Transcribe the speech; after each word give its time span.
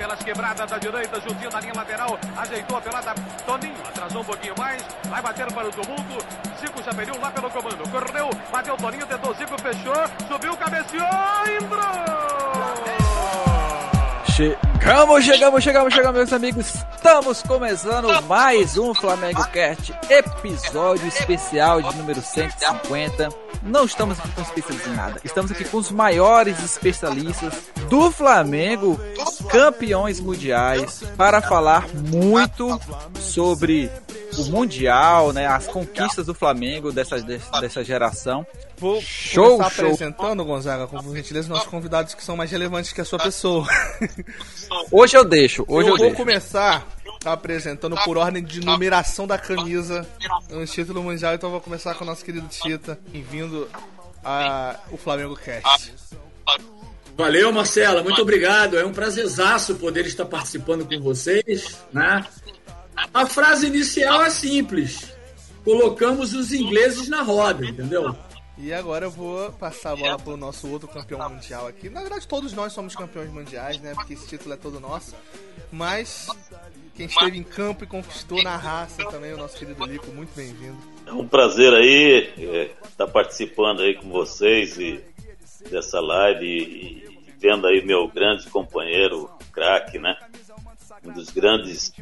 pelas 0.00 0.18
quebradas 0.20 0.70
da 0.70 0.78
direita, 0.78 1.20
juntinho 1.20 1.50
da 1.50 1.60
linha 1.60 1.74
lateral, 1.76 2.18
ajeitou 2.38 2.78
a 2.78 2.80
pelada, 2.80 3.14
Toninho, 3.44 3.76
atrasou 3.86 4.22
um 4.22 4.24
pouquinho 4.24 4.54
mais, 4.56 4.82
vai 5.10 5.20
bater 5.20 5.52
para 5.52 5.68
o 5.68 5.70
tumulto, 5.70 6.24
Zico 6.58 6.82
perdeu 6.82 7.20
lá 7.20 7.30
pelo 7.30 7.50
comando, 7.50 7.90
correu, 7.90 8.30
bateu 8.50 8.78
Toninho, 8.78 9.06
tentou 9.06 9.34
Zico, 9.34 9.60
fechou, 9.60 9.92
subiu, 10.26 10.56
cabeceou, 10.56 11.04
entrou! 11.60 11.80
Chegamos, 14.80 15.24
chegamos, 15.24 15.62
chegamos, 15.62 15.94
chegamos, 15.94 16.16
meus 16.16 16.32
amigos. 16.32 16.74
Estamos 16.96 17.42
começando 17.42 18.08
mais 18.22 18.78
um 18.78 18.94
Flamengo 18.94 19.46
Cast, 19.48 19.94
episódio 20.08 21.06
especial 21.06 21.82
de 21.82 21.96
número 21.98 22.22
150. 22.22 23.28
Não 23.62 23.84
estamos 23.84 24.18
aqui 24.18 24.30
com 24.30 24.40
especialistas 24.40 24.92
em 24.92 24.96
nada, 24.96 25.20
estamos 25.22 25.50
aqui 25.52 25.64
com 25.64 25.76
os 25.76 25.90
maiores 25.90 26.58
especialistas 26.64 27.52
do 27.90 28.10
Flamengo, 28.10 28.98
campeões 29.50 30.18
mundiais, 30.18 31.04
para 31.14 31.42
falar 31.42 31.86
muito 31.94 32.80
sobre 33.18 33.90
o 34.38 34.44
Mundial, 34.44 35.32
né, 35.32 35.46
as 35.46 35.66
conquistas 35.66 36.26
do 36.26 36.34
Flamengo 36.34 36.92
dessa, 36.92 37.20
dessa 37.20 37.82
geração. 37.84 38.46
Vou 38.78 39.00
show, 39.02 39.58
começar 39.58 39.70
show. 39.70 39.84
apresentando, 39.84 40.44
Gonzaga, 40.44 40.86
com 40.86 41.14
gentileza, 41.14 41.48
nossos 41.48 41.66
convidados 41.66 42.14
que 42.14 42.24
são 42.24 42.36
mais 42.36 42.50
relevantes 42.50 42.92
que 42.92 43.00
a 43.00 43.04
sua 43.04 43.18
pessoa. 43.18 43.66
Hoje 44.90 45.16
eu 45.16 45.24
deixo, 45.24 45.64
hoje 45.68 45.88
eu, 45.88 45.94
eu 45.94 45.98
vou 45.98 46.06
deixo. 46.08 46.16
começar 46.16 46.86
apresentando 47.24 47.96
por 48.04 48.16
ordem 48.16 48.42
de 48.42 48.60
numeração 48.60 49.26
da 49.26 49.36
camisa 49.36 50.06
no 50.48 50.64
título 50.64 51.02
mundial, 51.02 51.34
então 51.34 51.48
eu 51.48 51.52
vou 51.52 51.60
começar 51.60 51.94
com 51.94 52.04
o 52.04 52.06
nosso 52.06 52.24
querido 52.24 52.46
Tita, 52.48 52.98
bem-vindo 53.08 53.68
ao 54.22 54.96
Flamengo 54.96 55.36
Cast. 55.36 55.92
Valeu, 57.16 57.52
Marcela, 57.52 58.02
muito 58.02 58.22
obrigado. 58.22 58.78
É 58.78 58.84
um 58.84 58.92
prazerzaço 58.92 59.74
poder 59.74 60.06
estar 60.06 60.24
participando 60.24 60.86
com 60.86 61.00
vocês, 61.02 61.76
né? 61.92 62.24
A 63.12 63.26
frase 63.26 63.66
inicial 63.66 64.22
é 64.22 64.30
simples. 64.30 65.12
Colocamos 65.64 66.32
os 66.32 66.52
ingleses 66.52 67.08
na 67.08 67.22
roda, 67.22 67.66
entendeu? 67.66 68.16
E 68.62 68.74
agora 68.74 69.06
eu 69.06 69.10
vou 69.10 69.50
passar 69.52 69.92
a 69.92 69.96
bola 69.96 70.18
para 70.18 70.34
o 70.34 70.36
nosso 70.36 70.70
outro 70.70 70.86
campeão 70.86 71.30
mundial 71.30 71.66
aqui. 71.66 71.88
Na 71.88 72.00
verdade, 72.00 72.28
todos 72.28 72.52
nós 72.52 72.74
somos 72.74 72.94
campeões 72.94 73.30
mundiais, 73.30 73.80
né? 73.80 73.94
Porque 73.94 74.12
esse 74.12 74.28
título 74.28 74.52
é 74.52 74.56
todo 74.56 74.78
nosso. 74.78 75.14
Mas 75.72 76.28
quem 76.94 77.06
esteve 77.06 77.38
em 77.38 77.42
campo 77.42 77.84
e 77.84 77.86
conquistou 77.86 78.42
na 78.42 78.56
raça 78.56 79.02
também, 79.10 79.32
o 79.32 79.38
nosso 79.38 79.56
querido 79.56 79.82
Lico, 79.86 80.08
muito 80.08 80.34
bem-vindo. 80.36 80.76
É 81.06 81.12
um 81.12 81.26
prazer 81.26 81.72
aí 81.72 82.34
estar 82.36 82.42
é, 82.44 82.70
tá 82.98 83.06
participando 83.06 83.80
aí 83.80 83.94
com 83.94 84.10
vocês 84.10 84.76
e 84.78 85.02
dessa 85.70 85.98
live 85.98 86.44
e, 86.44 87.04
e 87.08 87.34
vendo 87.38 87.66
aí 87.66 87.82
meu 87.82 88.08
grande 88.08 88.46
companheiro, 88.50 89.30
craque, 89.52 89.98
né? 89.98 90.16
Um 91.02 91.12
dos 91.12 91.30
grandes 91.30 91.94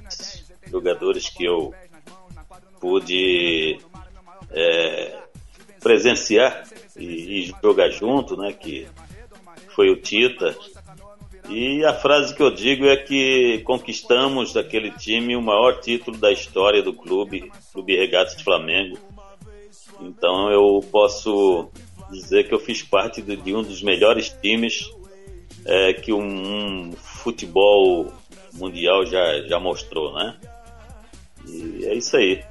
jogadores 0.69 1.29
que 1.29 1.45
eu 1.45 1.73
pude 2.81 3.79
é, 4.51 5.28
presenciar 5.81 6.65
e, 6.97 7.41
e, 7.41 7.55
jogar 7.63 7.91
junto, 7.91 8.37
né? 8.37 8.53
Que 8.53 8.87
foi 9.75 9.91
o 9.91 9.97
Tita. 9.97 10.57
E 11.49 11.85
a 11.85 11.95
frase 11.95 12.35
que 12.35 12.43
eu 12.43 12.51
digo 12.51 12.87
é 12.87 12.97
que 12.97 13.63
conquistamos 13.65 14.53
daquele 14.53 14.91
time 14.91 15.35
o 15.35 15.41
maior 15.41 15.81
título 15.81 16.19
da 16.19 16.31
história 16.31 16.83
do 16.83 16.93
clube, 16.93 17.51
Clube 17.73 17.97
Regatas 17.97 18.37
de 18.37 18.45
Flamengo. 18.45 18.99
Então 20.01 20.51
eu 20.51 20.85
posso 20.93 21.71
dizer 22.11 22.47
que 22.47 22.55
eu 22.55 22.59
fiz 22.59 22.83
parte 22.83 23.23
de, 23.23 23.55
um 23.55 23.63
dos 23.63 23.83
melhores 23.83 24.29
times 24.43 24.91
é, 25.65 25.93
que 25.93 26.13
um, 26.13 26.89
um, 26.89 26.93
futebol 26.93 28.13
mundial 28.55 29.05
já, 29.07 29.41
já 29.47 29.59
mostrou, 29.59 30.15
né? 30.15 30.37
E 31.47 31.85
é 31.87 31.95
isso 31.95 32.17
aí. 32.17 32.43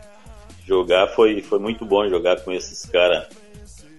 Jogar 0.68 1.08
foi, 1.08 1.42
foi 1.42 1.60
muito 1.60 1.86
bom 1.86 2.10
jogar 2.10 2.42
com 2.42 2.52
esses 2.52 2.86
caras 2.86 3.28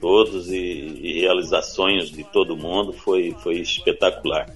todos 0.00 0.48
e, 0.48 1.00
e 1.02 1.20
realizar 1.20 1.62
sonhos 1.62 2.10
de 2.10 2.22
todo 2.24 2.56
mundo 2.56 2.92
foi, 2.92 3.34
foi 3.42 3.54
espetacular. 3.54 4.46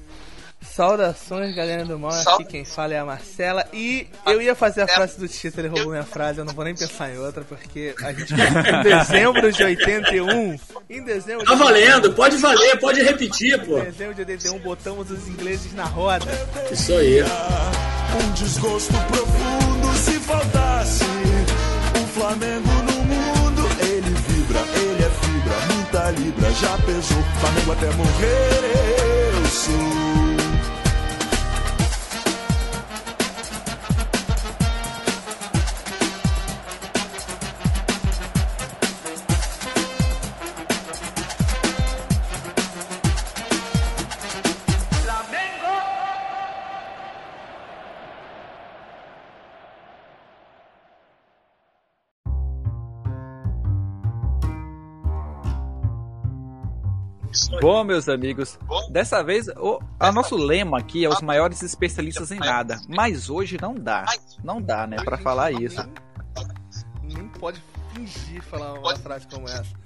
Saudações, 0.61 1.55
galera 1.55 1.85
do 1.85 1.99
mal. 1.99 2.13
Aqui 2.13 2.45
quem 2.45 2.65
fala 2.65 2.95
é 2.95 2.99
a 2.99 3.05
Marcela. 3.05 3.67
E 3.73 4.07
eu 4.27 4.41
ia 4.41 4.55
fazer 4.55 4.83
a 4.83 4.87
frase 4.87 5.19
do 5.19 5.27
Tito, 5.27 5.59
ele 5.61 5.69
roubou 5.69 5.91
minha 5.91 6.05
frase. 6.05 6.39
Eu 6.39 6.45
não 6.45 6.55
vou 6.55 6.65
nem 6.65 6.75
pensar 6.75 7.13
em 7.13 7.19
outra, 7.19 7.43
porque 7.43 7.95
a 8.03 8.13
gente 8.13 8.33
em 8.33 8.83
dezembro 8.83 9.51
de 9.51 9.65
81. 9.65 10.59
Em 10.89 11.03
dezembro. 11.03 11.45
Tá 11.45 11.55
valendo, 11.55 12.13
pode 12.13 12.37
valer, 12.37 12.79
pode 12.79 13.03
repetir, 13.03 13.61
pô. 13.67 13.79
Em 13.79 13.85
dezembro 13.85 14.15
de 14.15 14.21
81, 14.21 14.59
botamos 14.61 15.11
os 15.11 15.29
ingleses 15.29 15.75
na 15.75 15.85
roda. 15.85 16.27
Isso 16.71 16.93
aí. 16.93 17.23
Um 17.23 18.33
desgosto 18.33 18.93
profundo 18.93 19.97
se 19.97 20.13
faltasse 20.21 21.32
Flamengo 22.13 22.69
no 22.69 23.05
mundo. 23.05 23.69
Ele 23.81 24.15
vibra, 24.29 24.61
ele 24.77 25.03
é 25.03 25.11
fibra, 25.11 25.75
muita 25.75 26.11
libra, 26.11 26.51
já 26.53 26.77
pesou. 26.85 27.23
Flamengo 27.41 27.73
até 27.73 27.91
morrer, 27.93 29.12
Bom, 57.63 57.85
meus 57.85 58.09
amigos, 58.09 58.59
dessa 58.91 59.23
vez 59.23 59.47
o 59.57 59.79
a 60.01 60.11
nosso 60.11 60.35
lema 60.35 60.79
aqui 60.81 61.05
é 61.05 61.09
os 61.09 61.23
maiores 61.23 61.63
especialistas 61.63 62.33
em 62.33 62.41
nada, 62.41 62.81
mas 62.89 63.31
hoje 63.31 63.57
não 63.63 63.73
dá, 63.73 64.05
não 64.43 64.61
dá, 64.61 64.85
né, 64.85 64.97
para 64.97 65.17
falar 65.17 65.53
isso. 65.53 65.81
Nem 67.05 67.29
pode 67.29 67.63
fingir 67.95 68.43
falar 68.43 68.73
uma 68.73 68.97
frase 68.97 69.29
como 69.29 69.49
essa. 69.49 69.77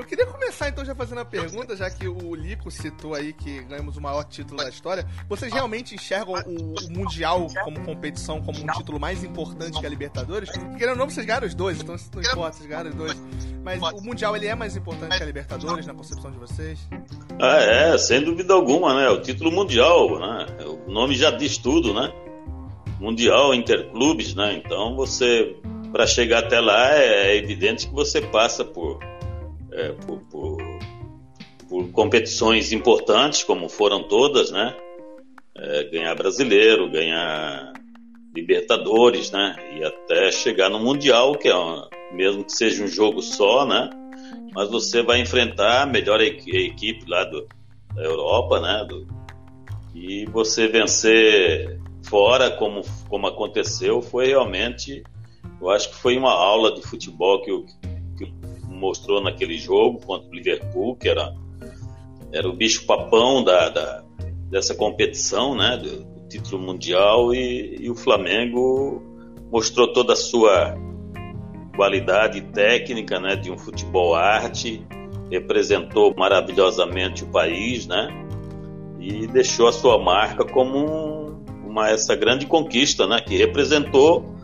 Eu 0.00 0.06
queria 0.06 0.24
começar 0.24 0.70
então 0.70 0.82
já 0.82 0.94
fazendo 0.94 1.20
a 1.20 1.26
pergunta, 1.26 1.76
já 1.76 1.90
que 1.90 2.08
o 2.08 2.34
Lico 2.34 2.70
citou 2.70 3.14
aí 3.14 3.34
que 3.34 3.62
ganhamos 3.64 3.98
o 3.98 4.00
maior 4.00 4.24
título 4.24 4.56
da 4.56 4.68
história. 4.70 5.06
Vocês 5.28 5.52
realmente 5.52 5.94
enxergam 5.94 6.36
o, 6.46 6.74
o 6.86 6.90
Mundial 6.90 7.46
como 7.64 7.78
competição, 7.84 8.40
como 8.40 8.58
um 8.58 8.66
título 8.78 8.98
mais 8.98 9.22
importante 9.22 9.78
que 9.78 9.84
a 9.84 9.88
Libertadores? 9.90 10.48
Querendo 10.78 10.92
ou 10.92 10.96
não, 10.96 11.10
vocês 11.10 11.26
ganharam 11.26 11.46
os 11.46 11.54
dois, 11.54 11.82
então 11.82 11.96
não 12.14 12.22
importa, 12.22 12.56
vocês 12.56 12.66
ganharam 12.66 12.88
os 12.88 12.96
dois. 12.96 13.22
Mas 13.62 13.82
o 13.82 14.00
Mundial 14.00 14.34
ele 14.34 14.46
é 14.46 14.54
mais 14.54 14.74
importante 14.74 15.18
que 15.18 15.22
a 15.22 15.26
Libertadores 15.26 15.86
na 15.86 15.92
concepção 15.92 16.30
de 16.30 16.38
vocês? 16.38 16.78
Ah, 17.38 17.58
é, 17.58 17.98
sem 17.98 18.24
dúvida 18.24 18.54
alguma, 18.54 18.94
né? 18.94 19.10
O 19.10 19.20
título 19.20 19.52
mundial, 19.52 20.18
né? 20.18 20.46
O 20.64 20.90
nome 20.90 21.14
já 21.14 21.30
diz 21.30 21.58
tudo, 21.58 21.92
né? 21.92 22.10
Mundial 22.98 23.52
Interclubes, 23.52 24.34
né? 24.34 24.62
Então 24.64 24.96
você, 24.96 25.54
para 25.92 26.06
chegar 26.06 26.38
até 26.38 26.58
lá, 26.58 26.94
é 26.94 27.36
evidente 27.36 27.86
que 27.86 27.92
você 27.92 28.22
passa 28.22 28.64
por 28.64 28.98
é, 29.72 29.92
por, 29.92 30.20
por, 30.30 30.58
por, 31.68 31.90
competições 31.92 32.72
importantes, 32.72 33.44
como 33.44 33.68
foram 33.68 34.02
todas, 34.02 34.50
né? 34.50 34.76
É, 35.56 35.84
ganhar 35.84 36.14
brasileiro, 36.14 36.90
ganhar 36.90 37.72
Libertadores, 38.34 39.30
né? 39.30 39.56
E 39.76 39.84
até 39.84 40.30
chegar 40.30 40.68
no 40.70 40.78
Mundial, 40.78 41.36
que 41.36 41.48
é 41.48 41.54
uma, 41.54 41.88
mesmo 42.12 42.44
que 42.44 42.52
seja 42.52 42.84
um 42.84 42.88
jogo 42.88 43.20
só, 43.20 43.66
né? 43.66 43.90
Mas 44.54 44.70
você 44.70 45.02
vai 45.02 45.20
enfrentar 45.20 45.82
a 45.82 45.86
melhor 45.86 46.20
equipe 46.20 47.04
lá 47.08 47.24
do, 47.24 47.46
da 47.94 48.02
Europa, 48.02 48.60
né? 48.60 48.84
Do, 48.88 49.06
e 49.94 50.24
você 50.26 50.68
vencer 50.68 51.80
fora, 52.04 52.50
como, 52.50 52.82
como 53.08 53.26
aconteceu, 53.26 54.00
foi 54.00 54.28
realmente, 54.28 55.02
eu 55.60 55.68
acho 55.70 55.90
que 55.90 55.96
foi 55.96 56.16
uma 56.16 56.32
aula 56.32 56.74
de 56.74 56.82
futebol 56.82 57.42
que 57.42 57.52
o, 57.52 57.66
mostrou 58.80 59.22
naquele 59.22 59.58
jogo 59.58 60.00
contra 60.00 60.28
o 60.28 60.34
Liverpool, 60.34 60.96
que 60.96 61.08
era, 61.08 61.34
era 62.32 62.48
o 62.48 62.52
bicho 62.52 62.86
papão 62.86 63.44
da, 63.44 63.68
da 63.68 64.04
dessa 64.50 64.74
competição, 64.74 65.54
né, 65.54 65.76
do, 65.76 66.04
do 66.04 66.28
título 66.28 66.60
mundial, 66.60 67.32
e, 67.32 67.76
e, 67.80 67.88
o 67.88 67.94
Flamengo 67.94 69.00
mostrou 69.50 69.92
toda 69.92 70.14
a 70.14 70.16
sua 70.16 70.74
qualidade 71.76 72.40
técnica, 72.40 73.20
né, 73.20 73.36
de 73.36 73.50
um 73.50 73.56
futebol 73.56 74.14
arte, 74.14 74.84
representou 75.30 76.12
maravilhosamente 76.16 77.22
o 77.22 77.28
país, 77.28 77.86
né, 77.86 78.08
e 78.98 79.28
deixou 79.28 79.68
a 79.68 79.72
sua 79.72 80.02
marca 80.02 80.44
como 80.44 80.78
um, 80.78 81.44
uma 81.64 81.88
essa 81.88 82.16
grande 82.16 82.44
conquista, 82.44 83.06
né, 83.06 83.20
que 83.20 83.36
representou 83.36 84.34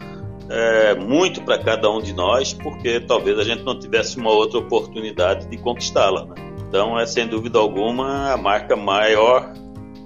é, 0.48 0.94
muito 0.94 1.42
para 1.42 1.58
cada 1.58 1.90
um 1.90 2.00
de 2.00 2.12
nós, 2.12 2.52
porque 2.52 3.00
talvez 3.00 3.38
a 3.38 3.44
gente 3.44 3.62
não 3.62 3.78
tivesse 3.78 4.16
uma 4.16 4.30
outra 4.30 4.58
oportunidade 4.58 5.48
de 5.48 5.56
conquistá-la. 5.58 6.26
Né? 6.26 6.34
Então, 6.68 6.98
é 6.98 7.06
sem 7.06 7.26
dúvida 7.26 7.58
alguma 7.58 8.32
a 8.32 8.36
marca 8.36 8.76
maior 8.76 9.52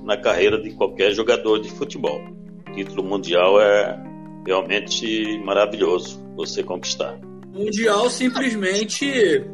na 0.05 0.17
carreira 0.17 0.61
de 0.61 0.71
qualquer 0.73 1.13
jogador 1.13 1.59
de 1.61 1.71
futebol. 1.71 2.21
O 2.69 2.73
título 2.73 3.03
mundial 3.03 3.61
é 3.61 3.99
realmente 4.47 5.39
maravilhoso 5.45 6.25
você 6.37 6.63
conquistar. 6.63 7.19
Mundial 7.53 8.09
simplesmente, 8.09 9.45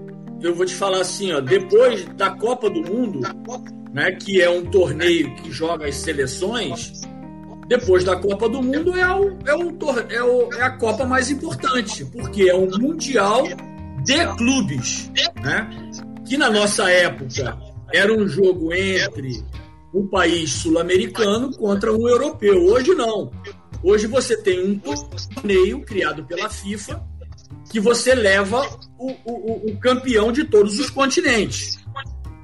eu 0.41 0.55
vou 0.55 0.67
te 0.67 0.75
falar 0.75 1.01
assim, 1.01 1.33
ó, 1.33 1.41
depois 1.41 2.05
da 2.15 2.31
Copa 2.31 2.71
do 2.71 2.83
Mundo, 2.83 3.21
né, 3.93 4.13
que 4.13 4.41
é 4.41 4.49
um 4.49 4.65
torneio 4.65 5.35
que 5.37 5.51
joga 5.51 5.87
as 5.87 5.97
seleções, 5.97 7.01
depois 7.69 8.05
da 8.05 8.17
Copa 8.17 8.49
do 8.49 8.63
Mundo 8.63 8.97
é, 8.97 9.07
o, 9.15 9.31
é, 9.45 10.15
é, 10.15 10.23
o, 10.23 10.53
é 10.55 10.63
a 10.63 10.71
Copa 10.71 11.05
mais 11.05 11.31
importante, 11.31 12.05
porque 12.05 12.49
é 12.49 12.55
um 12.55 12.69
Mundial 12.79 13.45
de 14.05 14.27
clubes, 14.37 15.11
né? 15.43 15.69
que 16.27 16.37
na 16.37 16.51
nossa 16.51 16.89
época 16.91 17.59
era 17.93 18.13
um 18.13 18.27
jogo 18.29 18.73
entre 18.73 19.45
um 19.93 20.07
país 20.07 20.51
sul-americano 20.51 21.57
contra 21.57 21.93
um 21.93 22.09
europeu. 22.09 22.67
Hoje 22.67 22.95
não. 22.95 23.31
Hoje 23.83 24.07
você 24.07 24.37
tem 24.37 24.65
um 24.65 24.79
torneio 24.79 25.81
criado 25.83 26.25
pela 26.25 26.49
FIFA 26.49 27.03
que 27.71 27.81
você 27.81 28.15
leva 28.15 28.63
o, 28.99 29.13
o, 29.25 29.71
o 29.71 29.79
campeão 29.79 30.31
de 30.31 30.45
todos 30.45 30.79
os 30.79 30.91
continentes. 30.91 31.79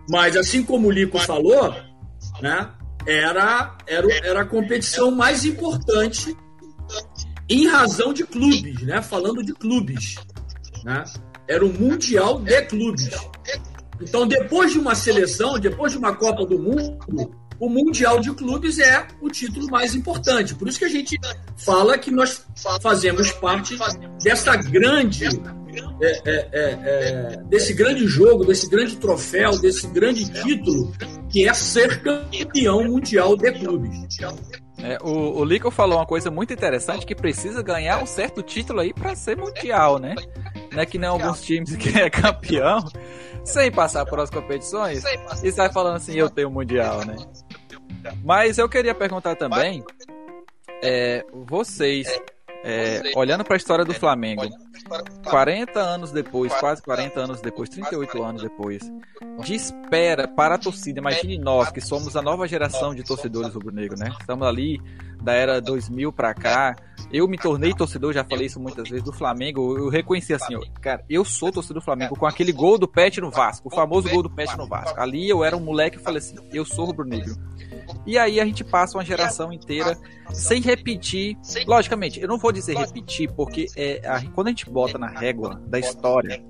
Mas 0.08 0.36
assim 0.36 0.62
como 0.62 0.88
o 0.88 0.90
Lico 0.90 1.18
falou, 1.18 1.74
né, 2.40 2.70
era, 3.06 3.76
era, 3.86 4.06
era 4.24 4.40
a 4.42 4.44
competição 4.44 5.10
mais 5.10 5.44
importante 5.44 6.36
em 7.48 7.66
razão 7.66 8.12
de 8.12 8.24
clubes, 8.24 8.82
né? 8.82 9.02
Falando 9.02 9.42
de 9.42 9.52
clubes, 9.52 10.16
né? 10.84 11.04
Era 11.48 11.64
o 11.64 11.72
Mundial 11.72 12.40
de 12.40 12.62
Clubes. 12.62 13.10
Então, 14.00 14.26
depois 14.26 14.72
de 14.72 14.78
uma 14.78 14.94
seleção, 14.94 15.58
depois 15.58 15.92
de 15.92 15.98
uma 15.98 16.14
Copa 16.14 16.46
do 16.46 16.58
Mundo, 16.58 16.98
o 17.60 17.68
Mundial 17.68 18.20
de 18.20 18.32
Clubes 18.32 18.78
é 18.78 19.06
o 19.20 19.28
título 19.28 19.68
mais 19.68 19.94
importante. 19.94 20.54
Por 20.54 20.68
isso 20.68 20.78
que 20.78 20.84
a 20.84 20.88
gente 20.88 21.18
fala 21.56 21.98
que 21.98 22.10
nós 22.10 22.44
fazemos 22.80 23.30
parte 23.32 23.76
dessa 24.22 24.56
grande. 24.56 25.26
É, 26.02 26.28
é, 26.28 26.48
é, 26.52 26.52
é, 26.52 27.42
desse 27.48 27.72
grande 27.72 28.06
jogo, 28.06 28.44
desse 28.44 28.68
grande 28.68 28.96
troféu, 28.96 29.58
desse 29.58 29.86
grande 29.86 30.30
título, 30.30 30.92
que 31.32 31.48
é 31.48 31.54
ser 31.54 32.02
campeão 32.02 32.84
mundial 32.84 33.34
de 33.36 33.50
clubes. 33.52 33.90
É, 34.78 34.98
o, 35.02 35.40
o 35.40 35.44
Lico 35.44 35.70
falou 35.70 35.98
uma 35.98 36.06
coisa 36.06 36.30
muito 36.30 36.52
interessante 36.52 37.06
que 37.06 37.14
precisa 37.14 37.62
ganhar 37.62 38.02
um 38.02 38.06
certo 38.06 38.42
título 38.42 38.80
aí 38.80 38.92
para 38.92 39.14
ser 39.14 39.36
mundial, 39.36 39.98
né? 39.98 40.14
Não 40.72 40.82
é 40.82 40.86
que 40.86 40.98
nem 40.98 41.08
alguns 41.08 41.40
times 41.40 41.74
que 41.76 41.98
é 41.98 42.10
campeão 42.10 42.84
sem 43.44 43.72
passar 43.72 44.04
por 44.04 44.20
as 44.20 44.28
competições 44.28 45.02
e 45.42 45.52
sai 45.52 45.72
falando 45.72 45.96
assim, 45.96 46.14
eu 46.14 46.28
tenho 46.28 46.50
mundial, 46.50 47.04
né? 47.04 47.16
Mas 48.22 48.58
eu 48.58 48.68
queria 48.68 48.94
perguntar 48.94 49.36
também, 49.36 49.82
é, 50.82 51.24
vocês, 51.32 52.08
é, 52.64 53.12
olhando 53.16 53.44
para 53.44 53.54
a 53.54 53.56
história 53.56 53.84
do 53.84 53.94
Flamengo, 53.94 54.42
40 55.28 55.80
anos 55.80 56.10
depois, 56.10 56.52
quase 56.54 56.82
40 56.82 57.20
anos 57.20 57.40
depois, 57.40 57.68
38 57.68 58.22
anos 58.22 58.42
depois, 58.42 58.82
de 59.44 59.54
espera 59.54 60.28
para 60.28 60.56
a 60.56 60.58
torcida. 60.58 60.98
Imagine 60.98 61.38
nós, 61.38 61.70
que 61.70 61.80
somos 61.80 62.16
a 62.16 62.22
nova 62.22 62.46
geração 62.46 62.94
de 62.94 63.02
torcedores 63.02 63.54
rubro-negro, 63.54 63.98
né? 63.98 64.12
Estamos 64.20 64.46
ali 64.46 64.80
da 65.22 65.32
era 65.32 65.60
2000 65.60 66.12
para 66.12 66.34
cá. 66.34 66.76
Eu 67.12 67.28
me 67.28 67.36
tornei 67.36 67.74
torcedor, 67.74 68.12
já 68.12 68.24
falei 68.24 68.46
isso 68.46 68.58
muitas 68.58 68.88
vezes, 68.88 69.04
do 69.04 69.12
Flamengo. 69.12 69.76
Eu 69.76 69.88
reconheci 69.88 70.32
assim, 70.32 70.58
cara, 70.80 71.04
eu 71.08 71.24
sou 71.24 71.52
torcedor 71.52 71.80
do 71.80 71.84
Flamengo 71.84 72.16
com 72.16 72.26
aquele 72.26 72.52
gol 72.52 72.78
do 72.78 72.88
Pet 72.88 73.20
no 73.20 73.30
Vasco, 73.30 73.68
o 73.68 73.74
famoso 73.74 74.08
gol 74.08 74.22
do 74.22 74.30
Pet 74.30 74.56
no 74.56 74.66
Vasco. 74.66 74.98
Ali 75.00 75.28
eu 75.28 75.44
era 75.44 75.56
um 75.56 75.60
moleque 75.60 75.98
e 75.98 76.00
falei 76.00 76.18
assim, 76.18 76.36
eu 76.52 76.64
sou 76.64 76.86
rubro-negro. 76.86 77.34
E 78.06 78.18
aí 78.18 78.40
a 78.40 78.44
gente 78.44 78.64
passa 78.64 78.96
uma 78.96 79.04
geração 79.04 79.52
inteira 79.52 79.96
sem 80.32 80.60
repetir. 80.60 81.36
Logicamente, 81.66 82.20
eu 82.20 82.28
não 82.28 82.38
vou 82.38 82.50
dizer 82.50 82.76
repetir, 82.76 83.30
porque 83.32 83.66
é, 83.76 84.00
a, 84.06 84.22
quando 84.30 84.48
a 84.48 84.50
gente 84.50 84.68
bota 84.68 84.98
na 84.98 85.08
régua 85.08 85.60
da 85.66 85.78
história, 85.78 86.42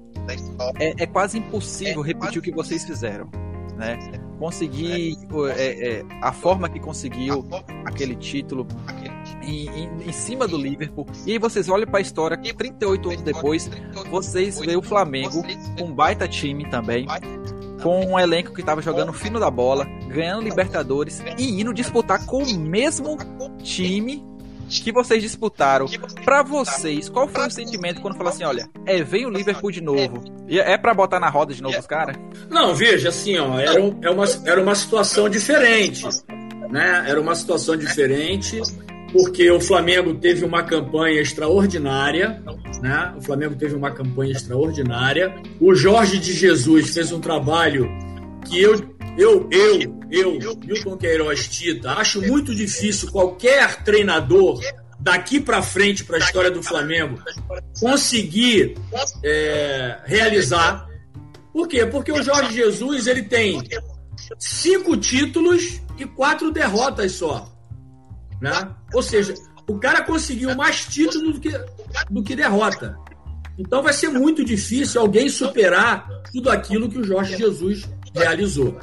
é, 0.78 1.02
é 1.02 1.06
quase 1.06 1.38
impossível 1.38 2.02
repetir 2.02 2.38
o 2.38 2.42
que 2.42 2.52
vocês 2.52 2.84
fizeram. 2.84 3.28
Né? 3.76 3.98
Conseguir 4.42 5.16
é, 5.56 6.00
é, 6.00 6.04
a 6.20 6.32
forma 6.32 6.68
que 6.68 6.80
conseguiu 6.80 7.46
aquele 7.84 8.16
título 8.16 8.66
em, 9.40 9.68
em, 9.68 9.88
em, 10.08 10.12
cima 10.12 10.48
do 10.48 10.56
Liverpool. 10.56 11.06
E 11.24 11.38
vocês 11.38 11.68
olham 11.68 11.86
para 11.86 11.98
a 11.98 12.00
história, 12.00 12.36
38 12.36 13.08
anos 13.08 13.22
depois, 13.22 13.70
vocês 14.10 14.58
veem 14.58 14.76
o 14.76 14.82
Flamengo 14.82 15.44
com 15.78 15.84
um 15.84 15.94
baita 15.94 16.26
time 16.26 16.68
também, 16.68 17.06
com 17.84 18.04
um 18.04 18.18
elenco 18.18 18.52
que 18.52 18.62
estava 18.62 18.82
jogando 18.82 19.12
fino 19.12 19.38
da 19.38 19.48
bola, 19.48 19.84
ganhando 20.08 20.42
Libertadores 20.42 21.22
e 21.38 21.60
indo 21.60 21.72
disputar 21.72 22.26
com 22.26 22.42
o 22.42 22.58
mesmo 22.58 23.16
time 23.62 24.31
que 24.80 24.92
vocês 24.92 25.22
disputaram. 25.22 25.86
Para 26.24 26.42
vocês, 26.42 27.08
qual 27.08 27.28
foi 27.28 27.46
o 27.46 27.50
sentimento 27.50 28.00
quando 28.00 28.16
falou 28.16 28.32
assim, 28.32 28.44
olha, 28.44 28.68
é, 28.86 29.02
vem 29.02 29.26
o 29.26 29.30
Liverpool 29.30 29.70
de 29.70 29.80
novo. 29.80 30.22
E 30.48 30.58
é 30.58 30.76
para 30.76 30.94
botar 30.94 31.20
na 31.20 31.28
roda 31.28 31.54
de 31.54 31.62
novo 31.62 31.78
os 31.78 31.86
caras? 31.86 32.16
Não, 32.50 32.74
veja, 32.74 33.08
assim, 33.08 33.38
ó, 33.38 33.58
era, 33.58 33.82
um, 33.82 33.98
é 34.02 34.10
uma, 34.10 34.24
era 34.44 34.62
uma 34.62 34.74
situação 34.74 35.28
diferente, 35.28 36.04
né? 36.70 37.04
Era 37.06 37.20
uma 37.20 37.34
situação 37.34 37.76
diferente 37.76 38.60
porque 39.12 39.50
o 39.50 39.60
Flamengo 39.60 40.14
teve 40.14 40.44
uma 40.44 40.62
campanha 40.62 41.20
extraordinária, 41.20 42.42
né? 42.80 43.12
O 43.16 43.20
Flamengo 43.20 43.54
teve 43.54 43.74
uma 43.74 43.90
campanha 43.90 44.32
extraordinária. 44.32 45.34
O 45.60 45.74
Jorge 45.74 46.18
de 46.18 46.32
Jesus 46.32 46.94
fez 46.94 47.12
um 47.12 47.20
trabalho 47.20 47.88
que 48.48 48.60
eu, 48.60 48.80
eu, 49.16 49.48
eu, 49.50 50.00
eu, 50.10 50.56
Milton 50.58 50.96
Queiroz 50.96 51.48
Tita, 51.48 51.92
acho 51.92 52.20
muito 52.22 52.54
difícil 52.54 53.10
qualquer 53.10 53.82
treinador 53.82 54.60
daqui 54.98 55.40
para 55.40 55.60
frente 55.60 56.04
para 56.04 56.16
a 56.16 56.20
história 56.20 56.50
do 56.50 56.62
Flamengo 56.62 57.20
conseguir 57.78 58.76
é, 59.22 60.00
realizar. 60.04 60.88
Por 61.52 61.68
quê? 61.68 61.84
Porque 61.84 62.12
o 62.12 62.22
Jorge 62.22 62.54
Jesus 62.54 63.06
ele 63.06 63.22
tem 63.22 63.60
cinco 64.38 64.96
títulos 64.96 65.80
e 65.98 66.06
quatro 66.06 66.50
derrotas 66.50 67.12
só. 67.12 67.52
Né? 68.40 68.74
Ou 68.94 69.02
seja, 69.02 69.34
o 69.68 69.78
cara 69.78 70.02
conseguiu 70.02 70.54
mais 70.54 70.86
títulos 70.86 71.34
do 71.34 71.40
que, 71.40 71.50
do 72.10 72.22
que 72.22 72.34
derrota. 72.34 72.96
Então 73.58 73.82
vai 73.82 73.92
ser 73.92 74.08
muito 74.08 74.44
difícil 74.44 75.00
alguém 75.00 75.28
superar 75.28 76.08
tudo 76.32 76.48
aquilo 76.50 76.88
que 76.88 76.98
o 76.98 77.04
Jorge 77.04 77.36
Jesus 77.36 77.88
realizou. 78.14 78.78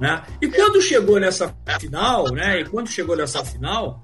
Né? 0.00 0.22
E 0.40 0.48
quando 0.48 0.80
chegou 0.80 1.18
nessa 1.18 1.54
final, 1.80 2.24
né? 2.32 2.60
E 2.60 2.64
quando 2.64 2.88
chegou 2.88 3.16
nessa 3.16 3.44
final, 3.44 4.02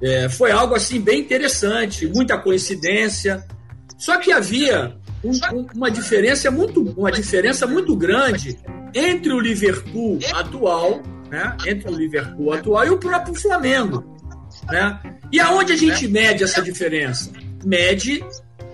é, 0.00 0.28
foi 0.28 0.52
algo 0.52 0.74
assim 0.74 1.00
bem 1.00 1.20
interessante, 1.20 2.06
muita 2.06 2.38
coincidência. 2.38 3.44
Só 3.98 4.18
que 4.18 4.30
havia 4.30 4.96
um, 5.24 5.30
um, 5.30 5.66
uma 5.74 5.90
diferença 5.90 6.50
muito, 6.50 6.82
uma 6.96 7.10
diferença 7.10 7.66
muito 7.66 7.96
grande 7.96 8.58
entre 8.94 9.32
o 9.32 9.40
Liverpool 9.40 10.18
atual, 10.32 11.02
né? 11.30 11.56
Entre 11.66 11.90
o 11.90 11.96
Liverpool 11.96 12.52
atual 12.52 12.86
e 12.86 12.90
o 12.90 12.98
próprio 12.98 13.34
Flamengo. 13.34 14.16
Né? 14.70 15.00
E 15.32 15.40
aonde 15.40 15.72
a 15.72 15.76
gente 15.76 16.06
mede 16.08 16.44
essa 16.44 16.62
diferença? 16.62 17.30
Mede 17.64 18.24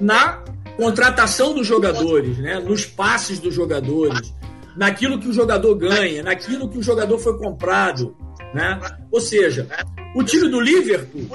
na 0.00 0.42
contratação 0.76 1.54
dos 1.54 1.66
jogadores, 1.66 2.38
né? 2.38 2.58
nos 2.58 2.84
passes 2.84 3.38
dos 3.38 3.54
jogadores, 3.54 4.32
naquilo 4.76 5.18
que 5.18 5.28
o 5.28 5.32
jogador 5.32 5.74
ganha, 5.74 6.22
naquilo 6.22 6.68
que 6.68 6.78
o 6.78 6.82
jogador 6.82 7.18
foi 7.18 7.36
comprado. 7.38 8.16
Né? 8.54 8.78
Ou 9.10 9.20
seja, 9.20 9.66
o 10.14 10.22
time 10.22 10.48
do 10.48 10.60
Liverpool, 10.60 11.26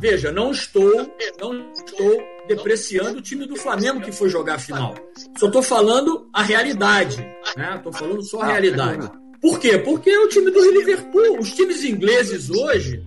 veja, 0.00 0.32
não 0.32 0.50
estou, 0.50 0.92
não 1.40 1.70
estou 1.72 2.22
depreciando 2.48 3.18
o 3.18 3.22
time 3.22 3.46
do 3.46 3.56
Flamengo 3.56 4.00
que 4.00 4.10
foi 4.10 4.28
jogar 4.28 4.56
a 4.56 4.58
final. 4.58 4.94
Só 5.38 5.46
estou 5.46 5.62
falando 5.62 6.28
a 6.32 6.42
realidade. 6.42 7.26
Estou 7.46 7.92
né? 7.92 7.98
falando 7.98 8.22
só 8.22 8.42
a 8.42 8.46
realidade. 8.46 9.08
Por 9.40 9.58
quê? 9.60 9.78
Porque 9.78 10.10
é 10.10 10.18
o 10.18 10.28
time 10.28 10.50
do 10.50 10.70
Liverpool. 10.72 11.38
Os 11.38 11.52
times 11.52 11.84
ingleses 11.84 12.50
hoje 12.50 13.04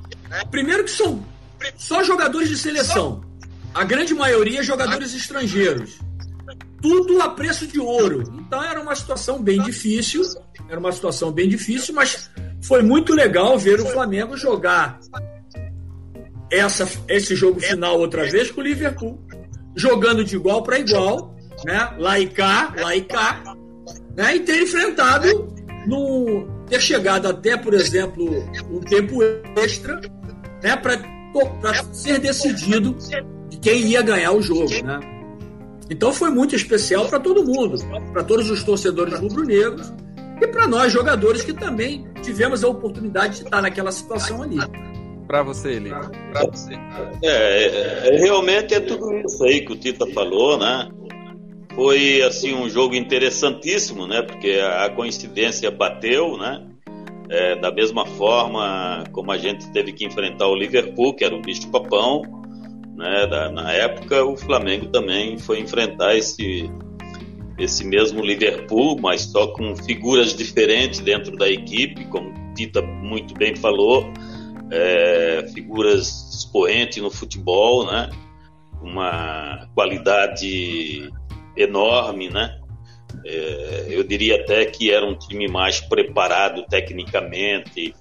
Primeiro 0.51 0.83
que 0.83 0.91
são 0.91 1.23
só 1.77 2.03
jogadores 2.03 2.49
de 2.49 2.57
seleção. 2.57 3.23
A 3.73 3.83
grande 3.83 4.13
maioria 4.13 4.63
jogadores 4.63 5.13
estrangeiros. 5.13 5.99
Tudo 6.81 7.21
a 7.21 7.29
preço 7.29 7.65
de 7.67 7.79
ouro. 7.79 8.23
Então 8.39 8.63
era 8.63 8.79
uma 8.79 8.95
situação 8.95 9.41
bem 9.41 9.61
difícil. 9.61 10.23
Era 10.69 10.79
uma 10.79 10.91
situação 10.91 11.31
bem 11.31 11.47
difícil, 11.47 11.93
mas 11.93 12.29
foi 12.61 12.83
muito 12.83 13.13
legal 13.13 13.57
ver 13.57 13.79
o 13.79 13.85
Flamengo 13.85 14.35
jogar 14.37 14.99
essa, 16.51 16.87
esse 17.07 17.35
jogo 17.35 17.59
final 17.59 17.99
outra 17.99 18.29
vez 18.29 18.51
com 18.51 18.61
o 18.61 18.63
Liverpool. 18.63 19.19
Jogando 19.75 20.23
de 20.23 20.35
igual 20.35 20.63
para 20.63 20.79
igual, 20.79 21.35
né? 21.63 21.93
Lá 21.97 22.19
e 22.19 22.27
cá, 22.27 22.73
lá 22.79 22.95
e 22.95 23.01
cá. 23.01 23.43
Né? 24.15 24.35
E 24.35 24.39
ter 24.39 24.63
enfrentado 24.63 25.53
no, 25.85 26.47
ter 26.67 26.81
chegado 26.81 27.27
até, 27.27 27.55
por 27.55 27.73
exemplo, 27.73 28.25
um 28.69 28.79
tempo 28.81 29.19
extra 29.55 30.01
né, 30.63 30.75
para 30.75 31.83
ser 31.93 32.19
decidido 32.19 32.95
de 33.49 33.57
quem 33.57 33.87
ia 33.87 34.01
ganhar 34.01 34.31
o 34.31 34.41
jogo. 34.41 34.69
Né? 34.83 35.16
Então 35.89 36.13
foi 36.13 36.29
muito 36.29 36.55
especial 36.55 37.07
para 37.07 37.19
todo 37.19 37.45
mundo, 37.45 37.77
para 38.11 38.23
todos 38.23 38.49
os 38.49 38.63
torcedores 38.63 39.19
rubro-negros 39.19 39.93
e 40.41 40.47
para 40.47 40.67
nós 40.67 40.91
jogadores 40.91 41.43
que 41.43 41.53
também 41.53 42.05
tivemos 42.21 42.63
a 42.63 42.67
oportunidade 42.67 43.37
de 43.37 43.43
estar 43.43 43.61
naquela 43.61 43.91
situação 43.91 44.43
ali. 44.43 44.57
Para 45.27 45.43
você, 45.43 45.77
Lico. 45.77 46.09
Para 46.31 46.45
você. 46.49 46.73
É, 47.21 47.27
é, 47.27 48.15
é, 48.15 48.17
realmente 48.17 48.73
é 48.73 48.79
tudo 48.79 49.13
isso 49.17 49.43
aí 49.43 49.65
que 49.65 49.73
o 49.73 49.75
Tita 49.75 50.07
falou, 50.07 50.57
né? 50.57 50.89
Foi 51.75 52.21
assim 52.21 52.53
um 52.53 52.69
jogo 52.69 52.95
interessantíssimo, 52.95 54.07
né? 54.07 54.21
Porque 54.21 54.59
a 54.61 54.89
coincidência 54.89 55.69
bateu, 55.69 56.37
né? 56.37 56.65
É, 57.29 57.59
da 57.59 57.71
mesma 57.71 58.05
forma 58.05 59.03
como 59.11 59.31
a 59.31 59.37
gente 59.37 59.69
teve 59.73 59.91
que 59.91 60.05
enfrentar 60.05 60.47
o 60.47 60.55
Liverpool, 60.55 61.13
que 61.13 61.25
era 61.25 61.35
um 61.35 61.41
bicho 61.41 61.69
papão, 61.69 62.21
né? 62.97 63.27
Na 63.53 63.71
época 63.71 64.25
o 64.25 64.35
Flamengo 64.35 64.87
também 64.87 65.37
foi 65.37 65.59
enfrentar 65.59 66.17
esse 66.17 66.69
esse 67.57 67.83
mesmo 67.83 68.21
Liverpool, 68.21 68.99
mas 68.99 69.21
só 69.21 69.47
com 69.47 69.75
figuras 69.75 70.35
diferentes 70.35 70.99
dentro 70.99 71.35
da 71.35 71.49
equipe, 71.49 72.05
como 72.05 72.31
Tita 72.53 72.83
muito 72.83 73.33
bem 73.33 73.55
falou 73.55 74.05
é, 74.71 75.47
figuras 75.53 76.33
expoentes 76.33 77.01
no 77.01 77.09
futebol, 77.09 77.85
né? 77.85 78.09
Uma 78.81 79.67
qualidade 79.73 81.09
enorme, 81.55 82.29
né? 82.29 82.59
É, 83.25 83.85
eu 83.89 84.03
diria 84.03 84.35
até 84.41 84.65
que 84.65 84.91
era 84.91 85.05
um 85.05 85.17
time 85.17 85.47
mais 85.47 85.79
preparado 85.79 86.63
tecnicamente, 86.69 87.95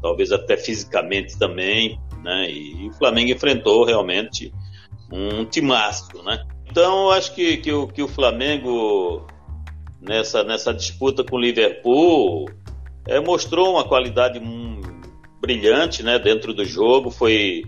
talvez 0.00 0.30
até 0.30 0.56
fisicamente 0.56 1.38
também, 1.38 1.98
né? 2.26 2.50
E, 2.50 2.88
o 2.88 2.92
Flamengo 2.92 3.30
enfrentou 3.30 3.84
realmente 3.84 4.52
um 5.12 5.44
timaço, 5.44 6.20
né? 6.24 6.44
Então, 6.68 7.10
acho 7.10 7.32
que, 7.34 7.56
que, 7.58 7.72
o, 7.72 7.86
que 7.86 8.02
o 8.02 8.08
Flamengo 8.08 9.24
nessa, 10.00 10.42
nessa 10.42 10.74
disputa 10.74 11.22
com 11.22 11.36
o 11.36 11.40
Liverpool 11.40 12.50
é, 13.06 13.20
mostrou 13.20 13.70
uma 13.70 13.84
qualidade 13.84 14.42
brilhante 15.40 16.02
né, 16.02 16.18
dentro 16.18 16.52
do 16.52 16.64
jogo. 16.64 17.10
Foi, 17.10 17.62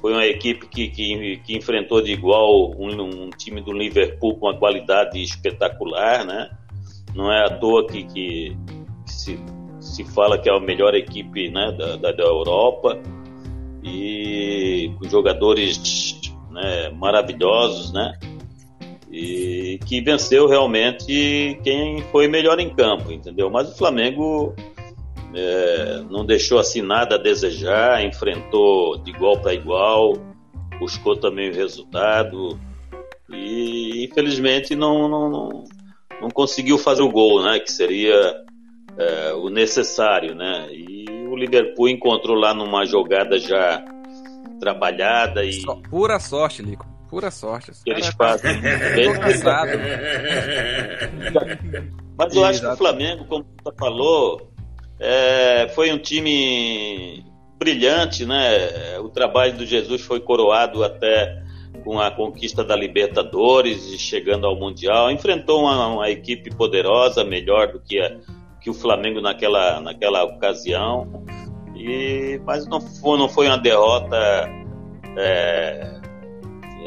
foi 0.00 0.12
uma 0.12 0.24
equipe 0.24 0.68
que, 0.68 0.88
que, 0.88 1.38
que 1.38 1.56
enfrentou 1.56 2.00
de 2.00 2.12
igual 2.12 2.70
um, 2.78 3.02
um, 3.02 3.30
time 3.30 3.60
do 3.60 3.72
Liverpool 3.72 4.38
com 4.38 4.46
uma 4.46 4.56
qualidade 4.56 5.20
espetacular. 5.20 6.24
Né? 6.24 6.48
Não 7.16 7.32
é 7.32 7.44
à 7.44 7.50
toa 7.50 7.84
que, 7.88 8.04
que, 8.04 8.56
que 9.04 9.12
se, 9.12 9.38
se 9.80 10.04
fala 10.04 10.38
que 10.38 10.48
é 10.48 10.56
a 10.56 10.60
melhor 10.60 10.94
equipe 10.94 11.50
né, 11.50 11.72
da, 11.72 11.96
da, 11.96 12.12
da 12.12 12.22
Europa 12.22 12.96
e 13.82 14.92
com 14.98 15.08
jogadores 15.08 16.20
né, 16.50 16.90
maravilhosos, 16.90 17.92
né? 17.92 18.18
E 19.10 19.78
que 19.86 20.00
venceu 20.00 20.46
realmente 20.46 21.58
quem 21.64 22.02
foi 22.12 22.28
melhor 22.28 22.60
em 22.60 22.74
campo, 22.74 23.10
entendeu? 23.10 23.50
Mas 23.50 23.70
o 23.70 23.76
Flamengo 23.76 24.54
é, 25.34 26.02
não 26.10 26.24
deixou 26.24 26.58
assim 26.58 26.82
nada 26.82 27.14
a 27.14 27.18
desejar, 27.18 28.04
enfrentou 28.04 28.98
de 28.98 29.10
igual 29.10 29.40
para 29.40 29.54
igual, 29.54 30.14
buscou 30.78 31.16
também 31.16 31.50
o 31.50 31.54
resultado 31.54 32.58
e 33.30 34.04
infelizmente 34.04 34.74
não, 34.74 35.08
não, 35.08 35.30
não, 35.30 35.64
não 36.22 36.30
conseguiu 36.30 36.78
fazer 36.78 37.02
o 37.02 37.10
gol, 37.10 37.42
né, 37.42 37.58
que 37.58 37.70
seria 37.70 38.44
é, 38.96 39.34
o 39.34 39.48
necessário, 39.48 40.34
né, 40.34 40.68
e 40.72 40.87
Liverpool 41.38 41.88
encontrou 41.88 42.36
lá 42.36 42.52
numa 42.52 42.84
jogada 42.84 43.38
já 43.38 43.84
trabalhada 44.60 45.44
e... 45.44 45.52
Só, 45.62 45.76
pura 45.88 46.18
sorte, 46.18 46.62
Lico. 46.62 46.86
Pura 47.08 47.30
sorte. 47.30 47.72
Eles 47.86 48.08
fazem. 48.08 48.60
Bem 48.60 49.08
Mas 52.18 52.34
eu 52.34 52.44
acho 52.44 52.60
que 52.60 52.66
o 52.66 52.76
Flamengo, 52.76 53.24
como 53.24 53.46
você 53.64 53.74
falou, 53.78 54.52
é, 55.00 55.68
foi 55.74 55.90
um 55.90 55.98
time 55.98 57.24
brilhante, 57.58 58.26
né? 58.26 58.98
O 58.98 59.08
trabalho 59.08 59.56
do 59.56 59.64
Jesus 59.64 60.02
foi 60.02 60.20
coroado 60.20 60.84
até 60.84 61.42
com 61.82 61.98
a 61.98 62.10
conquista 62.10 62.62
da 62.62 62.76
Libertadores 62.76 63.86
e 63.86 63.96
chegando 63.98 64.46
ao 64.46 64.56
Mundial. 64.56 65.10
Enfrentou 65.10 65.62
uma, 65.62 65.86
uma 65.86 66.10
equipe 66.10 66.54
poderosa, 66.54 67.24
melhor 67.24 67.72
do 67.72 67.80
que, 67.80 67.98
a, 68.00 68.16
que 68.68 68.70
o 68.70 68.74
Flamengo 68.74 69.20
naquela, 69.20 69.80
naquela 69.80 70.24
ocasião. 70.24 71.24
E, 71.74 72.40
mas 72.44 72.66
não 72.66 72.80
foi, 72.80 73.18
não 73.18 73.28
foi 73.28 73.46
uma 73.46 73.56
derrota 73.56 74.16
é, 75.16 76.00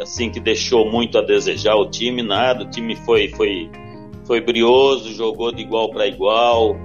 assim 0.02 0.30
que 0.30 0.40
deixou 0.40 0.90
muito 0.92 1.18
a 1.18 1.22
desejar 1.22 1.76
o 1.76 1.90
time, 1.90 2.22
nada. 2.22 2.64
O 2.64 2.70
time 2.70 2.96
foi, 2.96 3.30
foi, 3.30 3.70
foi 4.26 4.42
brioso, 4.42 5.12
jogou 5.14 5.52
de 5.52 5.62
igual 5.62 5.90
para 5.90 6.06
igual 6.08 6.78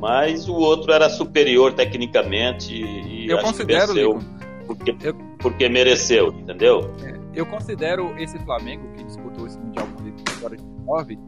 mas 0.00 0.50
o 0.50 0.54
outro 0.54 0.92
era 0.92 1.08
superior 1.08 1.72
tecnicamente 1.72 2.74
e 2.74 3.26
eu 3.30 3.38
considero, 3.38 3.86
venceu 3.86 4.18
porque, 4.66 4.94
eu... 5.02 5.14
porque 5.38 5.66
mereceu, 5.66 6.28
entendeu? 6.28 6.90
É, 7.02 7.18
eu 7.40 7.46
considero 7.46 8.14
esse 8.18 8.38
Flamengo 8.40 8.86
que 8.96 9.04
disputou 9.04 9.46
esse 9.46 9.58
Mundial 9.58 9.86
com 9.86 10.02
Vitória 10.02 10.58
de 10.58 10.64
9 10.84 11.18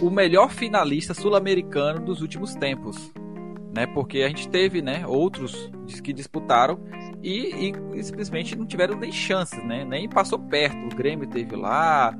o 0.00 0.10
melhor 0.10 0.50
finalista 0.50 1.14
sul-americano 1.14 2.04
dos 2.04 2.20
últimos 2.20 2.54
tempos. 2.54 3.12
Né, 3.74 3.86
porque 3.86 4.22
a 4.22 4.28
gente 4.28 4.48
teve 4.48 4.80
né, 4.80 5.06
outros 5.06 5.70
que 6.02 6.10
disputaram 6.10 6.80
e, 7.22 7.74
e 7.94 8.02
simplesmente 8.02 8.56
não 8.56 8.64
tiveram 8.64 8.96
nem 8.96 9.12
chances, 9.12 9.62
né, 9.62 9.84
nem 9.84 10.08
passou 10.08 10.38
perto. 10.38 10.78
O 10.86 10.96
Grêmio 10.96 11.28
teve 11.28 11.54
lá, 11.54 12.16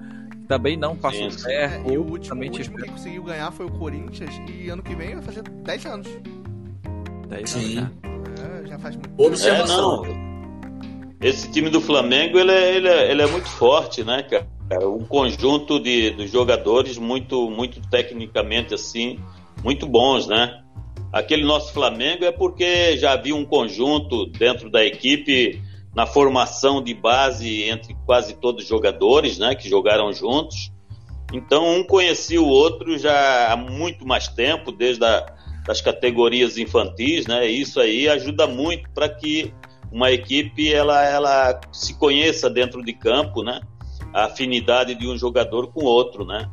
também 0.46 0.76
não 0.76 0.94
passou 0.94 1.30
sim, 1.30 1.44
perto. 1.44 1.88
É, 1.88 1.94
e 1.94 1.96
o 1.96 2.02
último, 2.02 2.42
o 2.42 2.44
último 2.44 2.76
que 2.76 2.90
conseguiu 2.90 3.22
ganhar 3.22 3.50
foi 3.52 3.64
o 3.64 3.70
Corinthians 3.70 4.30
e 4.48 4.68
ano 4.68 4.82
que 4.82 4.94
vem 4.94 5.14
vai 5.14 5.22
fazer 5.22 5.42
10 5.42 5.86
anos. 5.86 6.08
10 7.28 7.50
sim. 7.50 7.78
anos 7.78 7.90
já. 8.04 8.42
É, 8.42 8.66
já 8.66 8.78
faz 8.78 8.96
muito 8.96 9.08
tempo. 9.16 9.46
É, 9.46 9.66
não. 9.66 10.26
Esse 11.22 11.50
time 11.50 11.70
do 11.70 11.80
Flamengo 11.80 12.38
ele 12.38 12.52
é, 12.52 12.76
ele 12.76 12.88
é, 12.88 13.10
ele 13.10 13.22
é 13.22 13.26
muito 13.26 13.48
forte, 13.48 14.04
né, 14.04 14.22
cara? 14.24 14.46
Um 14.86 15.04
conjunto 15.04 15.78
de, 15.78 16.10
de 16.10 16.26
jogadores 16.26 16.98
muito, 16.98 17.48
muito 17.50 17.80
tecnicamente 17.88 18.74
assim, 18.74 19.18
muito 19.62 19.86
bons, 19.86 20.26
né? 20.26 20.62
Aquele 21.12 21.44
nosso 21.44 21.72
Flamengo 21.72 22.24
é 22.24 22.32
porque 22.32 22.96
já 22.96 23.12
havia 23.12 23.34
um 23.34 23.44
conjunto 23.44 24.26
dentro 24.26 24.68
da 24.70 24.84
equipe 24.84 25.62
na 25.94 26.04
formação 26.04 26.82
de 26.82 26.92
base 26.92 27.62
entre 27.62 27.96
quase 28.04 28.34
todos 28.34 28.64
os 28.64 28.68
jogadores, 28.68 29.38
né, 29.38 29.54
que 29.54 29.68
jogaram 29.68 30.12
juntos. 30.12 30.70
Então 31.32 31.78
um 31.78 31.84
conhecia 31.84 32.40
o 32.40 32.46
outro 32.46 32.98
já 32.98 33.52
há 33.52 33.56
muito 33.56 34.06
mais 34.06 34.28
tempo, 34.28 34.70
desde 34.70 35.04
a, 35.04 35.24
das 35.66 35.80
categorias 35.80 36.58
infantis, 36.58 37.26
né? 37.26 37.46
Isso 37.46 37.80
aí 37.80 38.08
ajuda 38.08 38.46
muito 38.46 38.90
para 38.90 39.08
que 39.08 39.52
uma 39.90 40.10
equipe 40.12 40.72
ela, 40.72 41.02
ela 41.04 41.60
se 41.72 41.98
conheça 41.98 42.50
dentro 42.50 42.84
de 42.84 42.92
campo, 42.92 43.42
né? 43.42 43.60
A 44.16 44.24
afinidade 44.24 44.94
de 44.94 45.06
um 45.06 45.18
jogador 45.18 45.66
com 45.68 45.84
outro, 45.84 46.24
né? 46.24 46.48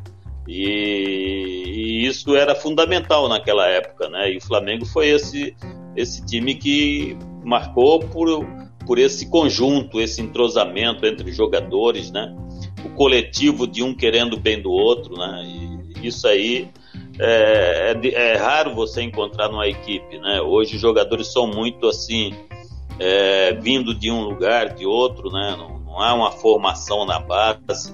E, 0.47 1.63
e, 1.65 2.05
isso 2.05 2.35
era 2.35 2.53
fundamental 2.53 3.29
naquela 3.29 3.67
época, 3.67 4.09
né? 4.09 4.33
E 4.33 4.37
o 4.37 4.41
Flamengo 4.41 4.85
foi 4.85 5.07
esse 5.07 5.55
esse 5.95 6.25
time 6.25 6.55
que 6.55 7.17
marcou 7.43 7.99
por 7.99 8.45
por 8.85 8.99
esse 8.99 9.29
conjunto, 9.29 10.01
esse 10.01 10.21
entrosamento 10.21 11.05
entre 11.05 11.31
jogadores, 11.31 12.11
né? 12.11 12.35
O 12.83 12.89
coletivo 12.89 13.65
de 13.65 13.81
um 13.81 13.93
querendo 13.93 14.37
bem 14.37 14.61
do 14.61 14.71
outro, 14.71 15.15
né? 15.15 15.43
E 15.45 16.07
isso 16.07 16.27
aí 16.27 16.69
é, 17.19 17.93
é, 17.93 18.07
é, 18.13 18.37
raro 18.37 18.73
você 18.73 19.01
encontrar 19.01 19.47
numa 19.49 19.67
equipe, 19.67 20.19
né? 20.19 20.41
Hoje 20.41 20.75
os 20.75 20.81
jogadores 20.81 21.31
são 21.31 21.47
muito 21.47 21.87
assim, 21.87 22.33
é, 22.99 23.53
vindo 23.53 23.93
de 23.93 24.11
um 24.11 24.21
lugar, 24.21 24.73
de 24.73 24.85
outro, 24.85 25.31
né? 25.31 25.55
Não, 25.57 25.79
não 25.93 26.01
há 26.01 26.13
uma 26.13 26.31
formação 26.31 27.05
na 27.05 27.19
base, 27.19 27.93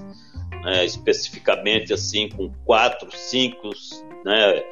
né? 0.64 0.84
especificamente 0.84 1.92
assim 1.92 2.30
com 2.30 2.50
quatro, 2.64 3.08
cinco, 3.14 3.70
né? 4.24 4.62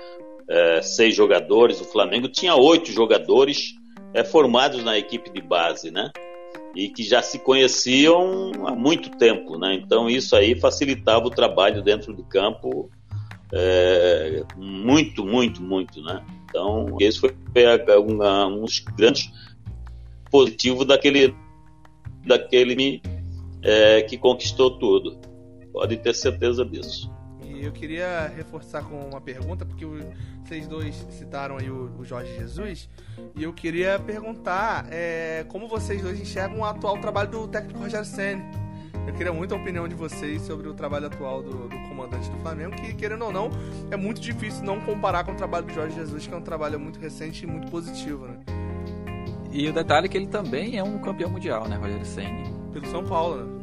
É, 0.51 0.81
seis 0.81 1.15
jogadores. 1.15 1.79
O 1.79 1.85
Flamengo 1.85 2.27
tinha 2.27 2.55
oito 2.55 2.91
jogadores 2.91 3.75
é, 4.15 4.25
formados 4.25 4.83
na 4.83 4.97
equipe 4.97 5.31
de 5.31 5.43
base, 5.43 5.91
né? 5.91 6.11
E 6.75 6.89
que 6.89 7.03
já 7.03 7.21
se 7.21 7.39
conheciam 7.39 8.53
há 8.67 8.75
muito 8.75 9.11
tempo, 9.19 9.59
né? 9.59 9.75
Então 9.75 10.09
isso 10.09 10.35
aí 10.35 10.59
facilitava 10.59 11.27
o 11.27 11.31
trabalho 11.31 11.83
dentro 11.83 12.15
de 12.17 12.23
campo 12.23 12.91
é, 13.53 14.43
muito, 14.57 15.23
muito, 15.23 15.63
muito, 15.63 16.01
né? 16.01 16.25
Então 16.49 16.97
esse 16.99 17.21
foi 17.21 17.35
um 18.01 18.61
dos 18.61 18.79
grandes 18.97 19.31
positivos 20.31 20.87
daquele, 20.87 21.35
daquele 22.27 23.03
é, 23.69 24.01
que 24.03 24.17
conquistou 24.17 24.79
tudo. 24.79 25.19
Pode 25.73 25.99
ter 25.99 26.15
certeza 26.15 26.65
disso. 26.65 27.13
E 27.45 27.65
eu 27.65 27.73
queria 27.73 28.33
reforçar 28.35 28.83
com 28.83 28.99
uma 28.99 29.21
pergunta, 29.21 29.67
porque 29.67 29.85
vocês 30.43 30.67
dois 30.67 31.07
citaram 31.11 31.59
aí 31.59 31.71
o, 31.71 31.91
o 31.99 32.05
Jorge 32.05 32.35
Jesus, 32.37 32.89
e 33.37 33.43
eu 33.43 33.53
queria 33.53 33.99
perguntar 33.99 34.87
é, 34.91 35.45
como 35.49 35.69
vocês 35.69 36.01
dois 36.01 36.21
enxergam 36.21 36.61
o 36.61 36.65
atual 36.65 36.99
trabalho 36.99 37.31
do 37.31 37.49
técnico 37.49 37.81
Rogério 37.81 38.07
Senna. 38.07 38.43
Eu 39.07 39.15
queria 39.15 39.33
muito 39.33 39.55
a 39.55 39.57
opinião 39.57 39.89
de 39.89 39.95
vocês 39.95 40.43
sobre 40.43 40.69
o 40.69 40.75
trabalho 40.75 41.07
atual 41.07 41.43
do, 41.43 41.69
do 41.69 41.79
comandante 41.89 42.31
do 42.31 42.39
Flamengo, 42.39 42.77
que, 42.77 42.95
querendo 42.95 43.25
ou 43.25 43.33
não, 43.33 43.51
é 43.91 43.97
muito 43.97 44.21
difícil 44.21 44.65
não 44.65 44.81
comparar 44.81 45.25
com 45.25 45.33
o 45.33 45.37
trabalho 45.37 45.67
do 45.67 45.73
Jorge 45.73 45.95
Jesus, 45.95 46.27
que 46.27 46.33
é 46.33 46.37
um 46.37 46.43
trabalho 46.43 46.79
muito 46.79 46.99
recente 46.99 47.45
e 47.45 47.47
muito 47.47 47.71
positivo, 47.71 48.27
né? 48.27 48.39
E 49.51 49.67
o 49.69 49.73
detalhe 49.73 50.07
é 50.07 50.09
que 50.09 50.17
ele 50.17 50.27
também 50.27 50.79
é 50.79 50.85
um 50.85 50.99
campeão 50.99 51.31
mundial, 51.31 51.67
né, 51.67 51.77
Rogério 51.77 52.05
Senni? 52.05 52.45
Pelo 52.73 52.87
São 52.87 53.05
Paulo, 53.05 53.45
né? 53.45 53.58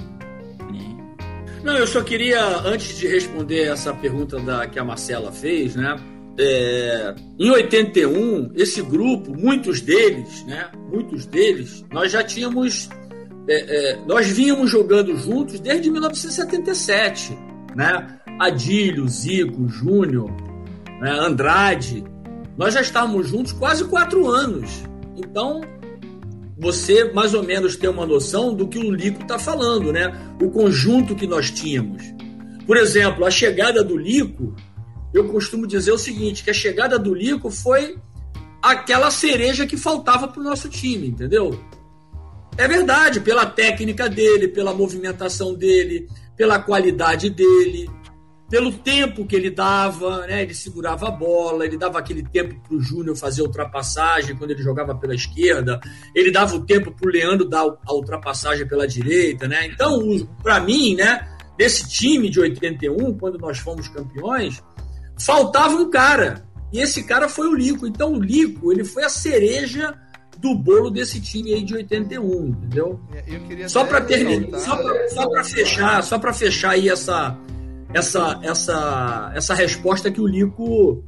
Não, 1.66 1.76
eu 1.76 1.88
só 1.88 2.04
queria, 2.04 2.46
antes 2.60 2.96
de 2.96 3.08
responder 3.08 3.70
essa 3.70 3.92
pergunta 3.92 4.40
da, 4.40 4.68
que 4.68 4.78
a 4.78 4.84
Marcela 4.84 5.32
fez, 5.32 5.76
né? 5.76 6.00
É, 6.38 7.16
em 7.40 7.50
81, 7.50 8.52
esse 8.54 8.84
grupo, 8.84 9.36
muitos 9.36 9.82
deles, 9.82 10.46
né? 10.46 10.70
Muitos 10.92 11.26
deles, 11.26 11.84
nós 11.92 12.12
já 12.12 12.24
tínhamos. 12.24 12.88
É, 13.50 13.94
é, 13.94 14.00
nós 14.06 14.28
vínhamos 14.28 14.70
jogando 14.70 15.18
juntos 15.18 15.60
desde 15.60 15.90
1977, 15.90 17.36
né? 17.76 18.20
Adílio, 18.40 19.08
Zico, 19.08 19.68
Júnior, 19.68 20.30
né? 21.02 21.18
Andrade. 21.20 22.04
Nós 22.56 22.76
já 22.76 22.82
estávamos 22.82 23.28
juntos 23.28 23.52
quase 23.54 23.86
quatro 23.86 24.30
anos. 24.30 24.84
Então, 25.18 25.62
você 26.58 27.12
mais 27.12 27.34
ou 27.34 27.44
menos 27.44 27.76
tem 27.76 27.90
uma 27.90 28.06
noção 28.06 28.54
do 28.54 28.68
que 28.68 28.78
o 28.78 28.92
Lico 28.92 29.22
está 29.22 29.38
falando, 29.38 29.92
né? 29.92 30.14
O 30.42 30.50
conjunto 30.50 31.16
que 31.16 31.28
nós 31.28 31.52
tínhamos. 31.52 32.04
Por 32.66 32.78
exemplo, 32.78 33.26
a 33.26 33.32
chegada 33.32 33.84
do 33.84 33.98
Lico, 33.98 34.56
eu 35.14 35.28
costumo 35.28 35.68
dizer 35.68 35.92
o 35.92 35.98
seguinte, 35.98 36.44
que 36.44 36.50
a 36.50 36.54
chegada 36.54 36.98
do 36.98 37.14
Lico 37.14 37.52
foi 37.52 37.98
aquela 38.62 39.12
cereja 39.12 39.68
que 39.68 39.78
faltava 39.78 40.28
para 40.28 40.42
o 40.42 40.44
nosso 40.44 40.70
time, 40.70 41.08
entendeu? 41.08 41.60
É 42.58 42.68
verdade, 42.68 43.20
pela 43.20 43.46
técnica 43.46 44.10
dele, 44.10 44.48
pela 44.48 44.74
movimentação 44.74 45.54
dele, 45.54 46.08
pela 46.38 46.58
qualidade 46.58 47.30
dele, 47.30 47.90
pelo 48.50 48.72
tempo 48.72 49.26
que 49.26 49.36
ele 49.36 49.50
dava, 49.50 50.28
né? 50.28 50.44
Ele 50.44 50.54
segurava 50.54 51.08
a 51.08 51.12
bola, 51.12 51.66
ele 51.66 51.78
dava 51.78 51.98
aquele 51.98 52.24
tempo 52.24 52.56
para 52.62 52.78
o 52.78 52.82
Júnior 52.82 53.16
fazer 53.16 53.42
a 53.42 53.46
ultrapassagem 53.46 54.36
quando 54.36 54.52
ele 54.52 54.62
jogava 54.62 54.94
pela 54.96 55.16
esquerda, 55.16 55.80
ele 56.14 56.32
dava 56.32 56.56
o 56.56 56.66
tempo 56.66 56.92
para 56.92 57.08
o 57.08 57.12
Leandro 57.12 57.50
dar 57.50 57.66
a 57.86 57.94
ultrapassagem 57.94 58.68
pela 58.68 58.88
direita, 58.88 59.48
né? 59.48 59.66
Então, 59.66 60.00
para 60.44 60.60
mim, 60.60 60.96
né? 60.96 61.28
Desse 61.58 61.88
time 61.88 62.30
de 62.30 62.40
81, 62.40 63.18
quando 63.18 63.38
nós 63.40 63.58
fomos 63.60 63.88
campeões, 63.88 64.62
faltava 65.18 65.76
um 65.76 65.90
cara. 65.90 66.46
E 66.72 66.82
esse 66.82 67.04
cara 67.04 67.30
foi 67.30 67.48
o 67.48 67.56
Lico. 67.56 67.88
Então, 67.88 68.14
o 68.14 68.22
Lico, 68.22 68.74
ele 68.74 68.84
foi 68.84 69.06
a 69.06 69.10
cereja 69.10 69.98
do 70.38 70.54
bolo 70.54 70.90
desse 70.92 71.22
time 71.22 71.54
aí 71.54 71.64
de 71.64 71.74
81, 71.74 72.48
entendeu? 72.48 73.00
Só 73.70 73.86
para 73.86 74.02
terminar, 74.02 74.60
só 74.60 75.30
para 75.30 75.44
fechar, 75.46 76.04
só 76.04 76.20
para 76.20 76.34
fechar 76.34 76.72
aí 76.72 76.90
essa 76.90 77.38
essa, 77.96 78.38
essa, 78.44 79.32
essa 79.34 79.54
resposta 79.54 80.12
que 80.12 80.20
o 80.20 80.28
Lico 80.28 81.02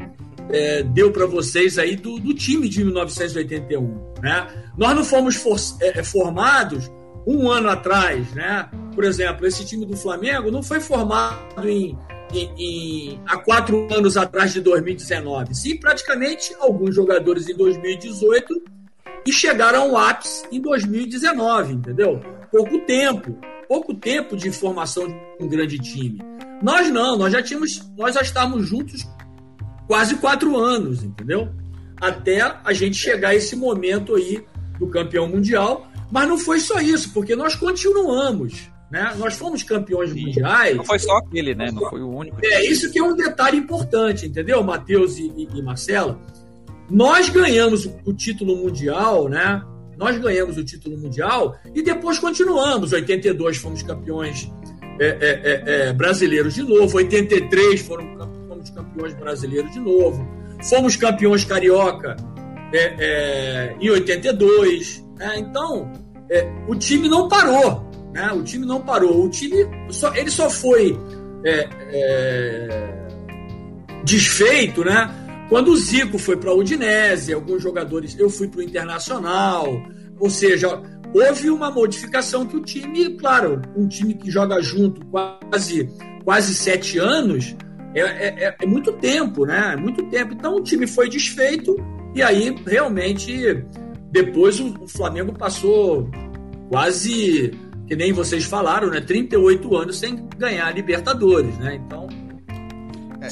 é, 0.49 0.83
deu 0.83 1.11
para 1.11 1.25
vocês 1.25 1.77
aí 1.77 1.97
do, 1.97 2.17
do, 2.17 2.33
time 2.33 2.69
de 2.69 2.81
1981. 2.81 4.13
Né? 4.23 4.47
Nós 4.77 4.95
não 4.95 5.03
fomos 5.03 5.35
for, 5.35 5.57
é, 5.81 5.99
é, 5.99 6.03
formados 6.03 6.89
um 7.27 7.51
ano 7.51 7.69
atrás. 7.69 8.31
Né? 8.33 8.69
Por 8.95 9.03
exemplo, 9.03 9.45
esse 9.45 9.65
time 9.65 9.85
do 9.85 9.97
Flamengo 9.97 10.49
não 10.49 10.63
foi 10.63 10.79
formado 10.79 11.67
em, 11.67 11.97
em, 12.33 12.53
em, 12.57 13.21
há 13.27 13.35
quatro 13.35 13.85
anos 13.93 14.15
atrás 14.15 14.53
de 14.53 14.61
2019. 14.61 15.55
Sim, 15.55 15.75
praticamente 15.75 16.55
alguns 16.57 16.95
jogadores 16.95 17.49
em 17.49 17.53
2018 17.57 18.63
e 19.25 19.33
chegaram 19.33 19.81
ao 19.81 19.97
ápice 19.97 20.45
em 20.53 20.61
2019, 20.61 21.73
entendeu? 21.73 22.21
Pouco 22.49 22.79
tempo, 22.79 23.37
pouco 23.67 23.93
tempo 23.93 24.37
de 24.37 24.49
formação 24.53 25.05
de 25.05 25.15
um 25.37 25.49
grande 25.49 25.77
time. 25.79 26.36
Nós 26.61 26.89
não, 26.89 27.17
nós 27.17 27.31
já 27.31 27.41
tínhamos, 27.41 27.89
nós 27.97 28.15
já 28.15 28.21
estávamos 28.21 28.67
juntos 28.67 29.07
quase 29.87 30.15
quatro 30.15 30.57
anos, 30.57 31.03
entendeu? 31.03 31.49
Até 31.99 32.41
a 32.41 32.73
gente 32.73 32.95
chegar 32.95 33.29
a 33.29 33.35
esse 33.35 33.55
momento 33.55 34.15
aí 34.15 34.43
do 34.79 34.87
campeão 34.87 35.27
mundial. 35.27 35.87
Mas 36.11 36.27
não 36.27 36.37
foi 36.37 36.59
só 36.59 36.79
isso, 36.79 37.11
porque 37.13 37.35
nós 37.35 37.55
continuamos. 37.55 38.69
Né? 38.89 39.13
Nós 39.17 39.35
fomos 39.35 39.63
campeões 39.63 40.11
Sim. 40.11 40.25
mundiais. 40.25 40.77
Não 40.77 40.85
foi 40.85 40.99
só 40.99 41.17
aquele, 41.17 41.53
né? 41.53 41.69
Não 41.71 41.89
foi 41.89 42.01
o 42.01 42.09
único. 42.09 42.37
É, 42.43 42.65
isso 42.65 42.89
que 42.91 42.99
é 42.99 43.03
um 43.03 43.15
detalhe 43.15 43.57
importante, 43.57 44.25
entendeu, 44.25 44.63
Matheus 44.63 45.17
e, 45.17 45.27
e, 45.35 45.47
e 45.53 45.61
Marcela? 45.61 46.17
Nós 46.89 47.27
ganhamos 47.27 47.85
o, 47.85 47.93
o 48.05 48.13
título 48.13 48.55
mundial, 48.55 49.27
né? 49.27 49.61
Nós 49.97 50.17
ganhamos 50.17 50.57
o 50.57 50.63
título 50.63 50.97
mundial 50.97 51.57
e 51.75 51.81
depois 51.81 52.19
continuamos. 52.19 52.93
82 52.93 53.57
fomos 53.57 53.83
campeões 53.83 54.49
é, 54.99 55.05
é, 55.05 55.41
é, 55.43 55.87
é, 55.89 55.93
brasileiros 55.93 56.55
de 56.55 56.63
novo. 56.63 56.97
83 56.97 57.81
foram, 57.81 58.17
fomos 58.47 58.69
campeões 58.69 59.13
brasileiros 59.13 59.71
de 59.71 59.79
novo. 59.79 60.27
Fomos 60.63 60.95
campeões 60.95 61.43
carioca 61.43 62.15
é, 62.73 63.75
em 63.79 63.89
82. 63.89 65.05
Né? 65.17 65.39
Então, 65.39 65.91
o 66.67 66.75
time 66.75 67.07
não 67.07 67.27
parou. 67.27 67.87
Né? 68.13 68.31
O 68.31 68.43
time 68.43 68.65
não 68.65 68.81
parou. 68.81 69.25
O 69.25 69.29
time 69.29 69.67
só, 69.89 70.13
ele 70.15 70.31
só 70.31 70.49
foi 70.49 70.97
desfeito, 74.03 74.83
né? 74.83 75.09
Quando 75.49 75.71
o 75.71 75.77
Zico 75.77 76.17
foi 76.17 76.35
para 76.35 76.51
a 76.51 76.53
Udinese, 76.53 77.33
alguns 77.33 77.63
jogadores, 77.63 78.17
eu 78.19 78.29
fui 78.29 78.47
para 78.49 78.59
o 78.59 78.63
Internacional, 78.63 79.81
ou 80.19 80.29
seja, 80.29 80.81
houve 81.13 81.49
uma 81.49 81.71
modificação 81.71 82.45
que 82.45 82.57
o 82.57 82.61
time, 82.61 83.11
claro, 83.15 83.61
um 83.75 83.87
time 83.87 84.13
que 84.13 84.29
joga 84.29 84.61
junto 84.61 85.05
quase, 85.07 85.89
quase 86.23 86.53
sete 86.53 86.97
anos, 86.99 87.55
é, 87.93 88.01
é, 88.01 88.45
é, 88.45 88.55
é 88.61 88.65
muito 88.65 88.91
tempo, 88.93 89.45
né? 89.45 89.73
É 89.73 89.75
muito 89.75 90.03
tempo. 90.09 90.33
Então 90.33 90.55
o 90.55 90.61
time 90.61 90.85
foi 90.85 91.09
desfeito 91.09 91.75
e 92.13 92.21
aí 92.21 92.55
realmente 92.65 93.63
depois 94.11 94.59
o, 94.59 94.73
o 94.83 94.87
Flamengo 94.87 95.33
passou 95.33 96.09
quase, 96.69 97.51
que 97.87 97.95
nem 97.95 98.11
vocês 98.13 98.43
falaram, 98.43 98.89
né? 98.89 99.01
38 99.01 99.75
anos 99.75 99.99
sem 99.99 100.27
ganhar 100.37 100.67
a 100.67 100.71
Libertadores, 100.71 101.57
né? 101.57 101.75
Então 101.85 102.07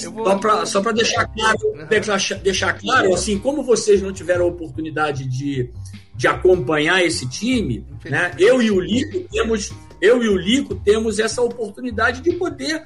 é, 0.03 0.09
vou... 0.09 0.25
Só 0.65 0.81
para 0.81 0.91
deixar 0.91 1.25
claro, 1.27 1.57
uhum. 1.63 1.87
deixar, 1.87 2.37
deixar 2.39 2.73
claro, 2.73 3.13
assim, 3.13 3.37
como 3.39 3.63
vocês 3.63 4.01
não 4.01 4.11
tiveram 4.11 4.45
a 4.45 4.47
oportunidade 4.47 5.27
de, 5.27 5.69
de 6.15 6.27
acompanhar 6.27 7.03
esse 7.03 7.27
time, 7.29 7.85
né? 8.05 8.31
Eu 8.37 8.61
e 8.61 8.71
o 8.71 8.79
Lico 8.79 9.27
temos, 9.31 9.71
eu 10.01 10.23
e 10.23 10.29
o 10.29 10.37
Lico 10.37 10.75
temos 10.75 11.19
essa 11.19 11.41
oportunidade 11.41 12.21
de 12.21 12.33
poder 12.33 12.85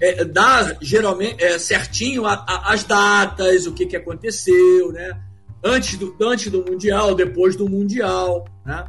é, 0.00 0.24
dar 0.24 0.76
geralmente 0.80 1.42
é, 1.42 1.58
certinho 1.58 2.26
a, 2.26 2.34
a, 2.34 2.72
as 2.72 2.84
datas, 2.84 3.66
o 3.66 3.72
que, 3.72 3.86
que 3.86 3.96
aconteceu, 3.96 4.92
né? 4.92 5.18
Antes 5.64 5.98
do, 5.98 6.14
antes 6.20 6.50
do 6.52 6.64
Mundial, 6.64 7.14
depois 7.14 7.56
do 7.56 7.68
Mundial, 7.68 8.46
né? 8.64 8.84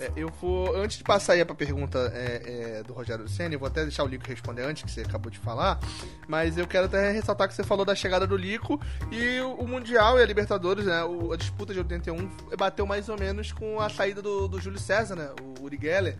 É, 0.00 0.10
eu 0.16 0.30
vou. 0.40 0.74
Antes 0.74 0.96
de 0.96 1.04
passar 1.04 1.34
aí 1.34 1.44
pra 1.44 1.54
pergunta 1.54 2.10
é, 2.14 2.78
é, 2.78 2.82
do 2.82 2.94
Rogério 2.94 3.28
Senna, 3.28 3.54
eu 3.54 3.58
vou 3.58 3.68
até 3.68 3.82
deixar 3.82 4.02
o 4.02 4.06
Lico 4.06 4.26
responder 4.26 4.62
antes, 4.62 4.82
que 4.82 4.90
você 4.90 5.02
acabou 5.02 5.30
de 5.30 5.38
falar. 5.38 5.78
Mas 6.26 6.56
eu 6.56 6.66
quero 6.66 6.86
até 6.86 7.12
ressaltar 7.12 7.46
que 7.46 7.54
você 7.54 7.62
falou 7.62 7.84
da 7.84 7.94
chegada 7.94 8.26
do 8.26 8.36
Lico 8.36 8.80
e 9.12 9.40
o, 9.40 9.66
Mundial 9.66 10.18
e 10.18 10.22
a 10.22 10.26
Libertadores, 10.26 10.86
né? 10.86 11.04
O, 11.04 11.32
a 11.32 11.36
disputa 11.36 11.74
de 11.74 11.80
81 11.80 12.28
bateu 12.56 12.86
mais 12.86 13.10
ou 13.10 13.18
menos 13.18 13.52
com 13.52 13.78
a 13.78 13.90
saída 13.90 14.22
do, 14.22 14.48
do 14.48 14.58
Júlio 14.58 14.78
César, 14.78 15.14
né? 15.14 15.28
O 15.42 15.64
Uri 15.64 15.78
Geller. 15.80 16.18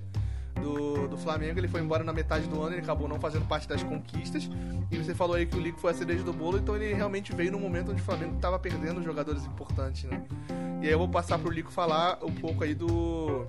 Do, 0.60 1.08
do, 1.08 1.16
Flamengo, 1.16 1.58
ele 1.58 1.68
foi 1.68 1.80
embora 1.80 2.04
na 2.04 2.12
metade 2.12 2.46
do 2.46 2.60
ano, 2.62 2.74
ele 2.74 2.82
acabou 2.82 3.08
não 3.08 3.18
fazendo 3.18 3.46
parte 3.46 3.68
das 3.68 3.82
conquistas. 3.82 4.48
E 4.90 4.96
você 4.98 5.14
falou 5.14 5.36
aí 5.36 5.46
que 5.46 5.56
o 5.56 5.60
Lico 5.60 5.78
foi 5.78 5.92
a 5.92 5.94
cereja 5.94 6.22
do 6.22 6.32
bolo, 6.32 6.58
então 6.58 6.76
ele 6.76 6.92
realmente 6.92 7.34
veio 7.34 7.52
no 7.52 7.58
momento 7.58 7.90
onde 7.90 8.00
o 8.00 8.04
Flamengo 8.04 8.36
estava 8.36 8.58
perdendo 8.58 9.02
jogadores 9.02 9.44
importantes, 9.44 10.04
né? 10.04 10.22
E 10.82 10.86
aí 10.86 10.92
eu 10.92 10.98
vou 10.98 11.08
passar 11.08 11.38
pro 11.38 11.50
Lico 11.50 11.70
falar 11.70 12.18
um 12.22 12.32
pouco 12.32 12.64
aí 12.64 12.74
do 12.74 13.46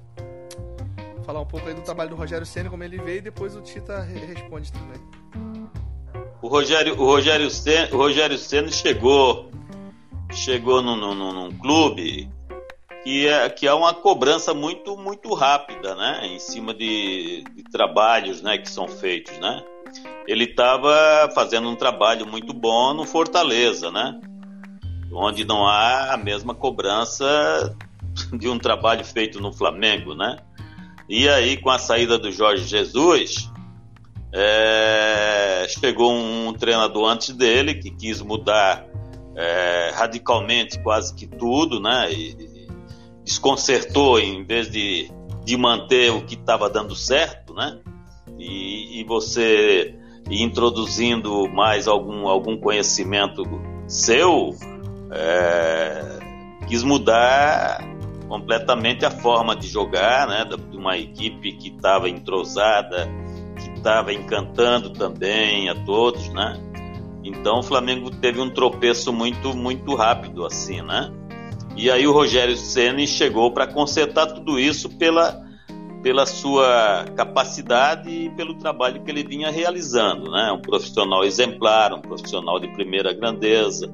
falar 1.26 1.42
um 1.42 1.46
pouco 1.46 1.68
aí 1.68 1.74
do 1.74 1.82
trabalho 1.82 2.10
do 2.10 2.16
Rogério 2.16 2.46
Senna, 2.46 2.70
como 2.70 2.84
ele 2.84 2.98
veio, 2.98 3.20
e 3.20 3.22
depois 3.22 3.56
o 3.56 3.62
Tita 3.62 4.02
responde 4.02 4.72
também. 4.72 5.00
O 6.42 6.48
Rogério, 6.48 7.00
o 7.00 7.06
Rogério 7.06 7.50
Senna, 7.50 7.94
o 7.94 7.98
Rogério 7.98 8.38
Senna 8.38 8.72
chegou, 8.72 9.52
chegou 10.32 10.82
num, 10.82 10.96
num, 10.96 11.34
num 11.34 11.52
clube 11.58 12.30
que 13.04 13.28
é, 13.28 13.50
que 13.50 13.68
é 13.68 13.74
uma 13.74 13.94
cobrança 13.94 14.54
muito, 14.54 14.96
muito 14.96 15.34
rápida, 15.34 15.96
né? 15.96 16.28
Em 16.28 16.40
cima 16.40 16.74
de, 16.74 17.44
de 17.56 17.64
trabalhos, 17.72 18.42
né? 18.42 18.58
Que 18.58 18.70
são 18.70 18.88
feitos, 18.88 19.38
né? 19.40 19.64
Ele 20.28 20.46
estava 20.46 21.30
fazendo 21.34 21.68
um 21.68 21.76
trabalho 21.76 22.28
muito 22.28 22.54
bom 22.54 22.94
no 22.94 23.06
Fortaleza, 23.06 23.92
né? 23.92 24.20
Onde 25.12 25.44
não 25.44 25.66
há 25.66 26.14
a 26.14 26.18
mesma 26.18 26.54
cobrança 26.54 27.76
de 28.34 28.48
um 28.48 28.60
trabalho 28.60 29.04
feito 29.04 29.42
no 29.42 29.52
Flamengo, 29.52 30.14
né? 30.14 30.38
E 31.10 31.28
aí, 31.28 31.58
com 31.58 31.70
a 31.70 31.80
saída 31.80 32.18
do 32.18 32.32
Jorge 32.32 32.66
Jesus, 32.66 33.52
é, 34.34 35.66
chegou 35.68 36.14
um 36.14 36.54
treinador 36.54 37.10
antes 37.10 37.36
dele 37.36 37.74
que 37.74 37.90
quis 37.92 38.22
mudar 38.22 38.86
é, 39.36 39.92
radicalmente 39.94 40.82
quase 40.82 41.14
que 41.14 41.28
tudo, 41.28 41.82
né? 41.82 42.12
E 42.14 42.51
desconcertou 43.32 44.20
em 44.20 44.44
vez 44.44 44.70
de, 44.70 45.10
de 45.46 45.56
manter 45.56 46.12
o 46.12 46.22
que 46.26 46.36
estava 46.36 46.70
dando 46.70 46.94
certo, 46.96 47.54
né? 47.54 47.80
e, 48.38 49.00
e 49.00 49.04
você 49.06 49.96
introduzindo 50.30 51.48
mais 51.50 51.88
algum, 51.88 52.28
algum 52.28 52.58
conhecimento 52.58 53.44
seu, 53.88 54.56
é, 55.12 56.20
quis 56.68 56.84
mudar 56.84 57.86
completamente 58.28 59.06
a 59.06 59.12
forma 59.12 59.56
de 59.56 59.68
jogar, 59.68 60.28
né, 60.28 60.46
de 60.46 60.78
uma 60.78 60.98
equipe 60.98 61.54
que 61.54 61.70
estava 61.70 62.10
entrosada, 62.10 63.10
que 63.58 63.78
estava 63.78 64.14
encantando 64.14 64.92
também 64.92 65.70
a 65.70 65.76
todos, 65.84 66.30
né? 66.30 66.58
Então 67.24 67.60
o 67.60 67.64
Flamengo 67.64 68.10
teve 68.10 68.40
um 68.40 68.50
tropeço 68.50 69.12
muito 69.12 69.54
muito 69.56 69.96
rápido 69.96 70.46
assim, 70.46 70.82
né? 70.82 71.12
E 71.76 71.90
aí 71.90 72.06
o 72.06 72.12
Rogério 72.12 72.56
Ceni 72.56 73.08
chegou 73.08 73.52
para 73.52 73.66
consertar 73.68 74.28
tudo 74.28 74.60
isso 74.60 74.90
pela 74.90 75.50
pela 76.02 76.26
sua 76.26 77.06
capacidade 77.16 78.10
e 78.10 78.30
pelo 78.32 78.56
trabalho 78.56 79.04
que 79.04 79.12
ele 79.12 79.24
vinha 79.24 79.52
realizando, 79.52 80.32
né? 80.32 80.52
Um 80.52 80.60
profissional 80.60 81.24
exemplar, 81.24 81.94
um 81.94 82.02
profissional 82.02 82.60
de 82.60 82.68
primeira 82.70 83.14
grandeza, 83.14 83.88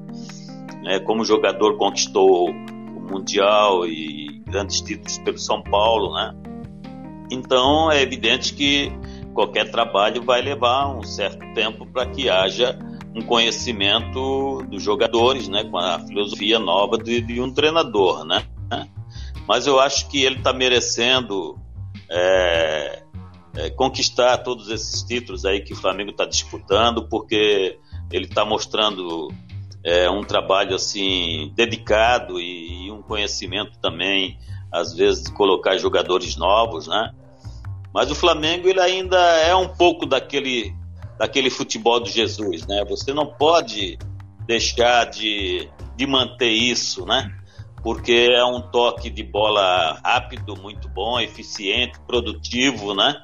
né? 0.82 0.98
Como 1.00 1.24
jogador 1.24 1.76
conquistou 1.76 2.48
o 2.48 3.00
mundial 3.00 3.86
e 3.86 4.42
grandes 4.46 4.80
títulos 4.80 5.18
pelo 5.18 5.38
São 5.38 5.62
Paulo, 5.62 6.14
né? 6.14 6.34
Então 7.30 7.92
é 7.92 8.00
evidente 8.00 8.54
que 8.54 8.90
qualquer 9.34 9.70
trabalho 9.70 10.22
vai 10.22 10.40
levar 10.40 10.88
um 10.88 11.02
certo 11.02 11.44
tempo 11.52 11.86
para 11.86 12.06
que 12.06 12.28
haja 12.28 12.78
um 13.14 13.22
conhecimento 13.22 14.62
dos 14.70 14.82
jogadores, 14.82 15.48
né? 15.48 15.64
Com 15.64 15.78
a 15.78 15.98
filosofia 16.00 16.58
nova 16.58 16.98
de, 16.98 17.20
de 17.20 17.40
um 17.40 17.52
treinador, 17.52 18.24
né? 18.24 18.44
Mas 19.46 19.66
eu 19.66 19.80
acho 19.80 20.08
que 20.10 20.22
ele 20.22 20.36
está 20.36 20.52
merecendo 20.52 21.58
é, 22.10 23.02
é, 23.56 23.70
conquistar 23.70 24.38
todos 24.38 24.68
esses 24.68 25.02
títulos 25.02 25.44
aí 25.44 25.60
que 25.60 25.72
o 25.72 25.76
Flamengo 25.76 26.10
está 26.10 26.26
disputando, 26.26 27.08
porque 27.08 27.78
ele 28.12 28.26
está 28.26 28.44
mostrando 28.44 29.28
é, 29.82 30.08
um 30.10 30.22
trabalho 30.22 30.74
assim 30.74 31.52
dedicado 31.54 32.38
e, 32.38 32.86
e, 32.86 32.90
um 32.90 33.02
conhecimento 33.02 33.78
também, 33.80 34.38
às 34.70 34.94
vezes, 34.94 35.24
de 35.24 35.32
colocar 35.32 35.78
jogadores 35.78 36.36
novos, 36.36 36.86
né? 36.86 37.10
Mas 37.92 38.10
o 38.10 38.14
Flamengo 38.14 38.68
ele 38.68 38.80
ainda 38.80 39.18
é 39.18 39.54
um 39.56 39.68
pouco 39.68 40.04
daquele, 40.04 40.74
daquele 41.18 41.50
futebol 41.50 42.00
do 42.00 42.08
Jesus, 42.08 42.66
né? 42.66 42.84
Você 42.88 43.12
não 43.12 43.26
pode 43.26 43.98
deixar 44.46 45.04
de, 45.06 45.68
de 45.96 46.06
manter 46.06 46.50
isso, 46.50 47.04
né? 47.04 47.30
porque 47.82 48.28
é 48.32 48.44
um 48.44 48.60
toque 48.60 49.08
de 49.08 49.22
bola 49.22 50.00
rápido, 50.04 50.56
muito 50.56 50.88
bom, 50.88 51.18
eficiente, 51.20 51.98
produtivo, 52.06 52.94
né? 52.94 53.16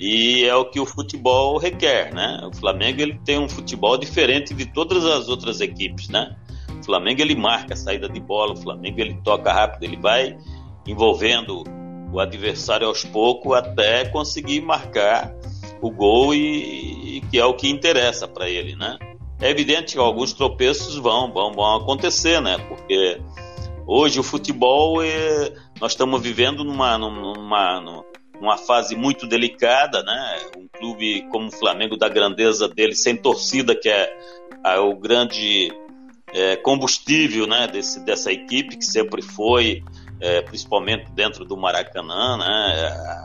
E 0.00 0.44
é 0.44 0.54
o 0.54 0.64
que 0.64 0.78
o 0.78 0.86
futebol 0.86 1.58
requer, 1.58 2.14
né? 2.14 2.40
O 2.44 2.54
Flamengo 2.54 3.00
ele 3.00 3.18
tem 3.24 3.38
um 3.38 3.48
futebol 3.48 3.96
diferente 3.96 4.54
de 4.54 4.66
todas 4.66 5.04
as 5.04 5.28
outras 5.28 5.60
equipes, 5.60 6.08
né? 6.08 6.36
O 6.80 6.84
Flamengo 6.84 7.20
ele 7.20 7.34
marca 7.34 7.74
a 7.74 7.76
saída 7.76 8.08
de 8.08 8.20
bola, 8.20 8.52
o 8.52 8.56
Flamengo 8.56 9.00
ele 9.00 9.20
toca 9.24 9.52
rápido, 9.52 9.84
ele 9.84 9.96
vai 9.96 10.36
envolvendo 10.86 11.64
o 12.12 12.20
adversário 12.20 12.86
aos 12.86 13.04
poucos 13.04 13.56
até 13.56 14.04
conseguir 14.06 14.60
marcar 14.60 15.34
o 15.80 15.90
gol 15.90 16.34
e, 16.34 17.18
e 17.18 17.20
que 17.30 17.38
é 17.38 17.44
o 17.44 17.54
que 17.54 17.68
interessa 17.68 18.26
para 18.26 18.48
ele, 18.48 18.76
né? 18.76 18.98
É 19.40 19.50
evidente 19.50 19.94
que 19.94 19.98
alguns 19.98 20.32
tropeços 20.32 20.96
vão, 20.96 21.32
vão, 21.32 21.52
vão 21.52 21.76
acontecer, 21.76 22.40
né? 22.40 22.58
Porque 22.68 23.20
Hoje 23.90 24.20
o 24.20 24.22
futebol, 24.22 25.02
é, 25.02 25.50
nós 25.80 25.92
estamos 25.92 26.20
vivendo 26.20 26.62
numa, 26.62 26.98
numa, 26.98 28.04
numa 28.38 28.58
fase 28.58 28.94
muito 28.94 29.26
delicada, 29.26 30.02
né? 30.02 30.40
Um 30.58 30.68
clube 30.68 31.26
como 31.30 31.48
o 31.48 31.50
Flamengo, 31.50 31.96
da 31.96 32.06
grandeza 32.06 32.68
dele, 32.68 32.94
sem 32.94 33.16
torcida, 33.16 33.74
que 33.74 33.88
é, 33.88 34.14
é 34.62 34.78
o 34.78 34.94
grande 34.94 35.72
é, 36.34 36.56
combustível 36.56 37.46
né? 37.46 37.66
Desse, 37.66 38.04
dessa 38.04 38.30
equipe, 38.30 38.76
que 38.76 38.84
sempre 38.84 39.22
foi, 39.22 39.82
é, 40.20 40.42
principalmente 40.42 41.10
dentro 41.12 41.46
do 41.46 41.56
Maracanã, 41.56 42.36
né? 42.36 43.24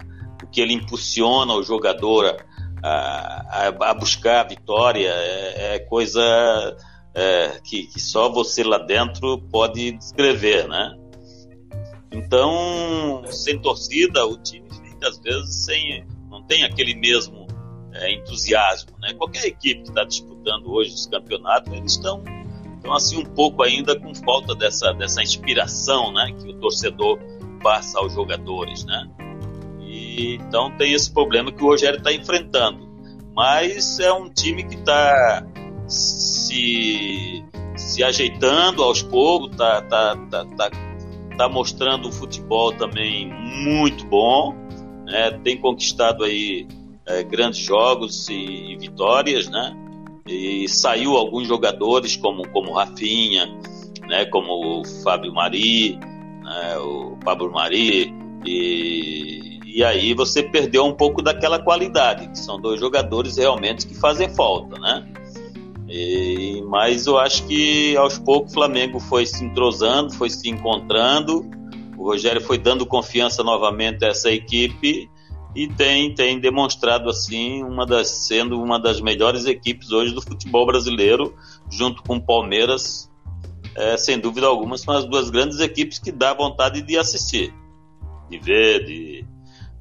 Que 0.52 0.62
ele 0.62 0.74
impulsiona 0.74 1.54
o 1.54 1.64
jogador 1.64 2.38
a, 2.84 3.68
a, 3.70 3.90
a 3.90 3.94
buscar 3.94 4.42
a 4.42 4.48
vitória 4.48 5.10
é, 5.10 5.76
é 5.76 5.80
coisa 5.80 6.22
é, 7.14 7.60
que, 7.64 7.88
que, 7.88 8.00
só 8.00 8.30
você 8.30 8.64
lá 8.64 8.78
dentro 8.78 9.40
pode 9.50 9.94
descrever, 9.94 10.68
né? 10.68 10.98
Então, 12.12 13.24
sem 13.28 13.60
torcida, 13.60 14.26
o 14.26 14.38
time 14.38 14.68
às 15.04 15.20
vezes 15.20 15.66
sem, 15.66 16.06
não 16.30 16.44
tem 16.44 16.64
aquele 16.64 16.96
mesmo 16.96 17.48
é, 17.94 18.14
entusiasmo, 18.14 18.92
né? 19.00 19.14
Qualquer 19.14 19.46
equipe 19.46 19.84
que 19.84 19.90
está 19.90 20.04
disputando 20.04 20.72
hoje 20.72 20.94
os 20.94 21.08
campeonatos, 21.08 21.72
eles 21.74 21.94
estão, 21.94 22.24
estão 22.76 22.94
assim 22.94 23.18
um 23.18 23.26
pouco 23.26 23.64
ainda 23.64 24.00
com 24.00 24.14
falta 24.16 24.56
dessa, 24.56 24.94
dessa 24.94 25.22
inspiração, 25.22 26.12
né? 26.12 26.34
Que 26.40 26.50
o 26.50 26.60
torcedor 26.60 27.20
passa 27.62 28.00
aos 28.00 28.14
jogadores, 28.14 28.86
né? 28.86 29.10
Então 30.18 30.72
tem 30.78 30.94
esse 30.94 31.12
problema 31.12 31.52
que 31.52 31.64
o 31.64 31.68
Rogério 31.68 31.98
está 31.98 32.12
enfrentando. 32.12 32.92
Mas 33.36 34.00
é 34.00 34.14
um 34.14 34.30
time 34.30 34.64
que 34.64 34.76
está 34.76 35.46
se, 35.88 37.44
se 37.76 38.04
ajeitando 38.04 38.84
aos 38.84 39.02
poucos, 39.02 39.56
tá, 39.56 39.82
tá, 39.82 40.16
tá, 40.30 40.46
tá, 40.46 40.72
tá 41.38 41.50
mostrando 41.50 42.08
um 42.08 42.12
futebol 42.12 42.72
também 42.74 43.28
muito 43.64 44.06
bom, 44.06 44.54
né? 45.06 45.32
tem 45.44 45.58
conquistado 45.58 46.24
aí 46.24 46.68
é, 47.06 47.24
grandes 47.24 47.60
jogos 47.60 48.30
e, 48.30 48.74
e, 48.74 48.78
vitórias, 48.78 49.50
né? 49.50 49.76
E 50.26 50.70
saiu 50.70 51.18
alguns 51.18 51.48
jogadores 51.48 52.16
como 52.16 52.48
como 52.50 52.74
Rafinha, 52.74 53.46
né? 54.08 54.26
Como 54.26 54.80
o 54.80 54.86
Fábio 55.04 55.34
Mari, 55.34 55.98
né? 55.98 56.78
o 56.78 57.18
Pablo 57.24 57.52
Mari 57.52 58.14
e 58.46 59.53
e 59.74 59.84
aí 59.84 60.14
você 60.14 60.44
perdeu 60.44 60.86
um 60.86 60.94
pouco 60.94 61.20
daquela 61.20 61.58
qualidade, 61.58 62.28
que 62.28 62.38
são 62.38 62.62
dois 62.62 62.80
jogadores 62.80 63.38
realmente 63.38 63.88
que 63.88 63.96
fazem 63.96 64.30
falta, 64.30 64.80
né? 64.80 65.12
E, 65.90 66.62
mas 66.68 67.08
eu 67.08 67.18
acho 67.18 67.44
que 67.48 67.98
aos 67.98 68.20
poucos 68.20 68.52
o 68.52 68.54
Flamengo 68.54 69.00
foi 69.00 69.26
se 69.26 69.44
entrosando, 69.44 70.14
foi 70.14 70.30
se 70.30 70.48
encontrando. 70.48 71.50
O 71.98 72.04
Rogério 72.04 72.40
foi 72.40 72.60
dando 72.60 72.86
confiança 72.86 73.44
novamente 73.44 74.06
a 74.06 74.10
essa 74.10 74.30
equipe 74.32 75.10
e 75.56 75.68
tem, 75.68 76.14
tem 76.14 76.40
demonstrado 76.40 77.10
assim 77.10 77.64
uma 77.64 77.84
das 77.84 78.28
sendo 78.28 78.62
uma 78.62 78.80
das 78.80 79.02
melhores 79.02 79.48
equipes 79.48 79.92
hoje 79.92 80.14
do 80.14 80.22
futebol 80.22 80.68
brasileiro, 80.68 81.34
junto 81.72 82.04
com 82.04 82.18
o 82.18 82.22
Palmeiras, 82.22 83.10
é, 83.76 83.98
sem 83.98 84.20
dúvida 84.20 84.46
alguma, 84.46 84.78
são 84.78 84.94
as 84.94 85.06
duas 85.06 85.32
grandes 85.32 85.60
equipes 85.60 85.98
que 85.98 86.12
dá 86.12 86.32
vontade 86.32 86.84
de 86.84 86.96
assistir, 86.96 87.52
de 88.30 88.38
ver, 88.38 88.86
de, 88.86 89.26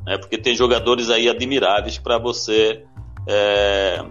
né, 0.06 0.18
porque 0.18 0.38
tem 0.38 0.54
jogadores 0.54 1.10
aí 1.10 1.28
admiráveis 1.28 1.98
para 1.98 2.18
você 2.18 2.84
é, 3.28 4.04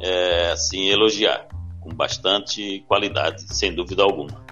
é, 0.00 0.50
assim, 0.52 0.88
elogiar, 0.88 1.48
com 1.80 1.90
bastante 1.90 2.84
qualidade, 2.88 3.42
sem 3.54 3.74
dúvida 3.74 4.02
alguma. 4.02 4.44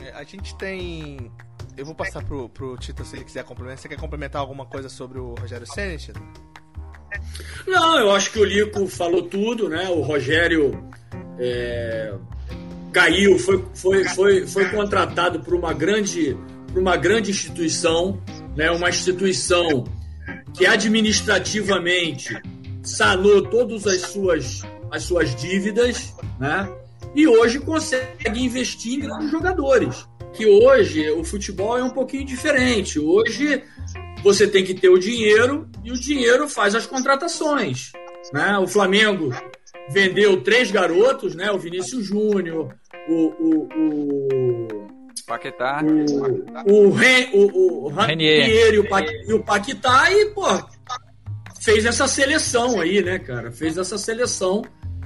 É, 0.00 0.12
a 0.12 0.24
gente 0.24 0.54
tem. 0.56 1.30
Eu 1.76 1.86
vou 1.86 1.94
passar 1.94 2.22
pro, 2.24 2.48
pro 2.48 2.76
Tito 2.76 3.04
se 3.04 3.16
ele 3.16 3.24
quiser 3.24 3.44
complementar. 3.44 3.78
Você 3.78 3.88
quer 3.88 3.98
complementar 3.98 4.40
alguma 4.40 4.66
coisa 4.66 4.88
sobre 4.88 5.18
o 5.18 5.34
Rogério 5.34 5.66
Senna, 5.66 5.96
Tito? 5.96 6.20
Não, 7.66 7.98
eu 7.98 8.10
acho 8.12 8.30
que 8.32 8.38
o 8.38 8.44
Lico 8.44 8.86
falou 8.86 9.22
tudo, 9.22 9.68
né? 9.68 9.88
O 9.88 10.00
Rogério 10.02 10.88
é, 11.38 12.14
caiu, 12.92 13.38
foi, 13.38 13.64
foi, 13.74 14.04
foi, 14.08 14.46
foi 14.46 14.68
contratado 14.70 15.40
por 15.40 15.54
uma 15.54 15.72
grande, 15.72 16.36
por 16.72 16.80
uma 16.80 16.96
grande 16.96 17.30
instituição, 17.30 18.20
né? 18.56 18.70
Uma 18.70 18.88
instituição 18.88 19.84
que 20.54 20.66
administrativamente 20.66 22.40
sanou 22.82 23.42
todas 23.42 23.86
as 23.86 24.02
suas, 24.02 24.62
as 24.90 25.04
suas 25.04 25.34
dívidas, 25.34 26.14
né? 26.38 26.68
E 27.14 27.26
hoje 27.26 27.58
consegue 27.58 28.40
investir 28.40 28.94
em 28.94 29.00
grandes 29.00 29.30
jogadores. 29.30 30.06
Que 30.32 30.46
hoje 30.46 31.10
o 31.10 31.24
futebol 31.24 31.76
é 31.76 31.82
um 31.82 31.90
pouquinho 31.90 32.24
diferente. 32.24 33.00
Hoje 33.00 33.64
você 34.22 34.46
tem 34.46 34.64
que 34.64 34.74
ter 34.74 34.88
o 34.88 34.98
dinheiro 34.98 35.68
e 35.82 35.90
o 35.90 35.98
dinheiro 35.98 36.48
faz 36.48 36.74
as 36.74 36.86
contratações. 36.86 37.90
Né? 38.32 38.56
O 38.58 38.66
Flamengo 38.68 39.34
vendeu 39.90 40.40
três 40.42 40.70
garotos, 40.70 41.34
né? 41.34 41.50
O 41.50 41.58
Vinícius 41.58 42.06
Júnior, 42.06 42.72
o, 43.08 43.14
o, 43.14 43.68
o 43.74 44.99
Paquetá, 45.30 45.80
o, 46.66 46.86
o, 46.86 46.90
Ren, 46.90 47.28
o, 47.32 47.84
o 47.86 47.88
Renier 47.88 48.74
e 48.74 48.78
o, 48.80 48.88
pa, 48.88 49.00
e 49.00 49.32
o 49.32 49.40
Paquetá 49.44 50.10
e, 50.10 50.26
pô, 50.34 50.42
fez 51.60 51.84
essa 51.86 52.08
seleção 52.08 52.80
aí, 52.80 53.00
né, 53.00 53.20
cara? 53.20 53.52
Fez 53.52 53.78
essa 53.78 53.96
seleção 53.96 54.62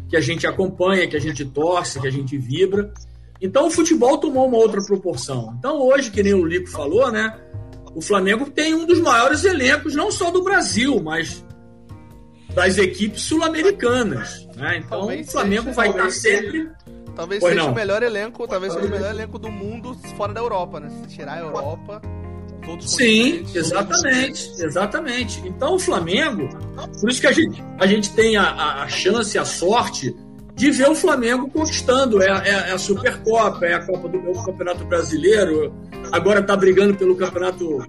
que 0.08 0.16
a 0.16 0.22
gente 0.22 0.46
acompanha, 0.46 1.06
que 1.06 1.16
a 1.16 1.20
gente 1.20 1.44
torce, 1.44 2.00
que 2.00 2.06
a 2.08 2.10
gente 2.10 2.38
vibra. 2.38 2.90
Então 3.38 3.66
o 3.66 3.70
futebol 3.70 4.16
tomou 4.16 4.48
uma 4.48 4.56
outra 4.56 4.82
proporção. 4.82 5.54
Então 5.58 5.78
hoje, 5.82 6.10
que 6.10 6.22
nem 6.22 6.32
o 6.32 6.46
Lico 6.46 6.70
falou, 6.70 7.12
né? 7.12 7.38
O 7.94 8.00
Flamengo 8.00 8.48
tem 8.48 8.74
um 8.74 8.86
dos 8.86 9.00
maiores 9.00 9.44
elencos, 9.44 9.94
não 9.94 10.10
só 10.10 10.30
do 10.30 10.42
Brasil, 10.42 11.02
mas 11.02 11.44
das 12.54 12.78
equipes 12.78 13.20
sul-americanas. 13.22 14.48
Né? 14.56 14.78
Então 14.78 15.00
Talvez 15.00 15.28
o 15.28 15.32
Flamengo 15.32 15.64
seja- 15.64 15.74
vai 15.76 15.90
estar 15.90 16.10
sempre. 16.10 16.70
Talvez 17.14 17.42
seja 17.42 17.54
não. 17.54 17.72
o 17.72 17.74
melhor 17.74 18.02
elenco, 18.02 18.46
talvez 18.48 18.72
seja 18.72 18.86
o 18.86 18.90
melhor 18.90 19.10
elenco 19.10 19.38
do 19.38 19.50
mundo 19.50 19.96
fora 20.16 20.32
da 20.32 20.40
Europa, 20.40 20.80
né? 20.80 20.88
Se 21.02 21.16
tirar 21.16 21.34
a 21.34 21.40
Europa, 21.40 22.02
os 22.62 22.68
outros 22.68 22.94
Sim, 22.96 23.44
exatamente, 23.54 24.50
exatamente. 24.58 25.42
Então 25.46 25.74
o 25.74 25.78
Flamengo, 25.78 26.48
por 27.00 27.10
isso 27.10 27.20
que 27.20 27.26
a 27.26 27.32
gente, 27.32 27.62
a 27.78 27.86
gente 27.86 28.12
tem 28.14 28.36
a, 28.36 28.82
a- 28.82 28.88
chance, 28.88 29.38
a 29.38 29.44
sorte 29.44 30.14
de 30.54 30.70
ver 30.70 30.88
o 30.88 30.94
Flamengo 30.94 31.48
conquistando. 31.50 32.22
É, 32.22 32.26
é- 32.26 32.50
é 32.70 32.72
a 32.72 32.78
Supercopa, 32.78 33.64
é 33.66 33.74
a 33.74 33.84
Copa 33.84 34.08
do 34.08 34.18
é 34.18 34.30
o 34.30 34.44
Campeonato 34.44 34.84
Brasileiro, 34.84 35.72
agora 36.12 36.40
está 36.40 36.56
brigando 36.56 36.94
pelo 36.96 37.14
Campeonato 37.16 37.86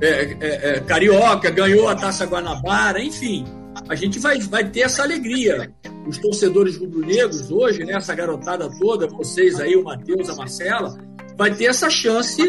é, 0.00 0.08
é, 0.40 0.76
é, 0.76 0.80
Carioca, 0.80 1.50
ganhou 1.50 1.88
a 1.88 1.94
Taça 1.94 2.24
Guanabara, 2.24 3.02
enfim. 3.02 3.44
A 3.90 3.96
gente 3.96 4.20
vai, 4.20 4.38
vai 4.38 4.70
ter 4.70 4.82
essa 4.82 5.02
alegria. 5.02 5.74
Os 6.06 6.16
torcedores 6.16 6.76
rubro-negros 6.76 7.50
hoje, 7.50 7.84
né, 7.84 7.94
essa 7.94 8.14
garotada 8.14 8.70
toda, 8.78 9.08
vocês 9.08 9.58
aí, 9.58 9.74
o 9.74 9.82
Matheus, 9.82 10.30
a 10.30 10.36
Marcela, 10.36 10.96
vai 11.36 11.52
ter 11.52 11.64
essa 11.64 11.90
chance 11.90 12.40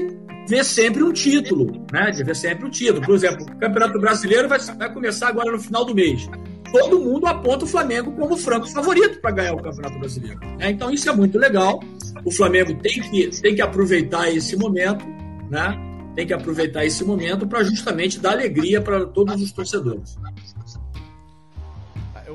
ver 0.47 0.63
sempre 0.63 1.01
um 1.03 1.11
título, 1.11 1.83
né? 1.91 2.11
De 2.11 2.23
ver 2.23 2.35
sempre 2.35 2.67
um 2.67 2.69
título. 2.69 3.01
Por 3.01 3.15
exemplo, 3.15 3.43
o 3.43 3.57
Campeonato 3.57 3.99
Brasileiro 3.99 4.47
vai, 4.47 4.59
vai 4.59 4.93
começar 4.93 5.29
agora 5.29 5.51
no 5.51 5.59
final 5.59 5.83
do 5.83 5.95
mês. 5.95 6.29
Todo 6.71 6.99
mundo 6.99 7.25
aponta 7.25 7.65
o 7.65 7.67
Flamengo 7.67 8.11
como 8.11 8.37
franco 8.37 8.67
favorito 8.67 9.19
para 9.19 9.31
ganhar 9.31 9.53
o 9.53 9.63
Campeonato 9.63 9.97
Brasileiro. 9.97 10.39
né? 10.59 10.69
Então 10.69 10.91
isso 10.91 11.09
é 11.09 11.15
muito 11.15 11.39
legal. 11.39 11.79
O 12.23 12.31
Flamengo 12.31 12.75
tem 12.75 13.01
que, 13.01 13.41
tem 13.41 13.55
que 13.55 13.61
aproveitar 13.63 14.29
esse 14.29 14.55
momento, 14.55 15.03
né? 15.49 15.75
Tem 16.15 16.27
que 16.27 16.33
aproveitar 16.33 16.85
esse 16.85 17.03
momento 17.03 17.47
para 17.47 17.63
justamente 17.63 18.19
dar 18.19 18.33
alegria 18.33 18.79
para 18.79 19.07
todos 19.07 19.41
os 19.41 19.51
torcedores. 19.51 20.17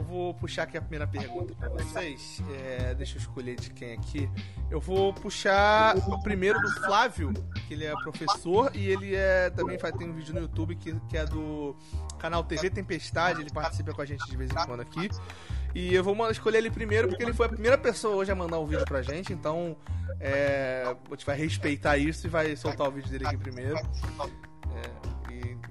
Vou 0.06 0.32
puxar 0.34 0.62
aqui 0.62 0.78
a 0.78 0.80
primeira 0.80 1.06
pergunta 1.06 1.54
pra 1.54 1.68
vocês. 1.68 2.40
É, 2.54 2.94
deixa 2.94 3.16
eu 3.16 3.20
escolher 3.20 3.56
de 3.56 3.70
quem 3.70 3.92
aqui. 3.92 4.30
Eu 4.70 4.80
vou 4.80 5.12
puxar 5.12 5.96
o 5.96 6.22
primeiro 6.22 6.60
do 6.60 6.70
Flávio, 6.82 7.32
que 7.66 7.74
ele 7.74 7.84
é 7.84 7.92
professor 7.92 8.70
e 8.74 8.88
ele 8.88 9.14
é 9.14 9.50
também 9.50 9.78
faz, 9.78 9.94
tem 9.96 10.08
um 10.08 10.12
vídeo 10.12 10.32
no 10.32 10.40
YouTube 10.40 10.76
que, 10.76 10.94
que 11.08 11.16
é 11.16 11.24
do 11.24 11.76
canal 12.18 12.44
TV 12.44 12.70
Tempestade. 12.70 13.40
Ele 13.40 13.50
participa 13.50 13.92
com 13.92 14.00
a 14.00 14.04
gente 14.04 14.24
de 14.30 14.36
vez 14.36 14.50
em 14.50 14.54
quando 14.54 14.80
aqui. 14.80 15.08
E 15.74 15.94
eu 15.94 16.04
vou 16.04 16.30
escolher 16.30 16.58
ele 16.58 16.70
primeiro 16.70 17.08
porque 17.08 17.22
ele 17.22 17.34
foi 17.34 17.46
a 17.46 17.50
primeira 17.50 17.76
pessoa 17.76 18.14
hoje 18.16 18.30
a 18.30 18.34
mandar 18.34 18.58
um 18.60 18.66
vídeo 18.66 18.84
pra 18.84 19.02
gente. 19.02 19.32
Então 19.32 19.76
é, 20.20 20.84
a 20.86 21.10
gente 21.10 21.26
vai 21.26 21.36
respeitar 21.36 21.98
isso 21.98 22.26
e 22.26 22.30
vai 22.30 22.54
soltar 22.54 22.88
o 22.88 22.90
vídeo 22.92 23.10
dele 23.10 23.26
aqui 23.26 23.36
primeiro. 23.36 23.76
É, 23.76 25.05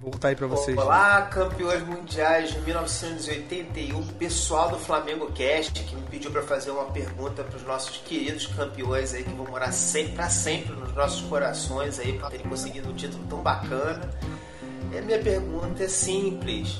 voltar 0.01 0.29
aí 0.29 0.35
pra 0.35 0.47
vocês. 0.47 0.77
Olá, 0.77 1.21
campeões 1.23 1.85
mundiais 1.85 2.51
de 2.51 2.59
1981, 2.61 4.05
pessoal 4.07 4.69
do 4.69 4.77
Flamengo 4.77 5.31
Cast 5.31 5.83
que 5.83 5.95
me 5.95 6.01
pediu 6.03 6.31
para 6.31 6.41
fazer 6.43 6.71
uma 6.71 6.85
pergunta 6.85 7.43
para 7.43 7.57
os 7.57 7.63
nossos 7.63 7.97
queridos 7.97 8.47
campeões 8.47 9.13
aí 9.13 9.23
que 9.23 9.33
vão 9.33 9.45
morar 9.45 9.71
sempre 9.71 10.13
para 10.13 10.29
sempre 10.29 10.73
nos 10.73 10.93
nossos 10.93 11.21
corações 11.27 11.99
aí 11.99 12.13
por 12.13 12.29
terem 12.29 12.47
conseguido 12.47 12.89
um 12.89 12.93
título 12.93 13.23
tão 13.29 13.39
bacana. 13.39 14.09
E 14.91 14.97
a 14.97 15.01
minha 15.01 15.19
pergunta 15.19 15.83
é 15.83 15.87
simples. 15.87 16.79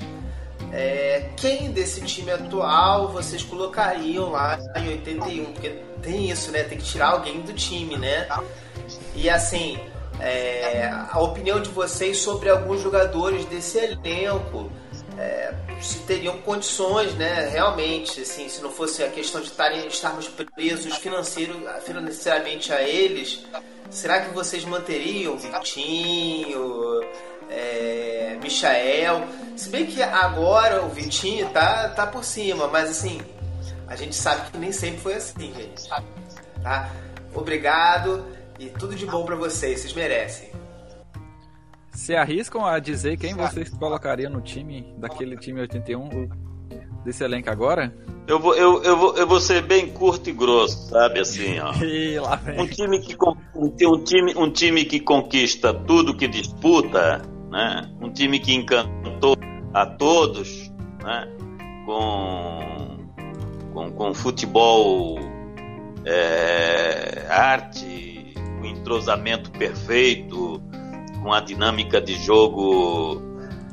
É, 0.72 1.30
quem 1.38 1.72
desse 1.72 2.02
time 2.02 2.32
atual 2.32 3.10
vocês 3.10 3.44
colocariam 3.44 4.32
lá 4.32 4.60
em 4.76 4.90
81? 4.90 5.54
Porque 5.54 5.70
tem 6.02 6.30
isso, 6.30 6.52
né? 6.52 6.64
Tem 6.64 6.78
que 6.78 6.84
tirar 6.84 7.10
alguém 7.10 7.42
do 7.42 7.54
time, 7.54 7.98
né? 7.98 8.28
E 9.16 9.30
assim, 9.30 9.80
é, 10.20 10.90
a 11.12 11.20
opinião 11.20 11.62
de 11.62 11.70
vocês 11.70 12.18
sobre 12.18 12.50
alguns 12.50 12.82
jogadores 12.82 13.46
desse 13.46 13.78
elenco. 13.78 14.72
é, 15.18 15.54
se 15.82 16.00
teriam 16.00 16.38
condições, 16.40 17.14
né? 17.16 17.50
Realmente, 17.50 18.22
assim, 18.22 18.48
se 18.50 18.62
não 18.62 18.72
fosse 18.72 19.04
a 19.04 19.10
questão 19.10 19.42
de 19.42 19.48
estarem, 19.48 19.88
estarmos 19.88 20.28
presos 20.28 20.98
financeiro, 20.98 21.54
financeiramente 21.86 22.72
a 22.74 22.82
eles, 22.82 23.46
será 23.90 24.22
que 24.22 24.34
vocês 24.34 24.66
manteriam 24.66 25.38
Vitinho, 25.38 27.02
é, 27.50 28.38
Michael? 28.42 29.26
Se 29.56 29.70
bem 29.70 29.86
que 29.86 30.02
agora 30.02 30.82
o 30.84 30.90
Vitinho 30.90 31.50
tá, 31.50 31.90
tá 31.90 32.08
por 32.08 32.24
cima, 32.24 32.68
mas 32.68 32.90
assim, 32.90 33.22
a 33.88 33.96
gente 33.96 34.16
sabe 34.16 34.52
que 34.52 34.58
nem 34.58 34.72
sempre 34.72 35.00
foi 35.00 35.14
assim, 35.14 35.54
gente. 35.54 35.90
Tá? 36.64 36.90
Obrigado 37.34 38.35
e 38.60 38.68
tudo 38.70 38.96
de 38.96 39.06
bom 39.06 39.24
pra 39.26 39.36
vocês, 39.36 39.80
vocês 39.82 39.94
merecem. 39.94 40.50
Se 41.92 42.16
arriscam 42.16 42.66
a 42.66 42.78
dizer 42.80 43.18
quem 43.18 43.34
vocês 43.34 43.70
colocariam 43.70 44.32
no 44.32 44.42
time, 44.42 44.94
daquele 44.98 45.38
time 45.38 45.62
81, 45.62 46.08
o- 46.08 46.30
desse 47.04 47.24
elenco 47.24 47.50
agora? 47.50 47.94
Eu 48.28 48.40
vou, 48.40 48.56
eu, 48.56 48.84
eu, 48.84 48.98
vou, 48.98 49.16
eu 49.18 49.28
vou 49.28 49.40
ser 49.40 49.62
bem 49.62 49.88
curto 49.88 50.30
e 50.30 50.34
grosso, 50.34 50.90
sabe? 50.90 51.20
Assim, 51.20 51.60
ó. 51.60 51.72
Um 52.60 52.68
time 52.68 53.00
que, 53.00 53.16
um, 53.56 53.70
ti- 53.70 54.04
time, 54.04 54.34
um 54.36 54.52
time 54.52 54.84
que 54.86 55.00
conquista 55.00 55.74
tudo 55.74 56.16
que 56.18 56.28
disputa, 56.28 57.22
né? 57.52 57.90
um 58.02 58.12
time 58.12 58.40
que 58.40 58.54
encantou 58.54 59.38
a 59.74 59.86
todos 59.86 60.72
né? 61.04 61.28
com, 61.86 62.98
com, 63.74 63.92
com 63.92 64.14
futebol, 64.14 65.20
é, 66.04 67.26
arte, 67.30 68.05
entrosamento 68.86 69.50
perfeito, 69.50 70.62
com 71.24 71.34
a 71.34 71.42
dinâmica 71.42 72.00
de 72.00 72.14
jogo 72.14 73.20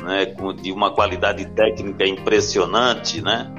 né? 0.02 0.26
com, 0.26 0.54
de 0.54 0.72
uma 0.72 0.90
qualidade 0.94 1.44
técnica 1.46 2.06
impressionante, 2.06 3.20
né? 3.20 3.52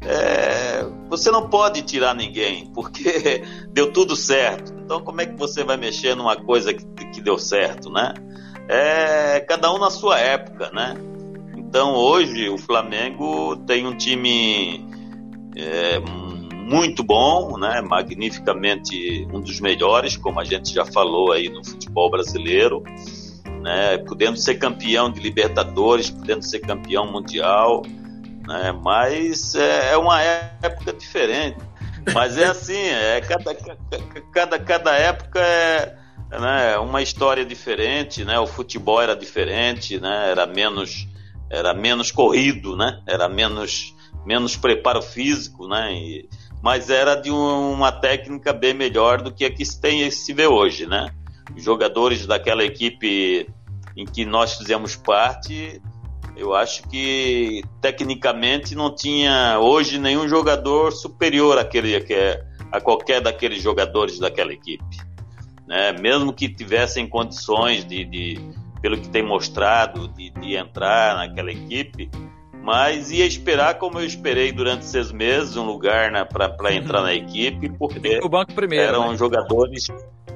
É, 0.00 0.84
você 1.08 1.30
não 1.30 1.48
pode 1.48 1.82
tirar 1.82 2.14
ninguém, 2.14 2.66
porque 2.72 3.42
deu 3.70 3.92
tudo 3.92 4.16
certo. 4.16 4.72
Então, 4.84 5.00
como 5.00 5.20
é 5.20 5.26
que 5.26 5.38
você 5.38 5.62
vai 5.62 5.76
mexer 5.76 6.16
numa 6.16 6.36
coisa 6.36 6.74
que, 6.74 6.84
que 6.84 7.20
deu 7.20 7.38
certo, 7.38 7.90
né? 7.90 8.14
É 8.68 9.40
cada 9.40 9.72
um 9.72 9.78
na 9.78 9.90
sua 9.90 10.18
época, 10.18 10.70
né? 10.72 10.94
Então, 11.56 11.94
hoje, 11.94 12.48
o 12.48 12.58
Flamengo 12.58 13.56
tem 13.66 13.86
um 13.86 13.96
time 13.96 14.84
é, 15.56 16.00
muito 16.68 17.02
bom, 17.02 17.56
né? 17.56 17.80
Magnificamente 17.80 19.26
um 19.32 19.40
dos 19.40 19.60
melhores, 19.60 20.16
como 20.16 20.40
a 20.40 20.44
gente 20.44 20.72
já 20.72 20.84
falou 20.84 21.32
aí 21.32 21.48
no 21.48 21.64
futebol 21.64 22.10
brasileiro, 22.10 22.82
né? 23.62 23.98
Podendo 23.98 24.36
ser 24.36 24.56
campeão 24.56 25.10
de 25.10 25.20
Libertadores, 25.20 26.10
podendo 26.10 26.42
ser 26.42 26.60
campeão 26.60 27.10
mundial 27.10 27.82
né? 28.48 28.72
Mas 28.72 29.54
é, 29.54 29.92
é 29.92 29.96
uma 29.98 30.22
época 30.22 30.94
diferente. 30.94 31.58
Mas 32.14 32.38
é 32.38 32.46
assim, 32.46 32.80
é 32.80 33.20
cada, 33.20 33.54
cada, 34.32 34.58
cada 34.58 34.96
época 34.96 35.38
é 35.38 35.94
né, 36.30 36.78
uma 36.78 37.02
história 37.02 37.44
diferente, 37.44 38.24
né? 38.24 38.38
O 38.40 38.46
futebol 38.46 39.02
era 39.02 39.14
diferente, 39.14 40.00
né? 40.00 40.30
Era 40.30 40.46
menos 40.46 41.06
era 41.50 41.74
menos 41.74 42.10
corrido, 42.10 42.74
né? 42.74 43.02
Era 43.06 43.28
menos 43.28 43.94
menos 44.24 44.56
preparo 44.56 45.02
físico, 45.02 45.68
né? 45.68 45.92
E, 45.92 46.28
mas 46.62 46.90
era 46.90 47.14
de 47.14 47.30
um- 47.30 47.72
uma 47.72 47.92
técnica 47.92 48.52
bem 48.52 48.74
melhor 48.74 49.22
do 49.22 49.32
que 49.32 49.44
a 49.44 49.50
que 49.50 49.64
se 49.64 49.80
tem 49.80 50.10
se 50.10 50.32
vê 50.32 50.46
hoje, 50.46 50.86
né? 50.86 51.08
Os 51.56 51.62
jogadores 51.62 52.26
daquela 52.26 52.64
equipe 52.64 53.48
em 53.96 54.04
que 54.04 54.24
nós 54.24 54.54
fizemos 54.54 54.96
parte 54.96 55.80
eu 56.38 56.54
acho 56.54 56.84
que 56.88 57.62
tecnicamente 57.80 58.76
não 58.76 58.94
tinha 58.94 59.58
hoje 59.58 59.98
nenhum 59.98 60.28
jogador 60.28 60.92
superior 60.92 61.58
àquele, 61.58 62.00
que 62.00 62.14
é- 62.14 62.40
a 62.70 62.80
qualquer 62.80 63.20
daqueles 63.20 63.60
jogadores 63.60 64.20
daquela 64.20 64.52
equipe. 64.52 64.84
Né? 65.66 65.90
Mesmo 66.00 66.32
que 66.32 66.48
tivessem 66.48 67.08
condições 67.08 67.84
de, 67.84 68.04
de- 68.04 68.40
pelo 68.80 68.96
que 68.96 69.08
tem 69.08 69.20
mostrado, 69.22 70.06
de, 70.08 70.30
de 70.30 70.54
entrar 70.54 71.16
naquela 71.16 71.50
equipe, 71.50 72.08
mas 72.62 73.10
ia 73.10 73.24
esperar 73.26 73.78
como 73.78 73.98
eu 73.98 74.04
esperei 74.06 74.52
durante 74.52 74.84
seis 74.84 75.10
meses 75.12 75.56
um 75.56 75.64
lugar 75.64 76.10
para 76.28 76.74
entrar 76.74 77.02
na 77.02 77.14
equipe, 77.14 77.70
porque 77.78 78.20
O 78.22 78.28
banco 78.28 78.52
primeiro. 78.52 78.84
eram 78.84 79.10
né? 79.12 79.16
jogadores, 79.16 79.86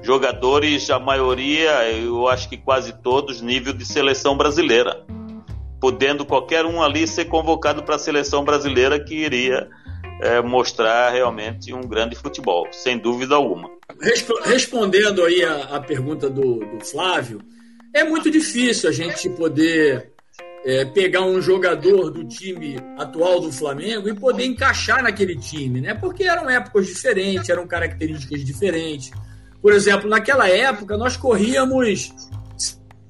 jogadores, 0.03 0.91
a 0.91 0.99
maioria, 0.99 1.91
eu 1.93 2.29
acho 2.29 2.49
que 2.49 2.57
quase 2.57 2.93
todos, 3.03 3.41
nível 3.41 3.73
de 3.73 3.85
seleção 3.85 4.37
brasileira. 4.37 5.05
Podendo 5.81 6.25
qualquer 6.25 6.65
um 6.65 6.81
ali 6.81 7.07
ser 7.09 7.25
convocado 7.25 7.83
para 7.83 7.97
a 7.97 7.99
seleção 7.99 8.45
brasileira 8.45 9.03
que 9.03 9.15
iria 9.17 9.69
eh, 10.23 10.41
mostrar 10.41 11.11
realmente 11.11 11.75
um 11.75 11.81
grande 11.83 12.15
futebol, 12.15 12.69
sem 12.71 12.97
dúvida 12.99 13.35
alguma. 13.35 13.69
Respo- 14.01 14.39
Respondendo 14.45 15.25
aí 15.25 15.43
a, 15.45 15.77
a 15.77 15.81
pergunta 15.81 16.31
do, 16.31 16.61
do 16.61 16.85
Flávio, 16.85 17.41
é 17.93 18.05
muito 18.05 18.31
difícil 18.31 18.89
a 18.89 18.93
gente 18.93 19.29
poder 19.31 20.12
é, 20.65 20.85
pegar 20.85 21.23
um 21.23 21.41
jogador 21.41 22.11
do 22.11 22.25
time 22.25 22.77
atual 22.97 23.41
do 23.41 23.53
Flamengo 23.53 24.09
e 24.09 24.15
poder 24.15 24.47
encaixar 24.47 25.03
naquele 25.03 25.37
time, 25.37 25.81
né? 25.81 25.95
Porque 25.95 26.25
eram 26.25 26.49
épocas 26.49 26.87
diferentes, 26.87 27.49
eram 27.49 27.67
características 27.67 28.45
diferentes. 28.45 29.11
Por 29.61 29.73
exemplo, 29.73 30.09
naquela 30.09 30.49
época 30.49 30.97
nós 30.97 31.17
corríamos 31.17 32.13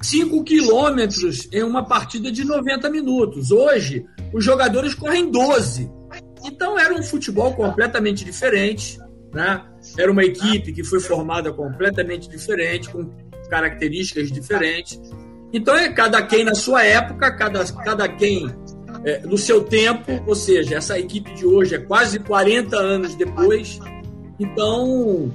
5 0.01 0.45
quilômetros 0.45 1.49
em 1.53 1.63
uma 1.63 1.85
partida 1.85 2.31
de 2.31 2.45
90 2.45 2.91
minutos. 2.91 3.51
Hoje, 3.51 4.05
os 4.33 4.45
jogadores 4.45 4.95
correm 4.95 5.31
12. 5.31 5.91
Então 6.45 6.79
era 6.79 6.93
um 6.93 7.03
futebol 7.03 7.55
completamente 7.55 8.25
diferente, 8.25 8.99
né? 9.33 9.65
Era 9.97 10.11
uma 10.11 10.25
equipe 10.25 10.73
que 10.73 10.83
foi 10.83 11.01
formada 11.01 11.53
completamente 11.53 12.29
diferente, 12.29 12.89
com 12.89 13.11
características 13.49 14.31
diferentes. 14.33 14.99
Então 15.53 15.75
é 15.77 15.89
cada 15.91 16.23
quem 16.23 16.45
na 16.45 16.55
sua 16.55 16.85
época, 16.85 17.31
cada, 17.33 17.65
cada 17.65 18.09
quem 18.09 18.51
é, 19.05 19.21
no 19.21 19.37
seu 19.37 19.63
tempo, 19.65 20.23
ou 20.27 20.35
seja, 20.35 20.77
essa 20.77 20.99
equipe 20.99 21.35
de 21.35 21.47
hoje 21.47 21.75
é 21.75 21.79
quase 21.79 22.19
40 22.19 22.77
anos 22.77 23.15
depois. 23.15 23.79
Então, 24.39 25.31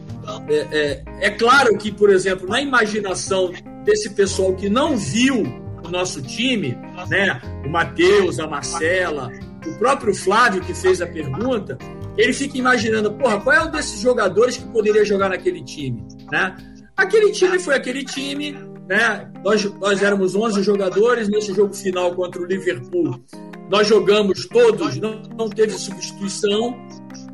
é, 0.50 0.56
é, 0.72 1.04
é 1.28 1.30
claro 1.30 1.78
que, 1.78 1.92
por 1.92 2.10
exemplo, 2.10 2.48
na 2.48 2.62
imaginação 2.62 3.52
desse 3.84 4.10
pessoal 4.12 4.54
que 4.54 4.70
não 4.70 4.98
viu 4.98 5.44
o 5.84 5.90
nosso 5.90 6.22
time, 6.22 6.78
né, 7.08 7.42
o 7.66 7.70
Matheus, 7.70 8.40
a 8.40 8.48
Marcela, 8.48 9.32
o 9.66 9.78
próprio 9.78 10.14
Flávio 10.14 10.62
que 10.62 10.74
fez 10.74 11.02
a 11.02 11.08
pergunta, 11.08 11.78
ele 12.18 12.34
fica 12.34 12.58
imaginando, 12.58 13.14
porra, 13.14 13.40
qual 13.40 13.56
é 13.56 13.64
um 13.64 13.72
desses 13.72 14.02
jogadores 14.02 14.58
que 14.58 14.66
poderia 14.66 15.06
jogar 15.06 15.30
naquele 15.30 15.64
time, 15.64 16.04
né? 16.32 16.56
Aquele 16.96 17.32
time 17.32 17.60
foi 17.60 17.76
aquele 17.76 18.04
time, 18.04 18.58
né? 18.88 19.30
Nós, 19.44 19.64
nós 19.80 20.02
éramos 20.02 20.36
11 20.36 20.64
jogadores 20.64 21.28
nesse 21.28 21.54
jogo 21.54 21.74
final 21.74 22.16
contra 22.16 22.42
o 22.42 22.46
Liverpool. 22.46 23.22
Nós 23.70 23.88
jogamos 23.88 24.48
todos, 24.48 24.98
não, 24.98 25.22
não 25.38 25.50
teve 25.50 25.74
substituição, 25.74 26.78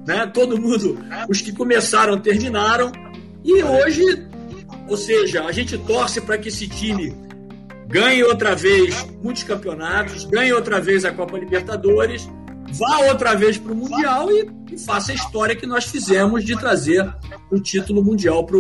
né? 0.07 0.25
Todo 0.33 0.59
mundo, 0.59 0.97
os 1.29 1.41
que 1.41 1.51
começaram 1.51 2.19
terminaram. 2.19 2.91
E 3.43 3.63
hoje, 3.63 4.27
ou 4.89 4.97
seja, 4.97 5.43
a 5.43 5.51
gente 5.51 5.77
torce 5.77 6.21
para 6.21 6.37
que 6.37 6.49
esse 6.49 6.67
time 6.67 7.13
ganhe 7.87 8.23
outra 8.23 8.55
vez 8.55 9.05
muitos 9.21 9.43
campeonatos, 9.43 10.25
ganhe 10.25 10.51
outra 10.51 10.81
vez 10.81 11.05
a 11.05 11.11
Copa 11.11 11.37
Libertadores, 11.37 12.27
vá 12.71 13.05
outra 13.09 13.35
vez 13.35 13.57
para 13.57 13.71
o 13.71 13.75
Mundial 13.75 14.31
e, 14.31 14.49
e, 14.71 14.79
faça 14.79 15.11
a 15.11 15.15
história 15.15 15.55
que 15.55 15.67
nós 15.67 15.85
fizemos 15.85 16.43
de 16.43 16.57
trazer 16.57 17.07
o 17.51 17.59
título 17.59 18.03
mundial 18.03 18.43
para 18.45 18.57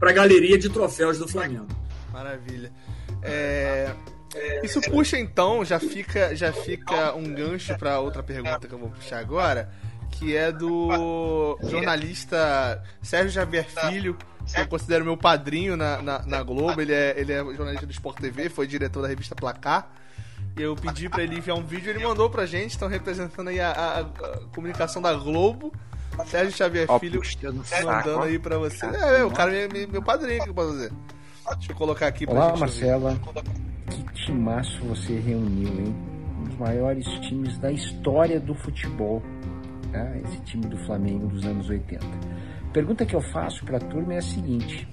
a 0.00 0.12
galeria 0.12 0.58
de 0.58 0.68
troféus 0.68 1.18
do 1.18 1.28
Flamengo. 1.28 1.66
Maravilha. 2.12 2.72
É, 3.22 3.94
isso 4.62 4.80
puxa 4.80 5.18
então, 5.18 5.64
já 5.64 5.80
fica, 5.80 6.34
já 6.36 6.52
fica 6.52 7.14
um 7.14 7.24
gancho 7.34 7.76
para 7.76 7.98
outra 7.98 8.22
pergunta 8.22 8.66
que 8.66 8.72
eu 8.72 8.78
vou 8.78 8.90
puxar 8.90 9.18
agora, 9.18 9.70
que 10.10 10.36
é 10.36 10.52
do 10.52 11.58
jornalista 11.62 12.82
Sérgio 13.02 13.30
Javier 13.30 13.64
Filho, 13.64 14.16
que 14.46 14.60
eu 14.60 14.68
considero 14.68 15.04
meu 15.04 15.16
padrinho 15.16 15.76
na, 15.76 16.00
na, 16.00 16.26
na, 16.26 16.42
Globo. 16.42 16.80
Ele 16.80 16.92
é, 16.92 17.14
ele 17.16 17.32
é 17.32 17.38
jornalista 17.38 17.86
do 17.86 17.92
Sport 17.92 18.20
TV, 18.20 18.48
foi 18.48 18.66
diretor 18.66 19.02
da 19.02 19.08
revista 19.08 19.34
Placar. 19.34 19.90
Eu 20.56 20.76
pedi 20.76 21.08
para 21.08 21.22
ele 21.22 21.36
enviar 21.36 21.56
um 21.56 21.64
vídeo, 21.64 21.90
ele 21.90 22.04
mandou 22.04 22.28
pra 22.28 22.46
gente, 22.46 22.70
estão 22.70 22.88
representando 22.88 23.48
aí 23.48 23.60
a, 23.60 23.70
a, 23.70 24.00
a, 24.00 24.04
comunicação 24.54 25.00
da 25.00 25.12
Globo. 25.14 25.72
Sérgio 26.26 26.52
Xavier 26.52 26.86
Ó, 26.88 26.98
Filho 26.98 27.20
mandando 27.84 28.22
aí 28.22 28.38
pra 28.38 28.58
você. 28.58 28.86
É, 28.86 29.20
é, 29.20 29.24
o 29.24 29.30
cara 29.30 29.54
é 29.54 29.68
meu, 29.68 29.88
meu 29.88 30.02
padrinho, 30.02 30.42
que 30.42 30.50
eu 30.50 30.54
posso 30.54 30.72
dizer. 30.72 30.92
Deixa 31.56 31.72
eu 31.72 31.76
colocar 31.76 32.06
aqui 32.06 32.26
pra 32.26 32.34
Olá. 32.34 32.56
Marcela. 32.56 33.18
Que 33.90 34.24
timaço 34.26 34.80
você 34.84 35.18
reuniu, 35.18 35.68
hein? 35.68 35.94
Um 36.38 36.44
dos 36.44 36.56
maiores 36.58 37.06
times 37.20 37.58
da 37.58 37.72
história 37.72 38.38
do 38.38 38.54
futebol. 38.54 39.22
Tá? 39.92 40.16
Esse 40.18 40.40
time 40.42 40.66
do 40.66 40.78
Flamengo 40.78 41.26
dos 41.26 41.44
anos 41.44 41.68
80. 41.68 42.04
Pergunta 42.72 43.04
que 43.04 43.16
eu 43.16 43.20
faço 43.20 43.64
para 43.64 43.78
a 43.78 43.80
turma 43.80 44.14
é 44.14 44.18
a 44.18 44.22
seguinte: 44.22 44.88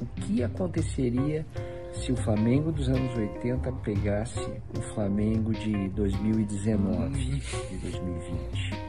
o 0.00 0.06
que 0.22 0.42
aconteceria 0.42 1.44
se 1.92 2.12
o 2.12 2.16
Flamengo 2.16 2.72
dos 2.72 2.88
anos 2.88 3.16
80 3.16 3.72
pegasse 3.84 4.40
o 4.76 4.80
Flamengo 4.94 5.52
de 5.52 5.88
2019, 5.90 7.10
de 7.10 7.76
2020? 7.76 8.87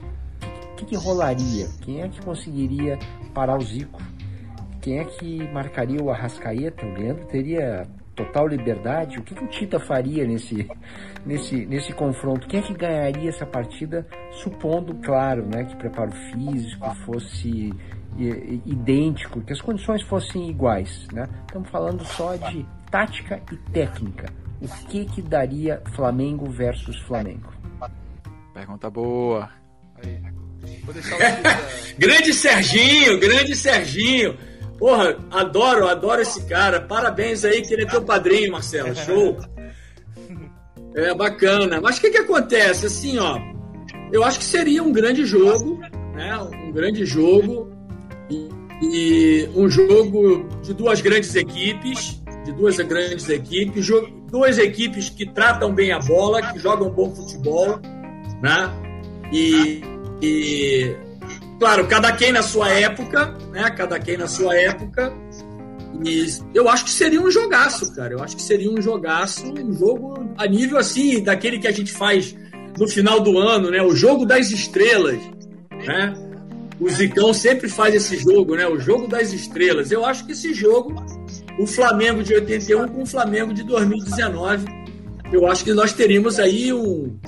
O 0.80 0.86
que, 0.86 0.86
que 0.86 0.96
rolaria? 0.96 1.68
Quem 1.82 2.02
é 2.02 2.08
que 2.08 2.22
conseguiria 2.22 2.98
parar 3.34 3.58
o 3.58 3.62
Zico? 3.62 4.02
Quem 4.80 5.00
é 5.00 5.04
que 5.04 5.46
marcaria 5.52 6.02
o 6.02 6.10
Arrascaeta? 6.10 6.86
O 6.86 6.94
Leandro 6.94 7.26
teria 7.26 7.86
total 8.16 8.48
liberdade? 8.48 9.20
O 9.20 9.22
que, 9.22 9.36
que 9.36 9.44
o 9.44 9.48
Tita 9.48 9.78
faria 9.78 10.26
nesse, 10.26 10.70
nesse, 11.26 11.66
nesse 11.66 11.92
confronto? 11.92 12.48
Quem 12.48 12.62
é 12.62 12.64
que 12.64 12.74
ganharia 12.74 13.28
essa 13.28 13.46
partida, 13.46 14.08
supondo, 14.32 14.96
claro, 15.04 15.46
né, 15.46 15.66
que 15.66 15.76
preparo 15.76 16.14
físico 16.32 16.96
fosse 17.06 17.74
idêntico, 18.66 19.42
que 19.42 19.52
as 19.52 19.62
condições 19.62 20.02
fossem 20.04 20.50
iguais, 20.50 21.08
né? 21.12 21.28
Estamos 21.42 21.70
falando 21.70 22.06
só 22.06 22.38
de 22.38 22.66
tática 22.90 23.42
e 23.52 23.58
técnica. 23.72 24.32
O 24.62 24.68
que 24.88 25.04
que 25.06 25.22
daria 25.22 25.82
Flamengo 25.94 26.50
versus 26.50 26.98
Flamengo? 27.02 27.52
Pergunta 28.54 28.90
boa. 28.90 29.50
Aí. 29.96 30.49
grande 31.98 32.34
Serginho, 32.34 33.20
grande 33.20 33.56
Serginho. 33.56 34.38
Porra, 34.78 35.18
adoro, 35.32 35.88
adoro 35.88 36.22
esse 36.22 36.46
cara. 36.46 36.82
Parabéns 36.82 37.44
aí, 37.44 37.62
que 37.62 37.74
ele 37.74 37.84
é 37.84 37.86
teu 37.86 38.02
padrinho, 38.02 38.52
Marcelo. 38.52 38.96
Show. 38.96 39.38
É 40.96 41.14
bacana. 41.14 41.80
Mas 41.80 41.98
o 41.98 42.02
que 42.02 42.10
que 42.10 42.18
acontece? 42.18 42.88
Assim, 42.88 43.20
ó, 43.20 43.40
eu 44.12 44.24
acho 44.24 44.40
que 44.40 44.44
seria 44.44 44.82
um 44.82 44.92
grande 44.92 45.24
jogo, 45.24 45.80
né? 46.16 46.36
Um 46.38 46.72
grande 46.72 47.06
jogo 47.06 47.72
e 48.82 49.48
um 49.56 49.70
jogo 49.70 50.48
de 50.64 50.74
duas 50.74 51.00
grandes 51.00 51.36
equipes, 51.36 52.22
de 52.44 52.52
duas 52.54 52.78
grandes 52.78 53.30
equipes, 53.30 53.88
duas 54.32 54.58
equipes 54.58 55.10
que 55.10 55.26
tratam 55.26 55.74
bem 55.74 55.92
a 55.92 56.00
bola, 56.00 56.42
que 56.42 56.60
jogam 56.60 56.90
bom 56.90 57.14
futebol, 57.14 57.80
né? 58.42 58.70
E, 59.32 59.82
e 60.22 60.96
claro, 61.60 61.88
cada 61.88 62.12
quem 62.12 62.32
na 62.32 62.42
sua 62.42 62.70
época, 62.70 63.38
né? 63.52 63.70
Cada 63.72 64.00
quem 64.00 64.18
na 64.18 64.28
sua 64.28 64.56
época. 64.56 65.14
E 66.06 66.26
eu 66.54 66.70
acho 66.70 66.86
que 66.86 66.92
seria 66.92 67.22
um 67.22 67.30
jogaço, 67.30 67.94
cara. 67.94 68.14
Eu 68.14 68.24
acho 68.24 68.36
que 68.36 68.42
seria 68.42 68.72
um 68.72 68.82
jogaço, 68.82 69.46
um 69.52 69.74
jogo 69.74 70.34
a 70.38 70.48
nível 70.48 70.78
assim, 70.78 71.22
daquele 71.22 71.60
que 71.60 71.68
a 71.68 71.72
gente 71.72 71.92
faz 71.92 72.36
no 72.78 72.88
final 72.88 73.20
do 73.20 73.38
ano, 73.38 73.70
né? 73.70 73.82
O 73.82 73.96
jogo 73.96 74.26
das 74.26 74.52
estrelas, 74.52 75.20
né? 75.86 76.14
o 76.80 76.90
Zicão 76.90 77.34
sempre 77.34 77.68
faz 77.68 77.94
esse 77.94 78.18
jogo, 78.18 78.56
né? 78.56 78.66
O 78.66 78.80
jogo 78.80 79.08
das 79.08 79.34
estrelas. 79.34 79.92
Eu 79.92 80.06
acho 80.06 80.26
que 80.26 80.32
esse 80.32 80.54
jogo, 80.54 80.96
o 81.60 81.68
Flamengo 81.68 82.24
de 82.24 82.34
81 82.34 82.88
com 82.88 83.02
o 83.02 83.06
Flamengo 83.06 83.54
de 83.54 83.64
2019, 83.64 84.66
eu 85.32 85.46
acho 85.48 85.64
que 85.64 85.74
nós 85.74 85.92
teríamos 85.92 86.40
aí 86.40 86.72
um 86.72 87.20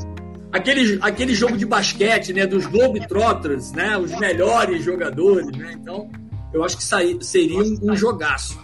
aquele, 0.52 1.00
aquele 1.02 1.34
jogo 1.34 1.58
de 1.58 1.66
basquete, 1.66 2.34
né? 2.34 2.46
Dos 2.46 2.66
Globetrotters, 2.66 3.72
né? 3.72 3.98
Os 3.98 4.12
melhores 4.20 4.84
jogadores, 4.84 5.48
né? 5.58 5.74
Então, 5.74 6.10
eu 6.54 6.64
acho 6.64 6.78
que 6.78 6.84
seria 7.24 7.60
um, 7.60 7.92
um 7.92 7.96
jogaço. 7.96 8.60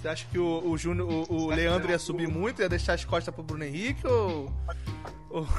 Você 0.00 0.08
acha 0.08 0.26
que 0.30 0.38
o, 0.38 0.68
o, 0.68 0.76
Júnior, 0.76 1.08
o, 1.08 1.44
o 1.44 1.46
Leandro 1.48 1.90
ia 1.90 1.98
subir 1.98 2.28
muito, 2.28 2.60
ia 2.60 2.68
deixar 2.68 2.94
as 2.94 3.04
costas 3.04 3.32
pro 3.32 3.44
Bruno 3.44 3.64
Henrique 3.64 4.06
ou... 4.06 4.52
ou... 5.30 5.46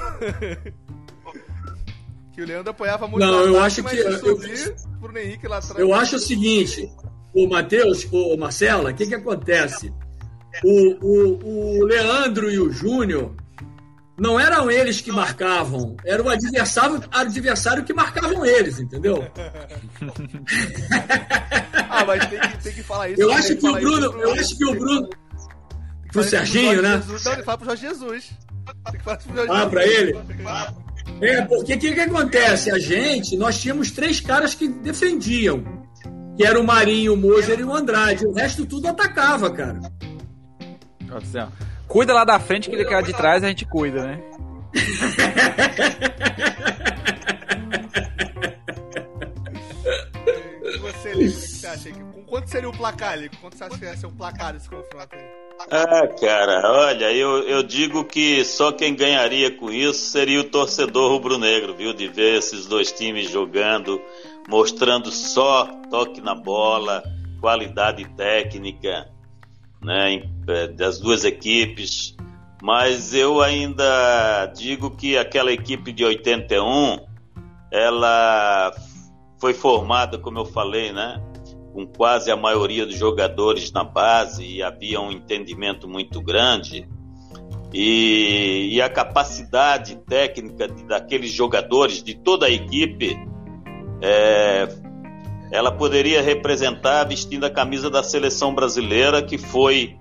Que 2.33 2.41
o 2.41 2.47
Leandro 2.47 2.71
apoiava 2.71 3.07
muito. 3.07 3.23
Não, 3.23 3.41
eu 3.41 3.61
acho 3.61 3.83
que. 3.83 3.95
Eu, 3.95 4.17
pro 4.99 5.15
Henrique 5.15 5.47
lá 5.47 5.59
atrás. 5.59 5.77
Eu 5.77 5.93
acho 5.93 6.15
o 6.15 6.19
seguinte, 6.19 6.91
o 7.31 7.47
Matheus, 7.47 8.07
o 8.11 8.35
Marcela, 8.35 8.89
o 8.89 8.93
que 8.95 9.05
que 9.05 9.13
acontece? 9.13 9.93
O, 10.63 11.05
o, 11.05 11.79
o 11.79 11.85
Leandro 11.85 12.49
e 12.49 12.59
o 12.59 12.71
Júnior 12.71 13.35
não 14.23 14.39
eram 14.39 14.71
eles 14.71 15.01
que 15.01 15.11
marcavam, 15.11 15.97
era 16.05 16.23
o 16.23 16.29
adversário, 16.29 17.03
adversário 17.11 17.83
que 17.83 17.93
marcavam 17.93 18.45
eles, 18.45 18.79
entendeu? 18.79 19.29
ah, 21.89 22.05
mas 22.05 22.25
tem 22.27 22.39
que, 22.39 22.63
tem 22.63 22.73
que 22.73 22.83
falar 22.83 23.09
isso. 23.09 23.21
Eu 23.21 23.33
acho 23.33 23.53
que 23.57 23.67
o 23.67 23.73
Bruno, 23.73 24.21
eu 24.21 24.33
acho 24.33 24.57
que 24.57 24.65
o 24.65 24.73
Bruno 24.79 25.09
pro 26.09 26.23
Serginho, 26.23 26.81
né? 26.81 27.01
Jesus, 27.01 27.25
não, 27.25 27.33
ele 27.33 27.43
fala 27.43 27.57
pro 27.57 27.67
Jorge 27.67 27.87
Jesus. 27.87 28.31
Tem 28.85 28.97
que 28.97 29.03
falar 29.03 29.17
pro 29.17 29.35
Jorge 29.35 29.51
ah, 29.51 29.67
pra 29.67 29.85
ele? 29.85 30.17
É, 31.19 31.41
porque 31.41 31.73
o 31.73 31.79
que, 31.79 31.93
que 31.93 31.99
acontece? 31.99 32.71
A 32.71 32.79
gente, 32.79 33.35
nós 33.35 33.59
tínhamos 33.59 33.91
três 33.91 34.21
caras 34.21 34.55
que 34.55 34.69
defendiam. 34.69 35.83
Que 36.37 36.45
era 36.45 36.59
o 36.59 36.63
Marinho, 36.63 37.13
o 37.13 37.17
Moser 37.17 37.59
e 37.59 37.63
o 37.63 37.75
Andrade. 37.75 38.25
O 38.25 38.33
resto 38.33 38.65
tudo 38.65 38.87
atacava, 38.87 39.51
cara. 39.51 39.81
Cuida 41.93 42.11
lá 42.11 42.25
da 42.25 42.39
frente 42.39 42.71
que 42.71 42.75
ele 42.75 42.85
quer 42.85 43.03
de 43.03 43.13
trás, 43.13 43.43
a 43.43 43.47
gente 43.49 43.65
cuida, 43.65 44.03
né? 44.03 44.19
e 50.63 50.77
você, 50.79 51.13
Lico, 51.13 51.37
o 51.37 51.41
que 51.41 51.47
você 51.47 51.67
acha? 51.67 51.91
Quanto 52.25 52.49
seria 52.49 52.67
o 52.67 52.75
placar, 52.75 53.19
Lico? 53.19 53.37
Quanto 53.39 53.55
você 53.55 53.63
acha 53.65 53.77
que 53.77 53.85
ia 53.85 53.95
ser 53.95 54.07
o 54.07 54.11
placar 54.11 54.53
desse 54.53 54.67
confronto 54.67 55.15
aí? 55.15 55.21
Ah, 55.69 56.07
cara, 56.19 56.63
olha, 56.65 57.13
eu, 57.13 57.47
eu 57.47 57.61
digo 57.61 58.03
que 58.05 58.43
só 58.43 58.71
quem 58.71 58.95
ganharia 58.95 59.55
com 59.55 59.69
isso 59.69 60.09
seria 60.09 60.39
o 60.41 60.45
torcedor 60.45 61.11
rubro-negro, 61.11 61.75
viu? 61.75 61.93
De 61.93 62.07
ver 62.07 62.39
esses 62.39 62.65
dois 62.65 62.91
times 62.91 63.29
jogando, 63.29 64.01
mostrando 64.49 65.11
só 65.11 65.67
toque 65.91 66.21
na 66.21 66.33
bola, 66.33 67.03
qualidade 67.39 68.03
técnica. 68.15 69.12
Né, 69.83 70.23
é, 70.47 70.67
das 70.67 70.99
duas 70.99 71.23
equipes, 71.23 72.15
mas 72.61 73.13
eu 73.13 73.41
ainda 73.41 74.45
digo 74.55 74.91
que 74.91 75.17
aquela 75.17 75.51
equipe 75.51 75.91
de 75.91 76.05
81 76.05 76.99
ela 77.71 78.73
foi 79.39 79.53
formada, 79.53 80.17
como 80.17 80.39
eu 80.39 80.45
falei, 80.45 80.93
né, 80.93 81.21
com 81.73 81.87
quase 81.87 82.31
a 82.31 82.37
maioria 82.37 82.85
dos 82.85 82.95
jogadores 82.95 83.71
na 83.71 83.83
base 83.83 84.45
e 84.45 84.61
havia 84.61 85.01
um 85.01 85.11
entendimento 85.11 85.87
muito 85.87 86.21
grande. 86.21 86.87
E, 87.73 88.69
e 88.71 88.81
a 88.81 88.87
capacidade 88.87 89.95
técnica 90.07 90.67
de, 90.67 90.85
daqueles 90.85 91.31
jogadores, 91.31 92.03
de 92.03 92.13
toda 92.13 92.45
a 92.45 92.49
equipe, 92.51 93.17
é, 93.99 94.67
ela 95.53 95.71
poderia 95.71 96.19
representar 96.19 97.03
vestindo 97.03 97.45
a 97.45 97.49
camisa 97.49 97.87
da 97.87 98.01
seleção 98.01 98.55
brasileira, 98.55 99.21
que 99.21 99.37
foi 99.37 99.95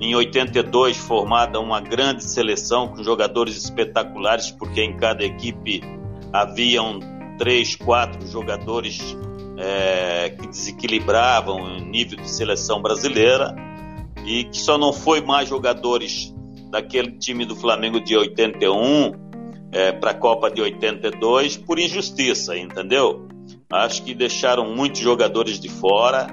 em 0.00 0.12
82 0.12 0.96
formada 0.96 1.60
uma 1.60 1.80
grande 1.80 2.24
seleção 2.24 2.88
com 2.88 3.04
jogadores 3.04 3.56
espetaculares, 3.56 4.50
porque 4.50 4.82
em 4.82 4.96
cada 4.96 5.24
equipe 5.24 5.82
haviam 6.32 6.98
três, 7.38 7.76
quatro 7.76 8.26
jogadores 8.26 9.16
é, 9.56 10.30
que 10.30 10.48
desequilibravam 10.48 11.62
o 11.62 11.80
nível 11.80 12.18
de 12.18 12.28
seleção 12.28 12.82
brasileira 12.82 13.54
e 14.26 14.42
que 14.42 14.58
só 14.58 14.76
não 14.76 14.92
foi 14.92 15.20
mais 15.20 15.48
jogadores 15.48 16.34
daquele 16.72 17.12
time 17.12 17.44
do 17.44 17.54
Flamengo 17.54 18.00
de 18.00 18.16
81 18.16 19.12
é, 19.70 19.92
para 19.92 20.10
a 20.10 20.14
Copa 20.14 20.50
de 20.50 20.60
82 20.60 21.56
por 21.56 21.78
injustiça, 21.78 22.58
entendeu? 22.58 23.37
Acho 23.70 24.02
que 24.02 24.14
deixaram 24.14 24.74
muitos 24.74 25.00
jogadores 25.00 25.60
de 25.60 25.68
fora. 25.68 26.26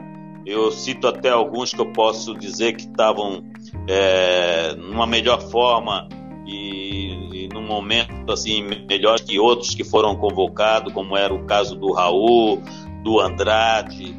Eu 0.45 0.71
cito 0.71 1.07
até 1.07 1.29
alguns 1.29 1.73
que 1.73 1.81
eu 1.81 1.91
posso 1.91 2.33
dizer 2.33 2.73
que 2.73 2.83
estavam 2.83 3.43
é, 3.89 4.73
numa 4.75 5.05
melhor 5.05 5.41
forma 5.41 6.07
e, 6.47 7.45
e 7.45 7.49
num 7.49 7.65
momento 7.65 8.31
assim 8.31 8.63
melhor 8.88 9.19
que 9.19 9.38
outros 9.39 9.75
que 9.75 9.83
foram 9.83 10.15
convocados, 10.15 10.93
como 10.93 11.17
era 11.17 11.33
o 11.33 11.45
caso 11.45 11.75
do 11.75 11.91
Raul, 11.91 12.61
do 13.03 13.19
Andrade, 13.19 14.15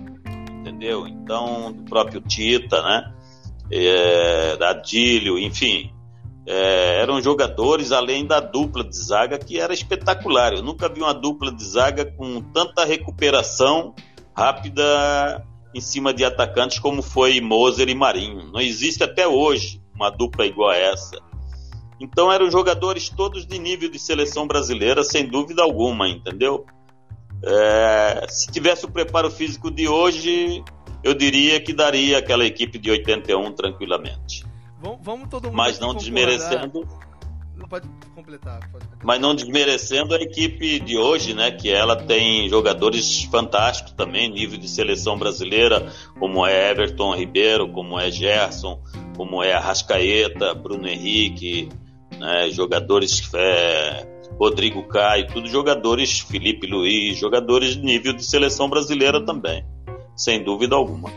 entendeu? 0.60 1.06
Então, 1.06 1.72
do 1.72 1.84
próprio 1.84 2.20
Tita, 2.20 2.82
né? 2.82 3.12
É, 3.70 4.56
da 4.56 4.82
enfim. 5.38 5.95
É, 6.46 7.00
eram 7.02 7.20
jogadores 7.20 7.90
além 7.90 8.24
da 8.24 8.38
dupla 8.38 8.84
de 8.84 8.96
zaga 8.96 9.38
que 9.38 9.58
era 9.58 9.74
espetacular. 9.74 10.52
Eu 10.52 10.62
nunca 10.62 10.88
vi 10.88 11.00
uma 11.00 11.12
dupla 11.12 11.50
de 11.50 11.64
zaga 11.64 12.04
com 12.04 12.40
tanta 12.40 12.84
recuperação 12.84 13.94
rápida 14.34 15.44
em 15.74 15.80
cima 15.80 16.14
de 16.14 16.24
atacantes 16.24 16.78
como 16.78 17.02
foi 17.02 17.40
Moser 17.40 17.88
e 17.88 17.94
Marinho. 17.94 18.50
Não 18.52 18.60
existe 18.60 19.02
até 19.02 19.26
hoje 19.26 19.82
uma 19.94 20.08
dupla 20.08 20.46
igual 20.46 20.70
a 20.70 20.76
essa. 20.76 21.18
Então 22.00 22.30
eram 22.30 22.50
jogadores 22.50 23.08
todos 23.08 23.46
de 23.46 23.58
nível 23.58 23.90
de 23.90 23.98
seleção 23.98 24.46
brasileira, 24.46 25.02
sem 25.02 25.26
dúvida 25.26 25.62
alguma, 25.62 26.08
entendeu? 26.08 26.64
É, 27.42 28.26
se 28.28 28.50
tivesse 28.52 28.84
o 28.84 28.90
preparo 28.90 29.30
físico 29.30 29.70
de 29.70 29.88
hoje, 29.88 30.62
eu 31.02 31.14
diria 31.14 31.60
que 31.60 31.72
daria 31.72 32.18
aquela 32.18 32.44
equipe 32.44 32.78
de 32.78 32.90
81 32.90 33.52
tranquilamente. 33.52 34.44
Vamos, 34.80 34.98
vamos 35.02 35.28
todo 35.28 35.44
mundo 35.44 35.56
Mas 35.56 35.78
não 35.78 35.94
desmerecendo. 35.94 36.86
Pode 37.68 37.88
completar, 38.14 38.60
pode 38.70 38.84
completar. 38.84 38.98
Mas 39.02 39.20
não 39.20 39.34
desmerecendo 39.34 40.14
a 40.14 40.18
equipe 40.18 40.78
de 40.78 40.96
hoje, 40.96 41.34
né? 41.34 41.50
Que 41.50 41.70
ela 41.72 41.96
tem 41.96 42.48
jogadores 42.48 43.24
fantásticos 43.24 43.92
também, 43.92 44.30
nível 44.30 44.58
de 44.58 44.68
seleção 44.68 45.18
brasileira, 45.18 45.90
como 46.18 46.46
é 46.46 46.70
Everton 46.70 47.16
Ribeiro, 47.16 47.72
como 47.72 47.98
é 47.98 48.10
Gerson, 48.10 48.80
como 49.16 49.42
é 49.42 49.54
Arrascaeta, 49.54 50.54
Bruno 50.54 50.86
Henrique, 50.86 51.70
né, 52.18 52.50
jogadores 52.50 53.28
é, 53.34 54.06
Rodrigo 54.38 54.82
Caio, 54.84 55.26
tudo 55.28 55.48
jogadores, 55.48 56.20
Felipe 56.20 56.66
Luiz, 56.66 57.16
jogadores 57.16 57.70
de 57.70 57.82
nível 57.82 58.12
de 58.12 58.24
seleção 58.24 58.68
brasileira 58.68 59.24
também, 59.24 59.64
sem 60.14 60.42
dúvida 60.42 60.76
alguma. 60.76 61.10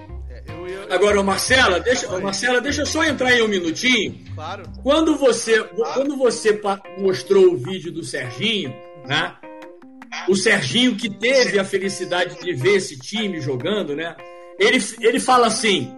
Agora, 0.90 1.22
Marcela, 1.22 1.80
deixa, 1.80 2.20
Marcela, 2.20 2.60
deixa 2.60 2.82
eu 2.82 2.86
só 2.86 3.04
entrar 3.04 3.30
aí 3.30 3.42
um 3.42 3.48
minutinho. 3.48 4.20
Claro. 4.34 4.64
Quando 4.82 5.16
você, 5.16 5.64
quando 5.64 6.18
você 6.18 6.60
mostrou 6.98 7.54
o 7.54 7.58
vídeo 7.58 7.92
do 7.92 8.04
Serginho, 8.04 8.74
né? 9.06 9.36
O 10.28 10.36
Serginho 10.36 10.96
que 10.96 11.10
teve 11.10 11.60
a 11.60 11.64
felicidade 11.64 12.40
de 12.44 12.54
ver 12.54 12.78
esse 12.78 12.98
time 12.98 13.40
jogando, 13.40 13.96
né? 13.96 14.16
Ele, 14.58 14.84
ele 15.00 15.20
fala 15.20 15.48
assim: 15.48 15.96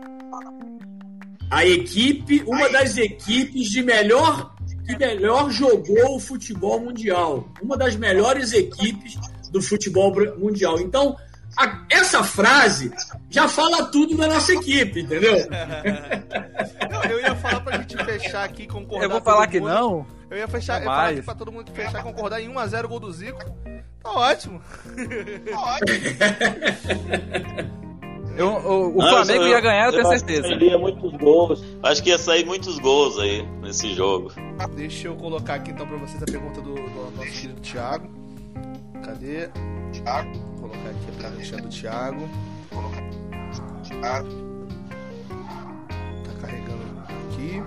a 1.49 1.65
equipe, 1.65 2.43
uma 2.45 2.69
das 2.69 2.97
equipes 2.97 3.69
de 3.69 3.81
melhor 3.81 4.53
que 4.85 4.97
melhor 4.97 5.49
jogou 5.49 6.15
o 6.15 6.19
futebol 6.19 6.79
mundial, 6.79 7.47
uma 7.61 7.77
das 7.77 7.95
melhores 7.95 8.51
equipes 8.51 9.15
do 9.51 9.61
futebol 9.61 10.13
mundial. 10.37 10.79
Então, 10.79 11.15
a, 11.57 11.81
essa 11.89 12.23
frase 12.23 12.91
já 13.29 13.47
fala 13.47 13.85
tudo 13.85 14.15
da 14.17 14.27
nossa 14.27 14.53
equipe, 14.53 15.01
entendeu? 15.01 15.35
Não, 16.89 17.03
eu 17.03 17.19
ia 17.19 17.35
falar 17.35 17.61
pra 17.61 17.77
gente 17.77 17.95
fechar 18.03 18.43
aqui, 18.43 18.67
concordar. 18.67 19.05
Eu 19.05 19.09
vou 19.09 19.21
falar 19.21 19.47
que 19.47 19.59
mundo. 19.59 19.69
não. 19.69 20.05
Eu 20.29 20.37
ia 20.37 20.47
fechar, 20.47 20.75
eu 20.75 20.79
ia 20.79 20.85
falar 20.85 21.09
aqui 21.09 21.21
pra 21.21 21.35
todo 21.35 21.51
mundo 21.51 21.71
fechar 21.73 21.99
e 21.99 22.03
concordar 22.03 22.41
em 22.41 22.49
1x0 22.49 22.87
gol 22.87 22.99
do 22.99 23.11
Zico. 23.11 23.39
Tá 24.03 24.11
ótimo. 24.11 24.61
Eu, 28.37 28.47
o, 28.47 28.95
o 28.95 28.97
Não, 28.97 29.09
Flamengo 29.09 29.43
eu- 29.43 29.47
ia 29.49 29.59
ganhar, 29.59 29.85
eu 29.87 29.91
tenho 29.91 30.07
acho 30.07 30.23
que 30.23 30.31
certeza. 30.33 30.47
sairia 30.47 30.77
muitos 30.77 31.11
gols. 31.17 31.61
Acho 31.83 32.01
que 32.01 32.09
ia 32.09 32.17
sair 32.17 32.45
muitos 32.45 32.79
gols 32.79 33.19
aí 33.19 33.45
nesse 33.61 33.93
jogo. 33.93 34.31
Deixa 34.73 35.09
eu 35.09 35.15
colocar 35.17 35.55
aqui 35.55 35.71
então 35.71 35.85
pra 35.85 35.97
vocês 35.97 36.23
a 36.23 36.25
pergunta 36.25 36.61
do, 36.61 36.73
do 36.73 37.11
nosso 37.17 37.29
querido 37.29 37.59
Thiago. 37.59 38.09
Cadê? 39.03 39.49
Thiago. 39.91 40.50
Colocar 40.71 40.89
aqui 40.89 41.05
a 41.09 41.11
perguntinha 41.21 41.61
do 41.61 41.67
Thiago. 41.69 42.29
Tá 46.23 46.31
carregando 46.39 46.83
aqui. 47.27 47.61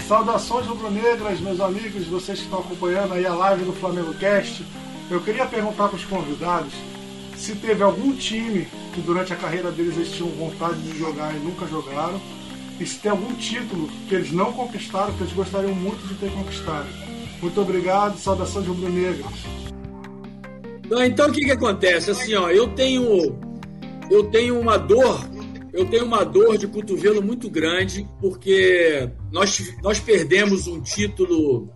Saudações 0.00 0.66
rubro-negras, 0.66 1.38
meus 1.40 1.60
amigos, 1.60 2.06
vocês 2.06 2.38
que 2.38 2.44
estão 2.46 2.58
acompanhando 2.60 3.14
aí 3.14 3.24
a 3.24 3.32
live 3.34 3.64
do 3.64 3.72
Flamengo 3.72 4.12
Cast. 4.14 4.66
Eu 5.08 5.20
queria 5.20 5.46
perguntar 5.46 5.86
para 5.88 5.96
os 5.96 6.04
convidados 6.04 6.72
se 7.36 7.54
teve 7.54 7.82
algum 7.82 8.16
time 8.16 8.66
que 8.92 9.00
durante 9.00 9.32
a 9.32 9.36
carreira 9.36 9.70
deles 9.70 9.96
eles 9.96 10.10
tinham 10.10 10.30
vontade 10.30 10.80
de 10.80 10.98
jogar 10.98 11.32
e 11.34 11.38
nunca 11.38 11.66
jogaram, 11.66 12.20
e 12.80 12.86
se 12.86 12.98
tem 12.98 13.10
algum 13.10 13.34
título 13.34 13.88
que 14.08 14.14
eles 14.14 14.32
não 14.32 14.52
conquistaram 14.52 15.12
que 15.14 15.22
eles 15.22 15.32
gostariam 15.32 15.74
muito 15.74 16.06
de 16.08 16.14
ter 16.14 16.32
conquistado. 16.32 16.88
Muito 17.40 17.60
obrigado, 17.60 18.18
saudações 18.18 18.66
rubro-negras. 18.66 19.71
Não, 20.92 21.02
então 21.02 21.30
o 21.30 21.32
que 21.32 21.40
que 21.40 21.50
acontece? 21.50 22.10
Assim, 22.10 22.34
ó, 22.34 22.50
eu 22.50 22.68
tenho 22.74 23.34
eu 24.10 24.24
tenho 24.24 24.60
uma 24.60 24.76
dor, 24.76 25.26
eu 25.72 25.86
tenho 25.86 26.04
uma 26.04 26.22
dor 26.22 26.58
de 26.58 26.66
cotovelo 26.66 27.22
muito 27.22 27.48
grande 27.48 28.06
porque 28.20 29.08
nós, 29.32 29.74
nós 29.82 29.98
perdemos 29.98 30.66
um 30.66 30.82
título 30.82 31.70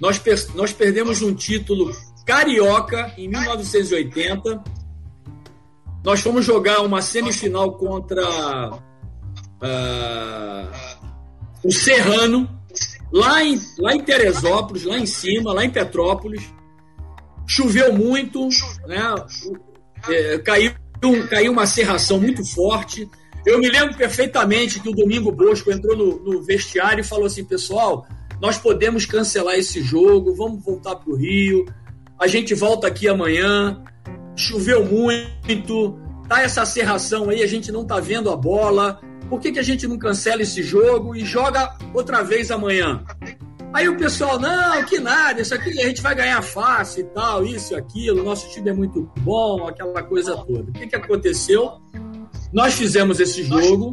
nós, 0.00 0.18
nós 0.54 0.72
perdemos 0.72 1.20
um 1.20 1.34
título 1.34 1.94
carioca 2.24 3.12
em 3.18 3.28
1980. 3.28 4.64
Nós 6.02 6.20
fomos 6.20 6.46
jogar 6.46 6.80
uma 6.80 7.02
semifinal 7.02 7.74
contra 7.74 8.22
ah, 9.60 10.70
o 11.62 11.70
Serrano 11.70 12.48
lá 13.12 13.44
em, 13.44 13.60
lá 13.78 13.94
em 13.94 14.00
Teresópolis, 14.00 14.84
lá 14.84 14.98
em 14.98 15.04
cima, 15.04 15.52
lá 15.52 15.62
em 15.62 15.70
Petrópolis 15.70 16.54
choveu 17.46 17.92
muito, 17.92 18.48
né? 18.86 19.14
É, 20.08 20.38
caiu, 20.38 20.72
caiu 21.28 21.52
uma 21.52 21.66
serração 21.66 22.20
muito 22.20 22.44
forte. 22.44 23.08
Eu 23.46 23.58
me 23.58 23.68
lembro 23.68 23.96
perfeitamente 23.96 24.80
que 24.80 24.88
o 24.88 24.94
Domingo 24.94 25.30
Bosco 25.30 25.70
entrou 25.70 25.96
no, 25.96 26.18
no 26.20 26.42
vestiário 26.42 27.00
e 27.00 27.04
falou 27.04 27.26
assim: 27.26 27.44
pessoal, 27.44 28.06
nós 28.40 28.58
podemos 28.58 29.06
cancelar 29.06 29.56
esse 29.56 29.82
jogo, 29.82 30.34
vamos 30.34 30.64
voltar 30.64 30.96
para 30.96 31.10
o 31.10 31.16
Rio, 31.16 31.66
a 32.18 32.26
gente 32.26 32.54
volta 32.54 32.86
aqui 32.86 33.08
amanhã. 33.08 33.82
Choveu 34.36 34.84
muito, 34.84 35.98
tá 36.28 36.42
essa 36.42 36.66
serração 36.66 37.30
aí, 37.30 37.42
a 37.42 37.46
gente 37.46 37.70
não 37.70 37.84
tá 37.84 38.00
vendo 38.00 38.30
a 38.30 38.36
bola. 38.36 39.00
Por 39.28 39.40
que, 39.40 39.52
que 39.52 39.58
a 39.58 39.62
gente 39.62 39.86
não 39.86 39.98
cancela 39.98 40.42
esse 40.42 40.62
jogo 40.62 41.14
e 41.14 41.24
joga 41.24 41.76
outra 41.94 42.22
vez 42.22 42.50
amanhã? 42.50 43.04
Aí 43.74 43.88
o 43.88 43.96
pessoal, 43.96 44.38
não, 44.38 44.84
que 44.84 45.00
nada, 45.00 45.42
isso 45.42 45.52
aqui 45.52 45.80
a 45.80 45.86
gente 45.86 46.00
vai 46.00 46.14
ganhar 46.14 46.40
fácil 46.42 47.00
e 47.00 47.04
tal, 47.06 47.44
isso 47.44 47.74
e 47.74 47.76
aquilo, 47.76 48.22
nosso 48.22 48.48
time 48.50 48.70
é 48.70 48.72
muito 48.72 49.10
bom, 49.18 49.66
aquela 49.66 50.00
coisa 50.00 50.36
toda. 50.36 50.70
O 50.70 50.72
que, 50.72 50.86
que 50.86 50.94
aconteceu? 50.94 51.72
Nós 52.52 52.74
fizemos 52.74 53.18
esse 53.18 53.42
jogo, 53.42 53.90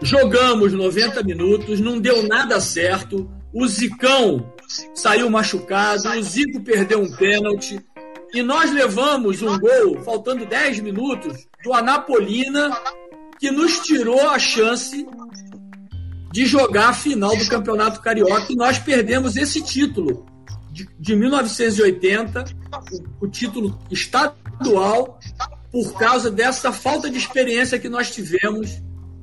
jogamos 0.00 0.72
90 0.72 1.22
minutos, 1.22 1.80
não 1.80 2.00
deu 2.00 2.26
nada 2.26 2.58
certo, 2.60 3.30
o 3.52 3.68
Zicão 3.68 4.50
saiu 4.94 5.28
machucado, 5.28 6.08
o 6.08 6.22
Zico 6.22 6.62
perdeu 6.62 7.02
um 7.02 7.14
pênalti, 7.14 7.78
e 8.32 8.42
nós 8.42 8.72
levamos 8.72 9.42
um 9.42 9.58
gol, 9.58 10.02
faltando 10.02 10.46
10 10.46 10.80
minutos, 10.80 11.46
do 11.62 11.74
Anapolina, 11.74 12.74
que 13.38 13.50
nos 13.50 13.80
tirou 13.80 14.30
a 14.30 14.38
chance 14.38 15.06
de 16.34 16.46
jogar 16.46 16.88
a 16.88 16.92
final 16.92 17.36
do 17.36 17.46
Campeonato 17.46 18.00
Carioca 18.00 18.52
e 18.52 18.56
nós 18.56 18.76
perdemos 18.76 19.36
esse 19.36 19.62
título 19.62 20.26
de, 20.72 20.88
de 20.98 21.14
1980, 21.14 22.44
o, 23.20 23.24
o 23.24 23.28
título 23.28 23.78
estadual, 23.88 25.20
por 25.70 25.96
causa 25.96 26.32
dessa 26.32 26.72
falta 26.72 27.08
de 27.08 27.18
experiência 27.18 27.78
que 27.78 27.88
nós 27.88 28.10
tivemos 28.10 28.82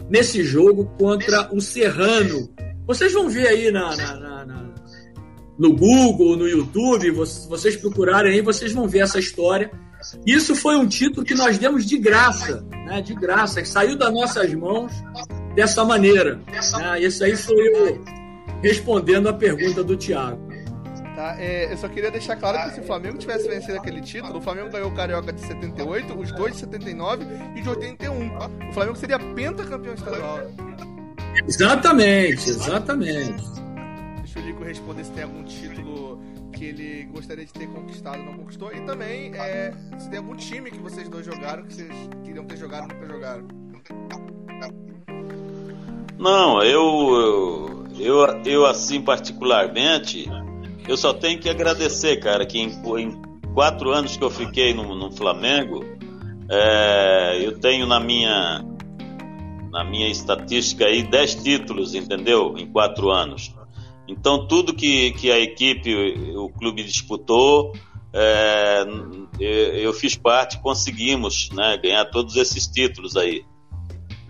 nesse 0.09 0.41
jogo 0.41 0.85
contra 0.97 1.53
o 1.53 1.59
Serrano. 1.59 2.49
Vocês 2.87 3.11
vão 3.11 3.27
ver 3.27 3.45
aí 3.45 3.71
na, 3.71 3.93
na, 3.93 4.15
na, 4.15 4.45
na 4.45 4.73
no 5.59 5.75
Google, 5.75 6.37
no 6.37 6.47
YouTube, 6.47 7.11
vocês 7.11 7.75
procurarem 7.75 8.35
aí, 8.35 8.41
vocês 8.41 8.71
vão 8.71 8.87
ver 8.87 8.99
essa 8.99 9.19
história. 9.19 9.69
Isso 10.25 10.55
foi 10.55 10.77
um 10.77 10.87
título 10.87 11.25
que 11.25 11.35
nós 11.35 11.57
demos 11.57 11.85
de 11.85 11.97
graça, 11.97 12.65
né? 12.85 13.01
De 13.01 13.13
graça, 13.13 13.61
que 13.61 13.67
saiu 13.67 13.97
das 13.97 14.13
nossas 14.13 14.53
mãos 14.53 14.93
dessa 15.53 15.83
maneira. 15.83 16.35
Né? 16.35 16.99
Isso 16.99 17.23
aí 17.23 17.35
foi 17.35 17.69
o, 17.69 18.03
respondendo 18.61 19.29
a 19.29 19.33
pergunta 19.33 19.83
do 19.83 19.97
Thiago. 19.97 20.51
Tá, 21.15 21.35
é, 21.37 21.71
eu 21.71 21.77
só 21.77 21.89
queria 21.89 22.09
deixar 22.09 22.37
claro 22.37 22.69
que 22.69 22.75
se 22.75 22.81
o 22.81 22.83
Flamengo 22.83 23.17
tivesse 23.17 23.47
vencido 23.47 23.77
aquele 23.77 24.01
título, 24.01 24.39
o 24.39 24.41
Flamengo 24.41 24.69
ganhou 24.69 24.89
o 24.89 24.95
Carioca 24.95 25.33
de 25.33 25.41
78, 25.41 26.17
os 26.17 26.31
dois 26.31 26.53
de 26.53 26.59
79 26.61 27.25
e 27.55 27.61
de 27.61 27.69
81. 27.69 28.37
O 28.69 28.73
Flamengo 28.73 28.95
seria 28.95 29.19
pentacampeão 29.19 29.93
estadual. 29.93 30.39
Exatamente, 31.45 32.49
exatamente. 32.49 33.43
Deixa 34.17 34.39
o 34.39 34.41
Lico 34.41 34.63
responder 34.63 35.03
se 35.03 35.11
tem 35.11 35.23
algum 35.23 35.43
título 35.43 36.21
que 36.53 36.65
ele 36.65 37.05
gostaria 37.11 37.45
de 37.45 37.51
ter 37.51 37.67
conquistado 37.67 38.23
não 38.23 38.33
conquistou. 38.33 38.73
E 38.73 38.81
também 38.81 39.33
é, 39.35 39.73
se 39.99 40.09
tem 40.09 40.19
algum 40.19 40.35
time 40.35 40.71
que 40.71 40.79
vocês 40.79 41.09
dois 41.09 41.25
jogaram 41.25 41.63
que 41.63 41.73
vocês 41.73 41.91
queriam 42.23 42.45
ter 42.45 42.57
jogado 42.57 42.89
e 42.89 42.93
nunca 42.93 43.07
jogaram. 43.07 43.47
Não, 46.21 46.61
eu, 46.61 47.83
eu, 47.97 48.41
eu 48.45 48.65
assim 48.67 49.01
particularmente, 49.01 50.29
eu 50.87 50.95
só 50.95 51.13
tenho 51.13 51.39
que 51.39 51.49
agradecer, 51.49 52.17
cara, 52.17 52.45
que 52.45 52.59
em, 52.59 52.69
em 52.99 53.21
quatro 53.55 53.89
anos 53.89 54.15
que 54.15 54.23
eu 54.23 54.29
fiquei 54.29 54.71
no, 54.71 54.93
no 54.93 55.11
Flamengo, 55.11 55.83
é, 56.47 57.39
eu 57.41 57.59
tenho 57.59 57.87
na 57.87 57.99
minha 57.99 58.63
na 59.71 59.83
minha 59.83 60.09
estatística 60.09 60.85
aí 60.85 61.01
dez 61.01 61.33
títulos, 61.33 61.95
entendeu? 61.95 62.55
Em 62.55 62.67
quatro 62.67 63.09
anos. 63.09 63.55
Então 64.07 64.47
tudo 64.47 64.75
que, 64.75 65.13
que 65.13 65.31
a 65.31 65.39
equipe, 65.39 65.91
o 66.35 66.49
clube 66.49 66.83
disputou, 66.83 67.73
é, 68.13 68.85
eu 69.39 69.91
fiz 69.91 70.15
parte, 70.15 70.61
conseguimos 70.61 71.49
né, 71.51 71.79
ganhar 71.81 72.05
todos 72.05 72.35
esses 72.35 72.67
títulos 72.67 73.17
aí. 73.17 73.43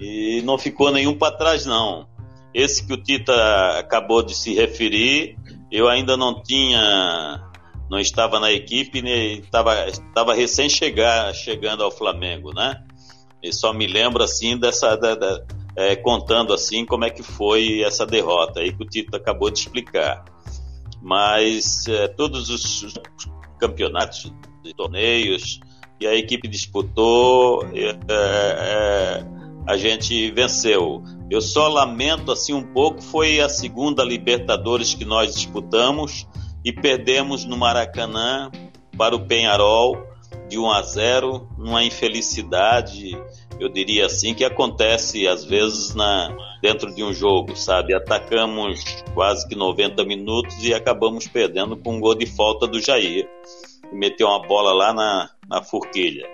E 0.01 0.41
não 0.41 0.57
ficou 0.57 0.91
nenhum 0.91 1.15
para 1.15 1.37
trás, 1.37 1.63
não. 1.63 2.07
Esse 2.51 2.85
que 2.85 2.91
o 2.91 2.97
Tita 2.97 3.77
acabou 3.77 4.23
de 4.23 4.33
se 4.33 4.55
referir, 4.55 5.37
eu 5.71 5.87
ainda 5.87 6.17
não 6.17 6.41
tinha, 6.41 7.39
não 7.87 7.99
estava 7.99 8.39
na 8.39 8.51
equipe, 8.51 8.99
estava, 9.39 9.87
estava 9.87 10.33
recém 10.33 10.67
chegar, 10.67 11.31
chegando 11.35 11.83
ao 11.83 11.91
Flamengo, 11.91 12.51
né? 12.51 12.83
E 13.43 13.53
só 13.53 13.71
me 13.71 13.85
lembro 13.85 14.23
assim 14.23 14.57
dessa, 14.57 14.95
da, 14.95 15.13
da, 15.13 15.45
é, 15.75 15.95
contando 15.95 16.51
assim 16.51 16.83
como 16.83 17.05
é 17.05 17.11
que 17.11 17.21
foi 17.21 17.81
essa 17.83 18.03
derrota 18.03 18.59
aí 18.59 18.73
que 18.73 18.83
o 18.83 18.87
Tito 18.87 19.15
acabou 19.15 19.51
de 19.51 19.59
explicar. 19.59 20.25
Mas 20.99 21.87
é, 21.87 22.07
todos 22.07 22.49
os 22.49 22.95
campeonatos 23.59 24.33
torneios 24.75 25.59
que 25.99 26.07
a 26.07 26.15
equipe 26.15 26.47
disputou, 26.47 27.63
é, 27.73 27.97
é 28.09 29.40
a 29.67 29.77
gente 29.77 30.31
venceu. 30.31 31.03
Eu 31.29 31.41
só 31.41 31.67
lamento 31.67 32.31
assim 32.31 32.53
um 32.53 32.73
pouco 32.73 33.01
foi 33.01 33.39
a 33.39 33.49
segunda 33.49 34.03
Libertadores 34.03 34.93
que 34.93 35.05
nós 35.05 35.33
disputamos 35.33 36.27
e 36.63 36.71
perdemos 36.73 37.45
no 37.45 37.57
Maracanã 37.57 38.51
para 38.97 39.15
o 39.15 39.25
Penharol 39.25 39.97
de 40.47 40.59
1 40.59 40.69
a 40.69 40.81
0, 40.81 41.49
numa 41.57 41.83
infelicidade, 41.83 43.17
eu 43.57 43.69
diria 43.69 44.05
assim, 44.05 44.33
que 44.33 44.43
acontece 44.43 45.25
às 45.25 45.45
vezes 45.45 45.95
na 45.95 46.35
dentro 46.61 46.93
de 46.93 47.03
um 47.03 47.13
jogo, 47.13 47.55
sabe? 47.55 47.93
Atacamos 47.93 48.83
quase 49.13 49.47
que 49.47 49.55
90 49.55 50.03
minutos 50.03 50.63
e 50.63 50.73
acabamos 50.73 51.27
perdendo 51.27 51.77
com 51.77 51.95
um 51.95 51.99
gol 51.99 52.15
de 52.15 52.25
falta 52.25 52.67
do 52.67 52.81
Jair, 52.81 53.27
que 53.89 53.95
meteu 53.95 54.27
uma 54.27 54.45
bola 54.45 54.73
lá 54.73 54.93
na, 54.93 55.29
na 55.47 55.63
forquilha 55.63 56.27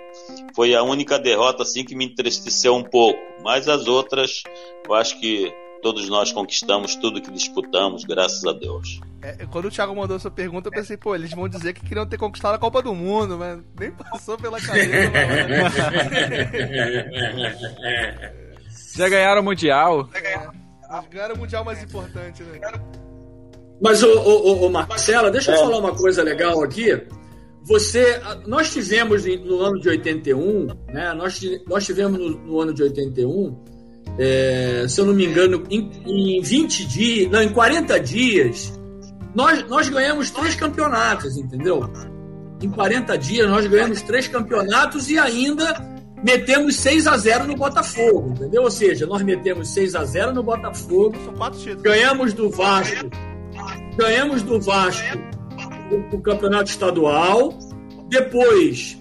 foi 0.55 0.75
a 0.75 0.83
única 0.83 1.19
derrota 1.19 1.63
assim 1.63 1.83
que 1.83 1.95
me 1.95 2.05
entristeceu 2.05 2.75
um 2.75 2.83
pouco, 2.83 3.19
mas 3.43 3.67
as 3.67 3.87
outras 3.87 4.43
eu 4.85 4.93
acho 4.93 5.19
que 5.19 5.53
todos 5.81 6.09
nós 6.09 6.31
conquistamos 6.31 6.95
tudo 6.95 7.21
que 7.21 7.31
disputamos, 7.31 8.03
graças 8.03 8.43
a 8.45 8.53
Deus. 8.53 8.99
É, 9.21 9.45
quando 9.45 9.65
o 9.65 9.71
Thiago 9.71 9.95
mandou 9.95 10.17
essa 10.17 10.29
pergunta, 10.31 10.67
eu 10.67 10.71
pensei, 10.71 10.97
pô, 10.97 11.15
eles 11.15 11.31
vão 11.31 11.47
dizer 11.47 11.73
que 11.73 11.85
queriam 11.85 12.05
ter 12.05 12.17
conquistado 12.17 12.55
a 12.55 12.59
Copa 12.59 12.81
do 12.81 12.93
Mundo, 12.93 13.37
mas 13.37 13.59
nem 13.79 13.91
passou 13.91 14.37
pela 14.37 14.59
cabeça. 14.59 15.11
Já 18.97 19.09
ganharam 19.09 19.41
o 19.41 19.43
Mundial. 19.43 20.09
Já 20.11 21.01
ganharam 21.09 21.35
o 21.35 21.37
Mundial 21.37 21.63
mais 21.63 21.83
importante, 21.83 22.43
né? 22.43 22.59
Mas, 23.79 24.01
ô, 24.01 24.09
ô, 24.09 24.65
ô 24.65 24.69
Marcela, 24.69 25.29
deixa 25.29 25.51
eu 25.51 25.55
é. 25.55 25.59
falar 25.59 25.77
uma 25.77 25.95
coisa 25.95 26.23
legal 26.23 26.63
aqui. 26.63 26.99
Você, 27.67 28.21
nós 28.45 28.71
tivemos 28.71 29.25
no 29.25 29.61
ano 29.61 29.77
de 29.79 29.89
81, 29.89 30.67
né? 30.87 31.13
Nós, 31.13 31.41
nós 31.67 31.85
tivemos 31.85 32.17
no, 32.17 32.29
no 32.29 32.61
ano 32.61 32.73
de 32.73 32.81
81, 32.81 33.57
é, 34.17 34.85
se 34.87 35.01
eu 35.01 35.05
não 35.05 35.13
me 35.13 35.25
engano, 35.25 35.61
em, 35.69 35.91
em 36.05 36.41
20 36.41 36.87
dias, 36.87 37.29
não, 37.29 37.43
em 37.43 37.49
40 37.49 37.99
dias, 37.99 38.73
nós, 39.35 39.67
nós 39.67 39.89
ganhamos 39.89 40.31
três 40.31 40.55
campeonatos, 40.55 41.35
entendeu? 41.35 41.91
Em 42.61 42.69
40 42.69 43.17
dias 43.17 43.49
nós 43.49 43.67
ganhamos 43.67 44.01
três 44.01 44.29
campeonatos 44.29 45.09
e 45.09 45.19
ainda 45.19 45.75
metemos 46.23 46.77
6 46.77 47.05
a 47.05 47.17
0 47.17 47.47
no 47.47 47.55
Botafogo, 47.55 48.29
entendeu? 48.29 48.63
Ou 48.63 48.71
seja, 48.71 49.05
nós 49.05 49.21
metemos 49.21 49.67
6 49.73 49.93
a 49.93 50.05
0 50.05 50.33
no 50.33 50.41
Botafogo, 50.41 51.17
ganhamos 51.81 52.33
do 52.33 52.49
Vasco, 52.49 53.09
ganhamos 53.97 54.41
do 54.41 54.59
Vasco 54.61 55.36
o, 55.91 56.21
campeonato 56.21 56.69
estadual, 56.69 57.57
depois 58.09 58.97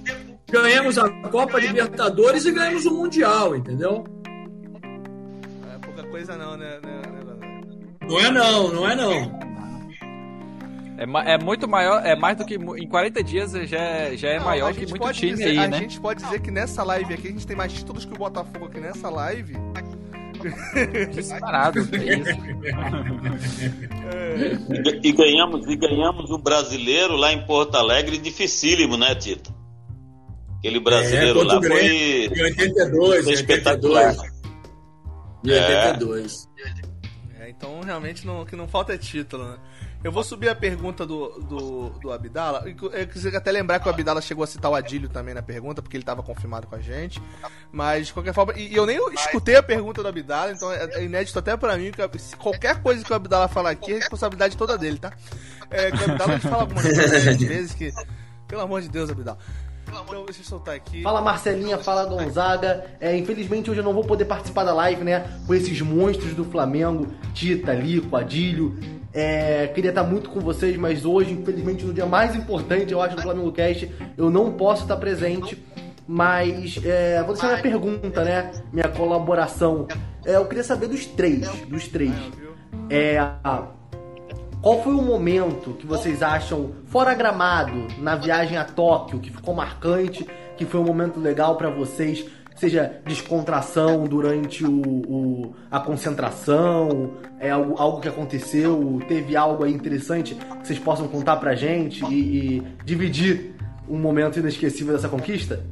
ganhamos 0.51 0.99
a 0.99 1.09
Copa 1.29 1.59
Libertadores 1.59 2.45
e 2.45 2.53
ganhamos 2.53 2.87
o 2.87 2.95
Mundial, 2.95 3.57
entendeu? 3.57 4.05
É 5.75 5.79
pouca 5.85 6.05
coisa 6.05 6.37
não, 6.37 6.57
né? 6.57 6.79
né, 6.83 7.03
né 7.03 7.17
não 8.09 8.21
é 8.21 8.31
não, 8.31 8.73
não 8.73 8.89
é 8.89 8.95
não. 8.95 9.47
É, 10.99 11.35
é, 11.35 11.39
muito 11.39 11.69
maior, 11.69 12.05
é 12.07 12.17
mais 12.17 12.39
do 12.39 12.47
que 12.47 12.55
em 12.55 12.89
40 12.89 13.23
dias 13.23 13.53
já, 13.53 14.15
já 14.15 14.29
é 14.29 14.39
não, 14.39 14.47
maior 14.47 14.73
que 14.73 14.87
muito 14.87 15.13
time 15.13 15.33
dizer, 15.33 15.51
aí, 15.51 15.59
a 15.59 15.69
né? 15.69 15.77
A 15.77 15.81
gente 15.81 16.01
pode 16.01 16.23
dizer 16.23 16.41
que 16.41 16.51
nessa 16.51 16.83
live 16.83 17.13
aqui 17.13 17.29
a 17.29 17.31
gente 17.33 17.47
tem 17.47 17.57
mais 17.57 17.73
títulos 17.73 18.07
que 18.07 18.15
o 18.15 18.17
Botafogo 18.17 18.67
aqui 18.67 18.81
nessa 18.81 19.11
live 19.11 19.55
Disparado, 21.15 21.81
é 21.81 21.83
isso. 21.83 22.31
E, 25.03 25.09
e, 25.09 25.13
ganhamos, 25.13 25.67
e 25.67 25.77
ganhamos 25.77 26.31
um 26.31 26.39
brasileiro 26.39 27.17
lá 27.17 27.33
em 27.33 27.45
Porto 27.47 27.77
Alegre 27.77 28.19
dificílimo, 28.19 28.97
né, 28.97 29.15
Tito? 29.15 29.55
Aquele 30.59 30.81
brasileiro 30.81 31.41
é, 31.41 31.45
lá 31.45 31.63
foi. 31.63 32.27
Em 32.27 32.43
82, 32.43 33.25
foi 33.25 33.33
espetacular. 33.33 34.15
Em 35.45 35.51
82. 35.51 36.49
É. 37.39 37.45
é, 37.45 37.51
então 37.51 37.81
realmente 37.81 38.27
não, 38.27 38.43
o 38.43 38.47
que 38.47 38.57
não 38.57 38.67
falta 38.67 38.95
é 38.95 38.99
título, 38.99 39.45
né? 39.45 39.59
Eu 40.05 40.13
vou 40.13 40.23
subir 40.23 40.49
a 40.49 40.55
pergunta 40.55 41.05
do, 41.05 41.29
do, 41.41 41.91
do 41.91 42.13
Abdala. 42.13 42.65
Eu 42.67 43.07
queria 43.09 43.39
até 43.39 43.51
lembrar 43.51 43.81
que 43.81 43.89
o 43.89 43.91
Abdala 43.91 44.21
chegou 44.21 44.45
a 44.45 44.47
citar 44.47 44.71
o 44.71 44.75
Adílio 44.75 45.09
também 45.09 45.35
na 45.35 45.43
pergunta, 45.43 45.83
porque 45.83 45.97
ele 45.97 46.03
estava 46.03 46.23
confirmado 46.23 46.67
com 46.67 46.77
a 46.77 46.81
gente. 46.81 47.21
Mas, 47.73 48.09
de 48.09 48.13
qualquer 48.13 48.33
forma, 48.33 48.53
e 48.57 48.75
eu 48.75 48.87
nem 48.87 48.99
escutei 49.15 49.57
a 49.57 49.63
pergunta 49.63 50.03
do 50.03 50.09
Abdala, 50.09 50.53
então 50.53 50.73
é, 50.73 50.85
é 50.93 51.05
inédito 51.05 51.39
até 51.39 51.57
para 51.57 51.77
mim. 51.77 51.91
Que 51.91 52.37
qualquer 52.37 52.81
coisa 52.83 53.05
que 53.05 53.13
o 53.13 53.17
Abdala 53.17 53.49
falar 53.49 53.71
aqui 53.71 53.93
é 53.93 53.97
responsabilidade 53.97 54.57
toda 54.57 54.79
dele, 54.79 54.99
tá? 54.99 55.13
É, 55.71 55.91
que 55.91 55.97
o 55.97 56.11
Abdala 56.13 56.39
fala 56.39 56.63
algumas 56.63 56.85
vezes 56.85 57.75
que. 57.75 57.93
Pelo 58.47 58.63
amor 58.63 58.81
de 58.81 58.89
Deus, 58.89 59.11
Abdala. 59.11 59.39
Então, 59.89 60.25
deixa 60.25 60.41
eu 60.41 60.45
soltar 60.45 60.75
aqui. 60.75 61.03
Fala 61.03 61.21
Marcelinha, 61.21 61.79
fala 61.79 62.05
Gonzaga. 62.05 62.85
É, 63.01 63.17
infelizmente 63.17 63.71
hoje 63.71 63.81
eu 63.81 63.85
não 63.85 63.95
vou 63.95 64.05
poder 64.05 64.25
participar 64.25 64.65
da 64.65 64.75
live, 64.75 65.05
né? 65.05 65.41
Com 65.47 65.55
esses 65.55 65.81
monstros 65.81 66.35
do 66.35 66.45
Flamengo, 66.45 67.07
Tita, 67.33 67.73
Lico, 67.73 68.17
Adílio. 68.17 68.79
É, 69.17 69.69
queria 69.69 69.89
estar 69.89 70.03
muito 70.03 70.29
com 70.29 70.41
vocês, 70.41 70.77
mas 70.77 71.07
hoje, 71.07 71.33
infelizmente, 71.33 71.87
no 71.87 71.95
dia 71.95 72.05
mais 72.05 72.37
importante, 72.37 72.93
eu 72.93 73.01
acho, 73.01 73.17
do 73.17 73.23
Flamengo 73.23 73.51
Cast, 73.51 73.91
eu 74.15 74.29
não 74.29 74.53
posso 74.53 74.83
estar 74.83 74.99
presente. 74.99 75.65
Mas 76.07 76.79
é, 76.85 77.23
vou 77.23 77.33
deixar 77.33 77.49
minha 77.49 77.63
pergunta, 77.63 78.23
né? 78.23 78.53
Minha 78.71 78.89
colaboração. 78.89 79.89
É, 80.23 80.37
eu 80.37 80.45
queria 80.45 80.63
saber 80.63 80.89
dos 80.89 81.07
três. 81.07 81.49
Dos 81.63 81.89
três. 81.89 82.13
É, 82.91 83.17
qual 84.61 84.83
foi 84.83 84.93
o 84.93 85.01
momento 85.01 85.73
que 85.73 85.87
vocês 85.87 86.23
acham, 86.23 86.73
fora 86.85 87.15
gramado, 87.15 87.89
na 87.99 88.17
viagem 88.17 88.59
a 88.59 88.65
Tóquio, 88.65 89.19
que 89.19 89.31
ficou 89.31 89.55
marcante, 89.55 90.27
que 90.59 90.67
foi 90.67 90.79
um 90.79 90.85
momento 90.85 91.19
legal 91.19 91.57
para 91.57 91.71
vocês, 91.71 92.27
seja 92.57 93.01
descontração 93.07 94.05
durante 94.05 94.65
o, 94.65 94.81
o- 94.81 95.55
a 95.71 95.79
concentração, 95.79 97.13
é 97.39 97.51
algo, 97.51 97.75
algo 97.79 98.01
que 98.01 98.09
aconteceu, 98.09 98.99
teve 99.07 99.37
algo 99.37 99.63
aí 99.65 99.73
interessante 99.73 100.35
que 100.35 100.67
vocês 100.67 100.79
possam 100.79 101.07
contar 101.07 101.37
pra 101.37 101.55
gente 101.55 102.05
e, 102.07 102.57
e 102.57 102.61
dividir 102.85 103.55
um 103.89 103.99
momento 103.99 104.39
inesquecível 104.39 104.95
dessa 104.95 105.09
conquista? 105.09 105.65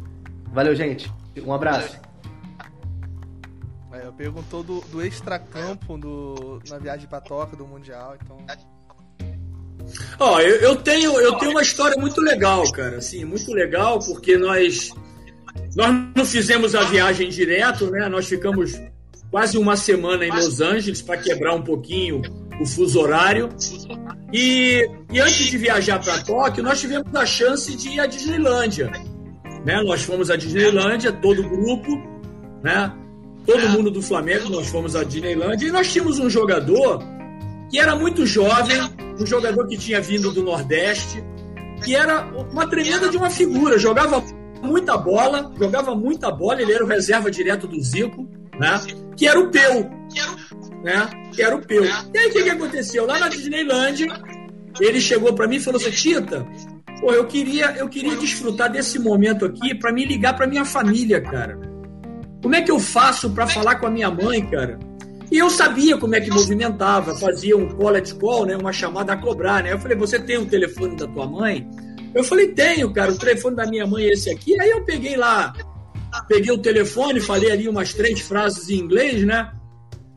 Valeu, 0.53 0.74
gente. 0.74 1.11
Um 1.45 1.53
abraço. 1.53 1.99
É, 3.93 4.11
perguntou 4.16 4.62
do, 4.62 4.80
do 4.82 5.05
extracampo 5.05 5.97
do, 5.97 6.61
na 6.68 6.78
viagem 6.78 7.09
pra 7.09 7.20
Tóquio, 7.20 7.57
do 7.57 7.66
Mundial, 7.66 8.16
então. 8.22 8.37
Ó, 10.18 10.41
eu, 10.41 10.57
eu 10.57 10.76
tenho, 10.76 11.18
eu 11.20 11.35
tenho 11.39 11.51
uma 11.53 11.62
história 11.62 11.97
muito 12.01 12.20
legal, 12.20 12.70
cara. 12.72 12.99
Assim, 12.99 13.24
muito 13.24 13.53
legal, 13.53 13.99
porque 14.01 14.37
nós, 14.37 14.91
nós 15.77 15.95
não 16.15 16.25
fizemos 16.25 16.75
a 16.75 16.83
viagem 16.85 17.29
direto, 17.29 17.91
né? 17.91 18.09
Nós 18.09 18.27
ficamos 18.27 18.81
quase 19.31 19.59
uma 19.59 19.77
semana 19.77 20.25
em 20.25 20.31
Los 20.31 20.61
Angeles 20.61 21.03
para 21.03 21.17
quebrar 21.17 21.55
um 21.55 21.63
pouquinho 21.63 22.23
o 22.61 22.67
fuso 22.67 23.01
horário. 23.01 23.49
E, 24.33 24.89
e 25.13 25.21
antes 25.21 25.47
de 25.47 25.59
viajar 25.59 25.99
para 25.99 26.19
Tóquio, 26.23 26.63
nós 26.63 26.81
tivemos 26.81 27.15
a 27.15 27.27
chance 27.27 27.77
de 27.77 27.89
ir 27.91 28.01
à 28.01 28.07
Disneylândia. 28.07 28.91
Né? 29.65 29.83
Nós 29.83 30.03
fomos 30.03 30.31
à 30.31 30.37
Disneylândia, 30.37 31.13
todo 31.13 31.41
o 31.41 31.49
grupo, 31.49 31.91
né? 32.63 32.93
Todo 33.47 33.69
mundo 33.69 33.91
do 33.91 34.01
Flamengo, 34.01 34.49
nós 34.49 34.69
fomos 34.69 34.97
à 34.97 35.05
Disneylândia 35.05 35.69
e 35.69 35.71
nós 35.73 35.93
tínhamos 35.93 36.19
um 36.19 36.31
jogador 36.31 37.03
que 37.71 37.79
era 37.79 37.95
muito 37.95 38.25
jovem, 38.25 38.79
um 39.21 39.27
jogador 39.27 39.67
que 39.67 39.77
tinha 39.77 40.01
vindo 40.01 40.31
do 40.31 40.43
Nordeste, 40.43 41.23
que 41.85 41.95
era 41.95 42.25
uma 42.51 42.67
tremenda 42.69 43.09
de 43.09 43.17
uma 43.17 43.29
figura, 43.29 43.79
jogava 43.79 44.23
muita 44.65 44.97
bola, 44.97 45.53
jogava 45.59 45.95
muita 45.95 46.31
bola, 46.31 46.61
ele 46.62 46.73
era 46.73 46.85
o 46.85 46.89
reserva 46.89 47.31
direto 47.31 47.67
do 47.67 47.81
Zico, 47.81 48.29
né? 48.59 48.81
Que 49.17 49.29
era 49.29 49.39
o 49.39 49.51
Peu, 49.51 49.91
né? 50.83 51.09
Que 51.33 51.43
era 51.43 51.55
o 51.55 51.65
Peu. 51.65 51.85
E 51.85 52.19
aí 52.19 52.27
o 52.27 52.33
que, 52.33 52.43
que 52.43 52.51
aconteceu? 52.51 53.07
Lá 53.07 53.19
na 53.19 53.29
Disneylândia, 53.29 54.09
ele 54.81 55.01
chegou 55.01 55.33
para 55.35 55.47
mim 55.47 55.57
e 55.57 55.61
falou 55.61 55.81
assim: 55.81 55.91
Tita, 55.91 56.47
pô, 57.01 57.12
eu 57.12 57.27
queria, 57.27 57.73
eu 57.77 57.89
queria 57.89 58.17
desfrutar 58.17 58.71
desse 58.71 58.99
momento 58.99 59.45
aqui 59.45 59.75
para 59.75 59.93
me 59.93 60.05
ligar 60.05 60.35
para 60.35 60.47
minha 60.47 60.65
família, 60.65 61.21
cara. 61.21 61.59
Como 62.43 62.55
é 62.55 62.62
que 62.62 62.71
eu 62.71 62.79
faço 62.79 63.31
para 63.31 63.47
falar 63.47 63.77
com 63.77 63.87
a 63.87 63.91
minha 63.91 64.11
mãe, 64.11 64.45
cara? 64.47 64.79
E 65.31 65.39
eu 65.39 65.49
sabia 65.49 65.97
como 65.97 66.15
é 66.15 66.21
que 66.21 66.31
movimentava, 66.31 67.15
fazia 67.17 67.57
um 67.57 67.69
college 67.69 68.15
call, 68.15 68.47
né, 68.47 68.57
uma 68.57 68.73
chamada 68.73 69.15
a 69.15 69.17
cobrar, 69.17 69.62
né? 69.62 69.73
Eu 69.73 69.79
falei, 69.79 69.97
você 69.97 70.19
tem 70.19 70.37
o 70.37 70.47
telefone 70.47 70.97
da 70.97 71.07
tua 71.09 71.27
mãe? 71.27 71.69
Eu 72.15 72.23
falei, 72.23 72.49
tenho, 72.49 72.93
cara, 72.93 73.12
o 73.12 73.19
telefone 73.19 73.57
da 73.57 73.67
minha 73.67 73.87
mãe 73.87 74.05
é 74.05 74.12
esse 74.12 74.31
aqui. 74.31 74.59
Aí 74.61 74.71
eu 74.71 74.85
peguei 74.85 75.17
lá, 75.17 75.53
peguei 76.29 76.53
o 76.53 76.59
telefone, 76.59 77.21
falei 77.21 77.51
ali 77.51 77.69
umas 77.69 77.93
três 77.93 78.21
frases 78.21 78.69
em 78.71 78.79
inglês, 78.79 79.25
né? 79.25 79.53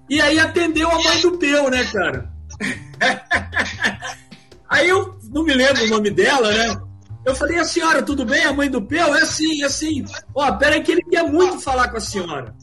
E 0.10 0.22
aí 0.22 0.39
atendeu 0.39 0.89
a 0.89 1.04
mãe 1.04 1.22
do 1.22 1.38
Peu, 1.38 1.70
né, 1.70 1.84
cara? 1.86 2.32
Aí 4.70 4.89
eu 4.89 5.18
não 5.32 5.43
me 5.43 5.54
lembro 5.54 5.84
o 5.86 5.89
nome 5.89 6.12
dela, 6.12 6.52
né? 6.52 6.82
Eu 7.26 7.36
falei, 7.36 7.58
a 7.58 7.66
senhora, 7.66 8.04
tudo 8.04 8.26
bem? 8.26 8.43
A 8.45 8.54
mãe 8.54 8.70
do 8.70 8.82
Peu? 8.82 9.16
É 9.16 9.22
assim, 9.22 9.62
é 9.62 9.66
assim. 9.66 10.06
Ó, 10.36 10.50
peraí 10.54 10.82
que 10.82 10.91
ele 10.91 11.04
quer 11.04 11.24
muito 11.24 11.60
falar 11.60 11.89
com 11.89 11.98
a 11.98 12.02
senhora. 12.02 12.54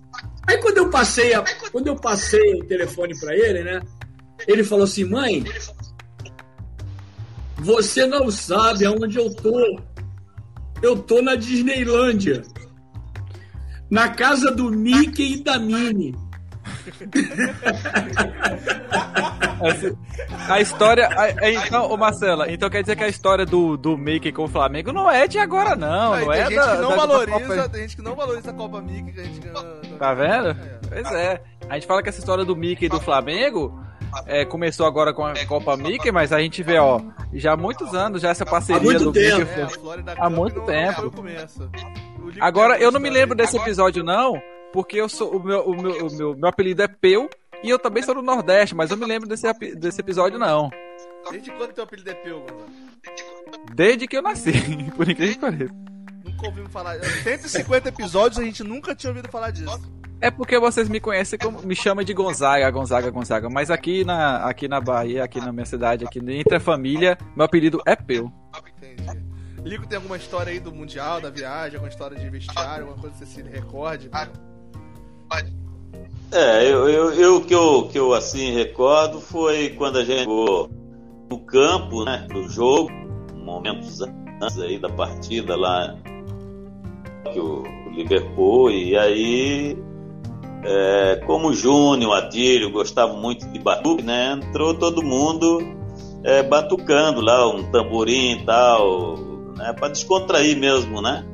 Aí 0.46 0.58
quando 0.58 0.78
eu 0.78 0.90
passei, 0.90 1.34
a, 1.34 1.44
quando 1.72 1.86
eu 1.86 1.96
passei 1.96 2.54
o 2.54 2.64
telefone 2.64 3.18
para 3.18 3.34
ele, 3.34 3.62
né? 3.62 3.82
Ele 4.46 4.64
falou 4.64 4.84
assim, 4.84 5.04
mãe, 5.04 5.44
você 7.64 8.06
não 8.06 8.30
sabe 8.30 8.84
aonde 8.84 9.18
eu 9.18 9.34
tô. 9.34 9.80
Eu 10.82 10.96
tô 10.98 11.22
na 11.22 11.34
Disneylândia. 11.34 12.42
Na 13.90 14.08
casa 14.10 14.50
do 14.50 14.70
Mickey 14.70 15.34
e 15.34 15.42
da 15.42 15.58
Minnie. 15.58 16.14
A 20.48 20.60
história. 20.60 21.08
a- 21.08 21.28
é, 21.28 21.54
então, 21.54 21.90
ô 21.90 21.96
Marcela, 21.96 22.50
então 22.50 22.68
quer 22.68 22.82
dizer 22.82 22.96
que 22.96 23.04
a 23.04 23.08
história 23.08 23.46
do, 23.46 23.76
do 23.76 23.96
Mickey 23.96 24.32
com 24.32 24.44
o 24.44 24.48
Flamengo 24.48 24.92
não 24.92 25.10
é 25.10 25.26
de 25.26 25.38
agora, 25.38 25.74
não. 25.76 26.16
Não 26.16 26.28
tem 26.28 26.30
é 26.40 26.46
gente 26.46 26.54
da, 26.56 26.76
que 26.76 26.82
não 26.82 26.88
da- 26.90 26.96
da 26.96 27.06
valoriza, 27.06 27.38
Copa- 27.56 27.68
tem 27.70 27.80
gente 27.82 27.96
que 27.96 28.02
não 28.02 28.14
valoriza 28.14 28.50
a 28.50 28.54
Copa 28.54 28.80
Mickey 28.82 29.12
que 29.12 29.20
a 29.20 29.24
gente 29.24 29.40
ganhou. 29.40 29.80
Tá 29.98 30.14
vendo? 30.14 30.56
Pois 30.88 31.12
é. 31.12 31.40
A 31.68 31.74
gente 31.74 31.86
fala 31.86 32.02
que 32.02 32.08
essa 32.10 32.18
história 32.18 32.44
do 32.44 32.54
Mickey 32.54 32.86
e 32.86 32.88
do 32.88 33.00
Flamengo 33.00 33.80
é, 34.26 34.44
começou 34.44 34.86
agora 34.86 35.12
com 35.12 35.24
a 35.24 35.34
Copa 35.46 35.76
Mickey, 35.76 36.10
mas 36.10 36.32
a 36.32 36.40
gente 36.40 36.62
vê, 36.62 36.78
ó, 36.78 37.00
já 37.32 37.52
há 37.52 37.56
muitos 37.56 37.94
anos 37.94 38.22
já 38.22 38.30
essa 38.30 38.44
parceria 38.44 38.82
muito 38.82 39.04
do 39.04 39.12
tempo. 39.12 39.38
Mickey. 39.38 40.08
É, 40.08 40.12
Há 40.18 40.28
Cup 40.28 40.32
muito 40.32 40.60
tempo. 40.62 41.12
Agora, 42.40 42.78
eu 42.78 42.90
não 42.90 43.00
me 43.00 43.10
lembro 43.10 43.36
desse 43.36 43.56
episódio, 43.56 44.02
não, 44.02 44.40
porque 44.72 44.96
eu 44.96 45.08
sou, 45.08 45.36
o, 45.36 45.42
meu, 45.42 45.60
o, 45.60 45.76
meu, 45.76 46.06
o 46.06 46.16
meu, 46.16 46.36
meu 46.36 46.48
apelido 46.48 46.82
é 46.82 46.88
Peu 46.88 47.28
e 47.62 47.70
eu 47.70 47.78
também 47.78 48.02
sou 48.02 48.14
do 48.14 48.22
Nordeste, 48.22 48.74
mas 48.74 48.90
eu 48.90 48.96
me 48.96 49.06
lembro 49.06 49.28
desse, 49.28 49.50
desse 49.74 50.00
episódio, 50.00 50.38
não. 50.38 50.70
Desde 51.30 51.50
quando 51.52 51.72
teu 51.72 51.84
apelido 51.84 52.10
é 52.10 52.14
Peu, 52.14 52.40
Gonzalo? 52.40 52.66
Desde 53.74 54.06
que 54.06 54.16
eu 54.16 54.22
nasci, 54.22 54.52
por 54.96 55.08
incrível 55.08 55.34
que 55.34 55.40
pareça. 55.40 55.74
Nunca 56.24 56.46
ouvimos 56.46 56.72
falar. 56.72 57.02
150 57.02 57.88
episódios 57.88 58.38
a 58.38 58.44
gente 58.44 58.62
nunca 58.62 58.94
tinha 58.94 59.10
ouvido 59.10 59.28
falar 59.30 59.50
disso. 59.50 59.80
É 60.24 60.30
porque 60.30 60.58
vocês 60.58 60.88
me 60.88 61.00
conhecem 61.00 61.38
como 61.38 61.60
me 61.60 61.76
chamam 61.76 62.02
de 62.02 62.14
Gonzaga, 62.14 62.70
Gonzaga, 62.70 63.10
Gonzaga. 63.10 63.50
Mas 63.50 63.70
aqui 63.70 64.06
na, 64.06 64.38
aqui 64.38 64.66
na 64.66 64.80
Bahia, 64.80 65.22
aqui 65.22 65.38
na 65.38 65.52
minha 65.52 65.66
cidade, 65.66 66.02
aqui 66.02 66.18
entre 66.18 66.56
a 66.56 66.60
família, 66.60 67.18
meu 67.36 67.44
apelido 67.44 67.82
é 67.84 67.94
Peu. 67.94 68.32
Entendi. 68.78 69.22
Lico 69.62 69.86
tem 69.86 69.96
alguma 69.96 70.16
história 70.16 70.50
aí 70.50 70.58
do 70.58 70.72
Mundial, 70.72 71.20
da 71.20 71.28
viagem, 71.28 71.74
alguma 71.74 71.90
história 71.90 72.18
de 72.18 72.30
vestiário, 72.30 72.86
alguma 72.86 72.98
coisa 72.98 73.18
que 73.18 73.26
você 73.26 73.42
se 73.42 73.42
recorde? 73.42 74.08
É, 76.32 76.72
eu, 76.72 76.88
eu, 76.88 77.12
eu 77.12 77.40
que 77.42 77.54
eu 77.54 77.88
que 77.88 77.98
eu 77.98 78.14
assim 78.14 78.50
recordo 78.54 79.20
foi 79.20 79.74
quando 79.76 79.98
a 79.98 80.04
gente 80.06 80.20
chegou 80.20 80.70
no 81.30 81.38
campo, 81.40 82.02
né, 82.02 82.26
do 82.32 82.48
jogo, 82.48 82.90
momentos 83.34 84.00
antes 84.00 84.58
aí 84.58 84.78
da 84.78 84.88
partida 84.88 85.54
lá 85.54 85.94
que 87.30 87.38
o, 87.38 87.62
o 87.62 87.90
Liverpool 87.90 88.70
e 88.70 88.96
aí 88.96 89.93
é, 90.64 91.22
como 91.26 91.48
o 91.48 91.54
Júnior, 91.54 92.10
o 92.10 92.14
Adílio 92.14 92.70
gostavam 92.70 93.20
muito 93.20 93.46
de 93.48 93.58
batuque, 93.58 94.02
né, 94.02 94.32
entrou 94.32 94.74
todo 94.74 95.02
mundo 95.02 95.58
é, 96.22 96.42
batucando 96.42 97.20
lá 97.20 97.48
um 97.48 97.70
tamborim 97.70 98.38
e 98.38 98.44
tal, 98.44 99.16
né, 99.56 99.72
para 99.72 99.88
descontrair 99.88 100.58
mesmo, 100.58 101.02
né, 101.02 101.24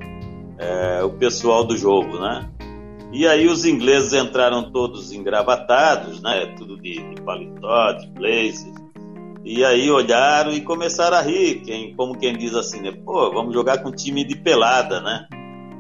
é, 0.59 1.03
o 1.03 1.11
pessoal 1.11 1.65
do 1.65 1.77
jogo, 1.77 2.19
né. 2.19 2.51
E 3.13 3.27
aí 3.27 3.49
os 3.49 3.65
ingleses 3.65 4.13
entraram 4.13 4.71
todos 4.71 5.11
engravatados, 5.11 6.23
né? 6.23 6.47
Tudo 6.57 6.81
de, 6.81 6.93
de 7.13 7.21
paletó, 7.23 7.93
de 7.93 8.07
blazer. 8.07 8.73
E 9.45 9.65
aí 9.65 9.91
olharam 9.91 10.53
e 10.53 10.61
começaram 10.61 11.17
a 11.17 11.21
rir, 11.21 11.63
quem, 11.63 11.95
como 11.97 12.17
quem 12.17 12.37
diz 12.37 12.55
assim, 12.55 12.81
né? 12.81 12.93
Pô, 12.93 13.33
vamos 13.33 13.53
jogar 13.53 13.79
com 13.79 13.89
um 13.89 13.93
time 13.93 14.23
de 14.23 14.37
pelada, 14.37 15.01
né? 15.01 15.27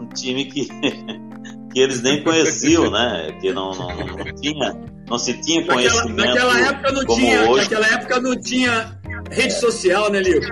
Um 0.00 0.08
time 0.08 0.46
que, 0.46 0.66
que 1.72 1.80
eles 1.80 2.02
nem 2.02 2.22
conheciam, 2.22 2.90
né? 2.90 3.36
Que 3.40 3.52
não, 3.52 3.72
não, 3.72 3.88
não, 3.96 4.24
tinha, 4.40 4.74
não 5.08 5.18
se 5.18 5.34
tinha 5.40 5.60
Naquela, 5.60 5.76
conhecimento 5.76 6.16
naquela 6.34 6.60
época 6.60 6.92
não 6.92 7.04
como 7.04 7.20
tinha, 7.20 7.50
hoje. 7.50 7.62
naquela 7.62 7.86
época 7.86 8.20
não 8.20 8.40
tinha 8.40 9.00
rede 9.30 9.54
social, 9.54 10.10
né, 10.10 10.20
Lico? 10.20 10.46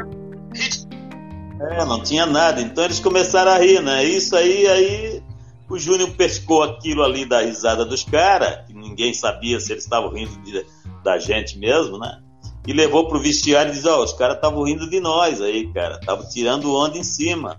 É, 1.61 1.85
não 1.85 2.03
tinha 2.03 2.25
nada. 2.27 2.61
Então 2.61 2.85
eles 2.85 3.01
começaram 3.01 3.51
a 3.53 3.59
rir, 3.59 3.83
né? 3.83 4.05
Isso 4.05 4.37
aí, 4.37 4.67
aí 4.69 5.23
o 5.69 5.79
Júnior 5.79 6.11
pescou 6.11 6.63
aquilo 6.63 7.03
ali 7.03 7.25
da 7.29 7.41
risada 7.43 7.85
dos 7.85 8.05
caras, 8.05 8.67
que 8.67 8.73
ninguém 8.75 9.13
sabia 9.13 9.59
se 9.61 9.73
eles 9.73 9.85
estavam 9.85 10.11
rindo 10.13 10.37
de- 10.43 10.65
da 11.03 11.19
gente 11.19 11.59
mesmo, 11.59 11.99
né? 11.99 12.19
E 12.67 12.73
levou 12.73 13.09
pro 13.09 13.19
vestiário 13.21 13.73
e 13.73 13.75
disse, 13.75 13.89
ó, 13.89 14.03
os 14.05 14.13
caras 14.13 14.37
estavam 14.37 14.63
rindo 14.63 14.89
de 14.89 15.01
nós 15.01 15.41
aí, 15.41 15.67
cara. 15.73 15.97
Estavam 16.01 16.29
tirando 16.29 16.75
onda 16.75 16.99
em 16.99 17.03
cima. 17.03 17.59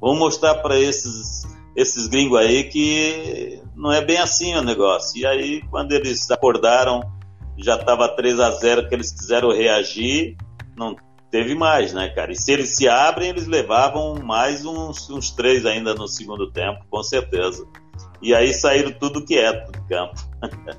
Vamos 0.00 0.18
mostrar 0.18 0.56
para 0.56 0.78
esses, 0.78 1.44
esses 1.76 2.06
gringos 2.06 2.38
aí 2.38 2.64
que 2.64 3.60
não 3.74 3.92
é 3.92 4.04
bem 4.04 4.18
assim 4.18 4.54
o 4.54 4.62
negócio. 4.62 5.20
E 5.20 5.26
aí, 5.26 5.62
quando 5.70 5.92
eles 5.92 6.30
acordaram, 6.30 7.00
já 7.58 7.76
estava 7.76 8.08
3 8.08 8.40
a 8.40 8.50
0 8.50 8.88
que 8.88 8.94
eles 8.94 9.12
quiseram 9.12 9.50
reagir, 9.50 10.36
não 10.76 10.96
teve 11.30 11.54
mais, 11.54 11.92
né, 11.92 12.08
cara? 12.10 12.32
E 12.32 12.36
se 12.36 12.52
eles 12.52 12.76
se 12.76 12.88
abrem, 12.88 13.30
eles 13.30 13.46
levavam 13.46 14.14
mais 14.22 14.64
uns, 14.64 15.10
uns 15.10 15.30
três 15.30 15.66
ainda 15.66 15.94
no 15.94 16.06
segundo 16.06 16.50
tempo, 16.52 16.84
com 16.88 17.02
certeza. 17.02 17.66
E 18.22 18.34
aí 18.34 18.54
saíram 18.54 18.92
tudo 18.92 19.24
quieto 19.24 19.72
do 19.72 19.82
campo. 19.88 20.14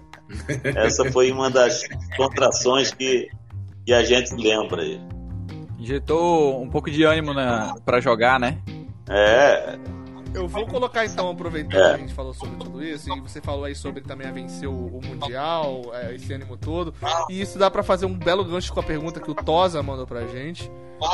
Essa 0.75 1.11
foi 1.11 1.31
uma 1.31 1.49
das 1.49 1.83
contrações 2.15 2.91
que, 2.91 3.29
que 3.85 3.93
a 3.93 4.03
gente 4.03 4.33
lembra 4.33 4.81
aí. 4.81 4.99
Injetou 5.77 6.61
um 6.61 6.69
pouco 6.69 6.89
de 6.89 7.03
ânimo 7.03 7.33
na, 7.33 7.75
pra 7.85 7.99
jogar, 7.99 8.39
né? 8.39 8.57
É, 9.09 9.77
Eu 10.35 10.47
vou 10.47 10.65
colocar 10.67 11.05
então, 11.05 11.29
aproveitando 11.29 11.81
É. 11.81 11.89
que 11.89 11.95
a 11.95 11.97
gente 11.97 12.13
falou 12.13 12.33
sobre 12.33 12.57
tudo 12.57 12.83
isso, 12.83 13.09
e 13.15 13.19
você 13.21 13.41
falou 13.41 13.65
aí 13.65 13.75
sobre 13.75 14.01
também 14.01 14.27
a 14.27 14.31
vencer 14.31 14.67
o, 14.67 14.71
o 14.71 15.01
Mundial, 15.05 15.81
é, 15.93 16.13
esse 16.15 16.31
ânimo 16.33 16.57
todo. 16.57 16.93
E 17.29 17.39
isso 17.41 17.57
dá 17.57 17.69
pra 17.71 17.83
fazer 17.83 18.05
um 18.05 18.13
belo 18.17 18.43
gancho 18.43 18.71
com 18.73 18.79
a 18.79 18.83
pergunta 18.83 19.19
que 19.19 19.29
o 19.31 19.35
Tosa 19.35 19.81
mandou 19.81 20.05
pra 20.05 20.25
gente. 20.27 20.69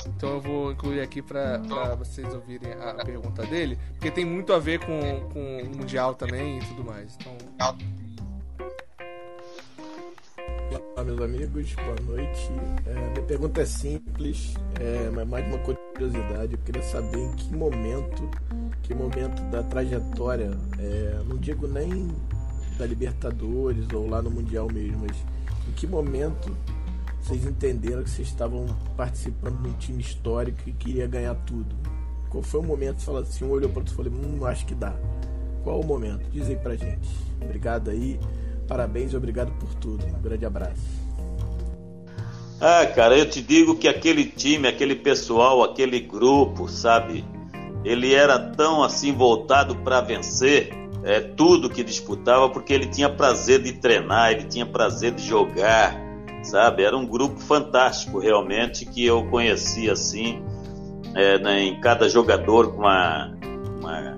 Então 0.06 0.30
eu 0.30 0.42
vou 0.42 0.72
incluir 0.72 1.02
aqui 1.02 1.22
pra, 1.22 1.60
pra 1.60 1.96
vocês 1.96 2.32
ouvirem 2.34 2.72
a, 2.74 2.92
a 2.92 3.06
pergunta 3.06 3.44
dele, 3.46 3.78
porque 3.94 4.12
tem 4.12 4.24
muito 4.26 4.54
a 4.54 4.60
ver 4.60 4.80
com, 4.80 5.00
com 5.34 5.58
o 5.64 5.78
Mundial 5.78 6.14
também 6.14 6.60
e 6.60 6.66
tudo 6.66 6.84
mais. 6.84 7.18
Então, 7.20 7.36
Olá, 10.72 11.04
meus 11.04 11.20
amigos, 11.20 11.76
boa 11.76 12.16
noite. 12.16 12.50
É, 12.86 12.94
minha 12.94 13.22
pergunta 13.24 13.60
é 13.60 13.66
simples, 13.66 14.54
é, 14.80 15.10
mas 15.10 15.28
mais 15.28 15.46
uma 15.46 15.58
curiosidade. 15.58 16.54
Eu 16.54 16.60
queria 16.60 16.82
saber 16.82 17.20
em 17.20 17.34
que 17.34 17.54
momento, 17.54 18.30
que 18.82 18.94
momento 18.94 19.42
da 19.52 19.64
trajetória, 19.64 20.58
é, 20.80 21.22
não 21.28 21.36
digo 21.36 21.68
nem 21.68 22.08
da 22.78 22.86
Libertadores 22.86 23.86
ou 23.94 24.10
lá 24.10 24.22
no 24.22 24.32
Mundial 24.32 24.72
mesmo, 24.72 25.00
mas 25.06 25.18
em 25.68 25.74
que 25.74 25.86
momento 25.86 26.56
vocês 27.20 27.46
entenderam 27.46 28.02
que 28.02 28.10
vocês 28.10 28.30
estavam 28.30 28.66
participando 28.96 29.62
de 29.64 29.68
um 29.68 29.74
time 29.74 30.02
histórico 30.02 30.62
e 30.66 30.72
queria 30.72 31.06
ganhar 31.06 31.36
tudo? 31.36 31.76
Qual 32.30 32.42
foi 32.42 32.62
o 32.62 32.64
momento 32.64 32.96
que 32.96 33.04
você 33.04 33.18
assim, 33.18 33.44
um 33.44 33.50
olhou 33.50 33.70
para 33.70 33.80
o 33.80 33.82
outro 33.82 33.94
e 33.94 33.98
falou, 33.98 34.14
hum, 34.14 34.46
acho 34.46 34.66
que 34.66 34.74
dá. 34.74 34.96
Qual 35.66 35.82
o 35.82 35.86
momento? 35.86 36.30
Diz 36.32 36.48
aí 36.48 36.56
pra 36.56 36.78
gente. 36.78 37.10
Obrigado 37.42 37.90
aí. 37.90 38.18
Parabéns 38.72 39.12
e 39.12 39.18
obrigado 39.18 39.52
por 39.60 39.74
tudo. 39.74 40.06
Um 40.06 40.22
grande 40.22 40.46
abraço. 40.46 40.82
Ah, 42.62 42.86
cara, 42.86 43.18
eu 43.18 43.30
te 43.30 43.42
digo 43.42 43.76
que 43.76 43.86
aquele 43.86 44.24
time, 44.24 44.66
aquele 44.66 44.96
pessoal, 44.96 45.62
aquele 45.62 46.00
grupo, 46.00 46.70
sabe? 46.70 47.26
Ele 47.84 48.14
era 48.14 48.40
tão 48.40 48.82
assim 48.82 49.12
voltado 49.12 49.76
para 49.76 50.00
vencer 50.00 50.70
é, 51.04 51.20
tudo 51.20 51.70
que 51.70 51.84
disputava, 51.84 52.48
porque 52.48 52.72
ele 52.72 52.86
tinha 52.86 53.10
prazer 53.10 53.62
de 53.62 53.74
treinar, 53.74 54.32
ele 54.32 54.46
tinha 54.46 54.66
prazer 54.66 55.12
de 55.16 55.28
jogar, 55.28 55.94
sabe? 56.42 56.84
Era 56.84 56.96
um 56.96 57.06
grupo 57.06 57.42
fantástico, 57.42 58.20
realmente, 58.20 58.86
que 58.86 59.06
eu 59.06 59.26
conhecia 59.26 59.92
assim, 59.92 60.42
é, 61.14 61.38
né, 61.40 61.62
em 61.62 61.82
cada 61.82 62.08
jogador 62.08 62.72
com 62.72 62.78
uma, 62.78 63.38
uma 63.82 64.18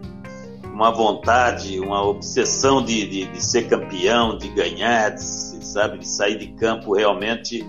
uma 0.73 0.89
vontade, 0.89 1.79
uma 1.79 2.03
obsessão 2.03 2.83
de, 2.83 3.07
de, 3.07 3.25
de 3.25 3.45
ser 3.45 3.69
campeão, 3.69 4.35
de 4.35 4.49
ganhar, 4.49 5.11
de, 5.11 5.21
sabe, 5.21 5.99
de 5.99 6.07
sair 6.07 6.35
de 6.35 6.47
campo 6.53 6.95
realmente 6.95 7.63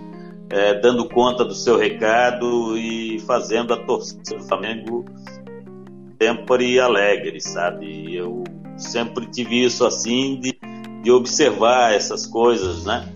é, 0.49 0.73
dando 0.79 1.07
conta 1.07 1.45
do 1.45 1.53
seu 1.53 1.77
recado 1.77 2.75
e 2.75 3.19
fazendo 3.19 3.73
a 3.73 3.77
torcida 3.77 4.37
do 4.37 4.43
Flamengo 4.43 5.05
sempre 6.19 6.79
alegre, 6.79 7.39
sabe? 7.39 8.15
Eu 8.15 8.43
sempre 8.75 9.27
tive 9.27 9.63
isso 9.63 9.85
assim 9.85 10.39
de, 10.39 10.57
de 11.03 11.11
observar 11.11 11.93
essas 11.93 12.25
coisas, 12.25 12.85
né? 12.85 13.07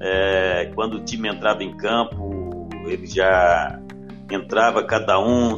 É, 0.00 0.72
quando 0.74 0.94
o 0.94 1.04
time 1.04 1.28
entrava 1.28 1.62
em 1.62 1.76
campo, 1.76 2.68
ele 2.86 3.06
já 3.06 3.78
entrava 4.30 4.82
cada 4.82 5.18
um 5.18 5.56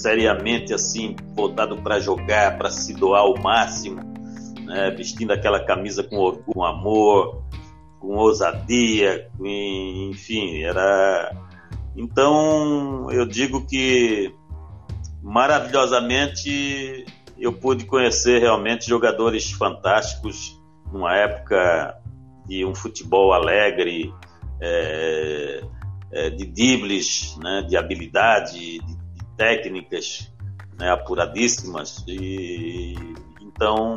seriamente 0.00 0.72
assim 0.72 1.16
voltado 1.34 1.76
para 1.82 1.98
jogar, 2.00 2.56
para 2.56 2.70
se 2.70 2.94
doar 2.94 3.22
ao 3.22 3.36
máximo, 3.38 4.00
né? 4.64 4.90
vestindo 4.90 5.32
aquela 5.32 5.64
camisa 5.64 6.02
com 6.02 6.32
com 6.32 6.64
amor, 6.64 7.42
com 8.00 8.16
ousadia, 8.16 9.28
enfim, 9.40 10.62
era. 10.62 11.34
Então 11.96 13.10
eu 13.10 13.26
digo 13.26 13.66
que 13.66 14.32
maravilhosamente 15.22 17.04
eu 17.38 17.52
pude 17.52 17.84
conhecer 17.84 18.40
realmente 18.40 18.88
jogadores 18.88 19.50
fantásticos 19.52 20.60
numa 20.92 21.14
época 21.16 22.00
de 22.46 22.64
um 22.64 22.74
futebol 22.74 23.32
alegre, 23.32 24.12
é, 24.60 25.62
é, 26.12 26.30
de 26.30 26.46
dribles, 26.46 27.36
né, 27.42 27.62
de 27.68 27.76
habilidade, 27.76 28.78
de 28.78 28.95
técnicas 29.36 30.32
né, 30.78 30.90
apuradíssimas 30.90 32.04
e 32.06 32.94
então 33.40 33.94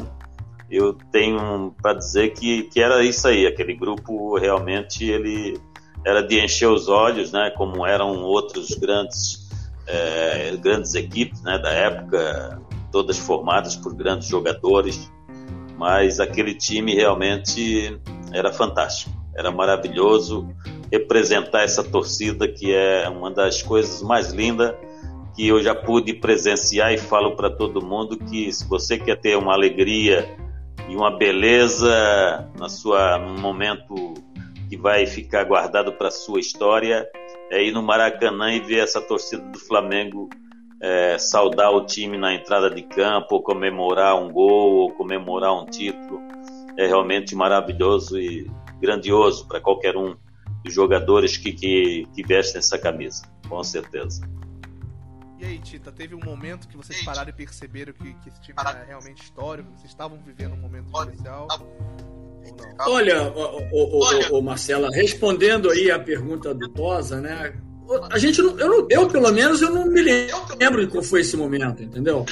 eu 0.70 0.94
tenho 1.12 1.74
para 1.82 1.94
dizer 1.94 2.30
que, 2.34 2.64
que 2.64 2.82
era 2.82 3.04
isso 3.04 3.28
aí 3.28 3.48
aquele 3.48 3.74
grupo 3.74 4.38
realmente 4.38 5.04
ele 5.04 5.60
era 6.06 6.22
de 6.22 6.40
encher 6.40 6.70
os 6.70 6.88
olhos 6.88 7.32
né 7.32 7.52
como 7.52 7.86
eram 7.86 8.22
outros 8.24 8.70
grandes 8.76 9.50
é, 9.88 10.56
grandes 10.58 10.94
equipes 10.96 11.42
né 11.42 11.58
da 11.58 11.72
época 11.72 12.62
todas 12.92 13.18
formadas 13.18 13.76
por 13.76 13.94
grandes 13.96 14.28
jogadores 14.28 15.12
mas 15.78 16.20
aquele 16.20 16.54
time 16.54 16.94
realmente 16.94 18.00
era 18.32 18.52
fantástico 18.52 19.20
era 19.40 19.52
maravilhoso. 19.52 20.54
Representar 20.92 21.64
essa 21.64 21.84
torcida 21.84 22.48
que 22.48 22.74
é 22.74 23.08
uma 23.08 23.32
das 23.32 23.62
coisas 23.62 24.02
mais 24.02 24.32
lindas 24.32 24.76
que 25.40 25.48
eu 25.48 25.64
já 25.64 25.74
pude 25.74 26.14
presenciar 26.14 26.94
e 26.94 26.98
falo 26.98 27.34
para 27.34 27.50
todo 27.50 27.82
mundo 27.82 28.18
que 28.18 28.52
se 28.52 28.68
você 28.68 28.98
quer 28.98 29.16
ter 29.16 29.38
uma 29.38 29.54
alegria 29.54 30.38
e 30.90 30.94
uma 30.98 31.18
beleza 31.18 32.52
na 32.60 32.68
sua 32.68 33.18
num 33.18 33.40
momento 33.40 34.16
que 34.68 34.76
vai 34.76 35.08
ficar 35.08 35.46
guardado 35.46 35.94
para 35.94 36.12
sua 36.12 36.42
história 36.42 37.08
é 37.50 37.64
ir 37.64 37.72
no 37.72 37.82
Maracanã 37.82 38.52
e 38.52 38.60
ver 38.60 38.80
essa 38.80 39.00
torcida 39.00 39.42
do 39.44 39.58
Flamengo 39.58 40.28
é, 40.82 41.18
saudar 41.18 41.72
o 41.72 41.86
time 41.86 42.18
na 42.18 42.34
entrada 42.34 42.70
de 42.70 42.82
campo, 42.82 43.36
ou 43.36 43.42
comemorar 43.42 44.22
um 44.22 44.30
gol, 44.30 44.74
ou 44.74 44.92
comemorar 44.92 45.54
um 45.54 45.66
título. 45.66 46.20
É 46.78 46.86
realmente 46.86 47.34
maravilhoso 47.34 48.20
e 48.20 48.46
grandioso 48.82 49.48
para 49.48 49.62
qualquer 49.62 49.96
um 49.96 50.18
dos 50.66 50.74
jogadores 50.74 51.38
que, 51.38 51.54
que, 51.54 52.06
que 52.14 52.24
vestem 52.24 52.60
essa 52.60 52.78
camisa, 52.78 53.24
com 53.48 53.64
certeza. 53.64 54.22
E 55.40 55.46
aí, 55.46 55.58
Tita, 55.60 55.90
teve 55.90 56.14
um 56.14 56.20
momento 56.20 56.68
que 56.68 56.76
vocês 56.76 57.02
pararam 57.02 57.30
e 57.30 57.34
perceberam 57.34 57.94
que, 57.94 58.14
que 58.16 58.30
esse 58.30 58.42
time 58.42 58.58
era 58.60 58.84
realmente 58.84 59.24
histórico? 59.24 59.70
Vocês 59.78 59.90
estavam 59.90 60.20
vivendo 60.22 60.54
um 60.54 60.58
momento 60.58 60.90
especial? 61.00 61.48
Olha, 62.80 63.32
o, 63.32 64.38
o, 64.38 64.42
Marcela, 64.42 64.90
respondendo 64.92 65.70
aí 65.70 65.90
a 65.92 66.00
pergunta 66.00 66.54
do 66.54 66.68
Tosa, 66.68 67.22
né? 67.22 67.54
A 68.12 68.18
gente 68.18 68.42
não, 68.42 68.60
eu, 68.60 68.86
eu, 68.90 69.08
pelo 69.08 69.32
menos, 69.32 69.62
eu 69.62 69.72
não 69.72 69.86
me 69.86 70.02
lembro 70.02 70.86
de 70.86 70.92
qual 70.92 71.04
foi 71.04 71.22
esse 71.22 71.38
momento, 71.38 71.84
entendeu? 71.84 72.26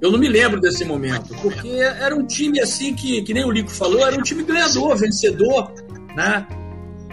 Eu 0.00 0.10
não 0.10 0.18
me 0.18 0.28
lembro 0.28 0.60
desse 0.60 0.84
momento, 0.84 1.32
porque 1.40 1.68
era 1.68 2.14
um 2.14 2.26
time 2.26 2.60
assim 2.60 2.92
que, 2.92 3.22
que 3.22 3.32
nem 3.32 3.44
o 3.44 3.52
Lico 3.52 3.70
falou, 3.70 4.04
era 4.04 4.18
um 4.18 4.22
time 4.22 4.42
ganhador, 4.42 4.96
vencedor, 4.96 5.72
né? 6.16 6.44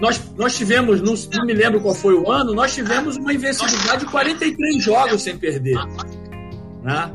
Nós, 0.02 0.22
nós 0.38 0.56
tivemos, 0.56 1.02
não, 1.02 1.14
não 1.34 1.46
me 1.46 1.54
lembro 1.54 1.82
qual 1.82 1.94
foi 1.94 2.14
o 2.14 2.32
ano, 2.32 2.54
nós 2.54 2.74
tivemos 2.74 3.18
uma 3.18 3.34
invencibilidade 3.34 4.06
de 4.06 4.12
43 4.12 4.84
jogos 4.84 5.22
sem 5.22 5.38
perder. 5.38 5.78
Né? 6.84 7.12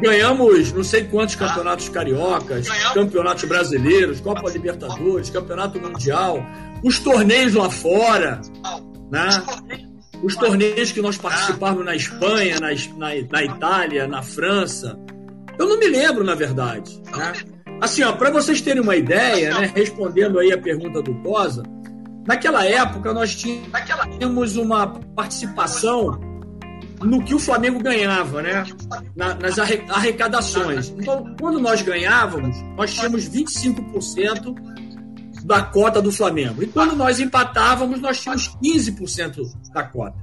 Ganhamos 0.00 0.72
não 0.72 0.82
sei 0.82 1.04
quantos 1.04 1.34
campeonatos 1.34 1.88
cariocas, 1.88 2.68
campeonatos 2.94 3.44
brasileiros, 3.44 4.20
Copa 4.20 4.50
Libertadores, 4.50 5.30
Campeonato 5.30 5.80
Mundial, 5.80 6.44
os 6.82 6.98
torneios 7.00 7.54
lá 7.54 7.70
fora, 7.70 8.40
né? 9.10 9.28
os 10.22 10.34
torneios 10.36 10.90
que 10.90 11.00
nós 11.00 11.16
participamos 11.16 11.84
na 11.84 11.94
Espanha, 11.94 12.58
na, 12.60 12.68
na, 12.96 13.22
na 13.30 13.44
Itália, 13.44 14.06
na 14.06 14.22
França. 14.22 14.98
Eu 15.58 15.68
não 15.68 15.78
me 15.78 15.88
lembro, 15.88 16.24
na 16.24 16.34
verdade. 16.34 17.00
Né? 17.16 17.32
Assim, 17.80 18.02
ó, 18.02 18.12
para 18.12 18.30
vocês 18.30 18.60
terem 18.60 18.82
uma 18.82 18.96
ideia, 18.96 19.58
né, 19.58 19.72
respondendo 19.74 20.38
aí 20.38 20.52
a 20.52 20.58
pergunta 20.58 21.00
do 21.00 21.14
Tosa, 21.22 21.62
naquela 22.26 22.64
época 22.64 23.12
nós 23.12 23.34
tínhamos 23.34 24.56
uma 24.56 24.86
participação 25.14 26.18
no 27.00 27.22
que 27.22 27.34
o 27.34 27.38
Flamengo 27.38 27.78
ganhava, 27.80 28.42
né? 28.42 28.64
Na, 29.14 29.34
nas 29.34 29.58
arrecadações. 29.58 30.92
Então, 30.98 31.34
quando 31.40 31.60
nós 31.60 31.80
ganhávamos, 31.82 32.56
nós 32.76 32.92
tínhamos 32.92 33.28
25% 33.28 34.54
da 35.44 35.62
cota 35.62 36.02
do 36.02 36.10
Flamengo. 36.10 36.62
E 36.62 36.66
quando 36.66 36.96
nós 36.96 37.20
empatávamos, 37.20 38.00
nós 38.00 38.20
tínhamos 38.20 38.48
15% 38.62 39.48
da 39.72 39.84
cota. 39.84 40.16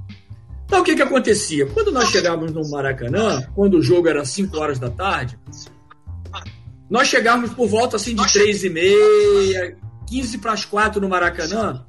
Então, 0.65 0.81
o 0.81 0.83
que, 0.83 0.95
que 0.95 1.01
acontecia? 1.01 1.65
Quando 1.67 1.91
nós 1.91 2.09
chegávamos 2.09 2.51
no 2.51 2.69
Maracanã, 2.69 3.43
quando 3.55 3.75
o 3.75 3.81
jogo 3.81 4.09
era 4.09 4.25
5 4.25 4.57
horas 4.57 4.79
da 4.79 4.89
tarde, 4.89 5.37
nós 6.89 7.07
chegávamos 7.07 7.53
por 7.53 7.67
volta 7.67 7.95
assim 7.95 8.15
de 8.15 8.31
três 8.31 8.63
e 8.63 8.69
meia, 8.69 9.77
15 10.07 10.37
para 10.37 10.53
as 10.53 10.65
quatro 10.65 11.01
no 11.01 11.09
Maracanã. 11.09 11.85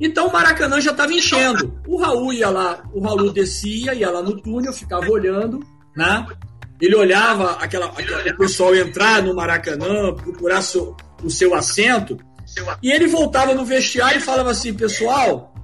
Então 0.00 0.28
o 0.28 0.32
Maracanã 0.32 0.80
já 0.80 0.90
estava 0.90 1.12
enchendo. 1.12 1.78
O 1.86 1.98
Raul 1.98 2.32
ia 2.32 2.48
lá, 2.48 2.82
o 2.92 3.00
Raul 3.00 3.32
descia, 3.32 3.94
ia 3.94 4.10
lá 4.10 4.22
no 4.22 4.40
túnel, 4.40 4.72
ficava 4.72 5.08
olhando, 5.10 5.60
né? 5.96 6.26
Ele 6.80 6.96
olhava 6.96 7.52
aquela, 7.52 7.86
aquela 7.86 8.32
o 8.32 8.38
pessoal 8.38 8.74
entrar 8.74 9.22
no 9.22 9.34
Maracanã, 9.34 10.14
procurar 10.14 10.62
seu, 10.62 10.96
o 11.22 11.28
seu 11.28 11.54
assento, 11.54 12.16
e 12.82 12.90
ele 12.90 13.06
voltava 13.06 13.54
no 13.54 13.64
vestiário 13.64 14.18
e 14.18 14.22
falava 14.22 14.50
assim, 14.50 14.72
pessoal, 14.72 15.54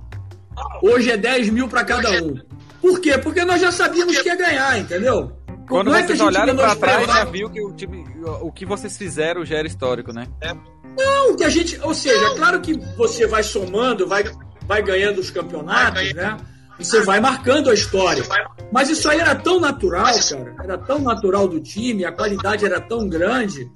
hoje 0.82 1.10
é 1.10 1.16
10 1.16 1.48
mil 1.48 1.68
para 1.68 1.84
cada 1.84 2.10
um. 2.22 2.36
Por 2.80 3.00
quê? 3.00 3.16
Porque 3.18 3.44
nós 3.44 3.60
já 3.60 3.72
sabíamos 3.72 4.18
que 4.20 4.28
ia 4.28 4.36
ganhar, 4.36 4.78
entendeu? 4.78 5.32
Quando 5.68 5.88
não 5.88 5.96
é 5.96 6.06
vocês 6.06 6.20
é 6.20 6.24
olharem 6.24 6.54
para 6.54 6.76
trás, 6.76 7.06
já 7.06 7.24
viu 7.24 7.50
que 7.50 7.60
o, 7.60 7.72
time, 7.72 8.04
o 8.40 8.52
que 8.52 8.64
vocês 8.64 8.96
fizeram 8.96 9.44
já 9.44 9.56
era 9.56 9.66
histórico, 9.66 10.12
né? 10.12 10.26
É. 10.40 10.54
Não, 10.96 11.36
que 11.36 11.44
a 11.44 11.48
gente. 11.48 11.78
Ou 11.82 11.94
seja, 11.94 12.24
é 12.24 12.36
claro 12.36 12.60
que 12.60 12.78
você 12.96 13.26
vai 13.26 13.42
somando, 13.42 14.06
vai, 14.06 14.24
vai 14.66 14.82
ganhando 14.82 15.20
os 15.20 15.30
campeoneatos, 15.30 16.14
né? 16.14 16.36
Você 16.78 17.00
vai 17.00 17.20
marcando 17.20 17.70
a 17.70 17.74
história. 17.74 18.22
Mas 18.70 18.90
isso 18.90 19.08
aí 19.08 19.18
era 19.18 19.34
tão 19.34 19.58
natural, 19.58 20.04
cara. 20.04 20.54
Era 20.62 20.78
tão 20.78 20.98
natural 20.98 21.48
do 21.48 21.60
time, 21.60 22.04
a 22.04 22.12
qualidade 22.12 22.64
era 22.64 22.80
tão 22.80 23.08
grande, 23.08 23.70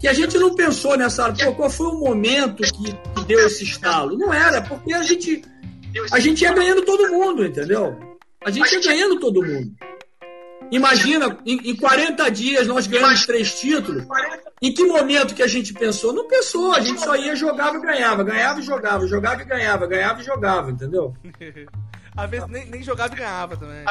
que 0.00 0.08
a 0.08 0.12
gente 0.12 0.38
não 0.38 0.54
pensou 0.54 0.96
nessa 0.96 1.24
hora, 1.24 1.34
pô, 1.34 1.52
qual 1.54 1.70
foi 1.70 1.88
o 1.88 1.98
momento 1.98 2.62
que, 2.62 2.92
que 2.92 3.24
deu 3.26 3.46
esse 3.46 3.64
estalo? 3.64 4.16
Não 4.16 4.32
era, 4.32 4.62
porque 4.62 4.94
a 4.94 5.02
gente, 5.02 5.42
a 6.10 6.18
gente 6.18 6.42
ia 6.42 6.52
ganhando 6.52 6.82
todo 6.82 7.10
mundo, 7.10 7.44
entendeu? 7.44 7.98
A 8.44 8.50
gente 8.50 8.72
ia 8.72 8.80
ganhando 8.80 9.18
todo 9.18 9.42
mundo. 9.42 9.72
Imagina, 10.70 11.38
em, 11.46 11.70
em 11.70 11.76
40 11.76 12.30
dias 12.30 12.66
nós 12.66 12.86
ganhamos 12.86 13.24
três 13.26 13.58
títulos. 13.58 14.04
Em 14.60 14.72
que 14.72 14.84
momento 14.84 15.34
que 15.34 15.42
a 15.42 15.46
gente 15.46 15.72
pensou? 15.72 16.12
Não 16.12 16.26
pensou, 16.26 16.72
a 16.72 16.80
gente 16.80 17.00
só 17.00 17.16
ia, 17.16 17.34
jogava 17.36 17.76
e 17.78 17.80
ganhava, 17.80 18.24
ganhava 18.24 18.60
e 18.60 18.62
jogava, 18.62 19.06
jogava 19.06 19.42
e 19.42 19.44
ganhava, 19.44 19.86
ganhava 19.86 20.20
e 20.20 20.24
jogava, 20.24 20.70
entendeu? 20.70 21.14
Às 22.16 22.30
vezes 22.30 22.48
nem, 22.48 22.66
nem 22.66 22.82
jogava 22.82 23.14
e 23.14 23.18
ganhava 23.18 23.56
também. 23.56 23.84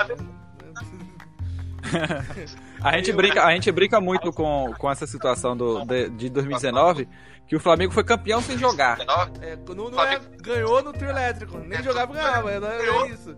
a 2.83 2.97
gente 2.97 3.13
brinca, 3.13 3.43
a 3.45 3.51
gente 3.53 3.71
brinca 3.71 4.01
muito 4.01 4.31
com, 4.33 4.73
com 4.77 4.91
essa 4.91 5.07
situação 5.07 5.55
do, 5.55 5.85
de, 5.85 6.09
de 6.09 6.29
2019, 6.29 7.07
que 7.47 7.55
o 7.55 7.59
Flamengo 7.59 7.93
foi 7.93 8.03
campeão 8.03 8.41
sem 8.41 8.57
jogar. 8.57 8.99
É, 9.41 9.55
não, 9.73 9.89
não 9.89 10.03
é, 10.03 10.19
ganhou 10.41 10.83
no 10.83 10.91
trio 10.91 11.09
elétrico, 11.09 11.57
nem 11.59 11.81
jogava 11.81 12.11
e 12.11 12.15
ganhava, 12.15 12.51
é, 12.51 12.57
é 12.57 13.07
isso. 13.07 13.35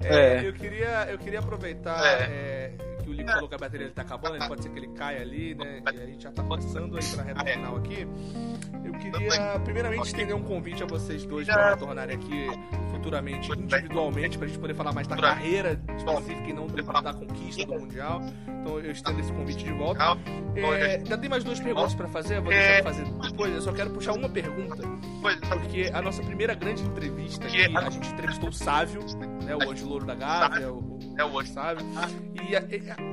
É, 0.00 0.38
é. 0.38 0.48
Eu, 0.48 0.52
queria, 0.52 1.08
eu 1.10 1.18
queria 1.18 1.38
aproveitar 1.38 2.04
é. 2.04 2.22
é 2.22 2.96
que 3.02 3.10
o 3.10 3.12
Lico 3.12 3.30
falou 3.30 3.48
que 3.48 3.54
a 3.54 3.58
bateria 3.58 3.86
está 3.86 4.02
acabando, 4.02 4.36
ele 4.36 4.48
pode 4.48 4.62
ser 4.62 4.68
que 4.70 4.78
ele 4.78 4.88
caia 4.88 5.22
ali, 5.22 5.54
né? 5.54 5.80
E 5.84 6.00
a 6.00 6.06
gente 6.06 6.22
já 6.22 6.30
está 6.30 6.42
passando 6.42 6.96
aí 6.96 7.04
para 7.04 7.22
a 7.22 7.24
reta 7.24 7.44
final 7.44 7.76
aqui. 7.76 8.08
Eu 8.84 8.92
queria, 8.94 9.60
primeiramente, 9.64 10.06
estender 10.06 10.34
um 10.34 10.42
convite 10.42 10.82
a 10.82 10.86
vocês 10.86 11.24
dois 11.24 11.46
para 11.46 11.70
retornarem 11.70 12.16
aqui 12.16 12.48
futuramente, 12.90 13.52
individualmente, 13.52 14.36
para 14.36 14.46
a 14.46 14.48
gente 14.48 14.58
poder 14.58 14.74
falar 14.74 14.92
mais 14.92 15.06
da 15.06 15.16
carreira 15.16 15.80
específica 15.96 16.48
e 16.48 16.52
não 16.52 16.66
da 16.66 17.14
conquista 17.14 17.64
do 17.64 17.74
Mundial. 17.74 18.20
Então 18.48 18.80
eu 18.80 18.90
estendo 18.90 19.20
esse 19.20 19.32
convite 19.32 19.64
de 19.64 19.72
volta. 19.72 20.18
É, 20.56 20.96
ainda 20.96 21.18
tem 21.18 21.30
mais 21.30 21.44
duas 21.44 21.60
perguntas 21.60 21.94
para 21.94 22.08
fazer, 22.08 22.38
eu 22.38 22.42
vou 22.42 22.52
deixar 22.52 22.82
fazer 22.82 23.04
depois. 23.04 23.54
Eu 23.54 23.62
só 23.62 23.72
quero 23.72 23.90
puxar 23.90 24.12
uma 24.14 24.28
pergunta, 24.28 24.82
porque 25.48 25.90
a 25.92 26.02
nossa 26.02 26.22
primeira 26.22 26.54
grande 26.54 26.82
entrevista 26.82 27.46
aqui, 27.46 27.76
a 27.76 27.90
gente 27.90 28.08
entrevistou 28.08 28.48
o 28.48 28.52
Sávio, 28.52 29.00
né, 29.44 29.54
o 29.54 29.70
Anjo 29.70 29.85
Louro 29.86 30.04
da 30.04 30.14
Gávea, 30.14 30.72
o, 30.72 30.98
é 31.16 31.24
o 31.24 31.38
Anjo. 31.38 31.52
Sávio, 31.52 31.86
e 32.48 32.56
a, 32.56 32.62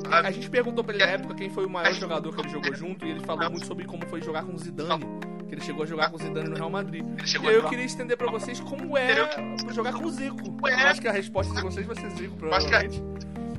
a, 0.10 0.28
a, 0.28 0.32
gente 0.32 0.50
perguntou 0.50 0.84
para 0.84 0.96
ele 0.96 1.06
na 1.06 1.12
época 1.12 1.36
quem 1.36 1.50
foi 1.50 1.66
o 1.66 1.70
maior 1.70 1.94
jogador 1.94 2.34
que 2.36 2.42
ele 2.42 2.50
jogou 2.50 2.74
junto, 2.74 3.06
e 3.06 3.12
ele 3.12 3.20
falou 3.22 3.50
muito 3.50 3.66
sobre 3.66 3.86
como 3.86 4.06
foi 4.08 4.22
jogar 4.22 4.44
com 4.44 4.54
o 4.54 4.58
Zidane 4.58 5.06
que 5.54 5.56
ele 5.56 5.62
chegou 5.62 5.84
a 5.84 5.86
jogar 5.86 6.10
com 6.10 6.16
o 6.16 6.20
Zidane 6.20 6.50
no 6.50 6.56
Real 6.56 6.70
Madrid. 6.70 7.06
E 7.42 7.48
aí 7.48 7.56
eu 7.56 7.70
queria 7.70 7.86
estender 7.86 8.18
pra 8.18 8.32
vocês 8.32 8.60
como 8.60 8.98
é 8.98 9.14
jogar 9.72 9.94
com 9.94 10.06
o 10.06 10.12
Zico. 10.12 10.40
Eu 10.68 10.88
acho 10.88 11.00
que 11.00 11.08
a 11.08 11.12
resposta 11.12 11.54
de 11.54 11.62
vocês 11.62 11.86
vai 11.86 11.96
ser 11.96 12.10
Zico, 12.10 12.36
provavelmente. 12.38 13.04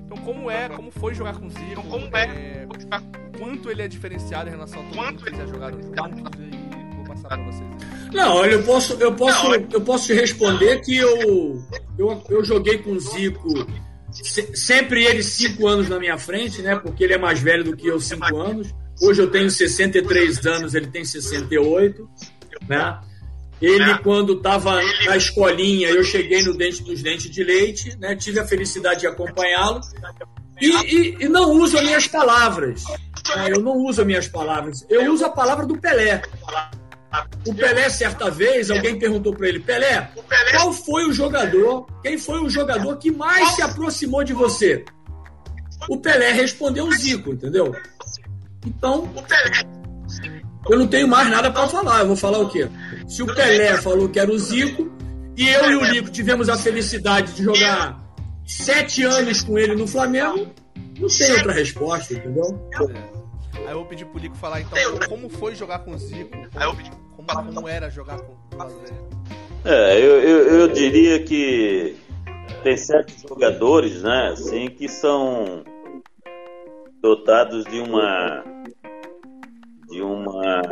Então, 0.05 0.19
como 0.19 0.51
é, 0.51 0.69
como 0.69 0.91
foi 0.91 1.15
jogar 1.15 1.37
com 1.37 1.47
o 1.47 1.51
Zico? 1.51 1.83
Como 1.83 2.17
é, 2.17 2.67
quanto 3.39 3.71
ele 3.71 3.83
é 3.83 3.89
diferenciado 3.89 4.49
em 4.49 4.53
relação 4.53 4.81
a 4.81 4.85
todo 4.85 4.97
mundo 4.97 5.25
que 5.25 5.37
já 5.37 5.47
jogaram 5.47 5.81
juntos 5.81 6.19
e 6.19 6.23
vou 6.23 6.31
passar 7.23 7.29
pra 7.29 7.45
vocês. 7.45 7.69
Não, 8.13 8.37
olha, 8.37 8.53
eu 8.53 8.63
posso, 8.63 8.95
eu 8.95 9.15
posso, 9.15 9.55
eu 9.55 9.81
posso 9.81 10.07
te 10.07 10.13
responder 10.13 10.81
que 10.81 10.97
eu, 10.97 11.63
eu, 11.99 12.23
eu 12.29 12.45
joguei 12.45 12.79
com 12.79 12.93
o 12.93 13.01
Zico 13.01 13.67
sempre 14.55 15.05
ele 15.05 15.23
cinco 15.23 15.67
anos 15.67 15.89
na 15.89 15.99
minha 15.99 16.17
frente, 16.17 16.63
né? 16.63 16.77
Porque 16.77 17.03
ele 17.03 17.15
é 17.15 17.19
mais 17.19 17.41
velho 17.41 17.65
do 17.65 17.77
que 17.77 17.87
eu 17.87 17.99
cinco 17.99 18.37
anos. 18.37 18.73
Hoje 19.01 19.21
eu 19.21 19.31
tenho 19.31 19.51
63 19.51 20.47
anos, 20.47 20.75
ele 20.75 20.87
tem 20.87 21.05
68, 21.05 22.09
né? 22.69 23.01
Ele, 23.61 23.99
quando 23.99 24.35
estava 24.35 24.81
na 25.07 25.17
escolinha, 25.17 25.89
eu 25.89 26.05
cheguei 26.05 26.43
no 26.45 26.57
Dente 26.57 26.83
dos 26.83 27.03
Dentes 27.03 27.31
de 27.31 27.43
Leite, 27.43 27.97
né? 27.99 28.15
tive 28.15 28.39
a 28.39 28.47
felicidade 28.47 29.01
de 29.01 29.07
acompanhá-lo. 29.07 29.81
E, 30.61 30.69
e, 30.69 31.17
e, 31.25 31.29
não 31.29 31.51
uso 31.51 31.79
as 31.79 31.85
minhas 31.85 32.07
palavras. 32.07 32.85
Né? 32.85 33.49
Eu 33.51 33.61
não 33.61 33.77
uso 33.79 34.03
as 34.03 34.07
minhas 34.07 34.29
palavras. 34.29 34.87
Eu 34.89 35.13
uso 35.13 35.25
a 35.25 35.31
palavra 35.31 35.67
do 35.67 35.79
Pelé. 35.79 36.23
O 37.47 37.55
Pelé, 37.55 37.89
certa 37.89 38.31
vez, 38.31 38.71
alguém 38.71 38.99
perguntou 38.99 39.35
para 39.35 39.49
ele: 39.49 39.61
Pelé, 39.61 40.11
qual 40.57 40.73
foi 40.73 41.07
o 41.07 41.13
jogador, 41.13 41.87
quem 42.03 42.19
foi 42.19 42.41
o 42.41 42.49
jogador 42.49 42.97
que 42.97 43.11
mais 43.11 43.51
se 43.51 43.63
aproximou 43.63 44.25
de 44.25 44.33
você? 44.33 44.85
O 45.89 45.99
Pelé 45.99 46.33
respondeu 46.33 46.87
o 46.87 46.93
Zico, 46.93 47.33
entendeu? 47.33 47.75
Então, 48.67 49.13
eu 50.69 50.79
não 50.79 50.87
tenho 50.87 51.07
mais 51.07 51.29
nada 51.31 51.51
para 51.51 51.69
falar. 51.69 52.01
Eu 52.01 52.09
vou 52.09 52.17
falar 52.17 52.39
o 52.39 52.49
quê? 52.49 52.69
Se 53.07 53.23
o 53.23 53.27
Pelé 53.27 53.77
falou 53.77 54.09
que 54.09 54.19
era 54.19 54.31
o 54.31 54.39
Zico, 54.39 54.91
e 55.37 55.49
eu 55.49 55.71
e 55.71 55.77
o 55.77 55.85
Lico 55.85 56.11
tivemos 56.11 56.49
a 56.49 56.57
felicidade 56.57 57.33
de 57.33 57.45
jogar 57.45 58.03
sete 58.47 59.03
anos 59.03 59.43
com 59.43 59.59
ele 59.59 59.75
no 59.75 59.87
Flamengo, 59.87 60.49
não 60.99 61.09
tem 61.09 61.33
outra 61.33 61.53
resposta, 61.53 62.15
entendeu? 62.15 62.69
Aí 63.55 63.71
eu 63.71 63.75
vou 63.79 63.87
pedir 63.87 64.05
pro 64.07 64.19
Lico 64.19 64.37
falar 64.37 64.61
então 64.61 64.99
como 65.09 65.29
foi 65.29 65.55
jogar 65.55 65.81
com 65.81 65.93
o 65.93 65.99
Zico, 65.99 66.31
como, 66.31 67.04
como, 67.17 67.55
como 67.55 67.69
era 67.69 67.91
jogar 67.91 68.19
com 68.21 68.33
o 68.33 69.69
É, 69.69 69.99
eu, 69.99 70.21
eu, 70.21 70.61
eu 70.61 70.69
diria 70.69 71.23
que 71.23 71.97
tem 72.63 72.77
certos 72.77 73.23
jogadores, 73.29 74.03
né, 74.03 74.31
assim, 74.33 74.69
que 74.69 74.89
são 74.89 75.65
dotados 77.01 77.65
de 77.67 77.81
uma 77.81 78.43
de 79.91 80.03
uma 80.03 80.63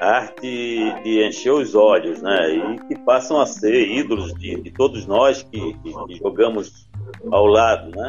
arte 0.00 1.02
de 1.04 1.22
encher 1.26 1.52
os 1.52 1.74
olhos, 1.74 2.22
né? 2.22 2.54
E 2.54 2.78
que 2.88 2.98
passam 3.04 3.40
a 3.40 3.46
ser 3.46 3.86
ídolos 3.88 4.32
de, 4.34 4.60
de 4.60 4.70
todos 4.72 5.06
nós 5.06 5.42
que, 5.42 5.74
que, 5.74 6.16
jogamos 6.16 6.88
ao 7.30 7.46
lado, 7.46 7.90
né? 7.90 8.08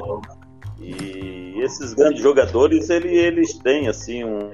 E 0.79 1.61
esses 1.61 1.93
grandes 1.93 2.21
jogadores, 2.21 2.89
eles, 2.89 3.11
eles 3.11 3.53
têm 3.59 3.87
assim 3.87 4.23
um 4.23 4.51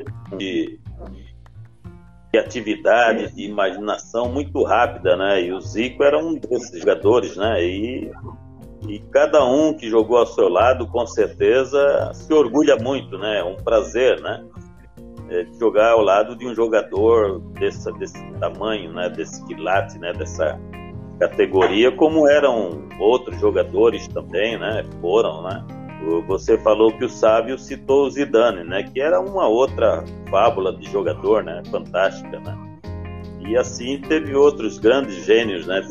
de 2.32 2.39
atividade, 2.39 3.34
de 3.34 3.43
imaginação 3.43 4.30
muito 4.30 4.63
rápida, 4.63 5.15
né? 5.15 5.41
E 5.43 5.53
o 5.53 5.61
Zico 5.61 6.03
era 6.03 6.17
um 6.17 6.36
desses 6.36 6.80
jogadores, 6.80 7.36
né? 7.38 7.63
E 7.63 8.11
e 8.88 8.99
cada 9.11 9.43
um 9.43 9.73
que 9.73 9.89
jogou 9.89 10.17
ao 10.17 10.25
seu 10.25 10.47
lado, 10.47 10.88
com 10.88 11.05
certeza, 11.05 12.11
se 12.13 12.32
orgulha 12.34 12.75
muito, 12.78 13.17
né? 13.17 13.39
É 13.39 13.43
um 13.43 13.55
prazer, 13.55 14.21
né? 14.21 14.45
É, 15.30 15.45
jogar 15.59 15.91
ao 15.91 16.01
lado 16.01 16.36
de 16.38 16.47
um 16.47 16.53
jogador 16.53 17.39
desse, 17.59 17.91
desse 17.93 18.23
tamanho, 18.39 18.93
né? 18.93 19.09
Desse 19.09 19.43
quilate, 19.45 19.97
né? 19.97 20.13
Dessa 20.13 20.59
categoria, 21.19 21.91
como 21.91 22.28
eram 22.28 22.88
outros 22.99 23.39
jogadores 23.39 24.07
também, 24.07 24.57
né? 24.57 24.86
Foram, 25.01 25.41
né? 25.41 25.65
Você 26.27 26.57
falou 26.59 26.91
que 26.91 27.05
o 27.05 27.09
Sábio 27.09 27.57
citou 27.57 28.05
o 28.05 28.09
Zidane, 28.09 28.63
né? 28.63 28.83
Que 28.83 29.01
era 29.01 29.19
uma 29.19 29.47
outra 29.47 30.03
fábula 30.29 30.75
de 30.75 30.89
jogador, 30.89 31.43
né? 31.43 31.61
Fantástica, 31.69 32.39
né? 32.39 32.57
E 33.39 33.57
assim 33.57 33.99
teve 34.01 34.35
outros 34.35 34.77
grandes 34.77 35.25
gênios, 35.25 35.65
né? 35.65 35.81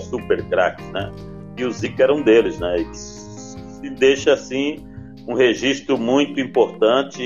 Super 0.00 0.42
craques, 0.48 0.90
né? 0.90 1.12
e 1.56 1.64
o 1.64 1.70
Zico 1.70 2.02
era 2.02 2.12
um 2.12 2.22
deles, 2.22 2.58
né? 2.58 2.80
E 2.80 2.94
se 2.94 3.90
deixa 3.90 4.32
assim 4.32 4.84
um 5.26 5.34
registro 5.34 5.96
muito 5.96 6.40
importante 6.40 7.22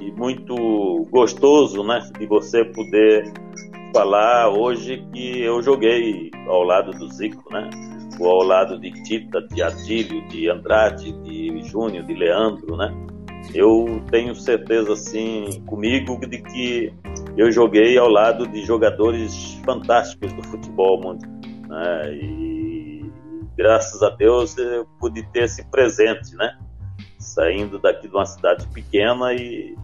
e 0.00 0.12
muito 0.12 1.06
gostoso, 1.10 1.82
né? 1.84 2.00
De 2.18 2.26
você 2.26 2.64
poder 2.64 3.32
falar 3.92 4.50
hoje 4.50 5.04
que 5.12 5.40
eu 5.40 5.60
joguei 5.62 6.30
ao 6.46 6.62
lado 6.62 6.92
do 6.92 7.08
Zico, 7.12 7.52
né? 7.52 7.68
Ao 8.20 8.42
lado 8.42 8.78
de 8.78 8.90
Tita, 9.02 9.40
de 9.42 9.62
Adílio, 9.62 10.26
de 10.28 10.48
Andrade, 10.50 11.12
de 11.22 11.62
Júnior, 11.62 12.04
de 12.04 12.14
Leandro, 12.14 12.76
né? 12.76 12.92
Eu 13.54 14.02
tenho 14.10 14.34
certeza, 14.34 14.92
assim, 14.92 15.62
comigo, 15.66 16.18
de 16.26 16.38
que 16.42 16.92
eu 17.36 17.50
joguei 17.50 17.96
ao 17.96 18.08
lado 18.08 18.46
de 18.46 18.64
jogadores 18.64 19.54
fantásticos 19.64 20.32
do 20.32 20.42
futebol 20.42 21.00
mundial 21.00 21.38
né? 21.68 22.14
E 22.14 23.12
graças 23.56 24.02
a 24.02 24.10
Deus 24.10 24.56
eu 24.56 24.86
pude 24.98 25.22
ter 25.30 25.44
esse 25.44 25.64
presente, 25.70 26.34
né? 26.34 26.58
Saindo 27.18 27.78
daqui 27.78 28.08
de 28.08 28.14
uma 28.14 28.26
cidade 28.26 28.66
pequena 28.68 29.32
e 29.34 29.76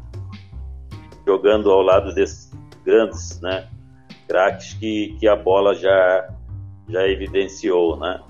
jogando 1.27 1.71
ao 1.71 1.83
lado 1.83 2.15
desses 2.15 2.51
grandes, 2.85 3.41
né? 3.41 3.69
Craques 4.27 4.75
que, 4.75 5.17
que 5.21 5.29
a 5.29 5.37
bola 5.37 5.75
já 5.75 6.29
já 6.89 7.07
evidenciou, 7.09 7.99
né? 7.99 8.21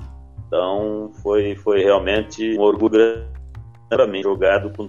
Então 0.46 1.10
foi 1.22 1.56
foi 1.56 1.82
realmente 1.82 2.56
um 2.58 2.62
orgulho 2.62 2.90
grande 2.90 3.28
para 3.88 4.06
mim 4.06 4.22
jogado 4.22 4.70
com 4.76 4.88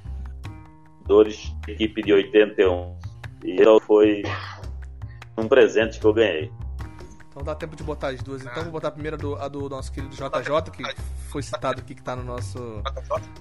jogadores 1.02 1.56
da 1.66 1.74
equipe 1.74 2.02
de 2.02 2.14
81 2.14 2.96
e 3.44 3.54
então 3.54 3.80
foi 3.80 4.24
um 5.38 5.48
presente 5.48 6.00
que 6.00 6.06
eu 6.06 6.14
ganhei. 6.14 6.52
Então 7.30 7.44
dá 7.44 7.54
tempo 7.54 7.76
de 7.76 7.84
botar 7.84 8.10
as 8.10 8.24
duas. 8.24 8.42
Então 8.44 8.64
vou 8.64 8.72
botar 8.72 8.88
a 8.88 8.92
primeira 8.92 9.18
do, 9.18 9.36
a 9.36 9.48
do 9.48 9.68
nosso 9.68 9.92
querido 9.92 10.16
JJ, 10.16 10.72
que 10.72 10.84
foi 11.30 11.44
citado 11.44 11.82
aqui, 11.82 11.94
que 11.94 12.02
tá 12.02 12.16
no 12.16 12.24
nosso, 12.24 12.82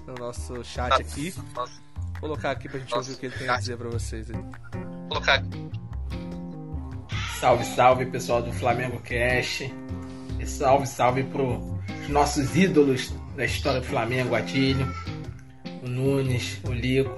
no 0.05 0.13
nosso 0.19 0.63
chat 0.65 0.93
aqui. 0.93 1.31
Vou 1.31 1.67
colocar 2.19 2.51
aqui 2.51 2.67
pra 2.67 2.79
gente 2.79 2.93
ouvir 2.93 3.13
o 3.13 3.17
que 3.17 3.25
ele 3.27 3.37
tem 3.37 3.47
a 3.47 3.57
dizer 3.57 3.77
pra 3.77 3.89
vocês 3.89 4.29
aí. 4.29 4.45
Colocar 5.07 5.35
aqui. 5.35 5.69
Salve, 7.39 7.63
salve 7.63 8.05
pessoal 8.07 8.41
do 8.41 8.51
Flamengo 8.51 8.99
Cash. 8.99 9.63
Salve, 10.45 10.87
salve 10.87 11.23
pros 11.23 11.59
nossos 12.09 12.55
ídolos 12.55 13.13
da 13.35 13.45
história 13.45 13.81
do 13.81 13.85
Flamengo, 13.85 14.31
o 14.31 14.35
Atílio, 14.35 14.87
o 15.83 15.87
Nunes, 15.87 16.59
o 16.63 16.71
Lico. 16.71 17.15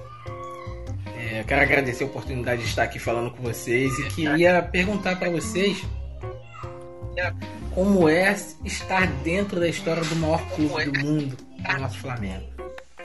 É, 1.18 1.44
quero 1.44 1.62
agradecer 1.62 2.04
a 2.04 2.08
oportunidade 2.08 2.62
de 2.62 2.68
estar 2.68 2.84
aqui 2.84 3.00
falando 3.00 3.32
com 3.32 3.44
vocês 3.44 3.98
e 4.00 4.08
queria 4.10 4.62
perguntar 4.62 5.18
para 5.18 5.30
vocês 5.30 5.84
como 7.74 8.08
é 8.08 8.36
estar 8.64 9.08
dentro 9.24 9.60
da 9.60 9.68
história 9.68 10.04
do 10.04 10.16
maior 10.16 10.42
clube 10.52 10.86
do 10.86 11.00
mundo, 11.00 11.38
o 11.68 11.80
nosso 11.80 12.00
Flamengo. 12.00 12.46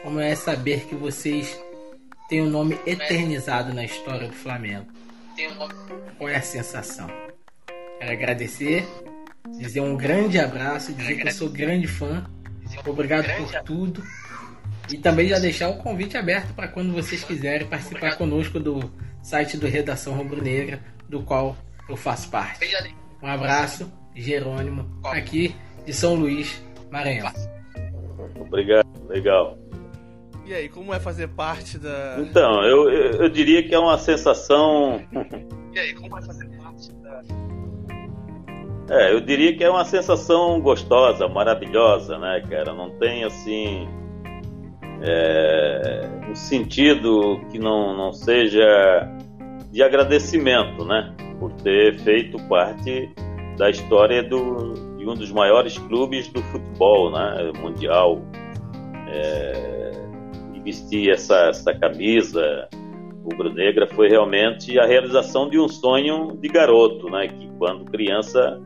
Como 0.02 0.20
é 0.20 0.34
saber 0.34 0.86
que 0.86 0.94
vocês 0.94 1.58
têm 2.28 2.42
um 2.42 2.50
nome 2.50 2.78
eternizado 2.86 3.74
na 3.74 3.84
história 3.84 4.26
do 4.26 4.34
Flamengo. 4.34 4.86
Qual 6.16 6.28
é 6.28 6.36
a 6.36 6.42
sensação? 6.42 7.06
Quero 7.98 8.12
agradecer, 8.12 8.86
dizer 9.58 9.80
um 9.80 9.96
grande 9.96 10.38
abraço, 10.38 10.92
dizer 10.92 11.16
que 11.16 11.28
eu 11.28 11.32
sou 11.32 11.48
grande 11.48 11.86
fã. 11.86 12.24
Obrigado 12.86 13.26
por 13.36 13.62
tudo. 13.62 14.02
E 14.92 14.98
também 14.98 15.28
já 15.28 15.38
deixar 15.38 15.68
o 15.68 15.76
convite 15.76 16.16
aberto 16.16 16.54
para 16.54 16.68
quando 16.68 16.92
vocês 16.92 17.22
quiserem 17.24 17.66
participar 17.66 18.16
conosco 18.16 18.58
do 18.58 18.92
site 19.22 19.56
do 19.56 19.66
Redação 19.66 20.14
Rubro 20.14 20.42
Negra, 20.42 20.80
do 21.08 21.22
qual 21.22 21.56
eu 21.88 21.96
faço 21.96 22.28
parte. 22.30 22.60
Um 23.22 23.26
abraço, 23.26 23.90
Jerônimo, 24.14 25.00
aqui 25.04 25.54
de 25.86 25.92
São 25.92 26.14
Luís, 26.14 26.62
Maranhão. 26.90 27.32
Obrigado, 28.38 28.86
legal. 29.08 29.58
E 30.44 30.52
aí, 30.52 30.68
como 30.68 30.92
é 30.92 30.98
fazer 30.98 31.28
parte 31.28 31.78
da. 31.78 32.16
Então, 32.18 32.64
eu, 32.64 32.90
eu, 32.90 33.22
eu 33.22 33.28
diria 33.28 33.62
que 33.66 33.74
é 33.74 33.78
uma 33.78 33.96
sensação. 33.96 35.00
E 35.72 35.78
aí, 35.78 35.94
como 35.94 36.18
é 36.18 36.22
fazer 36.22 36.48
parte 36.58 36.92
da. 36.94 37.22
É, 38.88 39.12
eu 39.12 39.20
diria 39.20 39.56
que 39.56 39.62
é 39.62 39.70
uma 39.70 39.84
sensação 39.84 40.60
gostosa, 40.60 41.28
maravilhosa, 41.28 42.18
né, 42.18 42.42
cara? 42.48 42.74
Não 42.74 42.90
tem 42.98 43.24
assim. 43.24 43.88
É, 45.04 46.08
um 46.28 46.34
sentido 46.34 47.40
que 47.50 47.58
não, 47.58 47.96
não 47.96 48.12
seja 48.12 48.62
de 49.70 49.82
agradecimento, 49.82 50.84
né? 50.84 51.14
Por 51.38 51.52
ter 51.54 51.98
feito 52.00 52.38
parte 52.48 53.10
da 53.56 53.70
história 53.70 54.22
do, 54.22 54.74
de 54.96 55.08
um 55.08 55.14
dos 55.14 55.32
maiores 55.32 55.76
clubes 55.78 56.28
do 56.28 56.42
futebol 56.42 57.10
né, 57.10 57.52
mundial. 57.60 58.20
É, 59.08 59.92
e 60.54 60.60
vestir 60.60 61.10
essa, 61.10 61.48
essa 61.48 61.74
camisa 61.74 62.68
rubro-negra 63.24 63.86
foi 63.86 64.08
realmente 64.08 64.78
a 64.78 64.86
realização 64.86 65.48
de 65.48 65.58
um 65.58 65.68
sonho 65.68 66.36
de 66.40 66.48
garoto, 66.48 67.08
né, 67.10 67.28
que 67.28 67.48
quando 67.58 67.84
criança 67.84 68.60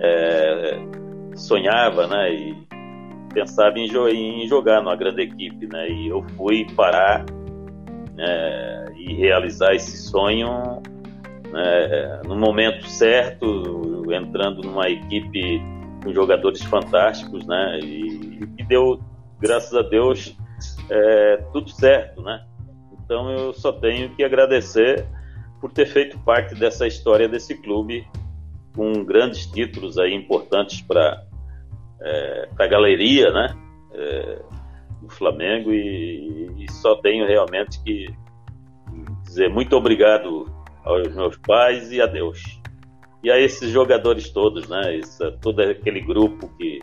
é, 0.00 0.78
sonhava 1.34 2.06
né, 2.06 2.32
e 2.32 2.68
pensava 3.32 3.78
em, 3.78 3.88
em, 4.42 4.46
jogar 4.48 4.80
numa 4.80 4.96
grande 4.96 5.22
equipe. 5.22 5.66
Né, 5.66 5.88
e 5.88 6.08
eu 6.08 6.22
fui 6.36 6.66
parar 6.74 7.24
né, 8.14 8.86
e 8.96 9.14
realizar 9.14 9.74
esse 9.74 9.96
sonho 9.96 10.82
né, 11.50 12.20
no 12.24 12.36
momento 12.36 12.86
certo, 12.86 14.04
entrando 14.12 14.62
numa 14.62 14.88
equipe 14.88 15.62
com 16.02 16.12
jogadores 16.12 16.62
fantásticos, 16.62 17.46
né, 17.46 17.80
e, 17.80 18.48
e 18.58 18.64
deu, 18.64 19.00
graças 19.40 19.74
a 19.74 19.82
Deus, 19.82 20.36
é, 20.90 21.36
tudo 21.52 21.70
certo, 21.70 22.22
né. 22.22 22.44
Então 23.04 23.30
eu 23.30 23.52
só 23.54 23.72
tenho 23.72 24.10
que 24.10 24.22
agradecer 24.22 25.06
por 25.60 25.72
ter 25.72 25.86
feito 25.86 26.18
parte 26.20 26.54
dessa 26.54 26.86
história 26.86 27.28
desse 27.28 27.56
clube 27.62 28.06
com 28.78 29.04
grandes 29.04 29.44
títulos 29.44 29.98
aí 29.98 30.14
importantes 30.14 30.80
para 30.82 31.20
é, 32.00 32.48
a 32.56 32.66
galeria, 32.68 33.32
né, 33.32 33.56
é, 33.92 34.42
do 35.02 35.08
Flamengo 35.08 35.72
e, 35.72 36.54
e 36.56 36.70
só 36.70 36.94
tenho 36.94 37.26
realmente 37.26 37.82
que 37.82 38.06
dizer 39.24 39.50
muito 39.50 39.74
obrigado 39.74 40.46
aos 40.84 41.12
meus 41.12 41.36
pais 41.38 41.90
e 41.90 42.00
a 42.00 42.06
Deus. 42.06 42.40
E 43.20 43.32
a 43.32 43.38
esses 43.40 43.68
jogadores 43.72 44.30
todos, 44.30 44.68
né? 44.68 44.94
Isso, 44.94 45.32
todo 45.40 45.60
aquele 45.60 46.00
grupo 46.00 46.48
que, 46.56 46.78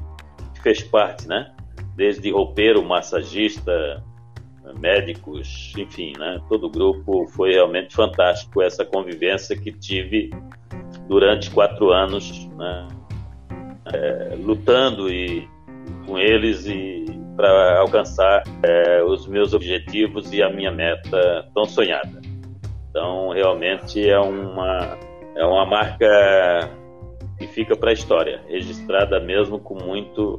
que 0.53 0.61
fez 0.61 0.83
parte, 0.83 1.25
né? 1.29 1.55
Desde 1.95 2.29
roupeiro, 2.29 2.83
massagista, 2.83 4.03
médicos, 4.77 5.73
enfim, 5.77 6.11
né? 6.19 6.41
Todo 6.49 6.67
o 6.67 6.69
grupo 6.69 7.25
foi 7.29 7.53
realmente 7.53 7.95
fantástico 7.95 8.61
essa 8.61 8.83
convivência 8.83 9.55
que 9.55 9.71
tive 9.71 10.29
durante 11.07 11.51
quatro 11.51 11.91
anos, 11.91 12.47
né? 12.57 12.87
É, 13.93 14.35
lutando 14.39 15.09
e 15.09 15.47
com 16.05 16.17
eles 16.17 16.65
e 16.65 17.05
para 17.35 17.79
alcançar 17.79 18.43
é, 18.63 19.03
os 19.03 19.27
meus 19.27 19.53
objetivos 19.53 20.31
e 20.31 20.41
a 20.41 20.49
minha 20.49 20.71
meta 20.71 21.47
tão 21.53 21.65
sonhada. 21.65 22.21
Então, 22.89 23.29
realmente 23.29 24.09
é 24.09 24.17
uma, 24.17 24.97
é 25.35 25.45
uma 25.45 25.65
marca 25.65 26.07
que 27.37 27.47
fica 27.47 27.75
para 27.75 27.89
a 27.89 27.93
história, 27.93 28.41
registrada 28.47 29.19
mesmo 29.19 29.59
com 29.59 29.75
muito, 29.75 30.37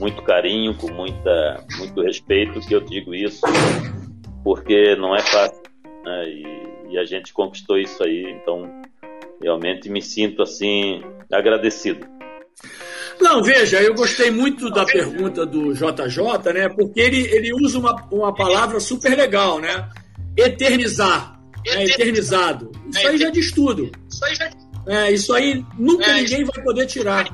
muito 0.00 0.20
carinho, 0.22 0.74
com 0.74 0.92
muita, 0.92 1.64
muito 1.78 2.02
respeito, 2.02 2.60
que 2.60 2.74
eu 2.74 2.80
digo 2.80 3.14
isso, 3.14 3.42
porque 4.42 4.96
não 4.96 5.14
é 5.14 5.20
fácil. 5.20 5.62
Né? 6.04 6.28
E, 6.28 6.66
e 6.90 6.98
a 6.98 7.04
gente 7.04 7.32
conquistou 7.32 7.78
isso 7.78 8.02
aí, 8.02 8.32
então 8.32 8.82
realmente 9.40 9.88
me 9.88 10.02
sinto 10.02 10.42
assim 10.42 11.02
agradecido. 11.32 12.06
Não, 13.20 13.42
veja, 13.42 13.80
eu 13.80 13.94
gostei 13.94 14.30
muito 14.30 14.70
da 14.70 14.84
pergunta 14.84 15.46
do 15.46 15.72
JJ, 15.72 16.52
né? 16.52 16.68
Porque 16.68 17.00
ele, 17.00 17.22
ele 17.34 17.52
usa 17.54 17.78
uma, 17.78 17.94
uma 18.10 18.34
palavra 18.34 18.78
super 18.78 19.16
legal, 19.16 19.58
né? 19.58 19.88
Eternizar 20.36 21.36
é, 21.66 21.84
eternizado. 21.84 22.70
Isso 22.88 23.08
aí 23.08 23.18
já 23.18 23.30
diz 23.30 23.50
tudo. 23.50 23.90
É, 24.86 25.10
isso 25.10 25.34
aí 25.34 25.64
nunca 25.76 26.12
ninguém 26.12 26.44
vai 26.44 26.62
poder 26.62 26.86
tirar. 26.86 27.24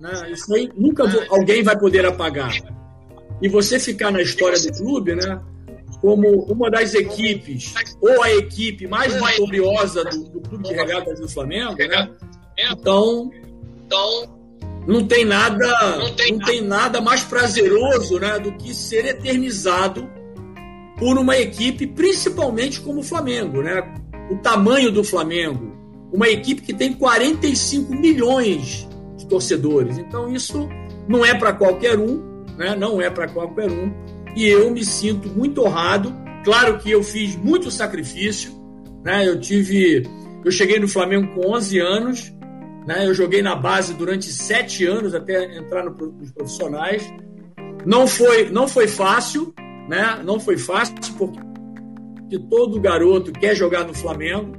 Né? 0.00 0.32
Isso 0.32 0.52
aí 0.54 0.68
nunca 0.76 1.04
alguém 1.30 1.62
vai 1.62 1.78
poder 1.78 2.04
apagar. 2.04 2.52
E 3.40 3.48
você 3.48 3.78
ficar 3.78 4.10
na 4.10 4.20
história 4.20 4.58
do 4.60 4.72
clube, 4.72 5.14
né? 5.14 5.40
Como 6.00 6.42
uma 6.44 6.70
das 6.70 6.94
equipes, 6.94 7.74
ou 8.00 8.22
a 8.22 8.30
equipe 8.32 8.86
mais 8.86 9.14
vitoriosa 9.14 10.04
do, 10.04 10.24
do 10.28 10.40
Clube 10.40 10.64
de 10.68 10.74
Regatas 10.74 11.18
do 11.20 11.28
Flamengo, 11.28 11.76
né? 11.76 12.10
Então, 12.58 13.30
não 14.86 15.06
tem 15.06 15.24
nada, 15.24 15.98
não 16.30 16.38
tem 16.38 16.60
nada 16.60 17.00
mais 17.00 17.24
prazeroso, 17.24 18.20
né, 18.20 18.38
do 18.38 18.52
que 18.52 18.72
ser 18.72 19.04
eternizado 19.04 20.08
por 20.96 21.18
uma 21.18 21.36
equipe, 21.36 21.86
principalmente 21.86 22.80
como 22.80 23.00
o 23.00 23.02
Flamengo, 23.02 23.62
né? 23.62 23.82
O 24.30 24.36
tamanho 24.36 24.90
do 24.90 25.04
Flamengo, 25.04 25.76
uma 26.12 26.28
equipe 26.28 26.62
que 26.62 26.72
tem 26.72 26.92
45 26.92 27.94
milhões 27.94 28.88
de 29.16 29.26
torcedores. 29.26 29.98
Então 29.98 30.32
isso 30.32 30.68
não 31.06 31.24
é 31.24 31.34
para 31.34 31.52
qualquer 31.52 31.98
um, 31.98 32.44
né? 32.56 32.74
Não 32.74 33.00
é 33.00 33.10
para 33.10 33.28
qualquer 33.28 33.70
um. 33.70 33.92
E 34.36 34.46
eu 34.46 34.70
me 34.70 34.84
sinto 34.84 35.30
muito 35.30 35.64
honrado. 35.64 36.14
Claro 36.44 36.78
que 36.78 36.90
eu 36.90 37.02
fiz 37.02 37.34
muito 37.34 37.70
sacrifício, 37.70 38.52
né? 39.02 39.26
Eu 39.26 39.40
tive, 39.40 40.06
eu 40.44 40.52
cheguei 40.52 40.78
no 40.78 40.86
Flamengo 40.86 41.34
com 41.34 41.54
11 41.54 41.78
anos, 41.80 42.32
né? 42.86 43.06
Eu 43.06 43.14
joguei 43.14 43.40
na 43.40 43.56
base 43.56 43.94
durante 43.94 44.26
sete 44.26 44.84
anos 44.84 45.14
até 45.14 45.56
entrar 45.56 45.84
nos 45.84 46.30
profissionais. 46.30 47.02
Não 47.86 48.06
foi, 48.06 48.50
não 48.50 48.68
foi 48.68 48.86
fácil, 48.86 49.54
né? 49.88 50.20
Não 50.22 50.38
foi 50.38 50.58
fácil 50.58 50.94
porque 51.16 52.38
todo 52.50 52.78
garoto 52.78 53.32
quer 53.32 53.56
jogar 53.56 53.84
no 53.84 53.94
Flamengo. 53.94 54.54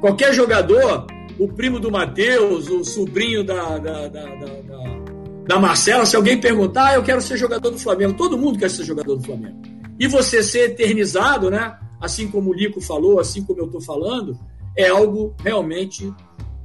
Qualquer 0.00 0.34
jogador, 0.34 1.06
o 1.38 1.48
primo 1.48 1.80
do 1.80 1.90
Matheus, 1.90 2.68
o 2.68 2.84
sobrinho 2.84 3.42
da, 3.42 3.78
da, 3.78 4.08
da, 4.08 4.24
da, 4.26 4.46
da 5.46 5.58
Marcela, 5.58 6.06
se 6.06 6.14
alguém 6.14 6.40
perguntar, 6.40 6.88
ah, 6.88 6.94
eu 6.94 7.02
quero 7.02 7.20
ser 7.20 7.36
jogador 7.36 7.70
do 7.70 7.78
Flamengo, 7.78 8.14
todo 8.14 8.38
mundo 8.38 8.58
quer 8.58 8.70
ser 8.70 8.84
jogador 8.84 9.16
do 9.16 9.24
Flamengo. 9.24 9.60
E 9.98 10.06
você 10.06 10.42
ser 10.42 10.70
eternizado, 10.70 11.50
né? 11.50 11.76
Assim 12.00 12.28
como 12.28 12.50
o 12.50 12.54
Lico 12.54 12.80
falou, 12.80 13.20
assim 13.20 13.44
como 13.44 13.60
eu 13.60 13.66
estou 13.66 13.80
falando, 13.80 14.38
é 14.76 14.88
algo 14.88 15.34
realmente 15.42 16.12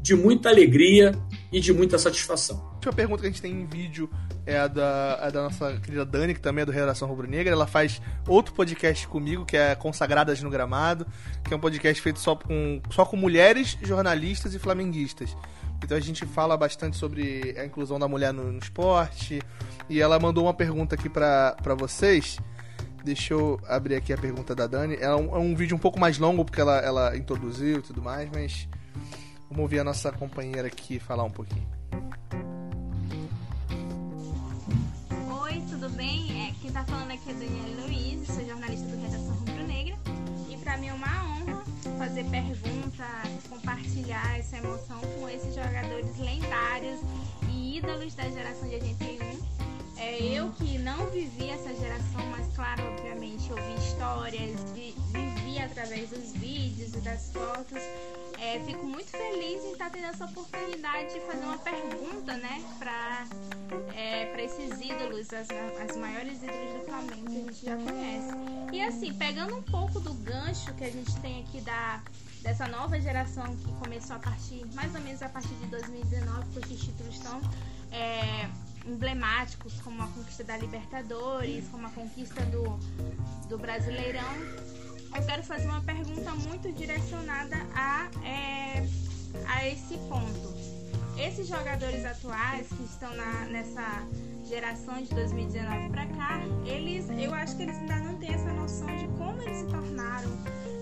de 0.01 0.15
muita 0.15 0.49
alegria 0.49 1.11
e 1.51 1.59
de 1.59 1.73
muita 1.73 1.97
satisfação. 1.97 2.57
A 2.57 2.75
última 2.75 2.93
pergunta 2.93 3.21
que 3.21 3.28
a 3.28 3.30
gente 3.30 3.41
tem 3.41 3.51
em 3.51 3.65
vídeo 3.65 4.09
é 4.45 4.57
a 4.57 4.67
da, 4.67 5.15
a 5.15 5.30
da 5.30 5.43
nossa 5.43 5.78
querida 5.78 6.05
Dani, 6.05 6.34
que 6.34 6.39
também 6.39 6.61
é 6.61 6.65
do 6.65 6.71
Redação 6.71 7.07
Rubro 7.07 7.28
Negra. 7.28 7.51
Ela 7.51 7.67
faz 7.67 8.01
outro 8.28 8.53
podcast 8.53 9.05
comigo, 9.07 9.45
que 9.45 9.57
é 9.57 9.75
Consagradas 9.75 10.41
no 10.41 10.49
Gramado, 10.49 11.05
que 11.43 11.53
é 11.53 11.57
um 11.57 11.59
podcast 11.59 12.01
feito 12.01 12.19
só 12.19 12.36
com, 12.36 12.82
só 12.89 13.03
com 13.03 13.17
mulheres, 13.17 13.78
jornalistas 13.82 14.53
e 14.55 14.59
flamenguistas. 14.59 15.36
Então 15.84 15.97
a 15.97 16.01
gente 16.01 16.25
fala 16.25 16.57
bastante 16.57 16.97
sobre 16.97 17.55
a 17.57 17.65
inclusão 17.65 17.99
da 17.99 18.07
mulher 18.07 18.34
no, 18.34 18.51
no 18.51 18.59
esporte. 18.59 19.41
E 19.89 20.01
ela 20.01 20.19
mandou 20.19 20.45
uma 20.45 20.53
pergunta 20.53 20.95
aqui 20.95 21.09
para 21.09 21.75
vocês. 21.78 22.38
Deixa 23.03 23.34
eu 23.34 23.59
abrir 23.67 23.95
aqui 23.95 24.11
a 24.11 24.17
pergunta 24.17 24.53
da 24.53 24.67
Dani. 24.67 24.97
É 24.99 25.13
um, 25.15 25.36
é 25.36 25.39
um 25.39 25.55
vídeo 25.55 25.75
um 25.75 25.80
pouco 25.80 25.99
mais 25.99 26.17
longo, 26.17 26.43
porque 26.43 26.59
ela, 26.59 26.78
ela 26.80 27.15
introduziu 27.15 27.80
e 27.80 27.82
tudo 27.82 28.01
mais, 28.01 28.30
mas 28.30 28.67
vamos 29.49 29.63
ouvir 29.63 29.80
a 29.80 29.84
nossa 29.84 30.11
companheira 30.11 30.67
aqui 30.67 30.99
falar 30.99 31.23
um 31.23 31.32
pouquinho. 31.32 31.65
Oi, 35.41 35.63
tudo 35.69 35.89
bem? 35.91 36.49
É, 36.49 36.53
quem 36.61 36.69
tá 36.69 36.84
falando 36.84 37.11
aqui 37.11 37.30
é 37.30 37.34
Daniela 37.34 37.86
Luiz, 37.86 38.28
sou 38.28 38.45
jornalista 38.45 38.88
do 38.88 39.01
Redação 39.01 39.36
Rubro 39.36 39.67
Negra. 39.67 39.95
E 40.49 40.57
para 40.57 40.78
mim 40.78 40.88
é 40.88 40.93
uma 40.93 41.23
honra 41.23 41.63
fazer 41.97 42.25
pergunta 42.25 43.05
compartilhar 43.68 44.39
essa 44.39 44.57
emoção 44.57 45.01
com 45.20 45.28
esses 45.28 45.53
jogadores 45.53 46.18
lendários 46.18 47.01
e 47.49 47.78
ídolos 47.78 48.15
da 48.15 48.24
geração 48.30 48.70
de 48.70 48.76
81. 48.76 49.57
É, 49.97 50.22
eu 50.22 50.49
que 50.51 50.78
não 50.78 51.07
vivi 51.07 51.49
essa 51.49 51.76
geração, 51.76 52.26
mas 52.32 52.47
claro, 52.55 52.82
obviamente, 52.93 53.51
ouvi 53.51 53.76
histórias, 53.78 54.51
vi, 54.74 54.95
vivi 55.11 55.59
através 55.59 56.11
dos 56.11 56.32
vídeos 56.32 56.93
e 56.93 56.99
das 56.99 57.30
fotos. 57.34 57.82
É, 58.39 58.61
fico 58.65 58.86
muito 58.86 59.09
feliz 59.09 59.61
em 59.65 59.72
estar 59.74 59.89
tendo 59.89 60.05
essa 60.05 60.26
oportunidade 60.26 61.13
de 61.13 61.20
fazer 61.22 61.43
uma 61.43 61.57
pergunta, 61.57 62.38
né, 62.38 62.63
para 62.80 63.26
é, 63.95 64.45
esses 64.45 64.80
ídolos, 64.80 65.34
as, 65.34 65.47
as 65.49 65.97
maiores 65.97 66.41
ídolos 66.41 66.80
do 66.80 66.86
Flamengo 66.86 67.30
que 67.30 67.38
a 67.38 67.41
gente 67.41 67.65
já 67.65 67.76
conhece. 67.76 68.30
E 68.72 68.82
assim, 68.82 69.13
pegando 69.13 69.57
um 69.57 69.63
pouco 69.63 69.99
do 69.99 70.13
gancho 70.13 70.74
que 70.76 70.86
a 70.86 70.91
gente 70.91 71.13
tem 71.20 71.41
aqui 71.41 71.59
da, 71.61 72.01
dessa 72.41 72.67
nova 72.67 72.99
geração 72.99 73.55
que 73.57 73.71
começou 73.73 74.15
a 74.15 74.19
partir, 74.19 74.65
mais 74.73 74.93
ou 74.95 75.01
menos 75.01 75.21
a 75.21 75.29
partir 75.29 75.53
de 75.55 75.65
2019, 75.67 76.45
porque 76.53 76.73
os 76.73 76.79
títulos 76.79 77.15
estão 77.15 77.41
é, 77.91 78.49
emblemáticos, 78.85 79.81
como 79.81 80.01
a 80.01 80.07
conquista 80.07 80.43
da 80.43 80.57
Libertadores, 80.57 81.67
como 81.69 81.88
a 81.88 81.89
conquista 81.89 82.41
do, 82.45 82.79
do 83.47 83.57
Brasileirão 83.57 84.77
eu 85.15 85.25
quero 85.25 85.43
fazer 85.43 85.65
uma 85.67 85.81
pergunta 85.81 86.31
muito 86.47 86.71
direcionada 86.73 87.55
a, 87.73 88.09
é, 88.23 88.88
a 89.47 89.67
esse 89.67 89.97
ponto. 90.09 90.57
Esses 91.20 91.47
jogadores 91.47 92.05
atuais 92.05 92.68
que 92.68 92.84
estão 92.84 93.13
na, 93.15 93.45
nessa 93.45 94.05
geração 94.47 95.01
de 95.01 95.09
2019 95.15 95.89
para 95.89 96.05
cá, 96.05 96.39
eles, 96.65 97.09
eu 97.09 97.34
acho 97.34 97.55
que 97.55 97.63
eles 97.63 97.76
ainda 97.76 97.95
não 97.99 98.15
têm 98.18 98.34
essa 98.34 98.53
noção 98.53 98.88
de 98.95 99.07
como 99.18 99.41
eles 99.41 99.57
se 99.57 99.65
tornaram 99.65 100.30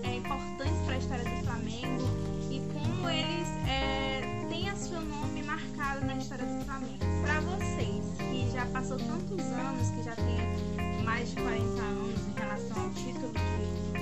é, 0.04 0.14
importantes 0.16 0.78
para 0.84 0.94
a 0.94 0.98
história 0.98 1.24
do 1.24 1.44
Flamengo 1.44 2.04
e 2.50 2.60
como 2.72 3.08
eles 3.08 3.48
é, 3.66 4.46
têm 4.50 4.68
a 4.68 4.76
seu 4.76 5.00
nome 5.00 5.42
marcado 5.42 6.04
na 6.04 6.16
história 6.16 6.44
do 6.44 6.64
Flamengo. 6.64 7.04
Para 7.22 7.40
vocês, 7.40 8.04
que 8.18 8.50
já 8.52 8.66
passou 8.66 8.98
tantos 8.98 9.40
anos, 9.40 9.90
que 9.90 10.02
já 10.02 10.14
tem 10.16 11.02
mais 11.02 11.30
de 11.30 11.36
40 11.36 11.62
anos 11.80 12.20
em 12.28 12.38
relação 12.38 12.82
ao 12.82 12.90
título 12.90 13.32
de 13.32 13.98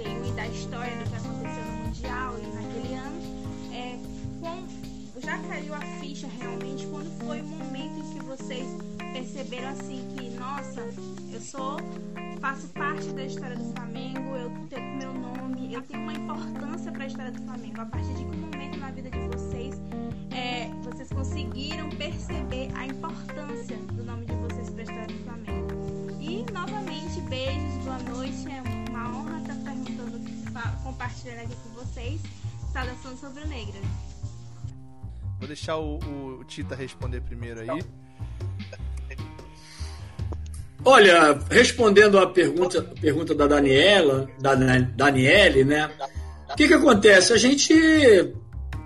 81 0.00 0.26
e 0.26 0.32
da 0.32 0.46
história 0.48 0.96
do 0.96 1.08
que 1.08 1.16
aconteceu 1.16 1.64
no 1.64 1.72
Mundial 1.84 2.34
e 2.38 2.46
naquele 2.54 2.94
ano, 2.94 3.20
é, 3.72 3.98
com, 4.40 4.75
já 5.20 5.38
caiu 5.38 5.74
a 5.74 5.80
ficha 6.00 6.26
realmente 6.26 6.86
quando 6.86 7.10
foi 7.24 7.40
o 7.40 7.44
momento 7.44 7.98
em 7.98 8.12
que 8.12 8.24
vocês 8.24 8.66
perceberam 9.12 9.68
assim 9.68 10.06
que, 10.16 10.30
nossa, 10.30 10.80
eu 11.32 11.40
sou, 11.40 11.78
faço 12.40 12.68
parte 12.68 13.06
da 13.08 13.24
história 13.24 13.56
do 13.56 13.72
Flamengo, 13.72 14.36
eu 14.36 14.50
tenho 14.68 14.96
meu 14.96 15.14
nome, 15.14 15.72
eu 15.72 15.82
tenho 15.82 16.02
uma 16.02 16.12
importância 16.12 16.92
para 16.92 17.04
a 17.04 17.06
história 17.06 17.32
do 17.32 17.42
Flamengo. 17.42 17.80
A 17.80 17.86
partir 17.86 18.14
de 18.14 18.24
que 18.24 18.36
momento 18.36 18.78
na 18.78 18.90
vida 18.90 19.10
de 19.10 19.28
vocês 19.28 19.74
é, 20.30 20.68
vocês 20.82 21.08
conseguiram 21.08 21.88
perceber 21.90 22.70
a 22.74 22.86
importância 22.86 23.76
do 23.76 24.04
nome 24.04 24.26
de 24.26 24.34
vocês 24.34 24.70
para 24.70 24.80
a 24.80 24.84
história 24.84 25.06
do 25.06 25.24
Flamengo? 25.24 25.68
E 26.20 26.52
novamente, 26.52 27.20
beijos, 27.22 27.84
boa 27.84 27.98
noite, 28.14 28.46
é 28.50 28.90
uma 28.90 29.08
honra 29.16 29.40
estar 29.40 30.82
compartilhando 30.82 31.40
aqui 31.40 31.56
com 31.62 31.84
vocês. 31.84 32.20
Saudações 32.72 33.20
sobre 33.20 33.44
negra. 33.46 33.80
Vou 35.38 35.46
deixar 35.46 35.76
o, 35.76 35.98
o, 35.98 36.44
Tita 36.44 36.74
responder 36.74 37.20
primeiro 37.20 37.60
aí. 37.60 37.82
Olha, 40.84 41.38
respondendo 41.50 42.18
a 42.18 42.28
pergunta, 42.28 42.80
pergunta 43.00 43.34
da 43.34 43.46
Daniela, 43.46 44.28
da 44.38 44.54
Daniele, 44.54 45.64
né? 45.64 45.90
O 46.50 46.54
que 46.54 46.68
que 46.68 46.74
acontece? 46.74 47.32
A 47.32 47.36
gente, 47.36 47.74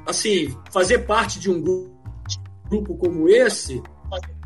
assim, 0.07 0.57
fazer 0.73 1.01
parte 1.01 1.39
de 1.39 1.51
um 1.51 1.61
grupo 1.61 2.97
como 2.97 3.29
esse, 3.29 3.83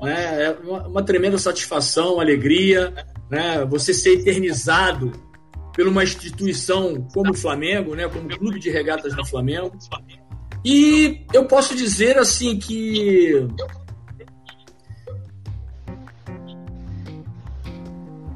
né, 0.02 0.46
é 0.46 0.50
uma, 0.50 0.88
uma 0.88 1.02
tremenda 1.02 1.38
satisfação, 1.38 2.20
alegria, 2.20 2.92
né? 3.30 3.64
Você 3.66 3.94
ser 3.94 4.18
eternizado 4.18 5.12
por 5.74 5.86
uma 5.86 6.02
instituição 6.04 7.06
como 7.12 7.32
o 7.32 7.36
Flamengo, 7.36 7.94
né, 7.94 8.08
como 8.08 8.26
o 8.26 8.38
Clube 8.38 8.58
de 8.60 8.70
Regatas 8.70 9.14
do 9.14 9.24
Flamengo. 9.24 9.76
E 10.64 11.24
eu 11.32 11.44
posso 11.46 11.76
dizer 11.76 12.18
assim 12.18 12.58
que 12.58 13.46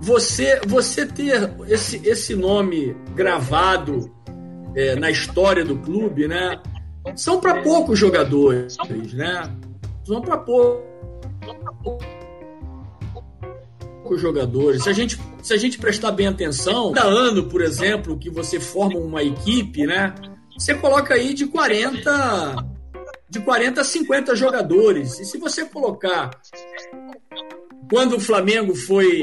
você 0.01 0.61
você 0.66 1.07
ter 1.07 1.51
esse, 1.68 2.01
esse 2.07 2.35
nome 2.35 2.95
gravado 3.14 4.12
é, 4.74 4.95
na 4.95 5.11
história 5.11 5.64
do 5.64 5.79
clube, 5.79 6.29
né, 6.29 6.61
são 7.16 7.41
para 7.41 7.62
poucos 7.62 7.99
jogadores, 7.99 8.76
né? 9.14 9.51
São 10.05 10.20
para 10.20 10.37
poucos 10.39 10.85
jogadores. 14.16 14.83
Se 14.83 14.91
a 14.91 14.93
gente, 14.93 15.18
se 15.43 15.53
a 15.53 15.57
gente 15.57 15.79
prestar 15.79 16.12
bem 16.12 16.26
atenção, 16.26 16.93
cada 16.93 17.09
ano, 17.09 17.45
por 17.45 17.61
exemplo, 17.61 18.18
que 18.18 18.31
você 18.31 18.59
forma 18.59 18.99
uma 18.99 19.22
equipe, 19.22 19.87
né? 19.87 20.14
Você 20.59 20.75
coloca 20.75 21.15
aí 21.15 21.33
de 21.33 21.47
40 21.47 22.67
de 23.31 23.41
40 23.41 23.81
a 23.81 23.85
50 23.85 24.35
jogadores. 24.35 25.21
E 25.21 25.25
se 25.25 25.39
você 25.39 25.65
colocar 25.65 26.31
quando 27.91 28.17
o 28.17 28.21
Flamengo 28.21 28.75
foi 28.75 29.23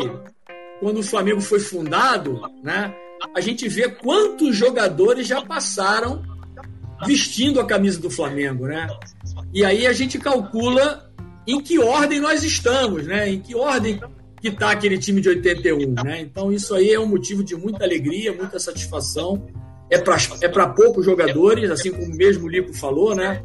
quando 0.79 0.99
o 0.99 1.03
Flamengo 1.03 1.41
foi 1.41 1.59
fundado, 1.59 2.41
né? 2.63 2.95
A 3.35 3.41
gente 3.41 3.67
vê 3.67 3.89
quantos 3.89 4.55
jogadores 4.55 5.27
já 5.27 5.41
passaram 5.41 6.23
vestindo 7.05 7.59
a 7.59 7.65
camisa 7.65 7.99
do 7.99 8.09
Flamengo, 8.09 8.67
né? 8.67 8.87
E 9.53 9.65
aí 9.65 9.85
a 9.87 9.93
gente 9.93 10.17
calcula 10.17 11.11
em 11.45 11.61
que 11.61 11.79
ordem 11.79 12.19
nós 12.19 12.43
estamos, 12.43 13.05
né? 13.05 13.29
Em 13.29 13.41
que 13.41 13.55
ordem 13.55 13.99
que 14.41 14.49
está 14.49 14.71
aquele 14.71 14.97
time 14.97 15.19
de 15.21 15.29
81, 15.29 15.93
né? 16.03 16.21
Então 16.21 16.51
isso 16.51 16.73
aí 16.73 16.91
é 16.91 16.99
um 16.99 17.07
motivo 17.07 17.43
de 17.43 17.55
muita 17.55 17.83
alegria, 17.83 18.33
muita 18.33 18.59
satisfação. 18.59 19.45
É 19.89 19.99
para 19.99 20.17
é 20.41 20.67
poucos 20.67 21.05
jogadores, 21.05 21.69
assim 21.69 21.91
como 21.91 22.05
o 22.05 22.15
mesmo 22.15 22.47
Lico 22.47 22.73
falou, 22.73 23.15
né? 23.15 23.43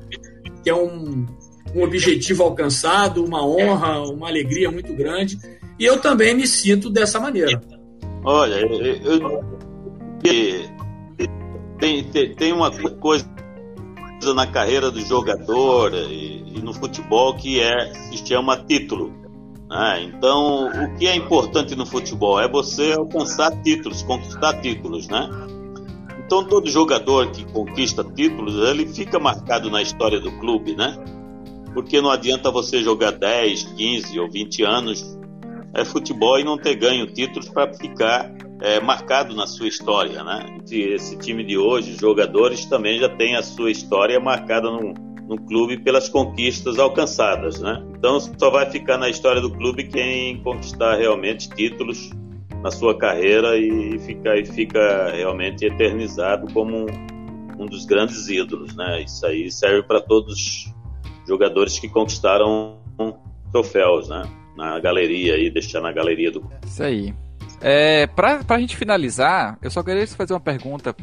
Que 0.62 0.70
é 0.70 0.74
um, 0.74 1.26
um 1.74 1.82
objetivo 1.82 2.42
alcançado, 2.42 3.24
uma 3.24 3.46
honra, 3.46 4.00
uma 4.02 4.28
alegria 4.28 4.70
muito 4.70 4.94
grande. 4.94 5.38
E 5.78 5.84
eu 5.84 6.00
também 6.00 6.34
me 6.34 6.46
sinto 6.46 6.88
dessa 6.90 7.20
maneira. 7.20 7.60
Olha, 8.24 8.54
eu, 8.54 9.44
tem, 11.78 12.04
tem, 12.04 12.34
tem 12.34 12.52
uma 12.52 12.70
coisa 12.70 13.26
na 14.34 14.46
carreira 14.46 14.90
do 14.90 15.00
jogador 15.00 15.94
e, 15.94 16.44
e 16.56 16.60
no 16.62 16.74
futebol 16.74 17.34
que 17.36 17.60
é 17.60 17.92
se 17.94 18.26
chama 18.26 18.64
título. 18.64 19.12
Ah, 19.70 20.00
então, 20.00 20.66
o 20.66 20.96
que 20.96 21.06
é 21.06 21.14
importante 21.14 21.76
no 21.76 21.86
futebol 21.86 22.40
é 22.40 22.48
você 22.48 22.92
alcançar 22.92 23.50
títulos, 23.62 24.02
conquistar 24.02 24.60
títulos, 24.60 25.08
né? 25.08 25.28
Então, 26.30 26.44
todo 26.44 26.70
jogador 26.70 27.32
que 27.32 27.44
conquista 27.44 28.04
títulos, 28.04 28.54
ele 28.54 28.86
fica 28.86 29.18
marcado 29.18 29.68
na 29.68 29.82
história 29.82 30.20
do 30.20 30.30
clube, 30.38 30.76
né? 30.76 30.96
Porque 31.74 32.00
não 32.00 32.08
adianta 32.08 32.52
você 32.52 32.80
jogar 32.84 33.10
10, 33.10 33.64
15 33.76 34.20
ou 34.20 34.30
20 34.30 34.62
anos 34.62 35.18
é 35.74 35.84
futebol 35.84 36.38
e 36.38 36.44
não 36.44 36.56
ter 36.56 36.76
ganho 36.76 37.04
títulos 37.12 37.48
para 37.48 37.74
ficar 37.74 38.32
é, 38.62 38.78
marcado 38.78 39.34
na 39.34 39.44
sua 39.44 39.66
história, 39.66 40.22
né? 40.22 40.56
Esse 40.70 41.18
time 41.18 41.42
de 41.42 41.58
hoje, 41.58 41.96
jogadores 42.00 42.64
também 42.64 43.00
já 43.00 43.08
tem 43.08 43.34
a 43.34 43.42
sua 43.42 43.72
história 43.72 44.20
marcada 44.20 44.70
no, 44.70 44.94
no 45.26 45.36
clube 45.36 45.78
pelas 45.78 46.08
conquistas 46.08 46.78
alcançadas, 46.78 47.58
né? 47.60 47.84
Então 47.98 48.20
só 48.20 48.50
vai 48.50 48.70
ficar 48.70 48.98
na 48.98 49.08
história 49.08 49.40
do 49.40 49.50
clube 49.50 49.88
quem 49.88 50.40
conquistar 50.44 50.94
realmente 50.94 51.50
títulos 51.50 52.08
na 52.62 52.70
sua 52.70 52.96
carreira 52.96 53.56
e 53.56 53.98
fica, 54.00 54.36
e 54.36 54.44
fica 54.44 55.10
realmente 55.12 55.64
eternizado 55.64 56.52
como 56.52 56.76
um, 56.76 57.62
um 57.62 57.66
dos 57.66 57.84
grandes 57.86 58.28
ídolos, 58.28 58.74
né? 58.76 59.02
Isso 59.02 59.24
aí 59.26 59.50
serve 59.50 59.82
para 59.82 60.00
todos 60.00 60.34
os 60.34 60.74
jogadores 61.26 61.78
que 61.78 61.88
conquistaram 61.88 62.78
troféus, 63.50 64.08
né? 64.08 64.22
Na 64.56 64.78
galeria 64.78 65.34
aí, 65.34 65.50
deixar 65.50 65.80
na 65.80 65.92
galeria 65.92 66.30
do. 66.30 66.44
Isso 66.64 66.82
aí. 66.82 67.14
É, 67.60 68.06
pra, 68.06 68.42
pra 68.44 68.58
gente 68.58 68.76
finalizar, 68.76 69.58
eu 69.62 69.70
só 69.70 69.82
queria 69.82 70.06
fazer 70.06 70.32
uma 70.32 70.40
pergunta 70.40 70.94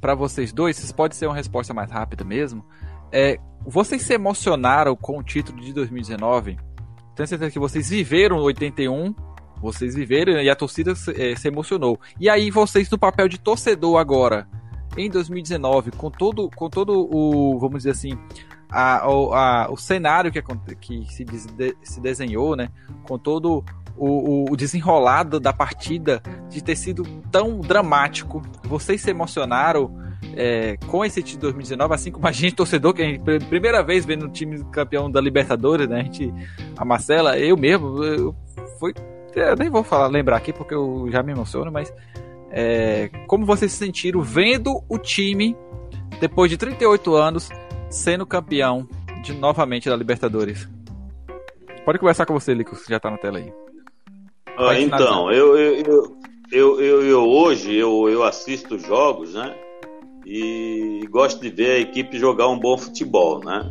para 0.00 0.14
vocês 0.14 0.52
dois. 0.52 0.76
Vocês 0.76 0.92
pode 0.92 1.16
ser 1.16 1.26
uma 1.26 1.34
resposta 1.34 1.74
mais 1.74 1.90
rápida 1.90 2.24
mesmo. 2.24 2.64
É, 3.12 3.38
vocês 3.66 4.02
se 4.02 4.12
emocionaram 4.12 4.94
com 4.96 5.18
o 5.18 5.22
título 5.22 5.60
de 5.60 5.72
2019? 5.72 6.58
Tenho 7.14 7.26
certeza 7.26 7.50
que 7.50 7.58
vocês 7.58 7.88
viveram 7.88 8.38
81, 8.38 9.14
vocês 9.64 9.94
viveram 9.94 10.34
e 10.34 10.50
a 10.50 10.54
torcida 10.54 10.94
se, 10.94 11.10
é, 11.10 11.34
se 11.34 11.48
emocionou. 11.48 11.98
E 12.20 12.28
aí 12.28 12.50
vocês 12.50 12.88
no 12.90 12.98
papel 12.98 13.28
de 13.28 13.38
torcedor 13.38 13.98
agora, 13.98 14.46
em 14.96 15.10
2019, 15.10 15.90
com 15.92 16.10
todo, 16.10 16.50
com 16.54 16.68
todo 16.68 17.08
o, 17.10 17.58
vamos 17.58 17.78
dizer 17.78 17.90
assim, 17.90 18.18
a, 18.70 18.98
a, 18.98 19.68
o 19.70 19.76
cenário 19.76 20.30
que, 20.30 20.42
que 20.80 21.06
se, 21.12 21.24
de, 21.24 21.76
se 21.82 22.00
desenhou, 22.00 22.54
né? 22.54 22.68
Com 23.04 23.18
todo 23.18 23.64
o, 23.96 24.50
o 24.50 24.56
desenrolado 24.56 25.40
da 25.40 25.52
partida 25.52 26.22
de 26.50 26.62
ter 26.62 26.76
sido 26.76 27.04
tão 27.30 27.60
dramático. 27.60 28.42
Vocês 28.64 29.00
se 29.00 29.10
emocionaram 29.10 30.04
é, 30.36 30.76
com 30.86 31.04
esse 31.04 31.22
título 31.22 31.52
de 31.52 31.58
2019, 31.58 31.94
assim 31.94 32.10
como 32.10 32.26
a 32.26 32.32
gente, 32.32 32.54
torcedor, 32.54 32.92
que 32.92 33.02
a 33.02 33.04
gente, 33.04 33.20
primeira 33.48 33.82
vez 33.82 34.04
vendo 34.04 34.26
o 34.26 34.28
time 34.28 34.62
campeão 34.72 35.10
da 35.10 35.20
Libertadores, 35.20 35.88
né? 35.88 36.00
A 36.00 36.04
gente, 36.04 36.34
a 36.76 36.84
Marcela, 36.84 37.38
eu 37.38 37.56
mesmo, 37.56 38.02
eu, 38.02 38.34
foi, 38.78 38.92
eu 39.34 39.56
nem 39.56 39.70
vou 39.70 39.82
falar, 39.82 40.06
lembrar 40.08 40.36
aqui 40.36 40.52
porque 40.52 40.74
eu 40.74 41.08
já 41.10 41.22
me 41.22 41.32
emociono, 41.32 41.70
mas 41.70 41.92
é, 42.50 43.10
como 43.26 43.44
vocês 43.44 43.72
se 43.72 43.78
sentiram 43.78 44.20
vendo 44.22 44.82
o 44.88 44.98
time, 44.98 45.56
depois 46.20 46.50
de 46.50 46.56
38 46.56 47.14
anos, 47.14 47.50
sendo 47.90 48.24
campeão 48.24 48.88
de 49.22 49.32
novamente 49.32 49.88
da 49.88 49.96
Libertadores? 49.96 50.68
Pode 51.84 51.98
conversar 51.98 52.26
com 52.26 52.32
você, 52.32 52.54
Lico, 52.54 52.76
que 52.76 52.90
já 52.90 53.00
tá 53.00 53.10
na 53.10 53.18
tela 53.18 53.38
aí. 53.38 53.52
Ah, 54.56 54.78
então, 54.78 55.30
eu, 55.32 55.58
eu, 55.58 56.16
eu, 56.52 56.80
eu, 56.80 57.02
eu, 57.02 57.22
hoje 57.28 57.74
eu, 57.74 58.08
eu 58.08 58.22
assisto 58.22 58.78
jogos, 58.78 59.34
né? 59.34 59.54
E 60.24 61.06
gosto 61.10 61.40
de 61.40 61.50
ver 61.50 61.72
a 61.72 61.78
equipe 61.80 62.18
jogar 62.18 62.48
um 62.48 62.58
bom 62.58 62.78
futebol, 62.78 63.40
né? 63.44 63.70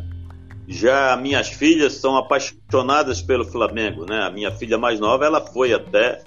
Já 0.66 1.16
minhas 1.16 1.48
filhas 1.48 1.94
são 1.94 2.16
apaixonadas 2.16 3.20
pelo 3.20 3.44
Flamengo, 3.44 4.06
né? 4.08 4.22
A 4.22 4.30
minha 4.30 4.50
filha 4.50 4.78
mais 4.78 4.98
nova, 4.98 5.26
ela 5.26 5.40
foi 5.40 5.74
até 5.74 6.22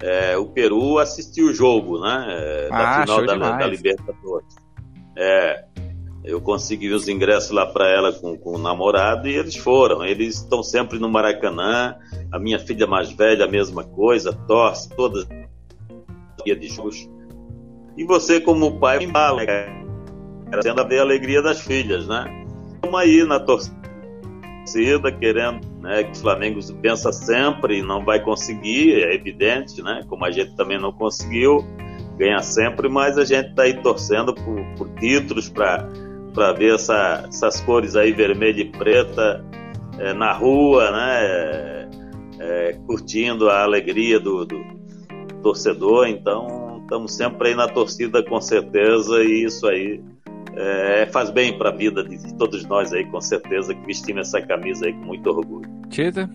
é, 0.00 0.36
o 0.36 0.46
Peru 0.46 0.98
assistir 0.98 1.42
o 1.42 1.52
jogo, 1.52 2.00
né? 2.00 2.26
É, 2.28 2.68
da 2.68 2.90
Ah, 2.90 3.00
final 3.02 3.24
da, 3.24 3.34
da 3.36 3.66
Libertadores. 3.66 4.56
É, 5.16 5.64
eu 6.24 6.40
consegui 6.40 6.90
os 6.90 7.08
ingressos 7.08 7.50
lá 7.50 7.66
para 7.66 7.88
ela 7.88 8.12
com, 8.12 8.36
com 8.36 8.56
o 8.56 8.58
namorado 8.58 9.28
e 9.28 9.34
eles 9.34 9.56
foram. 9.56 10.04
Eles 10.04 10.36
estão 10.36 10.62
sempre 10.62 10.98
no 10.98 11.08
Maracanã. 11.08 11.96
A 12.30 12.38
minha 12.38 12.58
filha 12.58 12.86
mais 12.86 13.10
velha, 13.10 13.44
a 13.44 13.48
mesma 13.48 13.84
coisa, 13.84 14.32
torce 14.46 14.88
todas 14.90 15.26
as 15.26 16.44
dias 16.44 16.60
de 16.60 16.68
jogos. 16.68 17.08
E 17.96 18.04
você, 18.04 18.40
como 18.40 18.78
pai, 18.78 19.06
fala, 19.08 19.42
querendo 19.44 20.86
ver 20.86 20.98
a 20.98 21.02
alegria 21.02 21.42
das 21.42 21.60
filhas, 21.60 22.06
né? 22.06 22.37
Estamos 22.78 23.00
aí 23.00 23.24
na 23.24 23.40
torcida, 23.40 25.10
querendo 25.18 25.66
né, 25.80 26.04
que 26.04 26.12
o 26.12 26.20
Flamengo 26.20 26.60
vença 26.80 27.12
sempre 27.12 27.78
e 27.78 27.82
não 27.82 28.04
vai 28.04 28.22
conseguir, 28.22 29.02
é 29.02 29.14
evidente, 29.14 29.82
né? 29.82 30.04
Como 30.06 30.24
a 30.24 30.30
gente 30.30 30.54
também 30.54 30.78
não 30.80 30.92
conseguiu 30.92 31.66
ganhar 32.16 32.40
sempre, 32.42 32.88
mas 32.88 33.18
a 33.18 33.24
gente 33.24 33.50
está 33.50 33.64
aí 33.64 33.74
torcendo 33.82 34.32
por, 34.32 34.64
por 34.76 34.88
títulos 35.00 35.48
para 35.48 35.88
para 36.32 36.52
ver 36.52 36.74
essa, 36.74 37.24
essas 37.26 37.60
cores 37.62 37.96
aí 37.96 38.12
vermelha 38.12 38.60
e 38.60 38.66
preta 38.66 39.44
é, 39.98 40.12
na 40.12 40.32
rua, 40.32 40.92
né? 40.92 41.24
É, 41.24 41.88
é, 42.38 42.72
curtindo 42.86 43.50
a 43.50 43.64
alegria 43.64 44.20
do, 44.20 44.44
do 44.44 44.62
torcedor. 45.42 46.06
Então 46.06 46.78
estamos 46.82 47.12
sempre 47.16 47.48
aí 47.48 47.54
na 47.56 47.66
torcida 47.66 48.22
com 48.22 48.40
certeza 48.40 49.20
e 49.24 49.44
isso 49.44 49.66
aí 49.66 50.00
é, 50.56 51.06
faz 51.12 51.30
bem 51.30 51.56
para 51.56 51.70
a 51.70 51.72
vida 51.72 52.02
de 52.02 52.34
todos 52.34 52.64
nós 52.64 52.92
aí 52.92 53.04
com 53.04 53.20
certeza 53.20 53.74
que 53.74 53.86
vestimos 53.86 54.28
essa 54.28 54.40
camisa 54.40 54.86
aí 54.86 54.92
com 54.92 55.04
muito 55.04 55.28
orgulho. 55.28 55.68
Tita? 55.88 56.28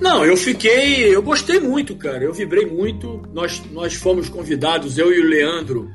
Não, 0.00 0.24
eu 0.24 0.36
fiquei. 0.36 1.14
Eu 1.14 1.22
gostei 1.22 1.60
muito, 1.60 1.94
cara. 1.94 2.24
Eu 2.24 2.32
vibrei 2.32 2.66
muito. 2.66 3.22
Nós, 3.32 3.62
nós 3.70 3.94
fomos 3.94 4.28
convidados, 4.28 4.98
eu 4.98 5.12
e 5.12 5.20
o 5.20 5.28
Leandro, 5.28 5.88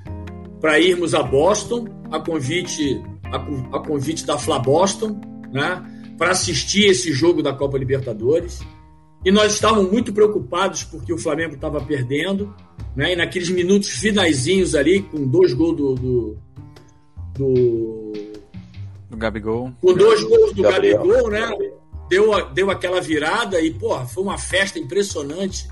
para 0.62 0.80
irmos 0.80 1.14
a 1.14 1.22
Boston, 1.22 1.88
a 2.12 2.20
convite, 2.20 3.02
a, 3.26 3.36
a 3.78 3.80
convite 3.80 4.26
da 4.26 4.38
Fla 4.38 4.60
Boston, 4.60 5.20
né? 5.52 5.84
Para 6.18 6.32
assistir 6.32 6.86
esse 6.86 7.12
jogo 7.12 7.44
da 7.44 7.54
Copa 7.54 7.78
Libertadores. 7.78 8.62
E 9.26 9.32
nós 9.32 9.54
estávamos 9.54 9.92
muito 9.92 10.14
preocupados 10.14 10.84
porque 10.84 11.12
o 11.12 11.18
Flamengo 11.18 11.56
estava 11.56 11.82
perdendo, 11.82 12.56
né? 12.96 13.14
E 13.14 13.16
naqueles 13.16 13.50
minutos 13.50 13.90
finaizinhos 13.90 14.74
ali, 14.74 15.02
com 15.02 15.28
dois 15.28 15.54
gols 15.54 15.76
do. 15.76 15.96
do, 15.96 16.38
do 17.38 18.14
Do 19.10 19.18
Gabigol. 19.18 19.72
com 19.82 19.94
dois 19.94 20.24
gols 20.24 20.54
do 20.54 20.64
Gabriel. 20.64 20.98
Gabigol, 21.06 21.30
né? 21.30 21.50
Deu, 22.10 22.46
deu 22.54 22.72
aquela 22.72 23.02
virada 23.02 23.60
e, 23.62 23.72
porra, 23.74 24.06
foi 24.06 24.24
uma 24.24 24.38
festa 24.38 24.80
impressionante 24.80 25.68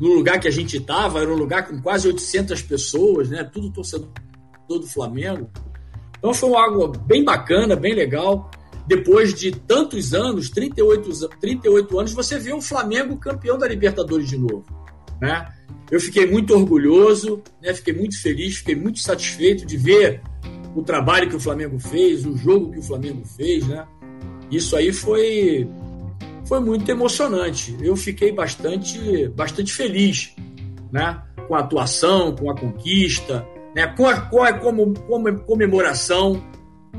no 0.00 0.14
lugar 0.14 0.40
que 0.40 0.48
a 0.48 0.50
gente 0.50 0.76
estava. 0.78 1.20
Era 1.20 1.30
um 1.32 1.36
lugar 1.36 1.66
com 1.68 1.80
quase 1.80 2.08
800 2.08 2.62
pessoas, 2.62 3.28
né? 3.28 3.44
Tudo 3.44 3.70
torcedor 3.70 4.08
do 4.68 4.86
Flamengo. 4.86 5.50
Então 6.18 6.32
foi 6.32 6.54
algo 6.54 6.88
bem 6.88 7.22
bacana, 7.24 7.76
bem 7.76 7.94
legal. 7.94 8.50
Depois 8.86 9.34
de 9.34 9.50
tantos 9.52 10.14
anos, 10.14 10.48
38, 10.48 11.12
za- 11.12 11.28
38 11.40 11.98
anos, 11.98 12.12
você 12.12 12.38
vê 12.38 12.52
o 12.54 12.60
Flamengo 12.62 13.16
campeão 13.18 13.58
da 13.58 13.66
Libertadores 13.68 14.28
de 14.28 14.38
novo, 14.38 14.64
né? 15.20 15.52
Eu 15.90 16.00
fiquei 16.00 16.26
muito 16.26 16.54
orgulhoso, 16.54 17.42
né? 17.62 17.74
Fiquei 17.74 17.92
muito 17.92 18.20
feliz, 18.20 18.56
fiquei 18.58 18.74
muito 18.76 18.98
satisfeito 19.00 19.66
de 19.66 19.76
ver 19.76 20.20
o 20.76 20.82
trabalho 20.82 21.28
que 21.28 21.36
o 21.36 21.40
Flamengo 21.40 21.78
fez, 21.78 22.24
o 22.26 22.36
jogo 22.36 22.70
que 22.72 22.78
o 22.78 22.82
Flamengo 22.82 23.24
fez, 23.24 23.66
né? 23.66 23.86
Isso 24.50 24.76
aí 24.76 24.92
foi 24.92 25.68
foi 26.46 26.60
muito 26.60 26.88
emocionante. 26.88 27.76
Eu 27.80 27.96
fiquei 27.96 28.30
bastante 28.30 29.28
bastante 29.28 29.72
feliz, 29.72 30.34
né? 30.92 31.20
Com 31.48 31.54
a 31.54 31.60
atuação, 31.60 32.34
com 32.36 32.50
a 32.50 32.54
conquista, 32.54 33.46
né? 33.74 33.86
Com 33.88 34.06
a, 34.06 34.20
com 34.20 34.42
a 34.42 34.52
como- 34.52 34.94
como- 35.00 35.40
comemoração, 35.40 36.42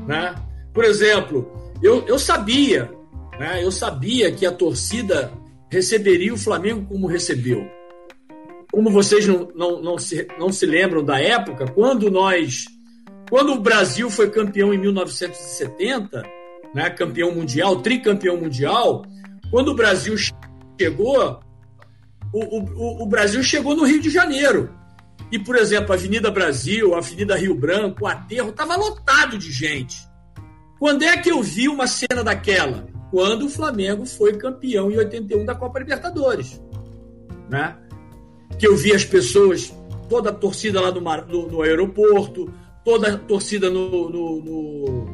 né? 0.06 0.34
Por 0.74 0.84
exemplo, 0.84 1.50
eu, 1.82 2.04
eu 2.06 2.18
sabia, 2.18 2.90
né? 3.38 3.62
Eu 3.64 3.70
sabia 3.70 4.30
que 4.32 4.44
a 4.44 4.52
torcida 4.52 5.32
receberia 5.70 6.32
o 6.34 6.38
Flamengo 6.38 6.84
como 6.86 7.06
recebeu. 7.06 7.66
Como 8.70 8.90
vocês 8.90 9.26
não, 9.26 9.48
não, 9.54 9.80
não, 9.82 9.98
se, 9.98 10.26
não 10.38 10.52
se 10.52 10.66
lembram 10.66 11.02
da 11.02 11.18
época, 11.18 11.66
quando 11.68 12.10
nós 12.10 12.66
quando 13.28 13.52
o 13.52 13.60
Brasil 13.60 14.10
foi 14.10 14.30
campeão 14.30 14.72
em 14.72 14.78
1970, 14.78 16.22
né, 16.74 16.90
campeão 16.90 17.32
mundial, 17.32 17.80
tricampeão 17.82 18.36
mundial, 18.36 19.04
quando 19.50 19.68
o 19.68 19.74
Brasil 19.74 20.14
chegou, 20.78 21.40
o, 22.32 22.58
o, 22.58 23.02
o 23.02 23.06
Brasil 23.06 23.42
chegou 23.42 23.74
no 23.74 23.84
Rio 23.84 24.00
de 24.00 24.10
Janeiro. 24.10 24.70
E, 25.30 25.38
por 25.38 25.56
exemplo, 25.56 25.92
a 25.92 25.94
Avenida 25.94 26.30
Brasil, 26.30 26.94
a 26.94 26.98
Avenida 26.98 27.36
Rio 27.36 27.54
Branco, 27.54 28.04
o 28.04 28.06
Aterro, 28.06 28.50
estava 28.50 28.76
lotado 28.76 29.36
de 29.36 29.52
gente. 29.52 30.08
Quando 30.78 31.02
é 31.02 31.16
que 31.16 31.30
eu 31.30 31.42
vi 31.42 31.68
uma 31.68 31.86
cena 31.86 32.24
daquela? 32.24 32.86
Quando 33.10 33.46
o 33.46 33.48
Flamengo 33.48 34.06
foi 34.06 34.34
campeão 34.34 34.90
em 34.90 34.96
81 34.96 35.44
da 35.44 35.54
Copa 35.54 35.78
Libertadores. 35.78 36.62
Né? 37.50 37.76
Que 38.58 38.66
eu 38.66 38.76
vi 38.76 38.94
as 38.94 39.04
pessoas, 39.04 39.74
toda 40.08 40.30
a 40.30 40.34
torcida 40.34 40.80
lá 40.80 40.90
no, 40.90 41.62
aeroporto, 41.62 42.52
toda 42.88 43.12
a 43.12 43.18
torcida 43.18 43.68
no, 43.68 44.08
no, 44.08 44.40
no, 44.40 45.06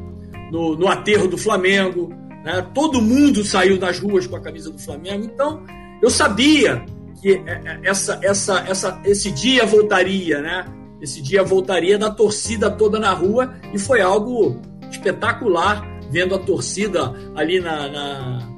no- 0.51 0.75
no 0.77 0.87
aterro 0.87 1.27
do 1.27 1.37
Flamengo, 1.37 2.07
né? 2.43 2.65
todo 2.73 3.01
mundo 3.01 3.43
saiu 3.43 3.77
das 3.77 3.99
ruas 3.99 4.25
com 4.25 4.37
a 4.37 4.39
camisa 4.39 4.71
do 4.71 4.79
Flamengo. 4.79 5.25
Então, 5.25 5.61
eu 6.01 6.09
sabia 6.09 6.85
que 7.21 7.33
é, 7.33 7.51
é, 7.65 7.79
essa, 7.83 8.17
essa, 8.23 8.59
essa, 8.65 9.01
esse 9.03 9.29
dia 9.31 9.65
voltaria, 9.65 10.41
né? 10.41 10.65
Esse 11.01 11.21
dia 11.21 11.43
voltaria 11.43 11.97
da 11.97 12.09
torcida 12.09 12.71
toda 12.71 12.97
na 12.97 13.11
rua 13.13 13.53
e 13.73 13.77
foi 13.77 13.99
algo 14.01 14.55
espetacular 14.89 15.85
vendo 16.09 16.33
a 16.33 16.39
torcida 16.39 17.13
ali 17.35 17.59
na, 17.59 17.89
na, 17.89 18.49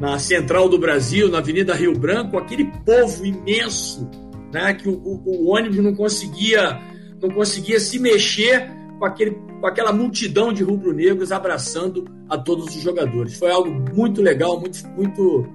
na 0.00 0.18
central 0.20 0.68
do 0.68 0.78
Brasil, 0.78 1.28
na 1.28 1.38
Avenida 1.38 1.74
Rio 1.74 1.92
Branco, 1.98 2.38
aquele 2.38 2.66
povo 2.86 3.26
imenso, 3.26 4.08
né? 4.52 4.74
Que 4.74 4.88
o, 4.88 4.92
o- 4.92 5.22
o 5.26 5.48
ônibus 5.56 5.78
não 5.78 5.94
conseguia 5.94 6.78
não 7.20 7.30
conseguia 7.30 7.78
se 7.78 7.98
mexer 7.98 8.70
com, 8.98 9.04
aquele, 9.04 9.32
com 9.60 9.66
aquela 9.66 9.92
multidão 9.92 10.52
de 10.52 10.62
rubro-negros 10.62 11.32
abraçando 11.32 12.04
a 12.28 12.36
todos 12.36 12.66
os 12.66 12.82
jogadores. 12.82 13.38
Foi 13.38 13.50
algo 13.50 13.70
muito 13.94 14.22
legal, 14.22 14.60
muito, 14.60 14.86
muito, 14.88 15.48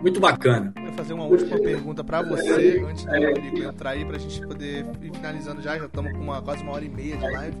muito 0.00 0.20
bacana. 0.20 0.72
Vou 0.80 0.92
fazer 0.92 1.12
uma 1.12 1.24
última 1.24 1.58
pergunta 1.58 2.04
pra 2.04 2.22
você, 2.22 2.82
antes 2.88 3.04
do 3.04 3.12
Nico 3.12 3.58
entrar 3.58 3.90
aí, 3.90 4.04
pra 4.04 4.18
gente 4.18 4.40
poder 4.46 4.86
ir 5.02 5.12
finalizando 5.12 5.60
já. 5.60 5.76
Já 5.78 5.86
estamos 5.86 6.12
com 6.12 6.18
uma, 6.18 6.40
quase 6.40 6.62
uma 6.62 6.72
hora 6.72 6.84
e 6.84 6.88
meia 6.88 7.16
de 7.16 7.22
live. 7.22 7.56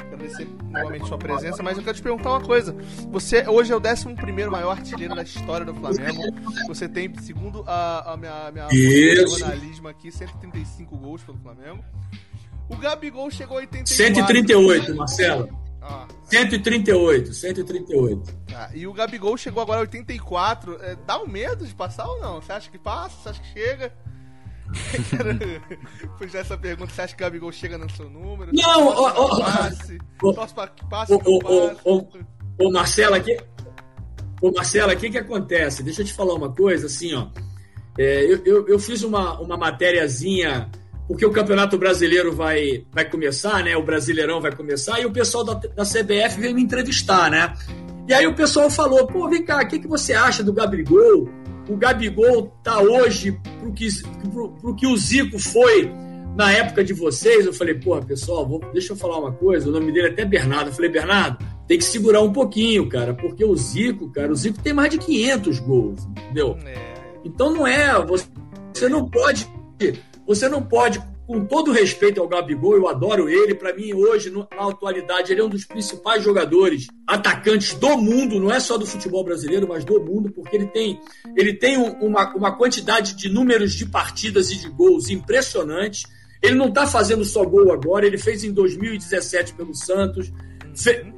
Agradecer 0.00 0.46
novamente 0.70 1.08
sua 1.08 1.16
presença, 1.16 1.62
mas 1.62 1.78
eu 1.78 1.84
quero 1.84 1.96
te 1.96 2.02
perguntar 2.02 2.30
uma 2.30 2.40
coisa. 2.40 2.76
Você 3.10 3.48
hoje 3.48 3.72
é 3.72 3.76
o 3.76 3.80
11 3.80 4.50
maior 4.50 4.72
artilheiro 4.72 5.14
da 5.14 5.22
história 5.22 5.64
do 5.64 5.72
Flamengo. 5.74 6.22
Você 6.66 6.88
tem, 6.88 7.14
segundo 7.18 7.64
a, 7.66 8.12
a 8.12 8.16
minha, 8.16 8.48
a 8.48 8.52
minha 8.52 9.26
jornalismo 9.26 9.88
aqui, 9.88 10.12
135 10.12 10.96
gols 10.98 11.22
pelo 11.22 11.38
Flamengo. 11.38 11.82
O 12.72 12.76
Gabigol 12.76 13.30
chegou 13.30 13.58
a 13.58 13.60
84. 13.60 13.94
138, 13.94 14.94
Marcelo. 14.96 15.62
Ah, 15.80 16.06
138, 16.24 17.34
138. 17.34 18.34
tá. 18.48 18.70
E 18.72 18.86
o 18.86 18.92
Gabigol 18.92 19.36
chegou 19.36 19.62
agora 19.62 19.80
a 19.80 19.82
84. 19.82 20.78
É, 20.80 20.96
dá 21.06 21.20
um 21.20 21.26
medo 21.26 21.66
de 21.66 21.74
passar 21.74 22.06
ou 22.08 22.20
não? 22.20 22.40
Você 22.40 22.52
acha 22.52 22.70
que 22.70 22.78
passa? 22.78 23.16
Você 23.22 23.28
acha 23.28 23.40
que 23.42 23.52
chega? 23.52 23.92
Quero 25.10 26.18
puxar 26.18 26.38
essa 26.38 26.56
pergunta. 26.56 26.92
Você 26.92 27.02
acha 27.02 27.14
que 27.14 27.22
o 27.22 27.26
Gabigol 27.26 27.52
chega 27.52 27.76
no 27.76 27.90
seu 27.90 28.08
número? 28.08 28.52
Não, 28.54 28.92
que 28.92 29.00
ó, 29.00 29.38
passe? 29.40 29.98
que 29.98 30.34
passe, 30.34 30.54
passe? 30.88 31.12
ô, 31.12 32.06
ô, 32.58 32.72
Marcelo, 32.72 33.14
aqui. 33.16 33.36
Ô, 34.40 34.50
Marcelo, 34.50 34.92
o 34.92 34.96
que 34.96 35.10
que 35.10 35.18
acontece? 35.18 35.82
Deixa 35.82 36.02
eu 36.02 36.06
te 36.06 36.14
falar 36.14 36.34
uma 36.34 36.52
coisa, 36.52 36.86
assim, 36.86 37.12
ó. 37.14 37.28
É, 37.98 38.24
eu, 38.24 38.42
eu, 38.44 38.68
eu, 38.68 38.78
fiz 38.78 39.02
uma, 39.02 39.38
uma 39.38 39.56
matériazinha, 39.56 40.70
porque 41.06 41.26
o 41.26 41.30
Campeonato 41.30 41.76
Brasileiro 41.76 42.32
vai, 42.32 42.84
vai 42.90 43.08
começar, 43.08 43.62
né? 43.62 43.76
O 43.76 43.82
Brasileirão 43.82 44.40
vai 44.40 44.54
começar, 44.54 45.00
e 45.00 45.06
o 45.06 45.12
pessoal 45.12 45.44
da, 45.44 45.54
da 45.54 45.84
CBF 45.84 46.40
veio 46.40 46.54
me 46.54 46.62
entrevistar, 46.62 47.30
né? 47.30 47.52
E 48.08 48.14
aí 48.14 48.26
o 48.26 48.34
pessoal 48.34 48.68
falou, 48.68 49.06
pô, 49.06 49.28
vem 49.28 49.44
cá, 49.44 49.62
o 49.62 49.68
que, 49.68 49.78
que 49.78 49.88
você 49.88 50.12
acha 50.12 50.42
do 50.42 50.52
Gabigol? 50.52 51.28
O 51.68 51.76
Gabigol 51.76 52.52
tá 52.62 52.80
hoje 52.80 53.38
pro 53.60 53.72
que, 53.72 53.88
pro, 54.30 54.50
pro 54.52 54.74
que 54.74 54.86
o 54.86 54.96
Zico 54.96 55.38
foi 55.38 55.90
na 56.36 56.52
época 56.52 56.82
de 56.82 56.92
vocês. 56.92 57.46
Eu 57.46 57.52
falei, 57.52 57.74
pô, 57.74 58.00
pessoal, 58.02 58.46
vou, 58.46 58.60
deixa 58.72 58.92
eu 58.92 58.96
falar 58.96 59.18
uma 59.18 59.32
coisa, 59.32 59.68
o 59.68 59.72
nome 59.72 59.92
dele 59.92 60.08
é 60.08 60.10
até 60.10 60.24
Bernardo. 60.24 60.70
Eu 60.70 60.74
falei, 60.74 60.90
Bernardo, 60.90 61.38
tem 61.68 61.78
que 61.78 61.84
segurar 61.84 62.20
um 62.20 62.32
pouquinho, 62.32 62.88
cara, 62.88 63.14
porque 63.14 63.44
o 63.44 63.56
Zico, 63.56 64.10
cara, 64.10 64.32
o 64.32 64.36
Zico 64.36 64.60
tem 64.60 64.72
mais 64.72 64.90
de 64.90 64.98
500 64.98 65.60
gols, 65.60 66.04
entendeu? 66.04 66.58
É. 66.66 66.94
Então 67.24 67.50
não 67.54 67.66
é, 67.66 68.04
você, 68.04 68.26
você 68.74 68.88
não 68.88 69.08
pode, 69.08 69.48
você 70.26 70.48
não 70.48 70.62
pode, 70.62 71.02
com 71.26 71.44
todo 71.44 71.72
respeito 71.72 72.20
ao 72.20 72.28
Gabigol, 72.28 72.76
eu 72.76 72.88
adoro 72.88 73.28
ele, 73.28 73.54
para 73.54 73.74
mim 73.74 73.92
hoje, 73.92 74.30
na 74.30 74.46
atualidade, 74.68 75.32
ele 75.32 75.40
é 75.40 75.44
um 75.44 75.48
dos 75.48 75.64
principais 75.64 76.22
jogadores, 76.22 76.86
atacantes 77.06 77.74
do 77.74 77.96
mundo, 77.96 78.38
não 78.38 78.52
é 78.52 78.60
só 78.60 78.76
do 78.76 78.86
futebol 78.86 79.24
brasileiro, 79.24 79.66
mas 79.68 79.84
do 79.84 80.00
mundo, 80.00 80.30
porque 80.30 80.56
ele 80.56 80.66
tem, 80.66 81.00
ele 81.36 81.54
tem 81.54 81.76
uma, 81.76 82.34
uma 82.34 82.56
quantidade 82.56 83.14
de 83.14 83.28
números 83.28 83.72
de 83.72 83.86
partidas 83.86 84.50
e 84.50 84.56
de 84.56 84.68
gols 84.68 85.10
impressionante. 85.10 86.06
Ele 86.42 86.56
não 86.56 86.68
está 86.68 86.86
fazendo 86.86 87.24
só 87.24 87.44
gol 87.44 87.72
agora, 87.72 88.06
ele 88.06 88.18
fez 88.18 88.42
em 88.42 88.52
2017 88.52 89.54
pelo 89.54 89.74
Santos, 89.74 90.32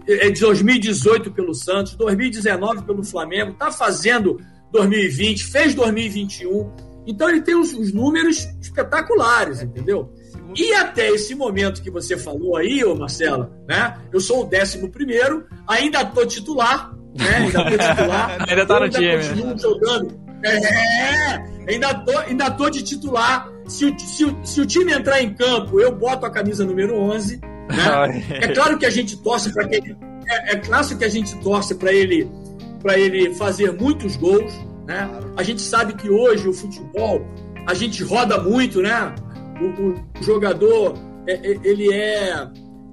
é 0.06 0.30
de 0.30 0.40
2018 0.40 1.30
pelo 1.32 1.54
Santos, 1.54 1.94
2019 1.94 2.82
pelo 2.84 3.04
Flamengo, 3.04 3.52
está 3.52 3.70
fazendo 3.70 4.40
2020, 4.72 5.44
fez 5.44 5.74
2021. 5.74 6.93
Então 7.06 7.28
ele 7.28 7.42
tem 7.42 7.54
os, 7.54 7.72
os, 7.72 7.92
números 7.92 8.48
espetaculares, 8.60 9.62
entendeu? 9.62 10.12
E 10.56 10.72
até 10.74 11.08
esse 11.08 11.34
momento 11.34 11.82
que 11.82 11.90
você 11.90 12.16
falou 12.16 12.56
aí, 12.56 12.84
ô 12.84 12.94
Marcelo, 12.94 13.50
né? 13.68 13.98
Eu 14.12 14.20
sou 14.20 14.42
o 14.42 14.46
décimo 14.46 14.88
primeiro, 14.88 15.46
ainda 15.66 16.04
tô 16.04 16.24
titular, 16.24 16.94
né? 17.18 17.36
Ainda 17.36 17.64
tô 17.64 17.70
titular. 17.70 18.36
ainda 18.48 18.66
tá 18.66 18.78
no 18.78 18.84
ainda 18.84 18.98
time. 18.98 19.28
Continuo 19.28 19.58
jogando. 19.58 20.24
É, 20.44 21.72
ainda 21.72 21.94
tô, 21.94 22.18
ainda 22.18 22.50
tô 22.50 22.70
de 22.70 22.82
titular. 22.82 23.50
Se 23.66 23.86
o, 23.86 23.98
se, 23.98 24.36
se 24.44 24.60
o 24.60 24.66
time 24.66 24.92
entrar 24.92 25.22
em 25.22 25.34
campo, 25.34 25.80
eu 25.80 25.94
boto 25.94 26.26
a 26.26 26.30
camisa 26.30 26.64
número 26.64 26.94
11 26.96 27.40
né? 27.68 28.24
é 28.42 28.48
claro 28.48 28.78
que 28.78 28.86
a 28.86 28.90
gente 28.90 29.16
torce 29.16 29.52
para 29.52 29.66
que 29.66 29.76
ele, 29.76 29.96
é, 30.28 30.52
é, 30.52 30.56
claro 30.56 30.96
que 30.96 31.04
a 31.04 31.08
gente 31.08 31.36
torce 31.40 31.74
para 31.74 31.92
ele 31.92 32.30
para 32.82 32.98
ele 32.98 33.34
fazer 33.34 33.72
muitos 33.72 34.14
gols, 34.16 34.52
né? 34.86 35.08
A 35.36 35.42
gente 35.42 35.62
sabe 35.62 35.94
que 35.94 36.08
hoje 36.10 36.48
o 36.48 36.52
futebol 36.52 37.26
a 37.66 37.74
gente 37.74 38.02
roda 38.02 38.38
muito, 38.38 38.82
né? 38.82 39.14
O, 39.60 39.90
o 39.90 40.22
jogador 40.22 40.94
é, 41.26 41.34
é 41.34 41.60
ele 41.62 41.92
é, 41.92 42.48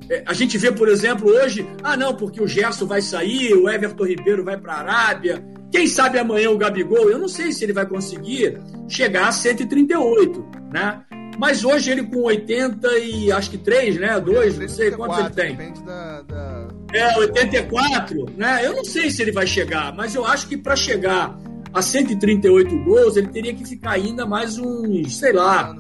é, 0.10 0.24
a 0.26 0.34
gente 0.34 0.58
vê, 0.58 0.72
por 0.72 0.88
exemplo, 0.88 1.30
hoje, 1.30 1.68
ah 1.84 1.96
não, 1.96 2.16
porque 2.16 2.42
o 2.42 2.48
Gerson 2.48 2.86
vai 2.86 3.02
sair, 3.02 3.54
o 3.54 3.70
Everton 3.70 4.06
Ribeiro 4.06 4.44
vai 4.44 4.58
para 4.58 4.74
a 4.74 4.80
Arábia, 4.80 5.44
quem 5.72 5.88
sabe 5.88 6.20
amanhã 6.20 6.50
o 6.52 6.58
Gabigol, 6.58 7.10
eu 7.10 7.18
não 7.18 7.30
sei 7.30 7.54
se 7.54 7.64
ele 7.64 7.72
vai 7.72 7.86
conseguir 7.86 8.60
chegar 8.90 9.30
a 9.30 9.32
138, 9.32 10.46
né? 10.72 11.02
Mas 11.40 11.64
hoje 11.64 11.90
ele 11.90 12.04
com 12.04 12.24
80 12.24 12.88
e 13.00 13.32
acho 13.32 13.50
que 13.50 13.58
3, 13.58 13.98
né? 13.98 14.20
2, 14.20 14.60
não 14.60 14.68
sei 14.68 14.92
quantos 14.92 15.18
ele 15.18 15.30
tem. 15.30 15.56
Depende 15.56 15.82
da, 15.84 16.22
da... 16.24 16.68
É, 16.94 17.18
84, 17.18 18.26
né? 18.38 18.66
Eu 18.66 18.76
não 18.76 18.84
sei 18.84 19.10
se 19.10 19.22
ele 19.22 19.32
vai 19.32 19.48
chegar, 19.48 19.96
mas 19.96 20.14
eu 20.14 20.26
acho 20.26 20.46
que 20.48 20.58
para 20.58 20.76
chegar 20.76 21.40
a 21.74 21.82
138 21.82 22.84
gols, 22.84 23.16
ele 23.16 23.28
teria 23.28 23.54
que 23.54 23.66
ficar 23.66 23.92
ainda 23.92 24.26
mais 24.26 24.58
uns, 24.58 25.18
sei 25.18 25.34
lá, 25.34 25.76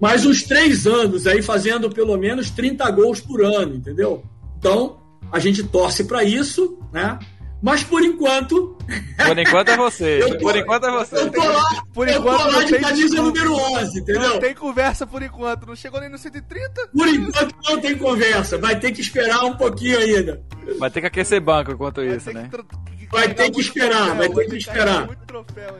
mais 0.00 0.24
uns 0.26 0.42
3 0.42 0.86
anos 0.86 1.26
aí 1.26 1.42
fazendo 1.42 1.90
pelo 1.90 2.16
menos 2.16 2.50
30 2.50 2.90
gols 2.90 3.20
por 3.20 3.44
ano, 3.44 3.76
entendeu? 3.76 4.22
Então, 4.58 4.96
a 5.30 5.38
gente 5.38 5.62
torce 5.62 6.04
para 6.04 6.24
isso, 6.24 6.78
né? 6.92 7.18
Mas 7.64 7.82
por 7.82 8.04
enquanto. 8.04 8.76
Por 9.26 9.38
enquanto 9.38 9.70
é 9.70 9.76
você. 9.78 10.18
Tô, 10.18 10.38
por 10.38 10.54
enquanto 10.54 10.84
é 10.84 10.90
você. 10.90 11.16
Eu 11.16 11.32
tô 11.32 11.42
lá, 11.42 11.84
por 11.94 12.06
eu 12.06 12.20
enquanto, 12.20 12.42
tô 12.42 12.50
lá 12.50 12.62
de 12.62 12.78
camisa 12.78 13.22
número 13.22 13.54
11, 13.54 14.00
entendeu? 14.00 14.20
Não 14.20 14.38
tem 14.38 14.54
conversa 14.54 15.06
por 15.06 15.22
enquanto. 15.22 15.66
Não 15.66 15.74
chegou 15.74 15.98
nem 15.98 16.10
no 16.10 16.18
130? 16.18 16.88
Por 16.88 17.08
enquanto 17.08 17.54
não 17.66 17.80
tem 17.80 17.96
conversa. 17.96 18.58
Vai 18.58 18.78
ter 18.78 18.92
que 18.92 19.00
esperar 19.00 19.46
um 19.46 19.56
pouquinho 19.56 19.98
ainda. 19.98 20.42
Vai 20.78 20.90
ter 20.90 21.00
que 21.00 21.06
aquecer 21.06 21.40
banco 21.40 21.72
enquanto 21.72 22.04
vai 22.04 22.14
isso, 22.14 22.30
né? 22.34 22.50
Que 22.98 23.06
vai 23.06 23.32
ter 23.32 23.50
que 23.50 23.60
esperar, 23.62 24.14
vai 24.14 24.28
ter 24.28 24.44
que 24.44 24.56
esperar. 24.58 25.08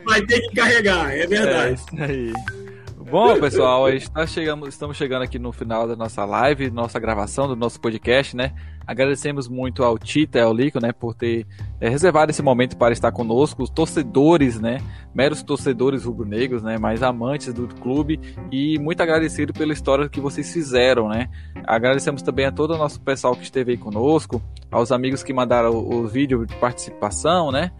Vai 0.06 0.22
ter 0.22 0.40
que 0.40 0.56
carregar, 0.56 1.14
é 1.14 1.26
verdade. 1.26 1.68
É 1.68 1.74
isso 1.74 1.86
aí. 2.02 2.63
Bom, 3.10 3.38
pessoal, 3.38 3.84
tá 4.12 4.26
chegando, 4.26 4.66
estamos 4.66 4.96
chegando 4.96 5.22
aqui 5.22 5.38
no 5.38 5.52
final 5.52 5.86
da 5.86 5.94
nossa 5.94 6.24
live, 6.24 6.70
nossa 6.70 6.98
gravação 6.98 7.46
do 7.46 7.54
nosso 7.54 7.78
podcast, 7.78 8.34
né? 8.34 8.52
Agradecemos 8.86 9.46
muito 9.46 9.84
ao 9.84 9.98
Tita 9.98 10.38
e 10.38 10.40
ao 10.40 10.52
Lico, 10.52 10.80
né, 10.80 10.90
por 10.90 11.14
ter 11.14 11.46
é, 11.80 11.88
reservado 11.88 12.30
esse 12.30 12.42
momento 12.42 12.76
para 12.76 12.92
estar 12.92 13.12
conosco, 13.12 13.62
os 13.62 13.70
torcedores, 13.70 14.58
né, 14.58 14.78
meros 15.14 15.42
torcedores 15.42 16.04
rubro-negros, 16.04 16.62
né, 16.62 16.78
mais 16.78 17.02
amantes 17.02 17.52
do 17.52 17.68
clube. 17.68 18.18
E 18.50 18.78
muito 18.78 19.02
agradecido 19.02 19.52
pela 19.52 19.72
história 19.72 20.08
que 20.08 20.20
vocês 20.20 20.52
fizeram, 20.52 21.08
né. 21.08 21.28
Agradecemos 21.66 22.22
também 22.22 22.46
a 22.46 22.52
todo 22.52 22.74
o 22.74 22.78
nosso 22.78 23.00
pessoal 23.00 23.36
que 23.36 23.44
esteve 23.44 23.72
aí 23.72 23.78
conosco, 23.78 24.42
aos 24.70 24.90
amigos 24.90 25.22
que 25.22 25.32
mandaram 25.32 25.70
o, 25.70 26.00
o 26.00 26.06
vídeo 26.06 26.46
de 26.46 26.54
participação, 26.56 27.52
né, 27.52 27.70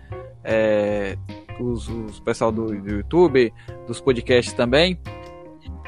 é, 0.42 1.16
os, 1.60 1.89
os 1.89 2.20
pessoal 2.20 2.51
do, 2.51 2.66
do 2.66 2.90
YouTube, 2.90 3.52
dos 3.86 4.01
podcasts 4.01 4.52
também. 4.55 4.98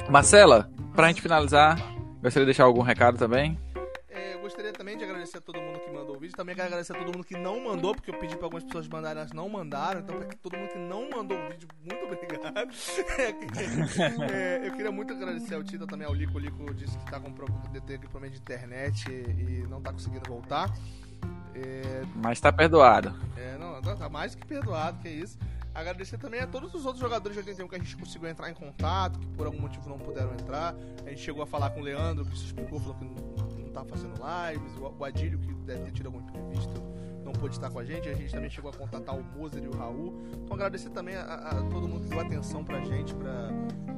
Marcela, 0.09 0.71
para 0.95 1.07
a 1.07 1.09
gente 1.09 1.23
finalizar, 1.23 1.77
gostaria 2.23 2.45
de 2.45 2.47
deixar 2.47 2.65
algum 2.65 2.83
recado 2.83 3.19
também? 3.19 3.59
É, 4.09 4.35
eu 4.35 4.41
gostaria 4.41 4.73
também 4.73 4.97
de 4.97 5.05
agradecer 5.05 5.39
a 5.39 5.41
todo 5.41 5.61
mundo 5.61 5.79
que 5.81 5.91
mandou 5.91 6.17
o 6.17 6.19
vídeo. 6.19 6.35
Também 6.35 6.55
quero 6.55 6.69
agradecer 6.69 6.95
a 6.95 6.99
todo 6.99 7.13
mundo 7.13 7.25
que 7.25 7.37
não 7.37 7.63
mandou, 7.63 7.95
porque 7.95 8.11
eu 8.11 8.19
pedi 8.19 8.35
para 8.35 8.47
algumas 8.47 8.65
pessoas 8.65 8.89
mandarem, 8.89 9.19
elas 9.19 9.33
não 9.33 9.49
mandaram. 9.49 10.01
Então, 10.01 10.17
para 10.17 10.29
todo 10.43 10.57
mundo 10.57 10.69
que 10.71 10.79
não 10.79 11.11
mandou 11.11 11.37
o 11.37 11.49
vídeo, 11.51 11.69
muito 11.85 12.05
obrigado. 12.05 12.71
é, 14.33 14.67
eu 14.67 14.73
queria 14.73 14.91
muito 14.91 15.13
agradecer 15.13 15.55
ao 15.55 15.63
Tita, 15.63 15.87
também 15.87 16.07
ao 16.07 16.15
Lico. 16.15 16.39
O 16.39 16.41
Lico 16.41 16.73
disse 16.73 16.97
que 16.97 17.11
tá 17.11 17.21
com 17.21 17.31
problema 17.33 18.31
de 18.31 18.39
internet 18.39 19.11
e 19.11 19.67
não 19.69 19.83
tá 19.83 19.93
conseguindo 19.93 20.29
voltar. 20.29 20.73
É... 21.55 22.05
Mas 22.15 22.41
tá 22.41 22.53
perdoado. 22.53 23.15
É, 23.37 23.57
não, 23.59 23.81
tá 23.83 24.09
mais 24.09 24.35
que 24.35 24.47
perdoado, 24.47 24.99
que 25.01 25.09
é 25.09 25.13
isso. 25.13 25.39
Agradecer 25.77 26.17
também 26.17 26.41
a 26.41 26.47
todos 26.47 26.75
os 26.75 26.87
outros 26.87 27.03
jogadores 27.03 27.35
de 27.35 27.41
81 27.41 27.69
que 27.69 27.75
a 27.75 27.79
gente 27.79 27.97
conseguiu 27.99 28.31
entrar 28.31 28.51
em 28.51 28.55
contato, 28.55 29.19
que 29.19 29.27
por 29.29 29.47
algum 29.47 29.61
motivo 29.61 29.87
não 29.91 29.99
puderam 29.99 30.33
entrar. 30.33 30.75
A 31.05 31.11
gente 31.11 31.21
chegou 31.21 31.43
a 31.43 31.47
falar 31.47 31.69
com 31.69 31.81
o 31.81 31.83
Leandro, 31.83 32.25
que 32.25 32.39
se 32.39 32.47
explicou, 32.47 32.81
falou 32.81 32.95
que 32.95 33.05
não, 33.05 33.15
não 33.59 33.71
tá 33.71 33.85
fazendo 33.85 34.15
lives. 34.15 34.73
O 34.79 35.05
Adílio, 35.05 35.39
que 35.39 35.53
deve 35.67 35.85
ter 35.85 35.91
tido 35.93 36.07
algum 36.07 36.21
imprevisto, 36.21 36.83
não 37.23 37.33
pôde 37.33 37.57
estar 37.57 37.69
com 37.69 37.79
a 37.79 37.85
gente. 37.85 38.09
A 38.09 38.15
gente 38.15 38.33
também 38.33 38.49
chegou 38.49 38.71
a 38.71 38.75
contatar 38.75 39.15
o 39.15 39.23
Moser 39.23 39.63
e 39.63 39.69
o 39.69 39.77
Raul. 39.77 40.19
Então 40.33 40.55
agradecer 40.55 40.89
também 40.89 41.15
a, 41.15 41.35
a 41.35 41.63
todo 41.65 41.87
mundo 41.87 42.05
que 42.05 42.09
deu 42.09 42.21
atenção 42.21 42.65
pra 42.65 42.81
gente, 42.81 43.15
pra, 43.15 43.51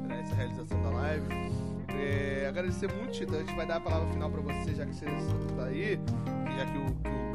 pra 0.04 0.16
essa 0.16 0.34
realização 0.34 0.82
da 0.82 0.90
live. 0.90 1.26
É, 1.96 2.46
agradecer 2.48 2.92
muito. 2.92 3.10
A 3.12 3.38
gente 3.38 3.54
vai 3.54 3.66
dar 3.66 3.76
a 3.76 3.80
palavra 3.80 4.08
final 4.12 4.28
pra 4.28 4.40
você, 4.40 4.74
já 4.74 4.84
que 4.84 4.96
você 4.96 5.06
está 5.06 5.64
aí, 5.66 6.00
já 6.56 6.66
que 6.66 6.76
o 6.76 7.27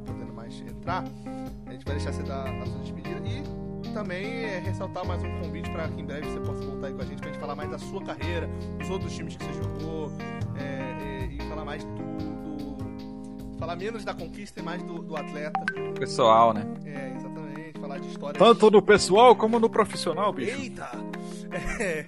tá 0.00 0.12
podendo 0.12 0.32
mais 0.32 0.60
entrar, 0.60 1.04
a 1.66 1.72
gente 1.72 1.84
vai 1.84 1.94
deixar 1.94 2.12
você 2.12 2.22
dar 2.22 2.48
a 2.48 2.66
sua 2.66 2.78
despedida 2.78 3.20
e 3.26 3.92
também 3.92 4.44
é, 4.44 4.58
ressaltar 4.60 5.04
mais 5.04 5.22
um 5.22 5.40
convite 5.40 5.70
para 5.70 5.88
que 5.88 6.00
em 6.00 6.04
breve 6.04 6.30
você 6.30 6.40
possa 6.40 6.64
voltar 6.64 6.88
aí 6.88 6.94
com 6.94 7.02
a 7.02 7.04
gente 7.04 7.20
pra 7.20 7.30
gente 7.30 7.40
falar 7.40 7.56
mais 7.56 7.70
da 7.70 7.78
sua 7.78 8.02
carreira, 8.02 8.48
dos 8.78 8.90
outros 8.90 9.12
times 9.14 9.36
que 9.36 9.44
você 9.44 9.52
jogou 9.54 10.12
é, 10.56 11.24
é, 11.24 11.26
e 11.26 11.38
falar 11.48 11.64
mais 11.64 11.84
do, 11.84 11.90
do, 11.94 13.58
falar 13.58 13.76
menos 13.76 14.04
da 14.04 14.14
conquista 14.14 14.60
e 14.60 14.62
mais 14.62 14.82
do, 14.82 15.02
do 15.02 15.16
atleta. 15.16 15.60
Pessoal, 15.98 16.52
né? 16.52 16.64
É, 16.84 17.16
exatamente, 17.16 17.80
falar 17.80 17.98
de 17.98 18.08
história. 18.08 18.38
Tanto 18.38 18.70
no 18.70 18.82
pessoal 18.82 19.34
como 19.34 19.58
no 19.58 19.68
profissional, 19.68 20.32
bicho. 20.32 20.58
Eita! 20.58 20.90
É. 21.80 22.06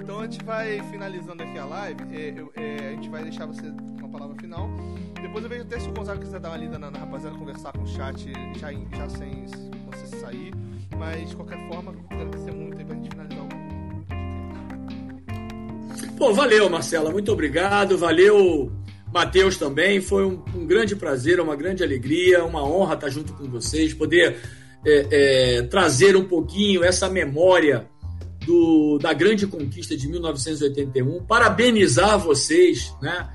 Então 0.00 0.20
a 0.20 0.22
gente 0.22 0.42
vai 0.44 0.80
finalizando 0.90 1.42
aqui 1.42 1.58
a 1.58 1.64
live. 1.64 2.02
É, 2.12 2.34
eu, 2.34 2.52
é, 2.56 2.88
a 2.88 2.90
gente 2.92 3.10
vai 3.10 3.22
deixar 3.24 3.44
você 3.44 3.62
com 4.00 4.06
a 4.06 4.08
palavra 4.08 4.36
final. 4.36 4.70
Depois 5.22 5.44
eu 5.44 5.50
vejo 5.50 5.62
até 5.62 5.78
se 5.78 5.88
o 5.88 5.92
Gonzaga 5.92 6.20
quiser 6.20 6.40
dar 6.40 6.50
uma 6.50 6.56
lida 6.56 6.78
na, 6.78 6.90
na 6.90 6.98
rapaziada, 6.98 7.36
conversar 7.36 7.72
com 7.72 7.82
o 7.82 7.86
chat, 7.86 8.32
já, 8.58 8.72
já 8.72 9.08
sem 9.08 9.46
você 9.90 10.16
sair. 10.16 10.52
Mas 10.96 11.30
de 11.30 11.36
qualquer 11.36 11.58
forma, 11.68 11.92
eu 11.92 12.16
agradecer 12.16 12.52
muito 12.52 12.78
aí 12.78 12.84
pra 12.84 12.94
gente 12.94 13.10
finalizar 13.10 13.44
o 13.44 13.48
Pô, 16.18 16.34
valeu, 16.34 16.68
Marcela. 16.68 17.12
Muito 17.12 17.30
obrigado. 17.30 17.96
Valeu, 17.96 18.72
Matheus 19.12 19.56
também. 19.56 20.00
Foi 20.00 20.26
um, 20.26 20.42
um, 20.52 20.66
grande 20.66 20.96
prazer, 20.96 21.38
uma 21.38 21.54
grande 21.54 21.84
alegria, 21.84 22.44
uma 22.44 22.64
honra 22.64 22.94
estar 22.94 23.08
junto 23.08 23.32
com 23.34 23.44
vocês, 23.44 23.94
poder 23.94 24.36
é, 24.84 25.58
é, 25.58 25.62
trazer 25.62 26.16
um 26.16 26.24
pouquinho 26.24 26.82
essa 26.82 27.08
memória 27.08 27.88
do, 28.44 28.98
da 28.98 29.12
grande 29.12 29.46
conquista 29.46 29.96
de 29.96 30.08
1981. 30.08 31.24
Parabenizar 31.24 32.18
vocês 32.18 32.92
né, 33.00 33.28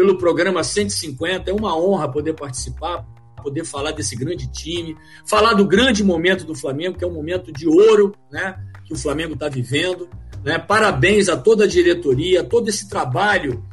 pelo 0.00 0.16
programa 0.16 0.64
150. 0.64 1.50
É 1.50 1.52
uma 1.52 1.76
honra 1.76 2.10
poder 2.10 2.32
participar. 2.32 3.06
poder 3.42 3.64
falar 3.64 3.92
desse 3.92 4.14
grande 4.16 4.50
time, 4.50 4.94
falar 5.26 5.54
do 5.54 5.66
grande 5.66 6.04
momento 6.04 6.44
do 6.44 6.54
Flamengo, 6.54 6.98
que 6.98 7.04
é 7.04 7.06
um 7.06 7.12
momento 7.12 7.50
de 7.50 7.66
ouro, 7.66 8.14
né? 8.30 8.54
Que 8.86 8.92
o 8.92 8.96
Flamengo 8.96 9.32
está 9.32 9.48
vivendo. 9.48 10.08
Né? 10.44 10.58
Parabéns 10.58 11.28
a 11.28 11.38
toda 11.38 11.64
a 11.64 11.66
diretoria, 11.66 12.44
todo 12.44 12.68
esse 12.68 12.86
trabalho, 12.88 13.64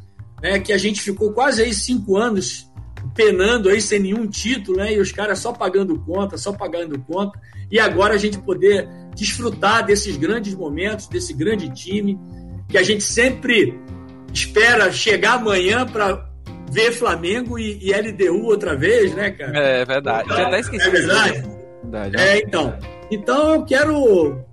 né? 0.42 0.58
Que 0.58 0.72
a 0.72 0.78
gente 0.78 1.02
ficou 1.02 1.32
quase 1.32 1.62
aí 1.62 1.72
cinco 1.74 2.16
anos 2.16 2.70
penando 3.14 3.68
aí 3.68 3.80
sem 3.80 3.98
nenhum 3.98 4.26
título, 4.26 4.78
né? 4.78 4.94
E 4.94 5.00
os 5.00 5.12
caras 5.12 5.38
só 5.38 5.52
pagando 5.52 5.98
conta, 5.98 6.36
só 6.36 6.52
pagando 6.52 6.98
conta. 7.00 7.38
E 7.70 7.78
agora 7.78 8.14
a 8.14 8.18
gente 8.18 8.38
poder 8.38 8.88
desfrutar 9.14 9.84
desses 9.84 10.16
grandes 10.16 10.54
momentos, 10.54 11.08
desse 11.08 11.32
grande 11.34 11.68
time, 11.74 12.18
que 12.68 12.78
a 12.78 12.82
gente 12.82 13.02
sempre 13.02 13.78
espera 14.32 14.90
chegar 14.92 15.34
amanhã 15.34 15.86
para 15.86 16.28
ver 16.70 16.92
Flamengo 16.92 17.58
e, 17.58 17.78
e, 17.82 17.92
LDU 17.92 18.44
outra 18.44 18.76
vez, 18.76 19.14
né, 19.14 19.30
cara? 19.30 19.58
É 19.58 19.84
verdade. 19.84 20.28
Já 20.28 20.46
até 20.46 20.60
esqueci. 20.60 20.86
É 20.86 20.90
verdade. 20.90 21.42
verdade. 21.82 22.16
É, 22.16 22.38
então. 22.38 22.78
Então 23.10 23.54
eu 23.54 23.64
quero 23.64 24.44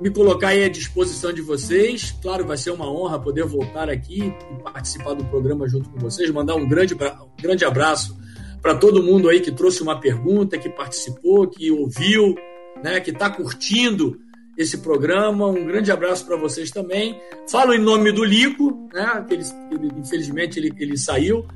me 0.00 0.10
colocar 0.10 0.48
aí 0.48 0.64
à 0.64 0.68
disposição 0.68 1.32
de 1.32 1.42
vocês. 1.42 2.16
Claro, 2.22 2.44
vai 2.44 2.56
ser 2.56 2.70
uma 2.70 2.90
honra 2.90 3.20
poder 3.20 3.44
voltar 3.44 3.88
aqui 3.88 4.32
e 4.50 4.62
participar 4.62 5.14
do 5.14 5.24
programa 5.26 5.68
junto 5.68 5.88
com 5.90 5.98
vocês. 5.98 6.30
Mandar 6.30 6.56
um 6.56 6.66
grande, 6.66 6.94
um 6.94 7.42
grande 7.42 7.64
abraço 7.64 8.18
para 8.60 8.74
todo 8.74 9.02
mundo 9.02 9.28
aí 9.28 9.40
que 9.40 9.52
trouxe 9.52 9.82
uma 9.82 10.00
pergunta, 10.00 10.58
que 10.58 10.68
participou, 10.68 11.46
que 11.46 11.70
ouviu, 11.70 12.34
né, 12.82 13.00
que 13.00 13.10
está 13.10 13.30
curtindo 13.30 14.18
esse 14.56 14.78
programa. 14.78 15.46
Um 15.46 15.64
grande 15.64 15.90
abraço 15.90 16.26
para 16.26 16.36
vocês 16.36 16.70
também. 16.70 17.20
Falo 17.50 17.74
em 17.74 17.78
nome 17.78 18.12
do 18.12 18.24
Lico, 18.24 18.88
né, 18.92 19.24
que 19.26 19.34
ele, 19.34 19.44
ele, 19.70 19.90
infelizmente 19.98 20.58
ele, 20.58 20.72
ele 20.78 20.96
saiu. 20.96 21.46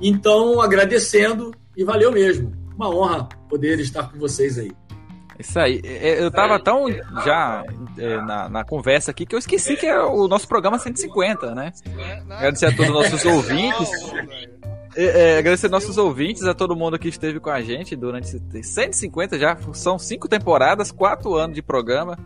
Então, 0.00 0.60
agradecendo 0.60 1.52
e 1.76 1.84
valeu 1.84 2.10
mesmo. 2.10 2.52
Uma 2.74 2.88
honra 2.88 3.28
poder 3.48 3.78
estar 3.78 4.10
com 4.10 4.18
vocês 4.18 4.58
aí. 4.58 4.72
Isso 5.38 5.58
aí. 5.58 5.80
É, 5.84 6.22
eu 6.22 6.30
tava 6.30 6.62
tão 6.62 6.88
já 7.24 7.64
é, 7.98 8.16
na, 8.22 8.48
na, 8.48 8.64
conversa 8.64 9.10
aqui 9.10 9.26
que 9.26 9.34
eu 9.34 9.38
esqueci 9.38 9.76
que 9.76 9.86
é 9.86 10.00
o 10.00 10.28
nosso 10.28 10.46
programa 10.46 10.78
150, 10.78 11.54
né? 11.54 11.72
Agradecer 12.30 12.66
a 12.66 12.76
todos 12.76 12.88
os 12.88 12.94
nossos 12.94 13.24
ouvintes. 13.24 13.90
É, 14.96 15.32
é, 15.34 15.38
agradecer 15.38 15.68
nossos 15.68 15.98
ouvintes, 15.98 16.44
a 16.44 16.54
todo 16.54 16.76
mundo 16.76 16.98
que 16.98 17.08
esteve 17.08 17.40
com 17.40 17.50
a 17.50 17.60
gente 17.60 17.96
durante 17.96 18.28
150 18.62 19.38
já. 19.38 19.56
São 19.72 19.98
cinco 19.98 20.28
temporadas, 20.28 20.92
quatro 20.92 21.34
anos 21.34 21.56
de 21.56 21.62
programa. 21.62 22.16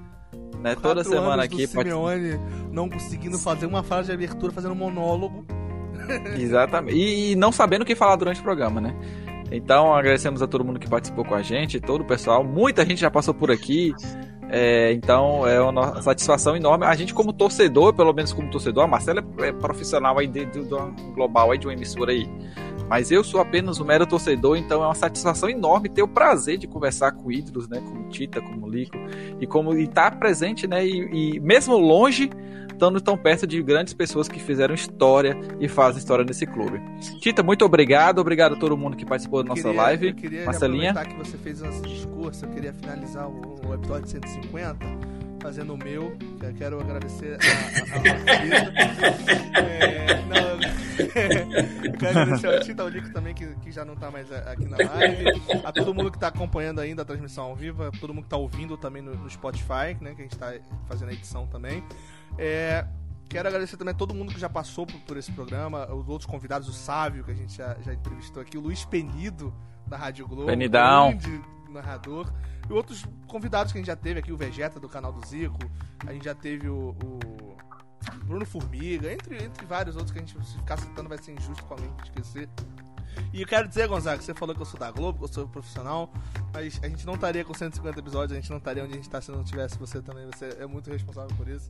Né? 0.63 0.75
Toda 0.75 1.05
semana 1.05 1.45
aqui. 1.45 1.67
Do 1.67 1.73
Simeone 1.73 2.41
não 2.73 2.89
conseguindo 2.89 3.39
fazer 3.39 3.67
uma 3.67 3.83
frase 3.83 4.09
de 4.09 4.15
abertura, 4.15 4.53
fazendo 4.53 4.73
um 4.73 4.77
monólogo. 4.77 5.45
Exatamente. 6.39 6.97
E, 6.97 7.33
e, 7.33 7.37
não 7.37 7.53
sabendo 7.53 7.83
o 7.83 7.85
que 7.85 7.95
falar 7.95 8.17
durante 8.17 8.41
o 8.41 8.43
programa, 8.43 8.81
né? 8.81 8.95
Então 9.51 9.95
agradecemos 9.95 10.43
a 10.43 10.47
todo 10.47 10.65
mundo 10.65 10.79
que 10.79 10.89
participou 10.89 11.25
com 11.25 11.35
a 11.35 11.43
gente, 11.43 11.81
todo 11.81 12.03
o 12.03 12.05
pessoal. 12.05 12.45
Muita 12.45 12.85
gente 12.85 13.01
já 13.01 13.11
passou 13.11 13.33
por 13.33 13.51
aqui. 13.51 13.95
É, 14.51 14.93
então 14.93 15.47
é 15.47 15.61
uma 15.61 16.01
satisfação 16.01 16.57
enorme. 16.57 16.87
A 16.87 16.95
gente, 16.95 17.13
como 17.13 17.33
torcedor, 17.33 17.95
pelo 17.95 18.13
menos 18.13 18.33
como 18.33 18.51
torcedor, 18.51 18.85
a 18.85 18.87
Marcela 18.87 19.23
é 19.39 19.53
profissional 19.53 20.19
aí 20.19 20.27
de, 20.27 20.47
de, 20.47 20.61
do 20.61 20.95
global 21.15 21.51
aí 21.51 21.59
de 21.59 21.67
uma 21.67 21.73
emissora 21.73 22.13
aí. 22.13 22.29
Mas 22.89 23.11
eu 23.11 23.23
sou 23.23 23.41
apenas 23.41 23.79
um 23.81 23.85
mero 23.85 24.07
torcedor, 24.07 24.57
então 24.57 24.83
é 24.83 24.87
uma 24.87 24.95
satisfação 24.95 25.49
enorme 25.49 25.89
ter 25.89 26.03
o 26.03 26.09
prazer 26.09 26.59
de 26.59 26.67
conversar 26.67 27.13
com 27.13 27.31
ídolos, 27.31 27.69
né? 27.69 27.81
Como 27.81 28.09
Tita, 28.09 28.41
como 28.41 28.69
Lico, 28.69 28.97
e 29.41 29.47
como 29.47 29.75
estar 29.75 30.11
tá 30.11 30.17
presente, 30.17 30.67
né? 30.67 30.87
E, 30.87 31.35
e 31.35 31.41
mesmo 31.41 31.77
longe, 31.77 32.31
estando 32.71 33.01
tão 33.01 33.17
perto 33.17 33.47
de 33.47 33.63
grandes 33.63 33.93
pessoas 33.93 34.29
que 34.29 34.39
fizeram 34.39 34.75
história 34.75 35.37
e 35.61 35.69
fazem 35.69 35.99
história 35.99 36.25
nesse 36.25 36.47
clube. 36.47 36.81
Tita, 37.21 37.43
muito 37.43 37.65
obrigado, 37.65 38.21
obrigado 38.21 38.55
a 38.55 38.57
todo 38.57 38.77
mundo 38.77 38.97
que 38.97 39.05
participou 39.05 39.43
da 39.43 39.51
nossa 39.51 39.63
queria, 39.63 39.83
live. 39.83 40.07
Eu 40.09 40.15
queria 40.15 40.45
Marcelinha. 40.47 40.95
que 40.95 41.17
você 41.17 41.37
fez 41.37 41.61
esse 41.61 41.83
discurso, 41.83 42.47
eu 42.47 42.51
queria 42.51 42.73
finalizar 42.73 43.29
o, 43.29 43.61
o 43.67 43.75
episódio 43.75 44.09
150 44.09 45.18
fazendo 45.41 45.75
o 45.75 45.77
meu, 45.77 46.17
que 46.39 46.47
eu 46.47 46.55
quero 46.55 46.81
agradecer 46.81 47.39
a, 47.39 47.95
a, 47.95 49.59
a 49.59 49.61
é, 49.61 50.23
não, 50.25 50.49
eu 51.85 51.93
quero 51.99 52.19
agradecer 52.19 52.47
ao 52.47 52.61
Tita, 52.61 52.83
ao 52.83 52.89
Lico 52.89 53.11
também, 53.11 53.35
que, 53.35 53.47
que 53.57 53.71
já 53.71 53.85
não 53.85 53.95
está 53.95 54.11
mais 54.11 54.31
aqui 54.33 54.65
na 54.65 54.77
live, 54.77 55.25
a 55.65 55.73
todo 55.73 55.95
mundo 55.95 56.11
que 56.11 56.17
está 56.17 56.29
acompanhando 56.29 56.81
ainda 56.81 57.03
a 57.03 57.05
transmissão 57.05 57.45
ao 57.45 57.57
vivo, 57.57 57.85
a 57.85 57.91
todo 57.91 58.13
mundo 58.13 58.25
que 58.25 58.27
está 58.27 58.37
ouvindo 58.37 58.77
também 58.77 59.03
no, 59.03 59.15
no 59.15 59.31
Spotify, 59.31 59.97
né, 60.01 60.15
que 60.15 60.23
a 60.23 60.25
gente 60.25 60.33
está 60.33 60.55
fazendo 60.87 61.11
a 61.11 61.13
edição 61.13 61.47
também. 61.47 61.83
É, 62.37 62.85
quero 63.29 63.49
agradecer 63.49 63.77
também 63.77 63.95
a 63.95 63.97
todo 63.97 64.15
mundo 64.15 64.33
que 64.33 64.41
já 64.41 64.49
passou 64.49 64.87
por, 64.87 65.01
por, 65.01 65.17
esse 65.17 65.31
programa, 65.33 65.93
os 65.93 66.09
outros 66.09 66.29
convidados, 66.29 66.69
o 66.69 66.73
Sávio, 66.73 67.25
que 67.25 67.31
a 67.31 67.35
gente 67.35 67.57
já, 67.57 67.77
já 67.81 67.93
entrevistou 67.95 68.43
aqui, 68.43 68.59
o 68.59 68.61
Luiz 68.61 68.85
Penido, 68.85 69.55
da 69.87 69.97
Rádio 69.97 70.27
Globo, 70.27 70.47
Penidão. 70.47 71.11
grande 71.11 71.41
narrador, 71.71 72.31
e 72.69 72.73
outros 72.73 73.05
convidados 73.27 73.73
que 73.73 73.79
a 73.79 73.81
gente 73.81 73.87
já 73.87 73.97
teve 73.97 74.21
aqui, 74.21 74.33
o 74.33 74.37
Vegeta, 74.37 74.79
do 74.79 74.89
canal 74.89 75.13
do 75.13 75.27
Zico, 75.27 75.59
a 76.07 76.13
gente 76.13 76.25
já 76.25 76.35
teve 76.35 76.69
o, 76.69 76.91
o 76.91 77.29
Bruno 78.25 78.45
Formiga, 78.45 79.13
entre, 79.13 79.43
entre 79.43 79.67
vários 79.67 79.97
outros 79.97 80.13
que 80.13 80.19
a 80.19 80.23
gente, 80.23 80.47
se 80.47 80.57
ficar 80.57 80.79
citando, 80.79 81.09
vai 81.09 81.19
ser 81.19 81.33
injusto 81.33 81.65
com 81.65 81.75
alguém 81.75 81.91
esquecer. 82.05 82.49
E 83.33 83.43
eu 83.43 83.47
quero 83.47 83.69
dizer, 83.69 83.89
Gonzaga, 83.89 84.23
você 84.23 84.35
falou 84.35 84.55
que 84.55 84.63
eu 84.63 84.67
sou 84.67 84.79
da 84.79 84.91
Globo, 84.91 85.19
que 85.19 85.25
eu 85.25 85.29
sou 85.29 85.49
profissional, 85.49 86.11
mas 86.53 86.81
a 86.83 86.89
gente 86.89 87.07
não 87.07 87.15
estaria 87.15 87.45
com 87.45 87.55
150 87.55 87.99
episódios, 87.99 88.33
a 88.33 88.41
gente 88.41 88.51
não 88.51 88.59
estaria 88.59 88.83
onde 88.83 88.93
a 88.93 88.97
gente 88.97 89.05
está 89.05 89.21
se 89.21 89.31
não 89.31 89.45
tivesse 89.45 89.79
você 89.79 90.01
também. 90.01 90.27
Você 90.27 90.57
é 90.61 90.67
muito 90.67 90.91
responsável 90.91 91.35
por 91.37 91.49
isso. 91.49 91.69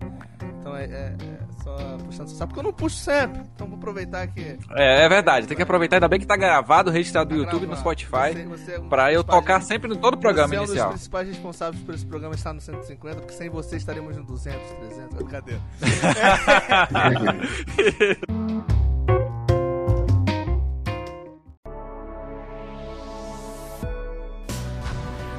Então 0.60 0.76
é, 0.76 0.84
é, 0.84 1.16
é 1.20 1.38
só 1.62 1.76
puxando 2.04 2.28
sabe 2.28 2.48
porque 2.50 2.60
eu 2.60 2.64
não 2.64 2.72
puxo 2.72 2.96
sempre. 2.96 3.42
Então 3.54 3.66
vou 3.66 3.76
aproveitar 3.76 4.26
que. 4.28 4.58
É, 4.70 5.04
é 5.04 5.08
verdade, 5.08 5.46
tem 5.46 5.56
que 5.56 5.62
aproveitar, 5.62 5.96
ainda 5.96 6.08
bem 6.08 6.20
que 6.20 6.26
tá 6.26 6.36
gravado, 6.36 6.90
registrado 6.90 7.34
no 7.34 7.36
tá 7.36 7.44
YouTube 7.44 7.64
e 7.64 7.66
no 7.66 7.76
Spotify, 7.76 8.32
você, 8.32 8.44
você 8.46 8.72
é 8.72 8.80
um 8.80 8.88
pra 8.88 9.12
eu 9.12 9.24
tocar 9.24 9.60
sempre 9.62 9.92
em 9.92 9.96
todo 9.98 10.14
o 10.14 10.18
programa 10.18 10.48
você 10.48 10.56
inicial. 10.56 10.76
Você 10.76 10.80
é 10.80 10.84
um 10.84 10.88
dos 10.88 10.94
principais 10.98 11.28
responsáveis 11.28 11.82
por 11.82 11.94
esse 11.94 12.06
programa 12.06 12.34
estar 12.34 12.52
no 12.52 12.60
150, 12.60 13.16
porque 13.20 13.34
sem 13.34 13.48
você 13.48 13.76
estaremos 13.76 14.16
no 14.16 14.24
200, 14.24 14.70
300, 14.70 15.16
brincadeira. 15.16 15.60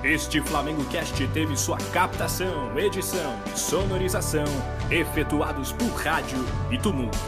Este 0.10 0.42
Flamengo 0.42 0.84
Cast 0.86 1.28
teve 1.28 1.56
sua 1.56 1.78
captação, 1.94 2.80
edição, 2.80 3.40
sonorização 3.56 4.48
efetuados 4.90 5.72
por 5.72 5.92
rádio 5.92 6.44
e 6.72 6.80
tumulto. 6.80 7.20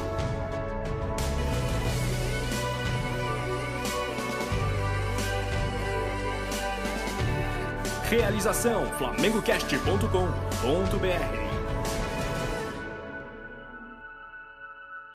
Realização 8.10 8.88
flamengocast.com.br 8.98 11.41